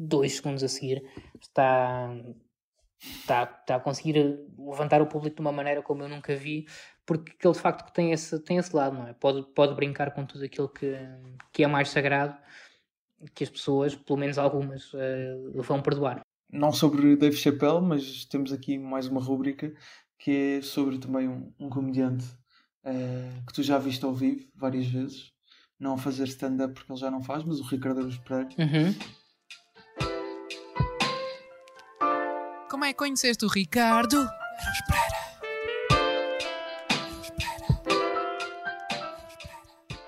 dois 0.00 0.36
segundos 0.36 0.62
a 0.62 0.68
seguir 0.68 1.02
está, 1.40 2.14
está, 2.98 3.42
está 3.42 3.76
a 3.76 3.80
conseguir 3.80 4.40
levantar 4.58 5.02
o 5.02 5.06
público 5.06 5.36
de 5.36 5.42
uma 5.42 5.52
maneira 5.52 5.82
como 5.82 6.02
eu 6.02 6.08
nunca 6.08 6.34
vi 6.34 6.66
porque 7.04 7.46
ele 7.46 7.54
de 7.54 7.60
facto 7.60 7.92
tem 7.92 8.12
esse, 8.12 8.38
tem 8.40 8.56
esse 8.56 8.74
lado, 8.74 8.96
não 8.96 9.08
é? 9.08 9.12
Pode, 9.12 9.42
pode 9.54 9.74
brincar 9.74 10.12
com 10.12 10.24
tudo 10.24 10.44
aquilo 10.44 10.68
que, 10.68 10.96
que 11.52 11.64
é 11.64 11.66
mais 11.66 11.88
sagrado 11.88 12.36
que 13.34 13.44
as 13.44 13.50
pessoas, 13.50 13.94
pelo 13.94 14.18
menos 14.18 14.38
algumas, 14.38 14.92
uh, 14.94 15.62
vão 15.62 15.82
perdoar 15.82 16.22
não 16.52 16.72
sobre 16.72 17.16
Dave 17.16 17.36
Chappelle, 17.36 17.80
mas 17.80 18.24
temos 18.24 18.52
aqui 18.52 18.78
mais 18.78 19.06
uma 19.06 19.20
rúbrica 19.20 19.72
que 20.18 20.58
é 20.58 20.62
sobre 20.62 20.98
também 20.98 21.28
um, 21.28 21.52
um 21.58 21.70
comediante 21.70 22.26
uh, 22.84 23.46
que 23.46 23.52
tu 23.52 23.62
já 23.62 23.78
viste 23.78 24.04
ao 24.04 24.14
vivo 24.14 24.46
várias 24.54 24.86
vezes, 24.86 25.32
não 25.78 25.94
a 25.94 25.98
fazer 25.98 26.24
stand-up 26.24 26.74
porque 26.74 26.92
ele 26.92 27.00
já 27.00 27.10
não 27.10 27.22
faz, 27.22 27.42
mas 27.44 27.58
o 27.58 27.64
Ricardo 27.64 28.00
Aruz 28.00 28.18
Pereira. 28.18 28.48
Uhum. 28.58 28.94
Como 32.70 32.84
é 32.84 32.92
que 32.92 32.98
conheceste 32.98 33.44
o 33.44 33.48
Ricardo 33.48 34.28
Pereira? 34.86 35.20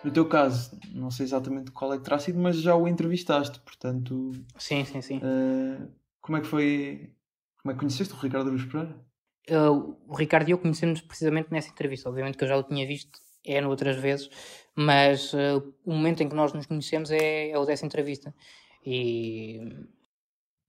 No 0.05 0.13
teu 0.13 0.29
caso, 0.29 0.79
não 0.95 1.11
sei 1.11 1.27
exatamente 1.27 1.73
qual 1.73 1.93
é 1.93 1.99
que 1.99 2.05
terá 2.05 2.21
sido, 2.21 2.39
mas 2.39 2.57
já 2.59 2.77
o 2.77 2.87
entrevistaste, 2.87 3.59
portanto. 3.63 4.31
Sim, 4.57 4.85
sim, 4.85 5.03
sim. 5.03 5.19
Uh, 5.19 5.91
como 6.21 6.39
é 6.39 6.41
que 6.41 6.47
foi. 6.47 7.13
Como 7.61 7.73
é 7.73 7.75
que 7.75 7.81
conheceste 7.81 8.15
o 8.15 8.17
Ricardo 8.17 8.51
Aruz 8.51 8.65
Pereira? 8.65 8.97
Uh, 9.51 9.97
o 10.07 10.15
Ricardo 10.15 10.49
e 10.49 10.53
eu 10.53 10.59
conhecemos 10.59 11.01
precisamente 11.01 11.51
nessa 11.51 11.71
entrevista. 11.71 12.09
Obviamente 12.09 12.39
que 12.39 12.45
eu 12.45 12.49
já 12.49 12.57
o 12.57 12.63
tinha 12.63 12.87
visto 12.87 13.19
é 13.45 13.67
outras 13.67 13.97
vezes, 13.97 14.31
mas 14.77 15.33
uh, 15.33 15.75
o 15.85 15.93
momento 15.93 16.23
em 16.23 16.29
que 16.29 16.37
nós 16.37 16.53
nos 16.53 16.67
conhecemos 16.67 17.11
é, 17.11 17.51
é 17.51 17.59
o 17.59 17.67
dessa 17.67 17.85
entrevista. 17.85 18.33
E. 18.87 19.61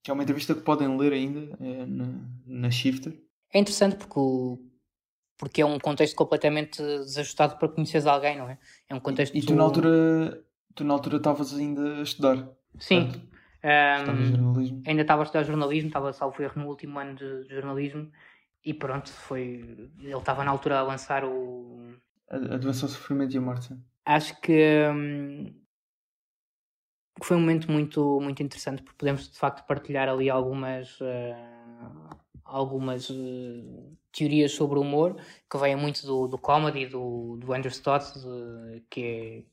Que 0.03 0.11
é 0.11 0.13
uma 0.13 0.23
entrevista 0.23 0.53
que 0.53 0.61
podem 0.61 0.97
ler 0.97 1.13
ainda 1.13 1.57
é, 1.59 1.85
na, 1.85 2.07
na 2.45 2.69
Shifter. 2.69 3.17
É 3.53 3.59
interessante 3.59 3.95
porque, 3.95 4.19
o, 4.19 4.59
porque 5.37 5.61
é 5.61 5.65
um 5.65 5.79
contexto 5.79 6.15
completamente 6.15 6.81
desajustado 6.81 7.57
para 7.57 7.69
conheceres 7.69 8.05
alguém, 8.05 8.37
não 8.37 8.49
é? 8.49 8.57
É 8.89 8.93
um 8.93 8.99
contexto. 8.99 9.33
E, 9.33 9.39
e 9.39 9.45
tu 9.45 9.55
na 9.55 9.63
altura 9.63 10.43
tu 10.75 10.83
na 10.83 10.93
altura 10.93 11.17
estavas 11.17 11.53
ainda 11.53 11.99
a 11.99 12.01
estudar. 12.01 12.49
Sim, 12.79 13.11
certo? 13.11 13.33
Um, 13.63 14.83
ainda 14.85 15.03
estava 15.03 15.21
a 15.21 15.25
estudar 15.25 15.43
jornalismo, 15.43 15.87
estava 15.87 16.11
salvo 16.11 16.41
erro 16.43 16.61
no 16.61 16.67
último 16.67 16.99
ano 16.99 17.15
de, 17.15 17.45
de, 17.45 17.55
jornalismo 17.55 18.11
e 18.63 18.73
pronto, 18.73 19.09
foi. 19.09 19.89
Ele 19.99 20.17
estava 20.17 20.43
na 20.43 20.51
altura 20.51 20.79
a 20.79 20.83
lançar 20.83 21.23
o. 21.23 21.95
A, 22.29 22.35
a 22.35 22.57
doença, 22.57 22.85
o 22.85 22.89
sofrimento 22.89 23.33
e 23.33 23.37
a 23.37 23.41
morte. 23.41 23.73
Acho 24.05 24.39
que, 24.41 24.85
um, 27.19 27.23
foi 27.23 27.37
um 27.37 27.39
momento 27.39 27.71
muito, 27.71 28.19
muito 28.21 28.41
interessante 28.43 28.81
porque 28.81 28.97
podemos 28.97 29.29
de 29.29 29.37
facto 29.37 29.65
partilhar 29.65 30.09
ali 30.09 30.29
algumas. 30.29 30.99
Uh, 31.01 32.23
algumas 32.45 33.09
uh, 33.09 33.97
teorias 34.11 34.51
sobre 34.51 34.77
o 34.77 34.81
humor 34.81 35.15
que 35.49 35.57
vêm 35.57 35.75
muito 35.75 36.05
do, 36.05 36.27
do 36.27 36.37
comedy, 36.37 36.85
do, 36.85 37.37
do 37.37 37.51
Andrew 37.51 37.71
Stott, 37.71 38.13
de, 38.19 38.83
que 38.89 39.01
é 39.03 39.43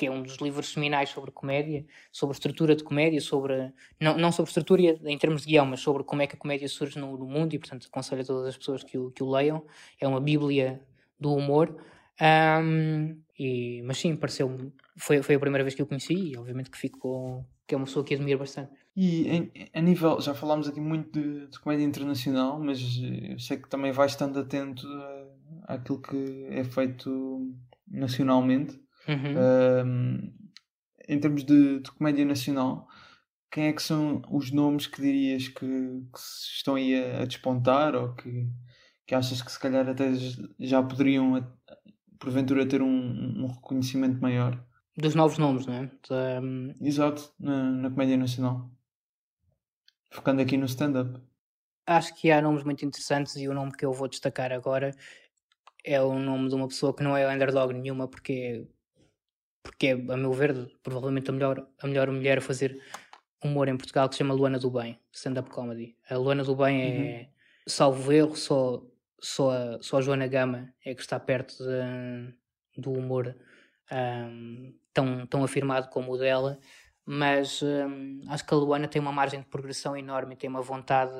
que 0.00 0.06
é 0.06 0.10
um 0.10 0.22
dos 0.22 0.36
livros 0.36 0.72
seminais 0.72 1.10
sobre 1.10 1.30
comédia, 1.30 1.84
sobre 2.10 2.32
estrutura 2.32 2.74
de 2.74 2.82
comédia, 2.82 3.20
sobre 3.20 3.70
não, 4.00 4.16
não 4.16 4.32
sobre 4.32 4.48
estrutura 4.48 4.98
em 5.04 5.18
termos 5.18 5.42
de 5.42 5.48
guião, 5.48 5.66
mas 5.66 5.80
sobre 5.80 6.02
como 6.04 6.22
é 6.22 6.26
que 6.26 6.34
a 6.34 6.38
comédia 6.38 6.66
surge 6.70 6.98
no, 6.98 7.18
no 7.18 7.26
mundo 7.26 7.52
e, 7.52 7.58
portanto, 7.58 7.86
aconselho 7.86 8.22
a 8.22 8.24
todas 8.24 8.46
as 8.46 8.56
pessoas 8.56 8.82
que 8.82 8.96
o, 8.96 9.10
que 9.10 9.22
o 9.22 9.30
leiam. 9.30 9.62
É 10.00 10.08
uma 10.08 10.18
bíblia 10.18 10.80
do 11.18 11.34
humor. 11.34 11.76
Um, 12.18 13.20
e, 13.38 13.82
mas 13.82 13.98
sim, 13.98 14.16
pareceu 14.16 14.72
foi, 15.00 15.22
foi 15.22 15.34
a 15.34 15.40
primeira 15.40 15.64
vez 15.64 15.74
que 15.74 15.82
eu 15.82 15.86
conheci 15.86 16.14
e 16.14 16.36
obviamente 16.36 16.70
que 16.70 16.78
ficou 16.78 17.44
que 17.70 17.74
é 17.74 17.76
uma 17.76 17.86
pessoa 17.86 18.04
que 18.04 18.14
admiro 18.14 18.40
bastante. 18.40 18.72
E 18.96 19.28
em, 19.28 19.52
a 19.72 19.80
nível, 19.80 20.20
já 20.20 20.34
falámos 20.34 20.66
aqui 20.66 20.80
muito 20.80 21.12
de, 21.12 21.46
de, 21.46 21.60
comédia 21.60 21.84
internacional, 21.84 22.58
mas 22.58 22.80
eu 23.00 23.38
sei 23.38 23.58
que 23.58 23.68
também 23.68 23.92
vais 23.92 24.10
estando 24.10 24.40
atento 24.40 24.84
àquilo 25.68 26.02
que 26.02 26.48
é 26.50 26.64
feito 26.64 27.54
nacionalmente. 27.86 28.80
Uhum. 29.08 30.32
em 31.08 31.18
termos 31.18 31.42
de, 31.44 31.80
de, 31.80 31.90
comédia 31.92 32.24
nacional, 32.24 32.86
quem 33.50 33.64
é 33.66 33.72
que 33.72 33.82
são 33.82 34.20
os 34.30 34.50
nomes 34.50 34.86
que 34.86 35.00
dirias 35.00 35.48
que, 35.48 35.66
que 35.66 36.18
estão 36.54 36.74
aí 36.74 36.94
a, 36.94 37.22
a, 37.22 37.24
despontar 37.24 37.94
ou 37.94 38.14
que, 38.14 38.46
que 39.06 39.14
achas 39.14 39.40
que 39.42 39.50
se 39.50 39.58
calhar 39.58 39.88
até 39.88 40.12
já 40.58 40.82
poderiam 40.82 41.40
porventura 42.18 42.66
ter 42.66 42.82
um, 42.82 43.44
um 43.44 43.46
reconhecimento 43.46 44.20
maior? 44.20 44.62
Dos 44.96 45.14
novos 45.14 45.38
nomes, 45.38 45.66
não 45.66 45.74
é? 45.74 45.90
Exato, 46.80 47.32
na, 47.38 47.70
na 47.70 47.90
comédia 47.90 48.16
nacional. 48.16 48.70
Focando 50.10 50.42
aqui 50.42 50.56
no 50.56 50.66
stand-up. 50.66 51.20
Acho 51.86 52.14
que 52.14 52.30
há 52.30 52.42
nomes 52.42 52.64
muito 52.64 52.84
interessantes 52.84 53.36
e 53.36 53.48
o 53.48 53.54
nome 53.54 53.72
que 53.72 53.84
eu 53.84 53.92
vou 53.92 54.08
destacar 54.08 54.52
agora 54.52 54.94
é 55.84 56.00
o 56.00 56.18
nome 56.18 56.48
de 56.48 56.54
uma 56.54 56.68
pessoa 56.68 56.94
que 56.94 57.02
não 57.02 57.16
é 57.16 57.32
underdog 57.32 57.72
nenhuma, 57.72 58.06
porque 58.08 58.66
porque 59.62 59.88
é, 59.88 59.92
a 59.92 60.16
meu 60.16 60.32
ver, 60.32 60.70
provavelmente 60.82 61.30
a 61.30 61.32
melhor, 61.32 61.66
a 61.80 61.86
melhor 61.86 62.10
mulher 62.10 62.38
a 62.38 62.40
fazer 62.40 62.80
humor 63.42 63.68
em 63.68 63.76
Portugal, 63.76 64.08
que 64.08 64.14
se 64.14 64.18
chama 64.18 64.34
Luana 64.34 64.58
do 64.58 64.70
Bem, 64.70 64.98
stand-up 65.12 65.50
comedy. 65.50 65.96
A 66.08 66.16
Luana 66.16 66.44
do 66.44 66.54
Bem 66.54 66.82
é, 66.82 67.20
uhum. 67.20 67.26
salvo 67.66 68.12
erro, 68.12 68.36
só, 68.36 68.82
só, 69.20 69.50
a, 69.50 69.82
só 69.82 69.98
a 69.98 70.00
Joana 70.00 70.26
Gama 70.26 70.72
é 70.84 70.94
que 70.94 71.00
está 71.00 71.18
perto 71.18 71.56
de, 71.58 72.80
do 72.80 72.92
humor 72.92 73.36
um, 73.92 74.74
tão, 74.92 75.26
tão 75.26 75.44
afirmado 75.44 75.88
como 75.88 76.12
o 76.12 76.18
dela, 76.18 76.58
mas 77.04 77.62
hum, 77.62 78.22
acho 78.28 78.46
que 78.46 78.54
a 78.54 78.56
Luana 78.56 78.88
tem 78.88 79.00
uma 79.00 79.12
margem 79.12 79.40
de 79.40 79.46
progressão 79.46 79.96
enorme, 79.96 80.36
tem 80.36 80.48
uma 80.48 80.62
vontade, 80.62 81.12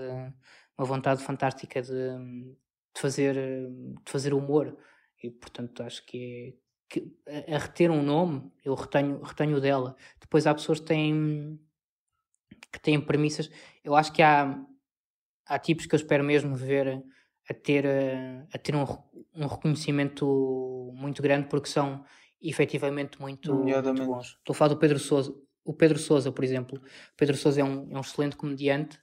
uma 0.77 0.87
vontade 0.87 1.23
fantástica 1.23 1.83
de, 1.83 1.91
de 1.91 3.01
fazer, 3.01 3.35
de 3.35 4.11
fazer 4.11 4.35
humor 4.35 4.77
e 5.23 5.31
portanto 5.31 5.83
acho 5.83 6.05
que 6.07 6.57
é 6.57 6.71
que, 6.91 7.17
a, 7.55 7.59
reter 7.59 7.91
um 7.91 8.03
nome, 8.03 8.53
eu 8.65 8.75
retenho, 8.75 9.23
retenho 9.23 9.61
dela. 9.61 9.97
Depois 10.21 10.47
há 10.47 10.53
pessoas 10.53 10.81
que 10.81 10.87
têm 10.87 11.59
que 12.73 12.81
têm 12.81 13.01
premissas. 13.01 13.51
Eu 13.83 13.95
acho 13.97 14.13
que 14.13 14.23
há, 14.23 14.61
há 15.47 15.59
tipos 15.59 15.87
que 15.87 15.95
eu 15.95 15.99
espero 15.99 16.23
mesmo 16.25 16.55
ver 16.55 17.03
a 17.49 17.55
ter, 17.55 17.87
a 18.53 18.59
ter 18.59 18.75
um, 18.77 18.85
um 19.35 19.47
reconhecimento 19.47 20.93
muito 20.95 21.23
grande 21.23 21.49
porque 21.49 21.69
são 21.69 22.05
efetivamente 22.43 23.21
muito, 23.21 23.55
muito 23.55 24.07
bons. 24.07 24.37
Estou 24.39 24.53
a 24.53 24.55
falar 24.55 24.69
do 24.71 24.79
Pedro 24.79 24.99
Souza. 24.99 25.35
O 25.65 25.75
Pedro 25.75 25.99
Souza, 25.99 26.33
por 26.33 26.43
exemplo. 26.43 26.79
O 26.79 27.17
Pedro 27.17 27.37
Souza 27.37 27.61
é 27.61 27.65
um, 27.65 27.91
é 27.93 27.97
um 27.97 28.01
excelente 28.01 28.37
comediante 28.37 28.99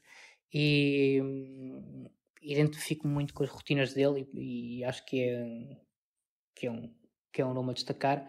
e 0.53 1.19
hum, 1.22 2.09
identifico 2.41 3.07
muito 3.07 3.34
com 3.34 3.43
as 3.43 3.49
rotinas 3.49 3.93
dele 3.93 4.27
e, 4.34 4.80
e, 4.80 4.84
acho 4.84 5.05
que 5.05 5.22
é, 5.22 5.77
que, 6.55 6.68
é 6.68 6.72
um, 6.72 6.93
que 7.31 7.41
é 7.41 7.45
um 7.45 7.53
nome 7.53 7.72
a 7.72 7.73
destacar. 7.73 8.27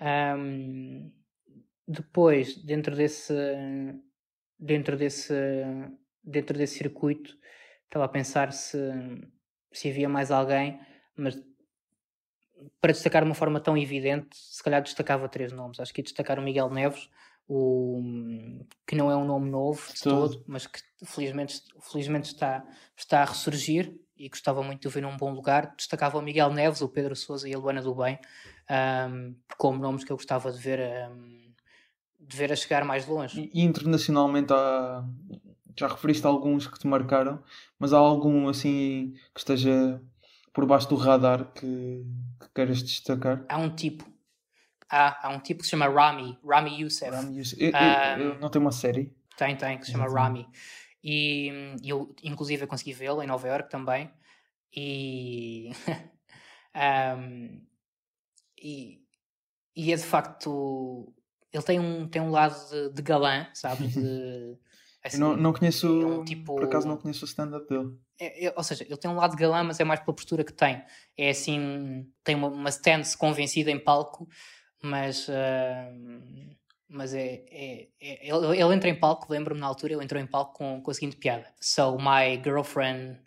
Um, 0.00 1.10
depois, 1.88 2.56
dentro 2.56 2.94
desse, 2.94 3.34
dentro 4.58 4.96
desse, 4.96 5.34
dentro 6.22 6.56
desse 6.56 6.78
circuito, 6.78 7.36
estava 7.84 8.04
a 8.04 8.08
pensar 8.08 8.52
se, 8.52 8.78
se 9.72 9.88
havia 9.88 10.08
mais 10.08 10.30
alguém, 10.30 10.80
mas 11.16 11.36
para 12.80 12.92
destacar 12.92 13.22
de 13.22 13.28
uma 13.28 13.34
forma 13.34 13.60
tão 13.60 13.76
evidente, 13.76 14.28
se 14.32 14.62
calhar 14.62 14.82
destacava 14.82 15.28
três 15.28 15.52
nomes. 15.52 15.80
Acho 15.80 15.92
que 15.92 16.00
ia 16.00 16.04
destacar 16.04 16.38
o 16.38 16.42
Miguel 16.42 16.70
Neves, 16.70 17.08
o, 17.48 18.02
que 18.86 18.96
não 18.96 19.10
é 19.10 19.16
um 19.16 19.24
nome 19.24 19.50
novo 19.50 19.82
de 19.92 20.00
todo, 20.02 20.42
mas 20.46 20.66
que 20.66 20.80
felizmente, 21.04 21.62
felizmente 21.80 22.28
está, 22.28 22.64
está 22.96 23.22
a 23.22 23.24
ressurgir 23.24 23.94
e 24.16 24.28
gostava 24.28 24.62
muito 24.62 24.80
de 24.80 24.88
o 24.88 24.90
ver 24.90 25.02
num 25.02 25.16
bom 25.16 25.32
lugar. 25.32 25.74
Destacava 25.76 26.18
o 26.18 26.22
Miguel 26.22 26.52
Neves, 26.52 26.80
o 26.80 26.88
Pedro 26.88 27.14
Souza 27.14 27.48
e 27.48 27.54
a 27.54 27.58
Luana 27.58 27.82
do 27.82 27.94
Bem 27.94 28.18
um, 28.70 29.34
como 29.56 29.78
nomes 29.78 30.04
que 30.04 30.12
eu 30.12 30.16
gostava 30.16 30.50
de 30.50 30.58
ver, 30.58 30.80
um, 31.10 31.52
de 32.20 32.36
ver 32.36 32.52
a 32.52 32.56
chegar 32.56 32.84
mais 32.84 33.06
longe. 33.06 33.50
E, 33.52 33.62
internacionalmente 33.62 34.52
há, 34.52 35.04
já 35.78 35.88
referiste 35.88 36.26
alguns 36.26 36.66
que 36.66 36.78
te 36.78 36.86
marcaram, 36.86 37.42
mas 37.78 37.92
há 37.92 37.98
algum 37.98 38.48
assim 38.48 39.14
que 39.34 39.40
esteja 39.40 40.00
por 40.56 40.64
baixo 40.64 40.88
do 40.88 40.96
radar 40.96 41.52
que, 41.52 42.02
que 42.40 42.48
queiras 42.54 42.82
destacar? 42.82 43.44
Há 43.46 43.58
um 43.58 43.68
tipo. 43.68 44.10
Há, 44.88 45.26
há 45.26 45.30
um 45.30 45.38
tipo 45.38 45.60
que 45.60 45.66
se 45.66 45.72
chama 45.72 45.86
Rami, 45.86 46.38
Rami 46.42 46.80
Youssef. 46.80 47.14
Rami 47.14 47.36
Youssef. 47.36 47.62
Eu, 47.62 47.72
eu, 47.72 48.32
eu 48.32 48.40
não 48.40 48.48
tem 48.48 48.62
uma 48.62 48.72
série? 48.72 49.14
Tem, 49.36 49.54
tem, 49.54 49.76
que 49.76 49.84
se 49.84 49.92
chama 49.92 50.08
Rami. 50.08 50.48
E 51.04 51.76
eu, 51.84 52.16
inclusive, 52.24 52.64
eu 52.64 52.68
consegui 52.68 52.94
vê-lo 52.94 53.22
em 53.22 53.26
Nova 53.26 53.46
York 53.46 53.68
também. 53.68 54.10
E. 54.74 55.72
um, 57.18 57.62
e, 58.58 59.02
e 59.76 59.92
é 59.92 59.96
de 59.96 60.04
facto. 60.04 61.12
Ele 61.52 61.64
tem 61.64 61.78
um, 61.78 62.08
tem 62.08 62.22
um 62.22 62.30
lado 62.30 62.56
de, 62.70 62.94
de 62.94 63.02
galã, 63.02 63.46
sabe? 63.52 63.88
De, 63.88 64.56
Assim, 65.06 65.16
eu 65.16 65.20
não, 65.20 65.36
não 65.36 65.52
conheço, 65.52 66.20
é 66.22 66.24
tipo... 66.24 66.54
por 66.54 66.64
acaso 66.64 66.88
não 66.88 66.96
conheço 66.96 67.24
o 67.24 67.28
stand-up 67.28 67.68
dele. 67.68 67.96
É, 68.18 68.46
é, 68.46 68.54
ou 68.56 68.62
seja, 68.62 68.84
ele 68.84 68.96
tem 68.96 69.10
um 69.10 69.16
lado 69.16 69.36
galã, 69.36 69.62
mas 69.62 69.78
é 69.78 69.84
mais 69.84 70.00
pela 70.00 70.14
postura 70.14 70.44
que 70.44 70.52
tem. 70.52 70.82
É 71.16 71.30
assim, 71.30 72.10
tem 72.24 72.34
uma, 72.34 72.48
uma 72.48 72.70
stance 72.70 73.16
convencida 73.16 73.70
em 73.70 73.78
palco, 73.78 74.28
mas, 74.82 75.28
uh, 75.28 76.52
mas 76.88 77.14
é, 77.14 77.44
é, 77.50 77.88
é 78.00 78.28
ele, 78.28 78.60
ele, 78.60 78.74
entra 78.74 78.88
em 78.88 78.98
palco, 78.98 79.32
lembro-me 79.32 79.60
na 79.60 79.66
altura, 79.66 79.92
ele 79.92 80.04
entrou 80.04 80.20
em 80.20 80.26
palco 80.26 80.54
com, 80.54 80.80
com 80.80 80.90
a 80.90 80.94
seguinte 80.94 81.16
piada: 81.16 81.46
So, 81.60 81.96
my 81.98 82.40
girlfriend 82.42 83.18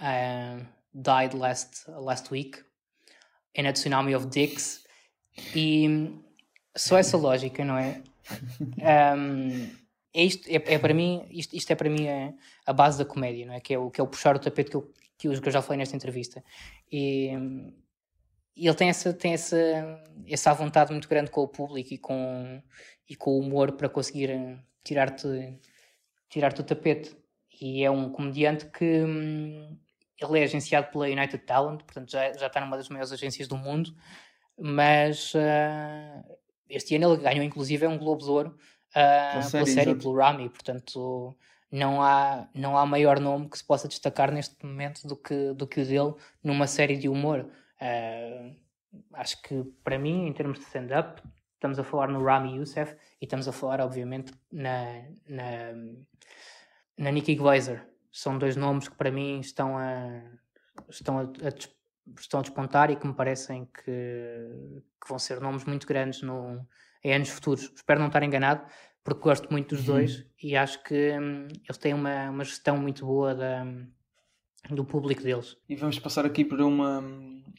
uh, 0.00 0.64
died 0.94 1.34
last, 1.34 1.88
last 1.88 2.32
week 2.32 2.58
in 3.54 3.66
a 3.66 3.72
tsunami 3.72 4.14
of 4.14 4.26
dicks. 4.26 4.84
E 5.54 6.10
só 6.76 6.98
essa 6.98 7.16
lógica, 7.16 7.64
não 7.64 7.76
é? 7.76 8.02
Um, 9.16 9.70
é 10.14 10.22
isto, 10.22 10.48
é, 10.48 10.54
é 10.54 10.78
para 10.78 10.94
mim, 10.94 11.26
isto, 11.30 11.54
isto, 11.54 11.70
é 11.70 11.74
para 11.74 11.90
mim 11.90 12.08
a, 12.08 12.32
a, 12.66 12.72
base 12.72 12.98
da 12.98 13.04
comédia, 13.04 13.46
não 13.46 13.54
é? 13.54 13.60
Que 13.60 13.74
é 13.74 13.78
o, 13.78 13.90
que 13.90 14.00
é 14.00 14.04
o 14.04 14.06
puxar 14.06 14.34
o 14.34 14.38
tapete 14.38 14.70
que 14.70 14.76
eu, 14.76 14.92
que 15.18 15.28
eu, 15.28 15.40
que 15.40 15.48
eu 15.48 15.52
já 15.52 15.62
falei 15.62 15.78
nesta 15.78 15.96
entrevista. 15.96 16.42
E, 16.90 17.30
e 18.56 18.66
ele 18.66 18.74
tem 18.74 18.88
essa, 18.88 19.12
tem 19.12 19.34
essa, 19.34 19.56
essa 20.26 20.52
vontade 20.54 20.92
muito 20.92 21.08
grande 21.08 21.30
com 21.30 21.42
o 21.42 21.48
público 21.48 21.92
e 21.92 21.98
com, 21.98 22.62
e 23.08 23.14
com 23.14 23.32
o 23.32 23.40
humor 23.40 23.72
para 23.72 23.88
conseguir 23.88 24.30
tirar-te 24.82 25.58
tirar 26.28 26.52
o 26.52 26.62
tapete. 26.62 27.16
E 27.60 27.84
é 27.84 27.90
um 27.90 28.10
comediante 28.10 28.66
que 28.66 29.02
hum, 29.04 29.78
ele 30.20 30.40
é 30.40 30.44
agenciado 30.44 30.90
pela 30.90 31.06
United 31.06 31.38
Talent, 31.44 31.82
portanto 31.82 32.10
já, 32.10 32.32
já 32.32 32.46
está 32.46 32.60
numa 32.60 32.76
das 32.76 32.88
maiores 32.88 33.12
agências 33.12 33.48
do 33.48 33.56
mundo, 33.56 33.94
mas 34.58 35.34
uh, 35.34 36.38
este 36.68 36.96
ano 36.96 37.12
ele 37.14 37.22
ganhou 37.22 37.44
inclusive 37.44 37.84
é 37.84 37.88
um 37.88 37.98
Globo 37.98 38.22
de 38.24 38.30
Ouro 38.30 38.58
uh, 38.90 39.42
série, 39.42 39.50
pela 39.50 39.66
série, 39.66 39.94
pelo 39.94 40.16
Rami, 40.16 40.48
portanto 40.48 41.36
não 41.70 42.02
há, 42.02 42.48
não 42.54 42.76
há 42.78 42.86
maior 42.86 43.20
nome 43.20 43.48
que 43.48 43.58
se 43.58 43.64
possa 43.64 43.88
destacar 43.88 44.32
neste 44.32 44.64
momento 44.64 45.06
do 45.06 45.16
que, 45.16 45.52
do 45.52 45.66
que 45.66 45.80
o 45.80 45.86
dele 45.86 46.14
numa 46.42 46.66
série 46.66 46.96
de 46.96 47.08
humor. 47.08 47.48
Uh, 47.80 48.56
acho 49.12 49.40
que 49.42 49.64
para 49.84 49.98
mim, 49.98 50.26
em 50.26 50.32
termos 50.32 50.58
de 50.58 50.64
stand-up, 50.64 51.22
estamos 51.54 51.78
a 51.78 51.84
falar 51.84 52.08
no 52.08 52.24
Rami 52.24 52.56
Youssef 52.56 52.96
e 53.20 53.24
estamos 53.24 53.46
a 53.46 53.52
falar, 53.52 53.80
obviamente, 53.80 54.32
na, 54.50 55.04
na, 55.28 55.72
na 56.96 57.10
Nikki 57.10 57.34
Glazer. 57.34 57.86
São 58.10 58.38
dois 58.38 58.56
nomes 58.56 58.88
que 58.88 58.96
para 58.96 59.10
mim 59.10 59.40
estão 59.40 59.76
a, 59.76 60.22
estão 60.88 61.18
a, 61.18 61.22
a, 61.22 62.18
estão 62.18 62.40
a 62.40 62.42
despontar 62.42 62.90
e 62.90 62.96
que 62.96 63.06
me 63.06 63.12
parecem 63.12 63.66
que, 63.66 63.82
que 63.84 65.08
vão 65.08 65.18
ser 65.18 65.40
nomes 65.40 65.64
muito 65.64 65.86
grandes 65.86 66.22
no, 66.22 66.66
em 67.02 67.14
anos 67.14 67.28
futuros. 67.30 67.72
Espero 67.74 68.00
não 68.00 68.08
estar 68.08 68.22
enganado, 68.22 68.62
porque 69.04 69.22
gosto 69.22 69.50
muito 69.50 69.74
dos 69.74 69.88
uhum. 69.88 69.94
dois 69.94 70.26
e 70.42 70.56
acho 70.56 70.82
que 70.82 71.12
hum, 71.18 71.48
eles 71.64 71.78
têm 71.78 71.94
uma, 71.94 72.30
uma 72.30 72.44
gestão 72.44 72.76
muito 72.76 73.06
boa 73.06 73.34
da, 73.34 73.66
do 74.70 74.84
público 74.84 75.22
deles. 75.22 75.56
E 75.68 75.76
vamos 75.76 75.98
passar 75.98 76.26
aqui 76.26 76.44
para 76.44 76.64
uma, 76.64 77.02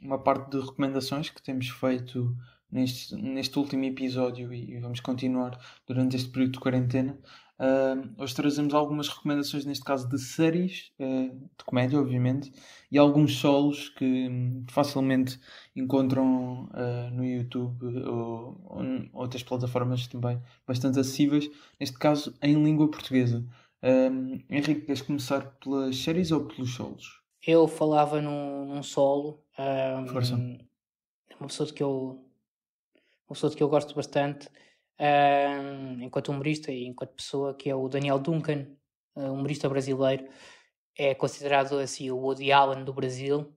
uma 0.01 0.19
parte 0.19 0.51
de 0.51 0.59
recomendações 0.59 1.29
que 1.29 1.41
temos 1.41 1.69
feito 1.69 2.35
neste, 2.71 3.15
neste 3.15 3.57
último 3.57 3.83
episódio 3.85 4.53
e 4.53 4.77
vamos 4.79 4.99
continuar 4.99 5.59
durante 5.87 6.15
este 6.15 6.29
período 6.29 6.53
de 6.53 6.59
quarentena. 6.59 7.17
Uh, 7.59 8.09
hoje 8.17 8.33
trazemos 8.33 8.73
algumas 8.73 9.09
recomendações, 9.09 9.65
neste 9.65 9.83
caso 9.83 10.07
de 10.07 10.17
séries, 10.17 10.93
uh, 10.97 11.29
de 11.29 11.65
comédia, 11.65 11.99
obviamente, 11.99 12.53
e 12.89 12.97
alguns 12.97 13.35
solos 13.35 13.89
que 13.89 14.05
um, 14.29 14.63
facilmente 14.69 15.37
encontram 15.75 16.69
uh, 16.71 17.13
no 17.13 17.25
YouTube 17.25 17.85
ou, 18.07 18.61
ou 18.63 19.09
outras 19.11 19.43
plataformas 19.43 20.07
também 20.07 20.41
bastante 20.65 21.01
acessíveis, 21.01 21.49
neste 21.77 21.99
caso 21.99 22.33
em 22.41 22.63
língua 22.63 22.89
portuguesa. 22.89 23.45
Henrique, 24.49 24.81
queres 24.81 25.01
começar 25.01 25.41
pelas 25.61 25.97
séries 25.97 26.31
ou 26.31 26.45
pelos 26.45 26.73
solos? 26.73 27.21
Eu 27.45 27.67
falava 27.67 28.21
num, 28.21 28.65
num 28.65 28.83
solo. 28.83 29.41
Um, 29.57 30.07
Força. 30.07 30.35
Uma 31.39 31.47
pessoa 31.47 31.67
de 31.67 31.73
que 31.73 31.81
eu, 31.81 32.25
uma 33.27 33.33
pessoa 33.33 33.49
de 33.49 33.55
que 33.55 33.63
eu 33.63 33.69
gosto 33.69 33.95
bastante 33.95 34.49
enquanto 36.01 36.29
humorista 36.29 36.71
e 36.71 36.85
enquanto 36.85 37.13
pessoa, 37.13 37.53
que 37.53 37.69
é 37.69 37.75
o 37.75 37.87
Daniel 37.87 38.19
Duncan, 38.19 38.67
uh, 39.15 39.31
humorista 39.31 39.69
brasileiro. 39.69 40.27
É 40.97 41.15
considerado 41.15 41.79
assim 41.79 42.11
o 42.11 42.17
Woody 42.17 42.51
Allen 42.51 42.83
do 42.83 42.93
Brasil, 42.93 43.53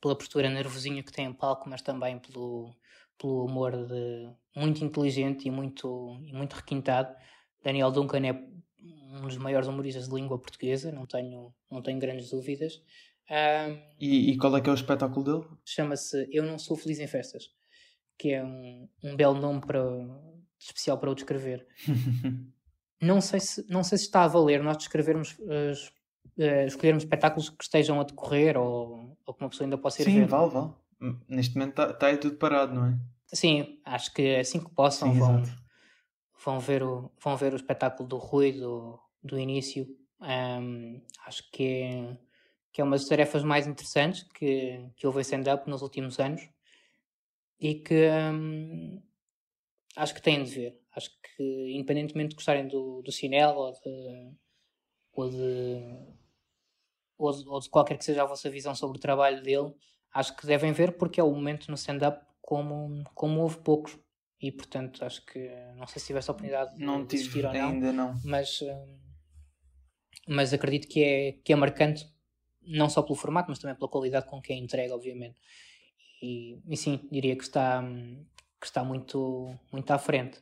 pela 0.00 0.16
postura 0.16 0.50
nervosinha 0.50 1.02
que 1.02 1.12
tem 1.12 1.26
em 1.26 1.32
palco, 1.32 1.68
mas 1.68 1.80
também 1.80 2.18
pelo, 2.18 2.74
pelo 3.18 3.46
humor 3.46 3.72
de, 3.72 4.30
muito 4.54 4.84
inteligente 4.84 5.48
e 5.48 5.50
muito, 5.50 6.20
e 6.22 6.32
muito 6.34 6.54
requintado. 6.54 7.14
Daniel 7.64 7.90
Duncan 7.90 8.26
é 8.26 8.32
um 8.82 9.22
dos 9.22 9.38
maiores 9.38 9.68
humoristas 9.68 10.08
de 10.08 10.14
língua 10.14 10.38
portuguesa, 10.38 10.92
não 10.92 11.06
tenho, 11.06 11.54
não 11.70 11.80
tenho 11.80 11.98
grandes 11.98 12.30
dúvidas. 12.30 12.82
Um, 13.30 13.78
e, 13.98 14.32
e, 14.32 14.36
qual 14.36 14.54
é 14.56 14.60
que 14.60 14.68
é 14.68 14.72
o 14.72 14.74
espetáculo 14.74 15.24
dele? 15.24 15.56
Chama-se 15.64 16.28
Eu 16.30 16.42
Não 16.42 16.58
Sou 16.58 16.76
Feliz 16.76 16.98
em 16.98 17.06
Festas 17.06 17.50
que 18.22 18.32
é 18.32 18.44
um, 18.44 18.88
um 19.02 19.16
belo 19.16 19.34
nome 19.34 19.60
para, 19.60 19.82
especial 20.56 20.96
para 20.96 21.10
o 21.10 21.14
descrever. 21.14 21.66
não, 23.02 23.20
sei 23.20 23.40
se, 23.40 23.66
não 23.68 23.82
sei 23.82 23.98
se 23.98 24.04
está 24.04 24.22
a 24.22 24.28
valer 24.28 24.62
nós 24.62 24.76
descrevermos, 24.76 25.36
uh, 25.40 26.64
escolhermos 26.64 27.02
espetáculos 27.02 27.50
que 27.50 27.64
estejam 27.64 28.00
a 28.00 28.04
decorrer 28.04 28.56
ou, 28.56 29.18
ou 29.26 29.34
que 29.34 29.42
uma 29.42 29.50
pessoa 29.50 29.66
ainda 29.66 29.76
possa 29.76 30.02
ir 30.02 30.04
Sim, 30.04 30.14
ver. 30.14 30.20
Sim, 30.20 30.26
vale, 30.28 30.50
vale. 30.52 30.70
Neste 31.28 31.56
momento 31.56 31.70
está 31.70 31.92
tá 31.92 32.06
aí 32.06 32.16
tudo 32.16 32.36
parado, 32.36 32.72
não 32.72 32.86
é? 32.86 32.98
Sim, 33.26 33.80
acho 33.84 34.14
que 34.14 34.36
assim 34.36 34.60
que 34.60 34.70
possam 34.70 35.12
Sim, 35.12 35.18
vão, 35.18 35.42
vão, 36.44 36.60
ver 36.60 36.84
o, 36.84 37.10
vão 37.20 37.36
ver 37.36 37.52
o 37.54 37.56
espetáculo 37.56 38.08
do 38.08 38.18
Rui 38.18 38.52
do, 38.52 39.00
do 39.20 39.36
início. 39.36 39.84
Um, 40.20 41.02
acho 41.26 41.50
que 41.50 41.64
é, 41.64 42.16
que 42.72 42.80
é 42.80 42.84
uma 42.84 42.96
das 42.96 43.08
tarefas 43.08 43.42
mais 43.42 43.66
interessantes 43.66 44.22
que, 44.32 44.88
que 44.94 45.08
houve 45.08 45.18
em 45.18 45.22
stand-up 45.22 45.68
nos 45.68 45.82
últimos 45.82 46.20
anos 46.20 46.51
e 47.62 47.76
que, 47.76 48.08
hum, 48.10 49.00
acho 49.96 50.12
que 50.12 50.20
têm 50.20 50.42
de 50.42 50.50
ver. 50.50 50.80
Acho 50.96 51.10
que, 51.22 51.72
independentemente 51.72 52.30
de 52.30 52.34
gostarem 52.34 52.66
do, 52.66 53.00
do 53.02 53.12
Cinel 53.12 53.54
ou 53.54 53.72
de, 53.72 54.36
ou 55.12 55.30
de, 55.30 55.82
ou 57.16 57.32
de, 57.32 57.48
ou 57.48 57.60
de 57.60 57.70
qualquer 57.70 57.96
que 57.96 58.04
seja 58.04 58.22
a 58.22 58.26
vossa 58.26 58.50
visão 58.50 58.74
sobre 58.74 58.98
o 58.98 59.00
trabalho 59.00 59.40
dele, 59.42 59.72
acho 60.12 60.36
que 60.36 60.44
devem 60.44 60.72
ver 60.72 60.98
porque 60.98 61.20
é 61.20 61.24
o 61.24 61.30
momento 61.32 61.68
no 61.68 61.76
stand-up 61.76 62.26
como, 62.40 63.04
como 63.14 63.40
houve 63.40 63.58
poucos. 63.58 63.96
E 64.40 64.50
portanto, 64.50 65.04
acho 65.04 65.24
que 65.24 65.48
não 65.76 65.86
sei 65.86 66.00
se 66.00 66.08
tivesse 66.08 66.28
a 66.28 66.32
oportunidade 66.32 66.74
de, 66.74 66.84
Não 66.84 67.06
de 67.06 67.14
assistir 67.14 67.46
ou 67.46 67.52
não, 67.52 67.68
ainda 67.70 67.92
não. 67.92 68.20
mas, 68.24 68.60
hum, 68.60 68.98
mas 70.26 70.52
acredito 70.52 70.88
que 70.88 71.04
é, 71.04 71.32
que 71.44 71.52
é 71.52 71.56
marcante, 71.56 72.12
não 72.60 72.90
só 72.90 73.02
pelo 73.02 73.14
formato, 73.14 73.50
mas 73.50 73.60
também 73.60 73.76
pela 73.76 73.88
qualidade 73.88 74.26
com 74.26 74.42
que 74.42 74.52
é 74.52 74.56
entregue, 74.56 74.92
obviamente. 74.92 75.40
E, 76.22 76.58
e 76.68 76.76
sim, 76.76 77.00
diria 77.10 77.36
que 77.36 77.42
está, 77.42 77.80
hum, 77.80 78.24
que 78.60 78.66
está 78.66 78.84
muito, 78.84 79.52
muito 79.72 79.90
à 79.90 79.98
frente. 79.98 80.40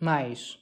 Mas 0.00 0.58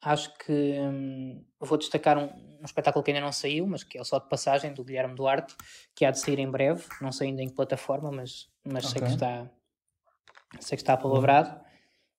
acho 0.00 0.32
que 0.38 0.52
hum, 0.80 1.44
vou 1.58 1.76
destacar 1.76 2.16
um, 2.16 2.30
um 2.60 2.64
espetáculo 2.64 3.04
que 3.04 3.10
ainda 3.10 3.20
não 3.20 3.32
saiu, 3.32 3.66
mas 3.66 3.82
que 3.82 3.98
é 3.98 4.00
o 4.00 4.04
Só 4.04 4.18
de 4.18 4.28
Passagem, 4.28 4.72
do 4.72 4.84
Guilherme 4.84 5.14
Duarte, 5.14 5.54
que 5.94 6.04
há 6.04 6.10
de 6.10 6.20
sair 6.20 6.38
em 6.38 6.50
breve. 6.50 6.84
Não 7.00 7.10
sei 7.10 7.28
ainda 7.28 7.42
em 7.42 7.48
que 7.48 7.54
plataforma, 7.54 8.10
mas, 8.12 8.48
mas 8.64 8.86
sei, 8.86 9.02
que 9.02 9.08
está, 9.08 9.50
sei 10.60 10.76
que 10.76 10.82
está 10.82 10.94
apalavrado. 10.94 11.60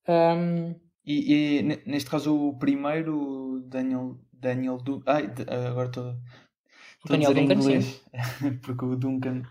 Hum, 0.08 0.76
E, 1.06 1.34
e, 1.60 1.64
ne- 1.64 1.82
neste 1.86 2.10
caso 2.10 2.36
o 2.36 2.60
primeiro, 2.60 3.62
Daniel, 3.66 4.20
Daniel 4.34 4.78
Du... 4.78 5.02
Ai, 5.06 5.32
agora 5.70 5.88
estou 5.88 6.16
Daniel 7.06 7.34
Duncan, 7.34 7.62
sim. 7.62 7.74
inglês, 7.74 8.06
porque 8.62 8.86
o 8.86 8.96
Duncan 8.96 9.44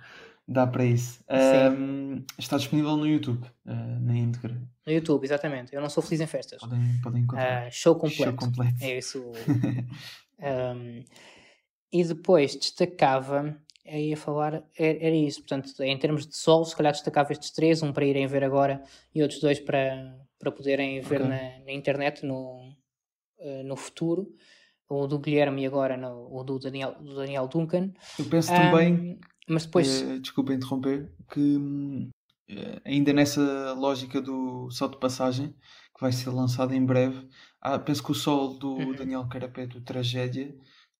dá 0.50 0.66
para 0.66 0.84
isso. 0.84 1.24
Um, 1.30 2.24
está 2.36 2.56
disponível 2.56 2.96
no 2.96 3.06
YouTube, 3.06 3.44
uh, 3.64 4.00
na 4.00 4.16
íntegra. 4.16 4.60
no 4.86 4.92
YouTube, 4.92 5.24
exatamente. 5.24 5.72
Eu 5.74 5.80
não 5.80 5.88
sou 5.88 6.02
feliz 6.02 6.20
em 6.20 6.26
festas. 6.26 6.60
Podem, 6.60 7.00
podem 7.02 7.22
encontrar. 7.22 7.66
Ah, 7.66 7.70
show 7.70 7.94
completo. 7.94 8.24
Show 8.24 8.34
completo. 8.36 8.76
É 8.82 8.98
isso. 8.98 9.24
Um, 10.42 11.04
e 11.92 12.02
depois 12.02 12.54
destacava, 12.56 13.54
eu 13.84 13.98
ia 13.98 14.16
falar, 14.16 14.62
era, 14.78 14.98
era 15.06 15.14
isso, 15.14 15.40
portanto, 15.40 15.70
em 15.82 15.98
termos 15.98 16.26
de 16.26 16.34
sol, 16.34 16.64
se 16.64 16.74
calhar 16.74 16.92
destacava 16.94 17.30
estes 17.32 17.50
três, 17.50 17.82
um 17.82 17.92
para 17.92 18.06
irem 18.06 18.26
ver 18.26 18.42
agora 18.42 18.82
e 19.14 19.20
outros 19.20 19.38
dois 19.38 19.60
para, 19.60 20.16
para 20.38 20.50
poderem 20.50 20.98
ver 21.02 21.20
Ok. 21.20 21.28
na, 21.28 21.58
na 21.66 21.72
internet 21.72 22.24
no, 22.24 22.74
eh, 23.38 23.62
no 23.64 23.76
futuro. 23.76 24.32
O 24.88 25.06
do 25.06 25.18
Guilherme 25.18 25.62
e 25.62 25.66
agora 25.66 25.94
no, 25.96 26.34
o 26.34 26.42
do 26.42 26.58
Daniel, 26.58 26.94
do 26.98 27.14
Daniel 27.14 27.46
Duncan. 27.46 27.92
Eu 28.18 28.24
penso 28.24 28.48
também, 28.52 28.94
Um, 28.94 29.20
mas 29.50 29.64
depois, 29.66 30.02
eh, 30.02 30.18
desculpa 30.20 30.52
interromper, 30.54 31.12
que 31.30 31.40
hum, 31.40 32.08
eh, 32.48 32.80
ainda 32.84 33.12
nessa 33.12 33.72
lógica 33.74 34.20
do 34.20 34.70
Sol 34.70 34.88
de 34.90 34.98
Passagem, 34.98 35.50
que 35.94 36.00
vai 36.00 36.12
ser 36.12 36.30
lançado 36.30 36.74
em 36.74 36.84
breve, 36.84 37.28
ah, 37.60 37.78
penso 37.78 38.02
que 38.02 38.10
o 38.12 38.14
Sol 38.14 38.58
do 38.58 38.70
Uhum. 38.76 38.94
Daniel 38.94 39.28
Carapé, 39.28 39.66
do 39.66 39.80
Tragédia, 39.82 40.56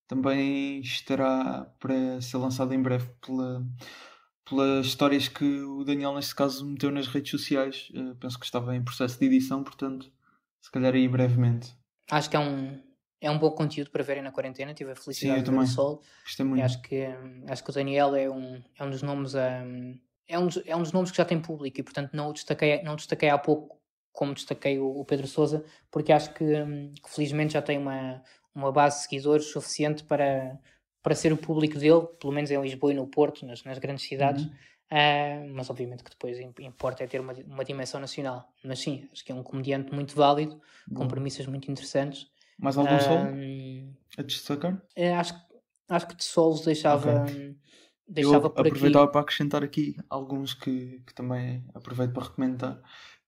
também 0.09 0.81
estará 0.81 1.64
para 1.81 2.20
ser 2.20 2.36
lançado 2.39 2.72
em 2.74 2.82
breve 2.82 3.09
pela, 3.24 3.64
pelas 4.48 4.86
histórias 4.86 5.28
que 5.28 5.44
o 5.62 5.85
Daniel, 5.85 6.14
neste 6.14 6.35
caso, 6.35 6.66
meteu 6.66 6.90
nas 6.90 7.06
redes 7.06 7.31
sociais. 7.31 7.89
Eh, 7.94 8.14
penso 8.20 8.39
que 8.39 8.44
estava 8.47 8.74
em 8.77 8.82
processo 8.85 9.18
de 9.18 9.27
edição, 9.27 9.62
portanto, 9.64 10.10
se 10.60 10.70
calhar 10.70 10.94
aí 10.94 11.09
brevemente. 11.09 11.74
acho 12.10 12.28
que 12.31 12.36
é 12.36 12.40
um, 12.40 12.82
é 13.21 13.31
um 13.31 13.39
bom 13.39 13.51
conteúdo 13.51 13.91
para 13.91 14.03
verem 14.03 14.23
na 14.23 14.33
quarentena. 14.33 14.75
Tive 14.75 14.93
a 14.93 14.97
felicidade 14.97 15.41
eu 15.41 15.45
de 15.45 15.51
ver 15.51 15.59
o 15.59 15.67
sol. 15.67 16.03
Gostei 16.25 16.47
E 16.47 16.49
muito. 16.49 16.65
acho 16.65 16.83
que, 16.83 17.05
acho 17.49 17.65
que 17.65 17.71
o 17.71 17.73
Daniel 17.75 18.15
é 18.15 18.31
um, 18.31 18.63
é 18.79 18.85
um 18.85 18.91
dos 18.91 19.03
nomes 19.03 19.35
a, 19.35 19.63
é, 20.29 20.39
um 20.39 20.47
dos, 20.47 20.63
é 20.67 20.75
um 20.77 20.83
dos 20.83 20.93
nomes 20.93 21.11
que 21.11 21.17
já 21.17 21.25
tem 21.25 21.41
público 21.41 21.81
e 21.81 21.83
portanto 21.83 22.13
não 22.15 22.31
o 22.31 22.33
destaquei, 22.33 22.83
não 22.83 22.93
o 22.95 22.97
destaquei 22.97 23.29
há 23.29 23.39
pouco 23.39 23.79
como 24.13 24.35
destaquei 24.35 24.79
o, 24.79 24.87
o 24.87 25.05
Pedro 25.05 25.27
Sousa 25.27 25.65
porque 25.91 26.13
acho 26.13 26.33
que, 26.35 26.45
hum, 26.45 26.93
que 27.03 27.11
felizmente 27.11 27.53
já 27.55 27.63
tem 27.63 27.79
uma, 27.79 28.23
uma 28.55 28.73
base 28.73 28.97
de 28.99 29.03
seguidores 29.05 29.47
suficiente 29.47 30.03
para, 30.05 30.59
para 31.03 31.15
ser 31.15 31.33
o 31.33 31.37
público 31.37 31.79
dele, 31.79 32.07
pelo 32.21 32.33
menos 32.33 32.51
em 32.51 32.61
Lisboa 32.61 32.93
e 32.93 32.97
no 32.97 33.07
Porto, 33.07 33.45
nas, 33.47 33.63
nas 33.65 33.79
grandes 33.79 34.05
cidades. 34.07 34.45
Uhum. 34.45 34.53
Ah, 34.93 35.45
mas 35.55 35.71
obviamente 35.71 36.03
que 36.03 36.11
depois 36.11 36.39
im- 36.41 36.53
importa 36.61 37.05
é 37.05 37.07
ter 37.07 37.21
uma, 37.21 37.33
uma 37.33 37.65
dimensão 37.65 38.01
nacional. 38.01 38.53
Mas 38.65 38.81
sim, 38.81 39.09
acho 39.13 39.25
que 39.25 39.31
é 39.31 39.35
um 39.35 39.43
comediante 39.43 39.95
muito 39.95 40.17
válido, 40.17 40.61
com 40.89 40.95
Boa. 40.95 41.09
premissas 41.09 41.47
muito 41.47 41.71
interessantes. 41.71 42.29
Mais 42.61 42.77
algum 42.78 42.99
Sol 43.01 43.20
Hum, 43.35 43.95
a 44.19 44.23
destacar? 44.23 44.82
é, 44.97 45.15
acho, 45.15 45.35
acho 45.89 46.09
que 46.09 46.16
de 46.16 46.24
solos 46.24 46.62
deixava, 46.62 47.24
Eu 48.16 48.37
deixava 48.39 48.51
por 48.51 48.66
aqui. 48.66 48.78
aproveitava 48.78 49.09
para 49.11 49.20
acrescentar 49.23 49.62
aqui 49.65 49.97
alguns 50.11 50.53
que, 50.55 51.01
que 51.07 51.15
também 51.15 51.65
aproveito 51.74 52.12
para 52.12 52.24
recomendar. 52.24 52.82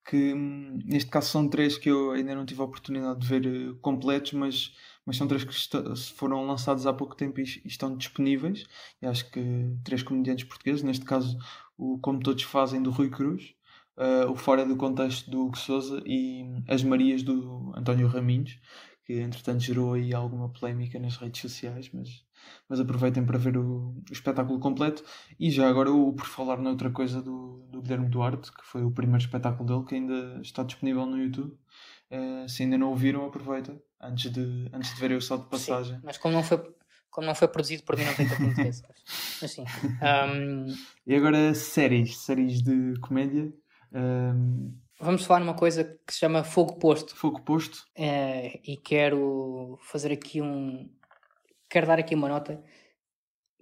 Que 0.05 0.35
hum, 0.35 0.79
neste 0.85 1.11
caso 1.11 1.29
são 1.31 1.49
três 1.49 1.79
que 1.79 1.89
eu 1.91 2.11
ainda 2.13 2.35
não 2.35 2.45
tive 2.45 2.61
a 2.61 2.65
oportunidade 2.65 3.21
de 3.21 3.27
ver 3.27 3.47
eh, 3.47 3.75
completos, 3.81 4.33
mas, 4.33 4.75
mas 5.07 5.17
são 5.17 5.27
três 5.29 5.45
que 5.45 5.55
foram 6.17 6.45
lançados 6.47 6.87
há 6.87 6.93
pouco 6.93 7.15
tempo 7.17 7.41
e, 7.41 7.45
e 7.65 7.69
estão 7.69 7.97
disponíveis. 7.97 8.65
E 9.01 9.07
acho 9.07 9.31
que 9.31 9.41
três 9.85 10.03
comediantes 10.03 10.45
portugueses, 10.45 10.83
neste 10.83 11.05
caso 11.05 11.39
o 11.79 11.99
Como 12.01 12.21
Todos 12.21 12.43
Fazem 12.45 12.83
do 12.83 12.91
Rui 12.91 13.11
Cruz, 13.11 13.55
eh, 13.97 14.27
o 14.27 14.35
Fora 14.37 14.67
do 14.67 14.77
Contexto 14.77 15.31
do 15.31 15.47
Hugo 15.47 15.57
Souza 15.59 16.03
e 16.05 16.45
As 16.69 16.83
Marias 16.83 17.23
do 17.23 17.73
António 17.77 18.09
Raminhos, 18.09 18.59
que 19.05 19.15
entretanto 19.21 19.61
gerou 19.61 19.95
aí 19.95 20.15
alguma 20.15 20.49
polémica 20.53 20.99
nas 20.99 21.17
redes 21.17 21.41
sociais, 21.41 21.91
mas, 21.93 22.09
mas 22.69 22.81
aproveitem 22.81 23.25
para 23.25 23.39
ver 23.39 23.57
o, 23.57 23.95
o 24.11 24.13
espetáculo 24.13 24.59
completo. 24.61 25.05
E 25.39 25.51
já 25.51 25.69
agora, 25.69 25.91
o, 25.93 26.13
por 26.13 26.27
falar 26.27 26.59
noutra 26.59 26.91
coisa 26.91 27.21
do, 27.23 27.67
do 27.71 27.83
Guilherme 27.83 28.09
Duarte, 28.09 28.53
que 28.53 28.65
foi 28.65 28.85
o 28.85 28.91
primeiro 28.91 29.23
espetáculo 29.25 29.67
dele, 29.69 29.85
que 29.87 29.95
ainda 29.97 30.41
está 30.43 30.63
disponível 30.63 31.07
no 31.07 31.19
YouTube. 31.19 31.57
Eh, 32.11 32.47
se 32.49 32.63
ainda 32.63 32.77
não 32.79 32.93
o 32.93 32.97
viram, 32.97 33.25
aproveita 33.27 33.81
antes 34.01 34.31
de, 34.31 34.69
antes 34.73 34.95
de 34.95 35.01
verem 35.01 35.17
o 35.17 35.21
só 35.23 35.37
de 35.37 35.49
passagem. 35.49 35.97
Sim, 35.97 36.03
mas 36.05 36.19
como 36.19 36.35
não 36.35 36.43
foi, 36.43 36.59
como 37.11 37.27
não 37.27 37.35
foi 37.35 37.49
produzido 37.49 37.83
por 37.85 37.97
mim, 37.97 38.05
não 38.05 38.15
tem 38.15 38.29
tanto 38.29 38.43
interesse. 38.43 38.83
Mas 39.41 39.51
sim. 39.51 39.65
Hum, 40.03 40.67
E 41.07 41.15
agora, 41.15 41.55
séries, 41.55 42.19
séries 42.19 42.63
de 42.63 42.95
comédia. 43.01 43.53
Ehm, 43.95 44.73
vamos 45.03 45.25
falar 45.25 45.41
numa 45.41 45.55
coisa 45.55 45.85
que 46.07 46.13
se 46.13 46.21
chama 46.21 46.45
Fogo 46.45 46.79
Posto. 46.79 47.15
Fogo 47.17 47.41
Posto. 47.43 47.85
Eh, 47.97 48.61
e 48.65 48.77
quero 48.77 49.79
fazer 49.83 50.13
aqui 50.13 50.41
um. 50.41 50.89
Quero 51.69 51.87
dar 51.87 51.99
aqui 51.99 52.15
uma 52.15 52.29
nota 52.29 52.63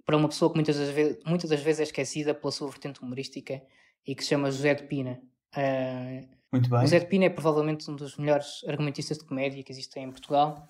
para 0.05 0.17
uma 0.17 0.27
pessoa 0.29 0.51
que 0.51 0.57
muitas 0.57 0.77
das, 0.77 0.89
vezes, 0.89 1.19
muitas 1.25 1.49
das 1.49 1.61
vezes 1.61 1.79
é 1.81 1.83
esquecida 1.83 2.33
pela 2.33 2.51
sua 2.51 2.69
vertente 2.69 3.01
humorística 3.01 3.61
e 4.05 4.15
que 4.15 4.23
se 4.23 4.29
chama 4.29 4.51
José 4.51 4.73
de 4.75 4.83
Pina. 4.83 5.21
Eh, 5.55 6.27
Muito 6.51 6.69
bem. 6.69 6.83
O 6.83 6.87
Zé 6.87 6.99
de 6.99 7.05
Pina 7.07 7.25
é 7.25 7.29
provavelmente 7.29 7.89
um 7.89 7.95
dos 7.95 8.17
melhores 8.17 8.63
argumentistas 8.67 9.17
de 9.17 9.25
comédia 9.25 9.63
que 9.63 9.71
existem 9.71 10.03
em 10.03 10.11
Portugal 10.11 10.67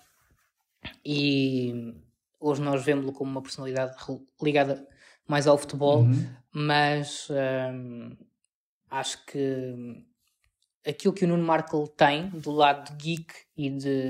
e 1.04 1.94
hoje 2.40 2.60
nós 2.60 2.84
vemos-lo 2.84 3.12
como 3.12 3.30
uma 3.30 3.42
personalidade 3.42 3.96
ligada 4.40 4.86
mais 5.26 5.46
ao 5.46 5.56
futebol, 5.56 6.00
Uhum. 6.02 6.28
mas 6.52 7.28
hum, 7.30 8.16
acho 8.90 9.24
que 9.26 10.04
aquilo 10.86 11.14
que 11.14 11.24
o 11.24 11.28
Nuno 11.28 11.44
Markle 11.44 11.88
tem 11.88 12.28
do 12.30 12.50
lado 12.50 12.96
de 12.96 12.96
geek 12.96 13.34
e 13.56 13.70
de, 13.70 14.08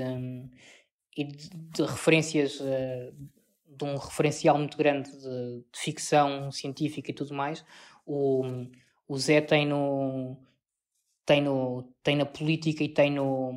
de, 1.15 1.49
de 1.49 1.81
referências 1.81 2.59
eh, 2.61 3.11
de 3.67 3.83
um 3.83 3.97
referencial 3.97 4.57
muito 4.57 4.77
grande 4.77 5.11
de, 5.11 5.63
de 5.71 5.79
ficção 5.79 6.51
científica 6.51 7.11
e 7.11 7.13
tudo 7.13 7.33
mais, 7.33 7.65
o, 8.05 8.43
o 9.07 9.17
Zé 9.17 9.41
tem 9.41 9.65
no 9.67 10.37
tem, 11.25 11.41
no, 11.41 11.83
tem 12.03 12.17
na 12.17 12.25
política 12.25 12.83
e 12.83 12.89
tem 12.89 13.11
no, 13.11 13.53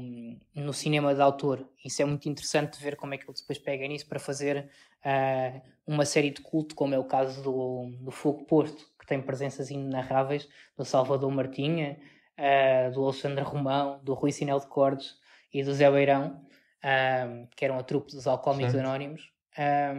no 0.54 0.72
cinema 0.72 1.14
de 1.14 1.20
autor. 1.20 1.68
Isso 1.84 2.00
é 2.00 2.04
muito 2.04 2.28
interessante 2.28 2.80
ver 2.80 2.96
como 2.96 3.14
é 3.14 3.18
que 3.18 3.24
ele 3.24 3.36
depois 3.36 3.58
pega 3.58 3.86
nisso 3.88 4.06
para 4.06 4.20
fazer 4.20 4.70
ah, 5.04 5.60
uma 5.86 6.04
série 6.04 6.30
de 6.30 6.40
culto, 6.42 6.74
como 6.76 6.94
é 6.94 6.98
o 6.98 7.04
caso 7.04 7.42
do, 7.42 7.90
do 8.00 8.10
Fogo 8.12 8.44
Posto, 8.44 8.88
que 8.98 9.06
tem 9.06 9.20
presenças 9.20 9.70
inenarráveis 9.70 10.48
do 10.76 10.84
Salvador 10.84 11.30
Martinha, 11.30 11.98
ah, 12.38 12.90
do 12.90 13.02
Alexandre 13.04 13.42
Romão, 13.44 14.00
do 14.02 14.14
Rui 14.14 14.32
Sinel 14.32 14.58
de 14.60 14.66
Cordes 14.66 15.16
e 15.52 15.62
do 15.62 15.72
Zé 15.74 15.90
Beirão, 15.90 16.44
ah, 16.82 17.46
que 17.56 17.64
eram 17.64 17.78
a 17.78 17.82
trupe 17.82 18.12
dos 18.12 18.26
Alcoólicos. 18.26 18.74
Anónimos, 18.74 19.30
ah, 19.56 19.92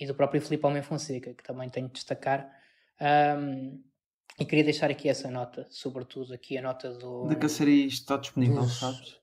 e 0.00 0.06
do 0.06 0.14
próprio 0.14 0.40
Filipe 0.40 0.64
Almeida 0.64 0.86
Fonseca, 0.86 1.34
que 1.34 1.42
também 1.42 1.68
tenho 1.68 1.86
de 1.88 1.94
destacar. 1.94 2.50
Ah, 3.00 3.36
e 4.38 4.44
queria 4.44 4.64
deixar 4.64 4.90
aqui 4.90 5.08
essa 5.08 5.30
nota, 5.30 5.66
sobretudo 5.70 6.34
aqui 6.34 6.58
a 6.58 6.62
nota 6.62 6.92
do. 6.92 7.26
De 7.28 7.36
que 7.36 7.46
a 7.46 7.48
série 7.48 7.86
está 7.86 8.16
disponível, 8.18 8.60
dos- 8.62 8.78
sabes? 8.78 9.16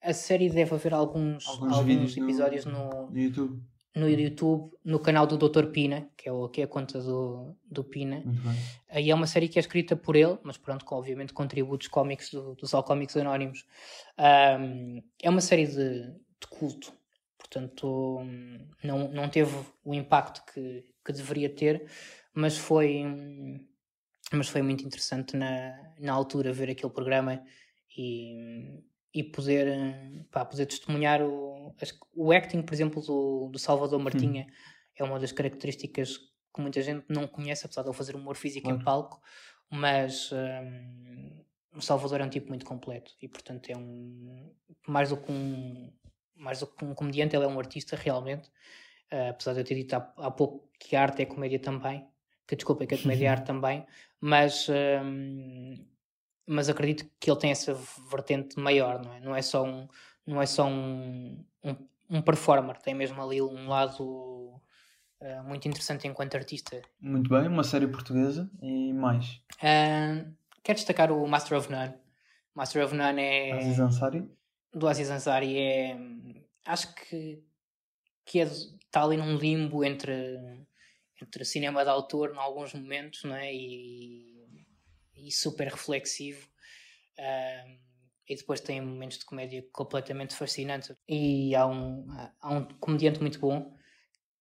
A 0.00 0.12
série 0.12 0.48
deve 0.48 0.72
haver 0.72 0.94
alguns, 0.94 1.46
Alguns 1.48 1.72
alguns, 1.76 2.16
episódios 2.16 2.64
no, 2.64 3.10
No 3.10 3.18
YouTube. 3.18 3.60
No 3.94 4.08
YouTube, 4.08 4.70
no 4.84 4.98
canal 4.98 5.26
do 5.26 5.36
Dr. 5.36 5.66
Pina, 5.66 6.08
que 6.16 6.28
é, 6.28 6.32
o, 6.32 6.48
que 6.48 6.60
é 6.60 6.64
a 6.64 6.68
conta 6.68 7.00
do, 7.00 7.56
do 7.64 7.82
Pina. 7.82 8.22
Aí 8.88 9.10
é 9.10 9.14
uma 9.14 9.26
série 9.26 9.48
que 9.48 9.58
é 9.58 9.60
escrita 9.60 9.96
por 9.96 10.14
ele, 10.14 10.38
mas 10.42 10.56
pronto, 10.56 10.84
com 10.84 10.94
obviamente 10.94 11.32
contributos 11.32 11.88
cómicos 11.88 12.30
do, 12.30 12.54
dos 12.54 12.74
Alcoómicos 12.74 13.16
Anónimos. 13.16 13.66
Ahm, 14.16 15.02
é 15.22 15.28
uma 15.28 15.40
série 15.40 15.66
de, 15.66 16.04
de 16.04 16.46
culto, 16.48 16.92
portanto 17.36 18.20
não, 18.84 19.08
não 19.08 19.28
teve 19.28 19.54
o 19.84 19.94
impacto 19.94 20.42
que, 20.52 20.84
que 21.04 21.12
deveria 21.12 21.48
ter, 21.48 21.86
mas 22.32 22.56
foi, 22.56 23.04
mas 24.32 24.48
foi 24.48 24.62
muito 24.62 24.84
interessante 24.84 25.36
na, 25.36 25.92
na 25.98 26.12
altura 26.12 26.52
ver 26.52 26.70
aquele 26.70 26.92
programa 26.92 27.42
e, 27.96 28.80
e 29.18 29.24
poder, 29.24 29.66
pá, 30.30 30.44
poder 30.44 30.66
testemunhar 30.66 31.20
o, 31.20 31.74
o 32.14 32.30
acting, 32.30 32.62
por 32.62 32.72
exemplo, 32.72 33.02
do, 33.02 33.48
do 33.50 33.58
Salvador 33.58 33.98
Martinha 33.98 34.46
hum. 34.48 34.52
é 34.94 35.02
uma 35.02 35.18
das 35.18 35.32
características 35.32 36.18
que 36.54 36.60
muita 36.60 36.80
gente 36.80 37.04
não 37.08 37.26
conhece, 37.26 37.66
apesar 37.66 37.82
de 37.82 37.88
ele 37.88 37.96
fazer 37.96 38.14
humor 38.14 38.36
físico 38.36 38.68
claro. 38.68 38.80
em 38.80 38.84
palco, 38.84 39.20
mas 39.68 40.30
um, 40.30 41.44
o 41.74 41.80
Salvador 41.80 42.20
é 42.20 42.24
um 42.24 42.28
tipo 42.28 42.48
muito 42.48 42.64
completo 42.64 43.12
e 43.20 43.26
portanto 43.26 43.68
é 43.70 43.76
um 43.76 44.52
mais 44.86 45.08
do 45.08 45.16
que 45.16 45.32
um 45.32 45.92
mais 46.36 46.60
do 46.60 46.68
que 46.68 46.84
um 46.84 46.94
comediante, 46.94 47.34
ele 47.34 47.44
é 47.44 47.48
um 47.48 47.58
artista 47.58 47.96
realmente, 47.96 48.48
uh, 49.12 49.30
apesar 49.30 49.54
de 49.54 49.60
eu 49.60 49.64
ter 49.64 49.74
dito 49.74 49.94
há, 49.94 50.14
há, 50.18 50.30
pouco 50.30 50.70
que 50.78 50.94
a 50.94 51.02
arte 51.02 51.22
é 51.22 51.26
comédia 51.26 51.58
também, 51.58 52.06
que 52.46 52.54
desculpa, 52.54 52.86
que 52.86 52.94
a 52.94 52.98
comédia 53.02 53.26
é 53.26 53.28
arte 53.30 53.46
também, 53.46 53.84
mas 54.20 54.68
um, 54.68 55.74
mas 56.48 56.68
acredito 56.70 57.08
que 57.20 57.30
ele 57.30 57.38
tem 57.38 57.50
essa 57.50 57.74
vertente 58.10 58.58
maior, 58.58 59.04
não 59.04 59.12
é? 59.12 59.20
Não 59.20 59.36
é 59.36 59.42
só 59.42 59.62
um, 59.62 59.86
não 60.26 60.40
é 60.40 60.46
só 60.46 60.66
um, 60.66 61.44
um, 61.62 61.76
um 62.08 62.22
performer, 62.22 62.78
tem 62.78 62.94
mesmo 62.94 63.22
ali 63.22 63.42
um 63.42 63.68
lado 63.68 64.02
uh, 64.02 65.44
muito 65.44 65.68
interessante 65.68 66.08
enquanto 66.08 66.36
artista. 66.36 66.80
Muito 66.98 67.28
bem, 67.28 67.46
uma 67.46 67.62
série 67.62 67.86
portuguesa 67.86 68.50
e 68.62 68.94
mais. 68.94 69.42
Uh, 69.56 70.34
quero 70.62 70.76
destacar 70.76 71.12
o 71.12 71.26
Master 71.28 71.58
of 71.58 71.70
None. 71.70 71.94
Master 72.54 72.82
of 72.82 72.94
None 72.94 73.20
é. 73.20 73.52
Aziz 73.52 73.78
Ansari? 73.78 74.26
Do 74.72 74.88
Aziz 74.88 75.10
Ansari 75.10 75.58
é. 75.58 75.98
Acho 76.64 76.94
que, 76.94 77.42
que 78.24 78.40
é, 78.40 78.44
está 78.44 79.02
ali 79.02 79.18
num 79.18 79.36
limbo 79.36 79.84
entre, 79.84 80.38
entre 81.22 81.44
cinema 81.44 81.84
de 81.84 81.90
autor 81.90 82.32
em 82.34 82.38
alguns 82.38 82.72
momentos, 82.72 83.22
não 83.24 83.36
é? 83.36 83.52
E 83.54 84.37
e 85.26 85.30
super 85.30 85.68
reflexivo. 85.68 86.48
e 88.28 88.36
depois 88.36 88.60
tem 88.60 88.80
momentos 88.80 89.18
de 89.18 89.24
comédia 89.24 89.64
completamente 89.72 90.34
fascinantes. 90.34 90.92
E 91.08 91.54
há 91.54 91.66
um, 91.66 92.06
há 92.40 92.52
um 92.52 92.64
comediante 92.78 93.20
muito 93.20 93.38
bom, 93.40 93.74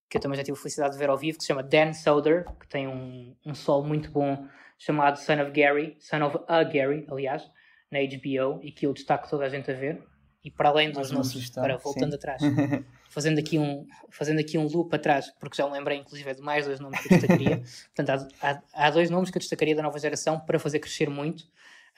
que 0.09 0.17
eu 0.17 0.21
também 0.21 0.37
já 0.37 0.43
tive 0.43 0.57
a 0.57 0.61
felicidade 0.61 0.93
de 0.93 0.99
ver 0.99 1.09
ao 1.09 1.17
vivo, 1.17 1.37
que 1.37 1.43
se 1.43 1.47
chama 1.47 1.63
Dan 1.63 1.93
Soder, 1.93 2.45
que 2.59 2.67
tem 2.67 2.87
um, 2.87 3.35
um 3.45 3.55
solo 3.55 3.85
muito 3.85 4.11
bom 4.11 4.47
chamado 4.77 5.17
Son 5.17 5.41
of 5.41 5.51
Gary, 5.51 5.97
Son 5.99 6.21
of 6.23 6.37
a 6.47 6.63
Gary, 6.63 7.05
aliás, 7.09 7.49
na 7.91 7.99
HBO, 7.99 8.59
e 8.61 8.71
que 8.71 8.85
eu 8.85 8.93
destaco 8.93 9.29
toda 9.29 9.45
a 9.45 9.49
gente 9.49 9.71
a 9.71 9.73
ver. 9.73 10.03
E 10.47 10.51
para 10.51 10.69
além 10.69 10.91
dos 10.91 11.11
nomes, 11.11 11.49
para 11.49 11.75
voltando 11.75 12.11
sim. 12.11 12.15
atrás, 12.15 12.41
fazendo 13.09 13.37
aqui, 13.37 13.59
um, 13.59 13.85
fazendo 14.09 14.39
aqui 14.39 14.57
um 14.57 14.65
loop 14.65 14.95
atrás, 14.95 15.29
porque 15.41 15.57
já 15.57 15.67
me 15.67 15.73
lembrei 15.73 15.97
inclusive 15.97 16.35
de 16.35 16.41
mais 16.41 16.65
dois 16.65 16.79
nomes 16.79 17.01
que 17.01 17.13
eu 17.13 17.17
destacaria. 17.17 17.61
Portanto, 17.93 18.29
há, 18.41 18.49
há, 18.49 18.61
há, 18.73 18.89
dois 18.89 19.09
nomes 19.09 19.29
que 19.29 19.37
eu 19.37 19.41
destacaria 19.41 19.75
da 19.75 19.83
nova 19.83 19.99
geração 19.99 20.39
para 20.39 20.57
fazer 20.57 20.79
crescer 20.79 21.09
muito, 21.09 21.41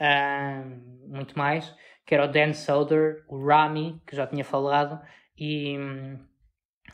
uh, 0.01 1.07
muito 1.07 1.38
mais, 1.38 1.71
que 2.03 2.15
era 2.15 2.26
o 2.26 2.27
Dan 2.27 2.53
Soder, 2.53 3.23
o 3.27 3.38
Rami, 3.38 4.01
que 4.07 4.15
já 4.15 4.26
tinha 4.26 4.43
falado, 4.43 4.99
e, 5.38 5.76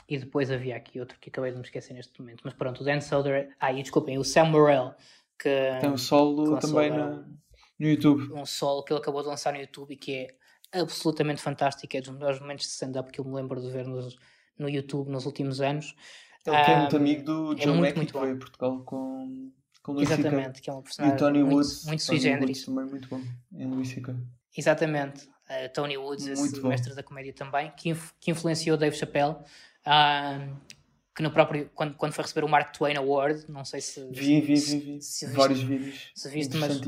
e 0.10 0.18
depois 0.18 0.52
havia 0.52 0.76
aqui 0.76 0.99
outro 0.99 1.18
que 1.22 1.30
acabei 1.30 1.52
de 1.52 1.57
me 1.57 1.64
esquecer 1.64 1.94
neste 1.94 2.19
momento. 2.19 2.41
Mas 2.44 2.53
pronto, 2.53 2.82
o 2.82 2.84
Dan 2.84 2.99
Soder, 2.99 3.56
ah, 3.61 3.72
e 3.72 3.82
desculpem, 3.82 4.18
o 4.18 4.26
Sam 4.26 4.49
Morrell, 4.49 4.94
que 5.40 5.77
tem 5.80 5.90
um 5.90 5.98
solo 5.98 6.60
também 6.60 6.90
na, 6.90 7.23
no 7.80 7.88
YouTube. 7.88 8.34
Um 8.34 8.45
solo 8.45 8.84
que 8.84 8.91
ele 8.91 8.99
acabou 8.99 9.22
de 9.22 9.30
lançar 9.30 9.53
no 9.53 9.60
YouTube 9.61 9.94
e 9.94 9.95
que 9.95 10.15
é 10.15 10.44
absolutamente 10.81 11.41
fantástico, 11.41 11.95
é 11.95 12.02
dos 12.02 12.11
melhores 12.11 12.39
momentos 12.39 12.65
de 12.65 12.72
stand-up 12.72 13.11
que 13.11 13.19
eu 13.19 13.26
me 13.26 13.34
lembro 13.34 13.61
de 13.61 13.69
ver 13.69 13.85
no, 13.85 14.07
no 14.57 14.69
YouTube 14.69 15.10
nos 15.10 15.26
últimos 15.26 15.61
anos. 15.61 15.95
Ele 16.45 16.64
que 16.64 16.72
é 16.72 16.80
muito 16.80 16.97
amigo 16.97 17.23
do 17.23 17.53
é 17.53 17.56
John 17.56 17.76
Mackey, 17.77 18.06
que 18.06 18.11
foi 18.11 18.31
a 18.31 18.35
Portugal 18.35 18.84
com, 18.84 19.52
com 19.81 19.91
Luís 19.93 20.10
Exatamente, 20.10 20.61
que 20.61 20.69
é 20.69 20.73
uma 20.73 20.84
personagem 20.84 21.15
e 21.15 21.19
Tony 21.19 21.39
muito, 21.39 21.56
Woods, 21.56 21.85
muito 21.85 22.03
sui 22.03 22.19
generis. 22.19 22.64
também 22.64 22.85
muito 22.85 23.07
bom, 23.10 23.22
em 23.53 23.65
Luís 23.65 23.89
C.K. 23.89 24.15
Exatamente. 24.56 25.26
Uh, 25.26 25.73
Tony 25.73 25.97
Woods, 25.97 26.26
muito 26.26 26.43
esse 26.43 26.61
bom. 26.61 26.69
mestre 26.69 26.93
da 26.93 27.03
comédia 27.03 27.34
também, 27.34 27.72
que, 27.76 27.89
inf 27.89 28.11
que 28.19 28.31
influenciou 28.31 28.77
Dave 28.77 28.95
Chappelle. 28.95 29.35
Uh, 29.85 30.56
que 31.15 31.23
no 31.23 31.31
próprio, 31.31 31.69
quando, 31.73 31.95
quando 31.95 32.11
foi 32.11 32.23
receber 32.23 32.43
o 32.43 32.49
Mark 32.49 32.76
Twain 32.76 32.97
Award, 32.97 33.45
não 33.49 33.64
sei 33.64 33.80
se. 33.80 34.06
Vi, 34.11 34.41
vi, 34.41 34.56
vi, 34.56 34.80
vi. 34.80 35.02
Se, 35.02 35.26
se 35.26 35.27
Vários 35.27 35.61
vídeos. 35.61 36.11
Se 36.14 36.30
viste, 36.30 36.57
mas, 36.57 36.81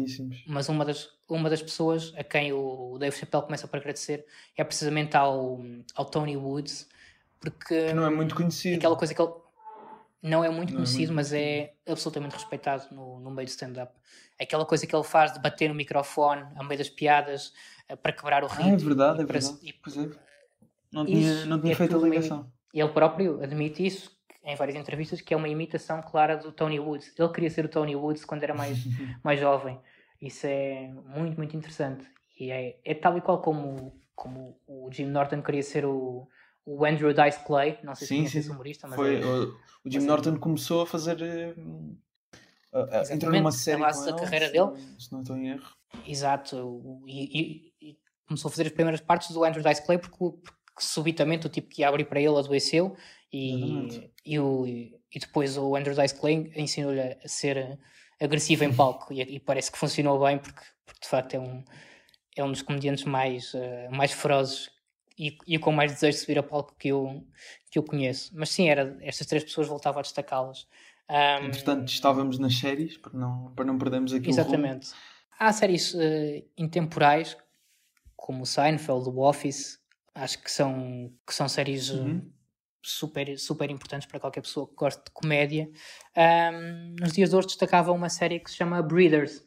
mas 0.45 0.67
uma, 0.67 0.83
das, 0.83 1.09
uma 1.29 1.49
das 1.49 1.61
pessoas 1.61 2.13
a 2.17 2.23
quem 2.23 2.53
o 2.53 2.97
Dave 2.99 3.15
Chappelle 3.15 3.43
começa 3.43 3.67
por 3.67 3.77
agradecer 3.77 4.25
é 4.55 4.63
precisamente 4.63 5.15
ao, 5.17 5.59
ao 5.95 6.05
Tony 6.05 6.37
Woods, 6.37 6.87
porque. 7.39 7.87
Que 7.87 7.93
não 7.93 8.05
é 8.05 8.09
muito 8.09 8.35
conhecido. 8.35 8.77
Aquela 8.77 8.95
coisa 8.95 9.13
que 9.13 9.21
ele. 9.21 9.31
Não 10.21 10.43
é 10.43 10.49
muito 10.49 10.71
não 10.71 10.77
conhecido, 10.77 11.03
é 11.03 11.05
muito 11.07 11.15
mas 11.15 11.31
é 11.31 11.73
absolutamente 11.87 12.33
respeitado 12.33 12.87
no, 12.91 13.19
no 13.19 13.29
meio 13.29 13.45
do 13.45 13.51
stand-up. 13.51 13.93
Aquela 14.39 14.65
coisa 14.65 14.85
que 14.87 14.95
ele 14.95 15.03
faz 15.03 15.31
de 15.31 15.39
bater 15.39 15.69
no 15.69 15.75
microfone 15.75 16.43
a 16.55 16.63
meio 16.63 16.77
das 16.77 16.89
piadas 16.89 17.53
eh, 17.87 17.95
para 17.95 18.11
quebrar 18.11 18.43
o 18.43 18.47
ritmo. 18.47 18.65
Ah, 18.65 18.73
é 18.73 18.77
verdade, 18.77 19.21
é 19.21 19.25
verdade. 19.25 19.57
E, 19.61 19.73
pois 19.73 19.95
é. 19.95 20.09
Não 20.91 21.05
tinha, 21.05 21.45
não 21.45 21.59
tinha 21.59 21.73
é 21.73 21.75
feito 21.75 21.95
a 21.95 21.99
ligação. 21.99 22.51
Ele 22.73 22.89
próprio 22.89 23.41
admite 23.43 23.85
isso, 23.85 24.11
em 24.43 24.55
várias 24.55 24.75
entrevistas 24.75 25.21
que 25.21 25.33
é 25.33 25.37
uma 25.37 25.47
imitação 25.47 26.01
clara 26.01 26.35
do 26.37 26.51
Tony 26.51 26.79
Woods. 26.79 27.13
Ele 27.17 27.29
queria 27.29 27.49
ser 27.49 27.65
o 27.65 27.69
Tony 27.69 27.95
Woods 27.95 28.25
quando 28.25 28.43
era 28.43 28.53
mais, 28.53 28.77
mais 29.23 29.39
jovem. 29.39 29.79
Isso 30.21 30.47
é 30.47 30.87
muito, 31.05 31.37
muito 31.37 31.55
interessante. 31.55 32.07
E 32.39 32.51
é, 32.51 32.79
é 32.83 32.93
tal 32.93 33.17
e 33.17 33.21
qual 33.21 33.41
como, 33.41 33.99
como 34.15 34.59
o 34.67 34.89
Jim 34.91 35.05
Norton 35.05 35.41
queria 35.41 35.63
ser 35.63 35.85
o, 35.85 36.27
o 36.65 36.85
Andrew 36.85 37.13
Dice 37.13 37.43
Clay. 37.45 37.79
Não 37.83 37.95
sei 37.95 38.07
se 38.07 38.29
sim, 38.29 38.39
esse 38.39 38.49
humorista, 38.49 38.87
mas 38.87 38.95
Foi, 38.95 39.21
é, 39.21 39.25
o, 39.25 39.53
o 39.85 39.91
Jim 39.91 39.99
Norton 39.99 40.35
é. 40.35 40.39
começou 40.39 40.81
a 40.81 40.85
fazer. 40.85 41.55
Uh, 41.57 41.97
uh, 42.73 43.13
entrou 43.13 43.31
numa 43.31 43.51
série. 43.51 43.83
A 43.83 43.91
da 43.91 44.15
carreira 44.15 44.49
dele. 44.49 44.71
Se 44.99 45.11
não 45.11 45.21
estou 45.21 45.37
em 45.37 45.49
erro. 45.49 45.77
Exato. 46.05 47.03
E, 47.07 47.39
e, 47.39 47.73
e, 47.81 47.97
começou 48.27 48.49
a 48.49 48.51
fazer 48.51 48.67
as 48.67 48.73
primeiras 48.73 49.01
partes 49.01 49.31
do 49.31 49.43
Andrew 49.43 49.63
Dice 49.63 49.85
Clay 49.85 49.97
porque, 49.97 50.17
porque 50.17 50.81
subitamente 50.81 51.47
o 51.47 51.49
tipo 51.49 51.69
que 51.69 51.81
ia 51.81 51.89
abrir 51.89 52.05
para 52.05 52.19
ele 52.19 52.37
adoeceu 52.37 52.95
e, 53.31 54.11
e, 54.25 54.39
o, 54.39 54.65
e 54.65 55.19
depois 55.19 55.57
o 55.57 55.75
Andrew 55.75 55.95
Dice 55.95 56.19
Clay 56.19 56.51
ensinou-lhe 56.55 57.01
a 57.01 57.27
ser 57.27 57.79
agressivo 58.19 58.63
em 58.63 58.73
palco 58.73 59.13
e, 59.13 59.21
e, 59.21 59.39
parece 59.39 59.71
que 59.71 59.77
funcionou 59.77 60.19
bem 60.19 60.37
porque, 60.37 60.61
porque 60.85 61.01
de 61.01 61.07
facto 61.07 61.33
é 61.35 61.39
um, 61.39 61.63
é 62.35 62.43
um 62.43 62.51
dos 62.51 62.61
comediantes 62.61 63.03
mais, 63.03 63.53
uh, 63.53 63.91
mais 63.91 64.11
ferozes 64.11 64.69
e, 65.17 65.37
e 65.47 65.59
com 65.59 65.71
mais 65.71 65.93
desejo 65.93 66.17
de 66.17 66.21
subir 66.21 66.39
a 66.39 66.43
palco 66.43 66.75
que 66.77 66.89
eu, 66.89 67.23
que 67.71 67.79
eu 67.79 67.83
conheço. 67.83 68.31
Mas 68.35 68.49
sim, 68.49 68.69
era, 68.69 68.97
estas 69.01 69.27
três 69.27 69.43
pessoas 69.43 69.67
voltavam 69.67 69.99
a 69.99 70.03
destacá-las. 70.03 70.67
Um, 71.09 71.47
Entretanto, 71.47 71.87
estávamos 71.87 72.37
nas 72.37 72.55
séries 72.55 72.97
para 72.97 73.13
não, 73.13 73.51
para 73.55 73.65
não 73.65 73.77
perdermos 73.77 74.13
aqui 74.13 74.29
Exatamente. 74.29 74.91
Há 75.39 75.53
séries 75.53 75.93
uh, 75.93 76.43
intemporais 76.57 77.37
como 78.15 78.43
o 78.43 78.45
Seinfeld, 78.45 79.07
o 79.07 79.19
Office, 79.19 79.79
acho 80.13 80.41
que 80.43 80.51
são, 80.51 81.13
que 81.25 81.33
são 81.33 81.47
séries 81.47 81.91
uhum 81.91 82.29
super, 82.81 83.37
super 83.37 83.69
importantes 83.69 84.07
para 84.07 84.19
qualquer 84.19 84.41
pessoa 84.41 84.67
que 84.67 84.75
goste 84.75 85.03
de 85.03 85.11
comédia. 85.11 85.69
Um, 86.15 86.95
nos 86.99 87.13
dias 87.13 87.29
de 87.29 87.35
hoje 87.35 87.47
destacava 87.47 87.91
uma 87.91 88.09
série 88.09 88.39
que 88.39 88.49
se 88.49 88.57
chama 88.57 88.81
Breeders, 88.81 89.45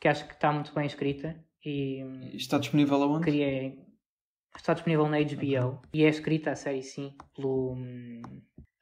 que 0.00 0.08
acho 0.08 0.26
que 0.26 0.34
está 0.34 0.52
muito 0.52 0.72
bem 0.74 0.86
escrita. 0.86 1.38
E, 1.64 2.00
está 2.34 2.58
disponível 2.58 3.02
aonde? 3.02 3.78
Está 4.56 4.72
disponível 4.74 5.08
na 5.08 5.18
HBO. 5.18 5.78
Okay. 5.78 5.90
E 5.92 6.04
é 6.04 6.08
escrita 6.08 6.52
a 6.52 6.56
série, 6.56 6.82
sim, 6.82 7.14
pelo, 7.34 7.76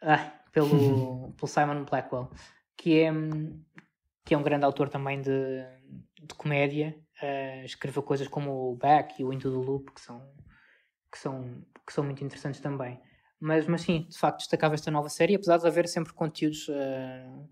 ah, 0.02 0.32
pelo, 0.52 1.32
pelo 1.36 1.48
Simon 1.48 1.84
Blackwell, 1.84 2.30
que 2.76 3.00
é, 3.00 3.10
que 4.24 4.34
é 4.34 4.38
um 4.38 4.42
grande 4.42 4.64
autor 4.64 4.88
também 4.88 5.20
de, 5.20 5.64
de 6.22 6.34
comédia. 6.34 6.96
Uh, 7.22 7.64
escreveu 7.64 8.02
coisas 8.02 8.28
como 8.28 8.70
o 8.70 8.76
Back 8.76 9.20
e 9.20 9.24
o 9.24 9.32
Into 9.32 9.50
the 9.50 9.56
Loop, 9.56 9.90
que 9.92 10.00
são, 10.00 10.20
que 11.10 11.18
são, 11.18 11.64
que 11.86 11.92
são 11.92 12.04
muito 12.04 12.22
interessantes 12.22 12.60
também. 12.60 13.00
Mas, 13.38 13.66
mas 13.66 13.82
sim, 13.82 14.06
de 14.08 14.16
facto, 14.16 14.38
destacava 14.38 14.74
esta 14.74 14.90
nova 14.90 15.08
série, 15.08 15.34
apesar 15.34 15.58
de 15.58 15.66
haver 15.66 15.86
sempre 15.88 16.12
conteúdos 16.12 16.68
uh, 16.68 17.48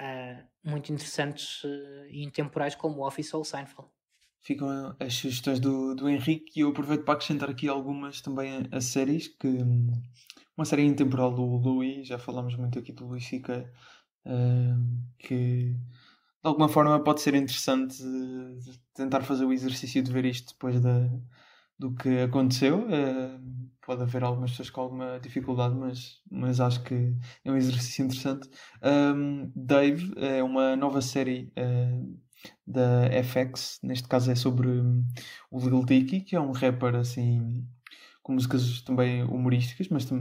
uh, 0.00 0.44
muito 0.62 0.92
interessantes 0.92 1.64
uh, 1.64 2.06
e 2.10 2.22
intemporais 2.22 2.74
como 2.74 3.00
o 3.00 3.06
Office 3.06 3.32
ou 3.32 3.40
o 3.40 3.44
Seinfeld. 3.44 3.88
Ficam 4.40 4.94
as 5.00 5.14
sugestões 5.14 5.58
do, 5.58 5.94
do 5.94 6.08
Henrique 6.08 6.52
e 6.60 6.62
eu 6.62 6.68
aproveito 6.68 7.04
para 7.04 7.14
acrescentar 7.14 7.50
aqui 7.50 7.68
algumas 7.68 8.20
também 8.20 8.68
a, 8.70 8.80
séries, 8.80 9.26
que 9.26 9.48
uma 10.56 10.64
série 10.64 10.84
intemporal 10.84 11.34
do 11.34 11.42
Louis, 11.42 12.06
já 12.06 12.18
falámos 12.18 12.54
muito 12.54 12.78
aqui 12.78 12.92
do 12.92 13.06
Louis 13.06 13.24
Sica, 13.26 13.68
que 15.18 15.74
de 15.74 15.78
alguma 16.44 16.68
forma 16.68 17.02
pode 17.02 17.22
ser 17.22 17.34
interessante 17.34 17.96
tentar 18.94 19.22
fazer 19.22 19.44
o 19.44 19.52
exercício 19.52 20.00
de 20.00 20.12
ver 20.12 20.24
isto 20.26 20.52
depois 20.52 20.80
da, 20.80 21.10
do 21.78 21.94
que 21.94 22.20
aconteceu 22.20 22.86
pode 23.86 24.02
haver 24.02 24.24
algumas 24.24 24.50
pessoas 24.50 24.68
com 24.68 24.80
alguma 24.80 25.20
dificuldade, 25.20 25.74
mas, 25.76 26.20
mas 26.28 26.60
acho 26.60 26.82
que 26.82 27.14
é 27.44 27.50
um 27.50 27.56
exercício 27.56 28.04
interessante. 28.04 28.50
Um, 28.82 29.50
Dave 29.54 30.12
é 30.16 30.42
uma 30.42 30.74
nova 30.74 31.00
série 31.00 31.52
uh, 31.56 32.18
da 32.66 33.08
FX, 33.22 33.78
neste 33.82 34.08
caso 34.08 34.30
é 34.30 34.34
sobre 34.34 34.68
um, 34.68 35.04
o 35.50 35.60
Lil 35.60 35.84
Dicky, 35.84 36.20
que 36.20 36.34
é 36.34 36.40
um 36.40 36.50
rapper 36.50 36.96
assim 36.96 37.64
com 38.22 38.32
músicas 38.32 38.82
também 38.82 39.22
humorísticas, 39.22 39.88
mas 39.88 40.10
uh, 40.10 40.16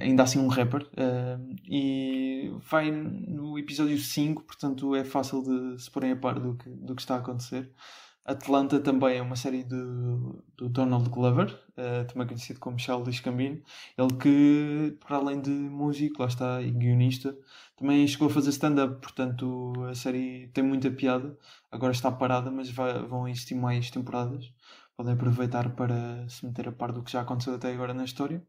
ainda 0.00 0.22
assim 0.22 0.38
um 0.38 0.48
rapper. 0.48 0.84
Uh, 0.84 1.54
e 1.68 2.50
vai 2.70 2.90
no 2.90 3.58
episódio 3.58 3.98
5, 3.98 4.42
portanto 4.44 4.94
é 4.94 5.04
fácil 5.04 5.42
de 5.42 5.82
se 5.82 5.90
porem 5.90 6.12
a 6.12 6.16
par 6.16 6.40
do 6.40 6.56
que, 6.56 6.70
do 6.70 6.96
que 6.96 7.02
está 7.02 7.16
a 7.16 7.18
acontecer. 7.18 7.70
Atlanta 8.24 8.78
também 8.78 9.16
é 9.16 9.22
uma 9.22 9.34
série 9.34 9.64
do, 9.64 10.44
do 10.56 10.68
Donald 10.68 11.08
Glover, 11.08 11.48
uh, 11.70 12.06
também 12.06 12.26
conhecido 12.26 12.60
como 12.60 12.78
Charles 12.78 13.20
Gambino. 13.20 13.62
Ele 13.96 14.14
que, 14.14 14.96
para 15.00 15.16
além 15.16 15.40
de 15.40 15.50
músico, 15.50 16.20
lá 16.22 16.28
está, 16.28 16.62
e 16.62 16.70
guionista, 16.70 17.36
também 17.76 18.06
chegou 18.06 18.28
a 18.28 18.30
fazer 18.30 18.50
stand-up, 18.50 19.00
portanto 19.00 19.72
a 19.88 19.94
série 19.94 20.48
tem 20.48 20.62
muita 20.62 20.90
piada. 20.90 21.36
Agora 21.72 21.92
está 21.92 22.12
parada, 22.12 22.50
mas 22.50 22.70
vai, 22.70 23.02
vão 23.02 23.26
existir 23.26 23.54
mais 23.54 23.90
temporadas. 23.90 24.52
Podem 24.96 25.14
aproveitar 25.14 25.70
para 25.70 26.28
se 26.28 26.44
meter 26.44 26.68
a 26.68 26.72
par 26.72 26.92
do 26.92 27.02
que 27.02 27.10
já 27.10 27.22
aconteceu 27.22 27.54
até 27.54 27.72
agora 27.72 27.94
na 27.94 28.04
história. 28.04 28.42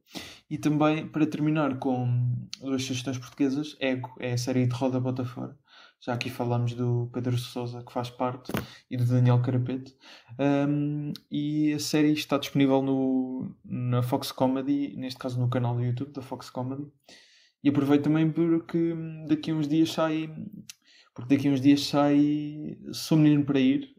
E 0.50 0.58
também, 0.58 1.08
para 1.08 1.26
terminar 1.26 1.80
com 1.80 2.36
duas 2.62 2.84
sugestões 2.84 3.18
portuguesas, 3.18 3.78
Ego 3.80 4.14
é 4.20 4.34
a 4.34 4.38
série 4.38 4.68
de 4.68 4.76
Roda 4.76 5.00
Bota 5.00 5.24
Fora 5.24 5.58
já 6.02 6.14
aqui 6.14 6.30
falámos 6.32 6.74
do 6.74 7.10
Pedro 7.14 7.38
Sousa, 7.38 7.84
que 7.84 7.94
faz 7.94 8.10
parte, 8.10 8.52
e 8.90 8.98
do 8.98 9.06
Daniel 9.06 9.42
Carapete. 9.42 9.96
Um, 10.40 11.14
e 11.30 11.74
a 11.74 11.80
série 11.80 12.12
está 12.12 12.40
disponível 12.40 12.82
no, 12.82 13.56
na 13.64 14.02
Fox 14.02 14.32
Comedy, 14.32 14.96
neste 14.98 15.20
caso 15.20 15.40
no 15.40 15.50
canal 15.50 15.76
do 15.76 15.84
YouTube 15.84 16.12
da 16.12 16.22
Fox 16.24 16.50
Comedy. 16.50 16.88
E 17.64 17.70
aproveito 17.70 18.06
também 18.06 18.32
porque 18.32 18.96
daqui 19.28 19.52
a 19.52 19.54
uns 19.54 19.68
dias 19.68 19.92
sai. 19.92 20.34
Porque 21.14 21.36
daqui 21.36 21.48
a 21.48 21.52
uns 21.52 21.62
dias 21.62 21.86
sai 21.86 22.80
Sou 22.94 23.18
Menino 23.18 23.46
para 23.46 23.60
Ir, 23.60 23.96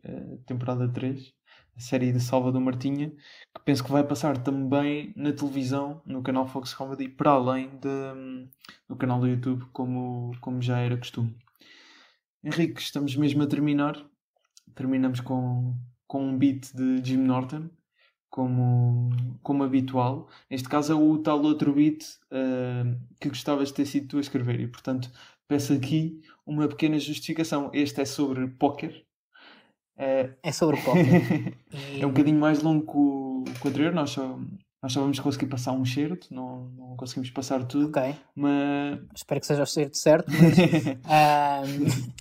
temporada 0.46 0.88
3, 0.88 1.32
a 1.76 1.80
série 1.80 2.10
de 2.10 2.18
Salvador 2.18 2.60
Martinha, 2.60 3.10
que 3.10 3.62
penso 3.64 3.84
que 3.84 3.92
vai 3.92 4.02
passar 4.02 4.38
também 4.38 5.12
na 5.14 5.32
televisão, 5.32 6.02
no 6.04 6.22
canal 6.22 6.48
Fox 6.48 6.74
Comedy, 6.74 7.08
para 7.08 7.32
além 7.32 7.68
de, 7.78 8.48
do 8.88 8.96
canal 8.96 9.20
do 9.20 9.28
YouTube, 9.28 9.64
como, 9.72 10.32
como 10.40 10.60
já 10.60 10.78
era 10.78 10.96
costume. 10.96 11.36
Henrique, 12.44 12.80
estamos 12.80 13.14
mesmo 13.16 13.42
a 13.42 13.46
terminar. 13.46 14.04
Terminamos 14.74 15.20
com, 15.20 15.76
com 16.06 16.28
um 16.28 16.36
beat 16.36 16.74
de 16.74 17.04
Jim 17.04 17.18
Norton, 17.18 17.68
como, 18.28 19.10
como 19.42 19.62
habitual. 19.62 20.28
Neste 20.50 20.68
caso 20.68 20.92
é 20.92 20.96
o 20.96 21.18
tal 21.18 21.40
outro 21.42 21.72
beat 21.72 22.02
uh, 22.32 22.98
que 23.20 23.28
gostavas 23.28 23.68
de 23.68 23.74
ter 23.74 23.86
sido 23.86 24.08
tu 24.08 24.16
a 24.18 24.20
escrever. 24.20 24.60
E 24.60 24.66
portanto 24.66 25.10
peço 25.46 25.72
aqui 25.72 26.20
uma 26.46 26.66
pequena 26.66 26.98
justificação. 26.98 27.70
Este 27.72 28.00
é 28.00 28.04
sobre 28.04 28.48
póquer. 28.48 29.04
Uh, 29.96 30.34
é 30.42 30.50
sobre 30.50 30.80
póquer. 30.80 31.56
é 32.00 32.06
um 32.06 32.10
bocadinho 32.10 32.40
mais 32.40 32.62
longo 32.62 32.84
que 32.84 32.96
o, 32.96 33.44
que 33.60 33.66
o 33.66 33.70
anterior. 33.70 33.92
Nós 33.92 34.10
só, 34.10 34.40
nós 34.82 34.92
só 34.92 35.00
vamos 35.00 35.20
conseguir 35.20 35.46
passar 35.46 35.72
um 35.72 35.84
cheiro, 35.84 36.18
não, 36.30 36.70
não 36.70 36.96
conseguimos 36.96 37.30
passar 37.30 37.64
tudo. 37.64 37.88
Ok. 37.88 38.16
Mas... 38.34 38.98
Espero 39.14 39.40
que 39.40 39.46
seja 39.46 39.62
o 39.62 39.66
cheiro 39.66 39.90
certo. 39.94 40.26
Mas, 40.32 40.58
um, 41.68 42.12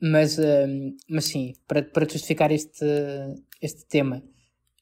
mas, 0.00 0.38
um, 0.38 0.96
mas 1.08 1.24
sim, 1.24 1.54
para, 1.66 1.82
para 1.82 2.08
justificar 2.08 2.50
este, 2.52 2.84
este 3.60 3.84
tema, 3.86 4.22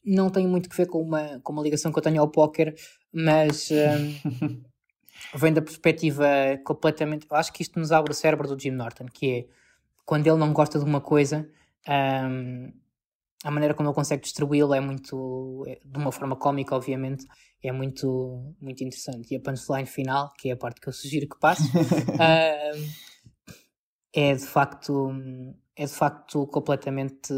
não 0.05 0.31
tem 0.31 0.47
muito 0.47 0.69
que 0.69 0.77
ver 0.77 0.87
com 0.87 1.01
uma, 1.03 1.41
com 1.41 1.53
uma 1.53 1.63
ligação 1.63 1.91
que 1.91 1.99
eu 1.99 2.03
tenho 2.03 2.21
ao 2.21 2.29
póquer, 2.29 2.75
mas 3.13 3.69
um, 3.71 4.61
vem 5.35 5.53
da 5.53 5.63
perspectiva 5.63 6.27
completamente. 6.65 7.27
Eu 7.29 7.37
acho 7.37 7.53
que 7.53 7.63
isto 7.63 7.79
nos 7.79 7.91
abre 7.91 8.13
o 8.13 8.15
cérebro 8.15 8.47
do 8.47 8.61
Jim 8.61 8.71
Norton, 8.71 9.07
que 9.07 9.31
é 9.31 9.47
quando 10.05 10.27
ele 10.27 10.37
não 10.37 10.53
gosta 10.53 10.79
de 10.79 10.85
uma 10.85 11.01
coisa. 11.01 11.49
Um, 11.89 12.73
a 13.45 13.51
maneira 13.51 13.75
como 13.75 13.89
ele 13.89 13.95
consegue 13.95 14.23
distribuí-la 14.23 14.77
é 14.77 14.81
muito, 14.81 15.65
é, 15.67 15.79
de 15.85 15.99
uma 15.99 16.11
forma 16.11 16.37
cómica, 16.37 16.75
obviamente, 16.75 17.27
é 17.63 17.73
muito, 17.73 18.55
muito 18.61 18.83
interessante. 18.83 19.33
E 19.33 19.37
a 19.37 19.41
punchline 19.41 19.87
final, 19.87 20.33
que 20.39 20.51
é 20.51 20.53
a 20.53 20.57
parte 20.57 20.81
que 20.81 20.89
eu 20.89 20.93
sugiro 20.93 21.29
que 21.29 21.39
passe, 21.39 21.69
uh, 21.69 22.91
é 24.17 24.35
de 24.35 24.47
facto, 24.47 25.13
é 25.77 25.85
de 25.85 25.93
facto 25.93 26.47
completamente 26.47 27.35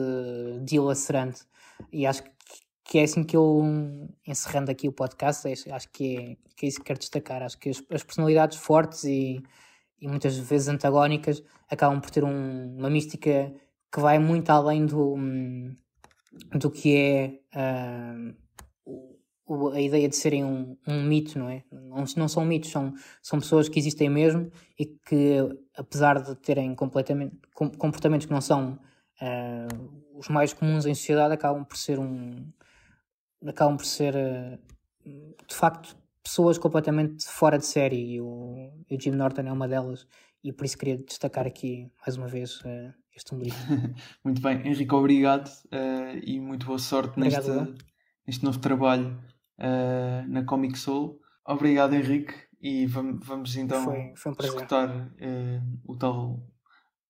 dilacerante. 0.63 1.45
E 1.93 2.07
acho 2.07 2.23
que 2.85 2.99
é 3.01 3.03
assim 3.03 3.25
que 3.25 3.37
eu, 3.37 3.63
encerrando 4.25 4.71
aqui 4.71 4.87
o 4.89 4.93
podcast, 4.93 5.47
acho 5.73 5.89
que 5.91 6.17
é, 6.17 6.37
que 6.57 6.67
é 6.67 6.69
isso 6.69 6.79
que 6.79 6.85
quero 6.85 7.01
destacar. 7.01 7.43
Acho 7.43 7.59
que 7.59 7.69
as, 7.69 7.83
as 7.91 8.05
personalidades 8.05 8.59
fortes 8.59 9.03
e, 9.03 9.43
e 10.01 10.07
muitas 10.07 10.39
vezes 10.39 10.69
antagónicas 10.69 11.43
acabam 11.69 12.01
por 12.01 12.11
ter 12.11 12.23
um, 12.23 12.77
uma 12.79 12.89
mística 12.89 13.53
que 13.93 14.01
vai 14.01 14.21
muito 14.21 14.49
além 14.51 14.87
do, 14.87 15.17
do 16.55 16.71
que 16.71 16.97
é 16.97 17.41
uh, 17.57 19.17
a 19.73 19.81
ideia 19.81 20.09
de 20.09 20.17
serem 20.17 20.45
um, 20.45 20.77
um 20.87 21.03
mito, 21.03 21.39
não 21.39 21.49
é? 21.49 21.65
Não, 21.73 22.05
não, 22.17 22.29
são 22.29 22.45
mitos, 22.45 22.71
são, 22.71 22.93
são 23.23 23.39
pessoas 23.39 23.69
que 23.69 23.79
existem 23.79 24.09
mesmo 24.09 24.51
e 24.79 24.87
que, 24.87 25.39
apesar 25.77 26.23
de 26.23 26.35
terem 26.37 26.75
completamente 26.75 27.37
comportamentos 27.55 28.27
que 28.27 28.33
não 28.33 28.41
são 28.41 28.79
uh, 29.23 30.19
os 30.19 30.29
mais 30.29 30.53
comuns 30.53 30.85
em 30.87 30.95
sociedade, 30.95 31.33
acabam 31.33 31.65
por 31.65 31.77
ser 31.77 31.99
um 31.99 32.53
acabam 33.47 33.77
por 33.77 33.87
ser 33.87 34.15
uh, 34.15 34.59
de 35.47 35.55
facto 35.55 35.97
pessoas 36.23 36.59
completamente 36.59 37.27
fora 37.27 37.57
de 37.57 37.65
série. 37.65 38.15
E 38.15 38.21
o, 38.21 38.71
e 38.91 38.97
o 38.97 39.01
Jim 39.01 39.13
Norton 39.13 39.43
é 39.43 39.53
uma 39.53 39.67
delas. 39.67 40.07
E 40.45 40.53
por 40.53 40.67
isso 40.67 40.77
queria 40.77 40.99
destacar 40.99 41.47
aqui 41.47 41.91
mais 42.01 42.17
uma 42.17 42.29
vez 42.29 42.61
uh, 42.61 42.93
este 43.17 43.33
humorista. 43.33 43.59
muito 44.23 44.43
bem, 44.43 44.67
Henrique, 44.67 44.95
obrigado 44.95 45.51
e 46.23 46.39
muito 46.39 46.67
boa 46.67 46.79
sorte 46.79 47.19
neste, 47.19 47.51
neste 48.27 48.45
novo 48.45 48.59
trabalho 48.59 49.19
uh, 49.59 50.27
na 50.29 50.45
Comic 50.45 50.79
Soul. 50.79 51.21
Obrigado, 51.45 51.95
Henrique, 51.95 52.35
e 52.61 52.87
vamos, 52.87 53.27
vamos 53.27 53.57
então 53.57 53.85
foi, 53.85 54.13
foi 54.17 54.33
um 54.33 54.45
escutar 54.45 54.89
uh, 54.89 55.81
o, 55.85 55.97
tal, 55.97 56.41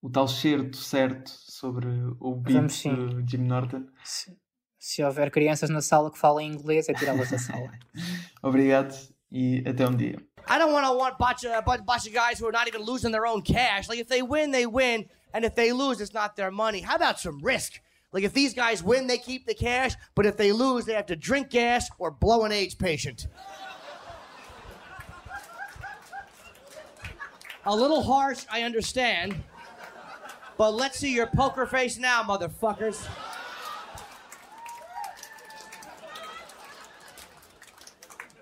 o 0.01 0.11
tal 0.11 0.29
certo 0.29 0.77
certo 0.77 1.29
sobre 1.31 1.89
o 2.21 2.35
beat 2.37 2.71
de 2.71 3.31
Jim 3.31 3.45
Norton. 3.45 3.87
Se, 4.05 4.37
se 4.79 5.03
houver 5.03 5.31
crianças 5.31 5.71
na 5.71 5.81
sala 5.81 6.11
que 6.11 6.19
falam 6.19 6.41
inglês, 6.41 6.89
é 6.89 6.95
tirá-las 6.95 7.31
da 7.31 7.39
sala. 7.39 7.71
Obrigado 8.43 8.95
e 9.31 9.63
até 9.67 9.87
um 9.87 9.97
dia. 9.97 10.17
I 10.51 10.59
don't 10.59 10.73
want 10.73 10.87
to 10.87 10.95
want 10.95 11.19
bunch 11.19 11.45
of, 11.45 11.53
a 11.53 11.61
bunch 11.61 12.07
of 12.07 12.13
guys 12.13 12.41
who 12.41 12.47
are 12.47 12.53
not 12.53 12.69
even 12.69 12.83
losing 12.83 13.11
their 13.11 13.27
own 13.27 13.43
cash. 13.43 13.89
Like 13.89 14.01
if 14.01 14.09
they 14.09 14.23
win, 14.23 14.51
they 14.51 14.67
win, 14.67 15.07
and 15.35 15.45
if 15.45 15.55
they 15.55 15.73
lose, 15.73 16.01
it's 16.01 16.15
not 16.15 16.37
their 16.37 16.51
money. 16.51 16.81
How 16.81 16.97
about 16.97 17.19
some 17.19 17.39
risk? 17.43 17.81
Like 18.13 18.25
if 18.25 18.33
these 18.33 18.55
guys 18.55 18.83
win, 18.83 19.07
they 19.07 19.19
keep 19.19 19.47
the 19.47 19.55
cash, 19.55 19.95
but 20.15 20.25
if 20.25 20.37
they 20.37 20.53
lose, 20.53 20.87
they 20.87 20.95
have 20.95 21.07
to 21.07 21.17
drink 21.17 21.51
gas 21.51 21.89
or 21.99 22.11
blow 22.11 22.45
an 22.45 22.53
AIDS 22.53 22.75
patient. 22.75 23.27
A 27.67 27.77
little 27.77 28.03
harsh, 28.03 28.47
I 28.51 28.63
understand. 28.63 29.37
But 30.57 30.73
let's 30.73 30.99
see 30.99 31.15
your 31.15 31.27
poker 31.27 31.67
face 31.67 31.99
now, 31.99 32.23
motherfuckers. 32.23 33.07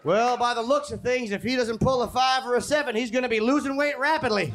Well, 0.05 0.37
by 0.37 0.55
the 0.55 0.63
looks 0.63 0.93
of 0.93 1.03
things, 1.03 1.33
if 1.33 1.43
he 1.43 1.57
doesn't 1.57 1.81
pull 1.81 2.03
a 2.03 2.09
five 2.09 2.47
or 2.47 2.55
a 2.55 2.61
seven, 2.61 2.95
he's 2.95 3.11
going 3.11 3.25
to 3.25 3.29
be 3.29 3.41
losing 3.41 3.77
weight 3.77 3.99
rapidly. 3.99 4.55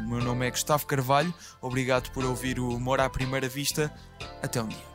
O 0.00 0.08
meu 0.08 0.20
nome 0.20 0.46
é 0.46 0.50
Gustavo 0.50 0.86
Carvalho, 0.86 1.32
obrigado 1.60 2.10
por 2.12 2.24
ouvir 2.24 2.58
o 2.58 2.68
Humor 2.68 3.00
à 3.00 3.10
Primeira 3.10 3.48
Vista. 3.48 3.92
Até 4.42 4.62
um 4.62 4.68
dia. 4.68 4.89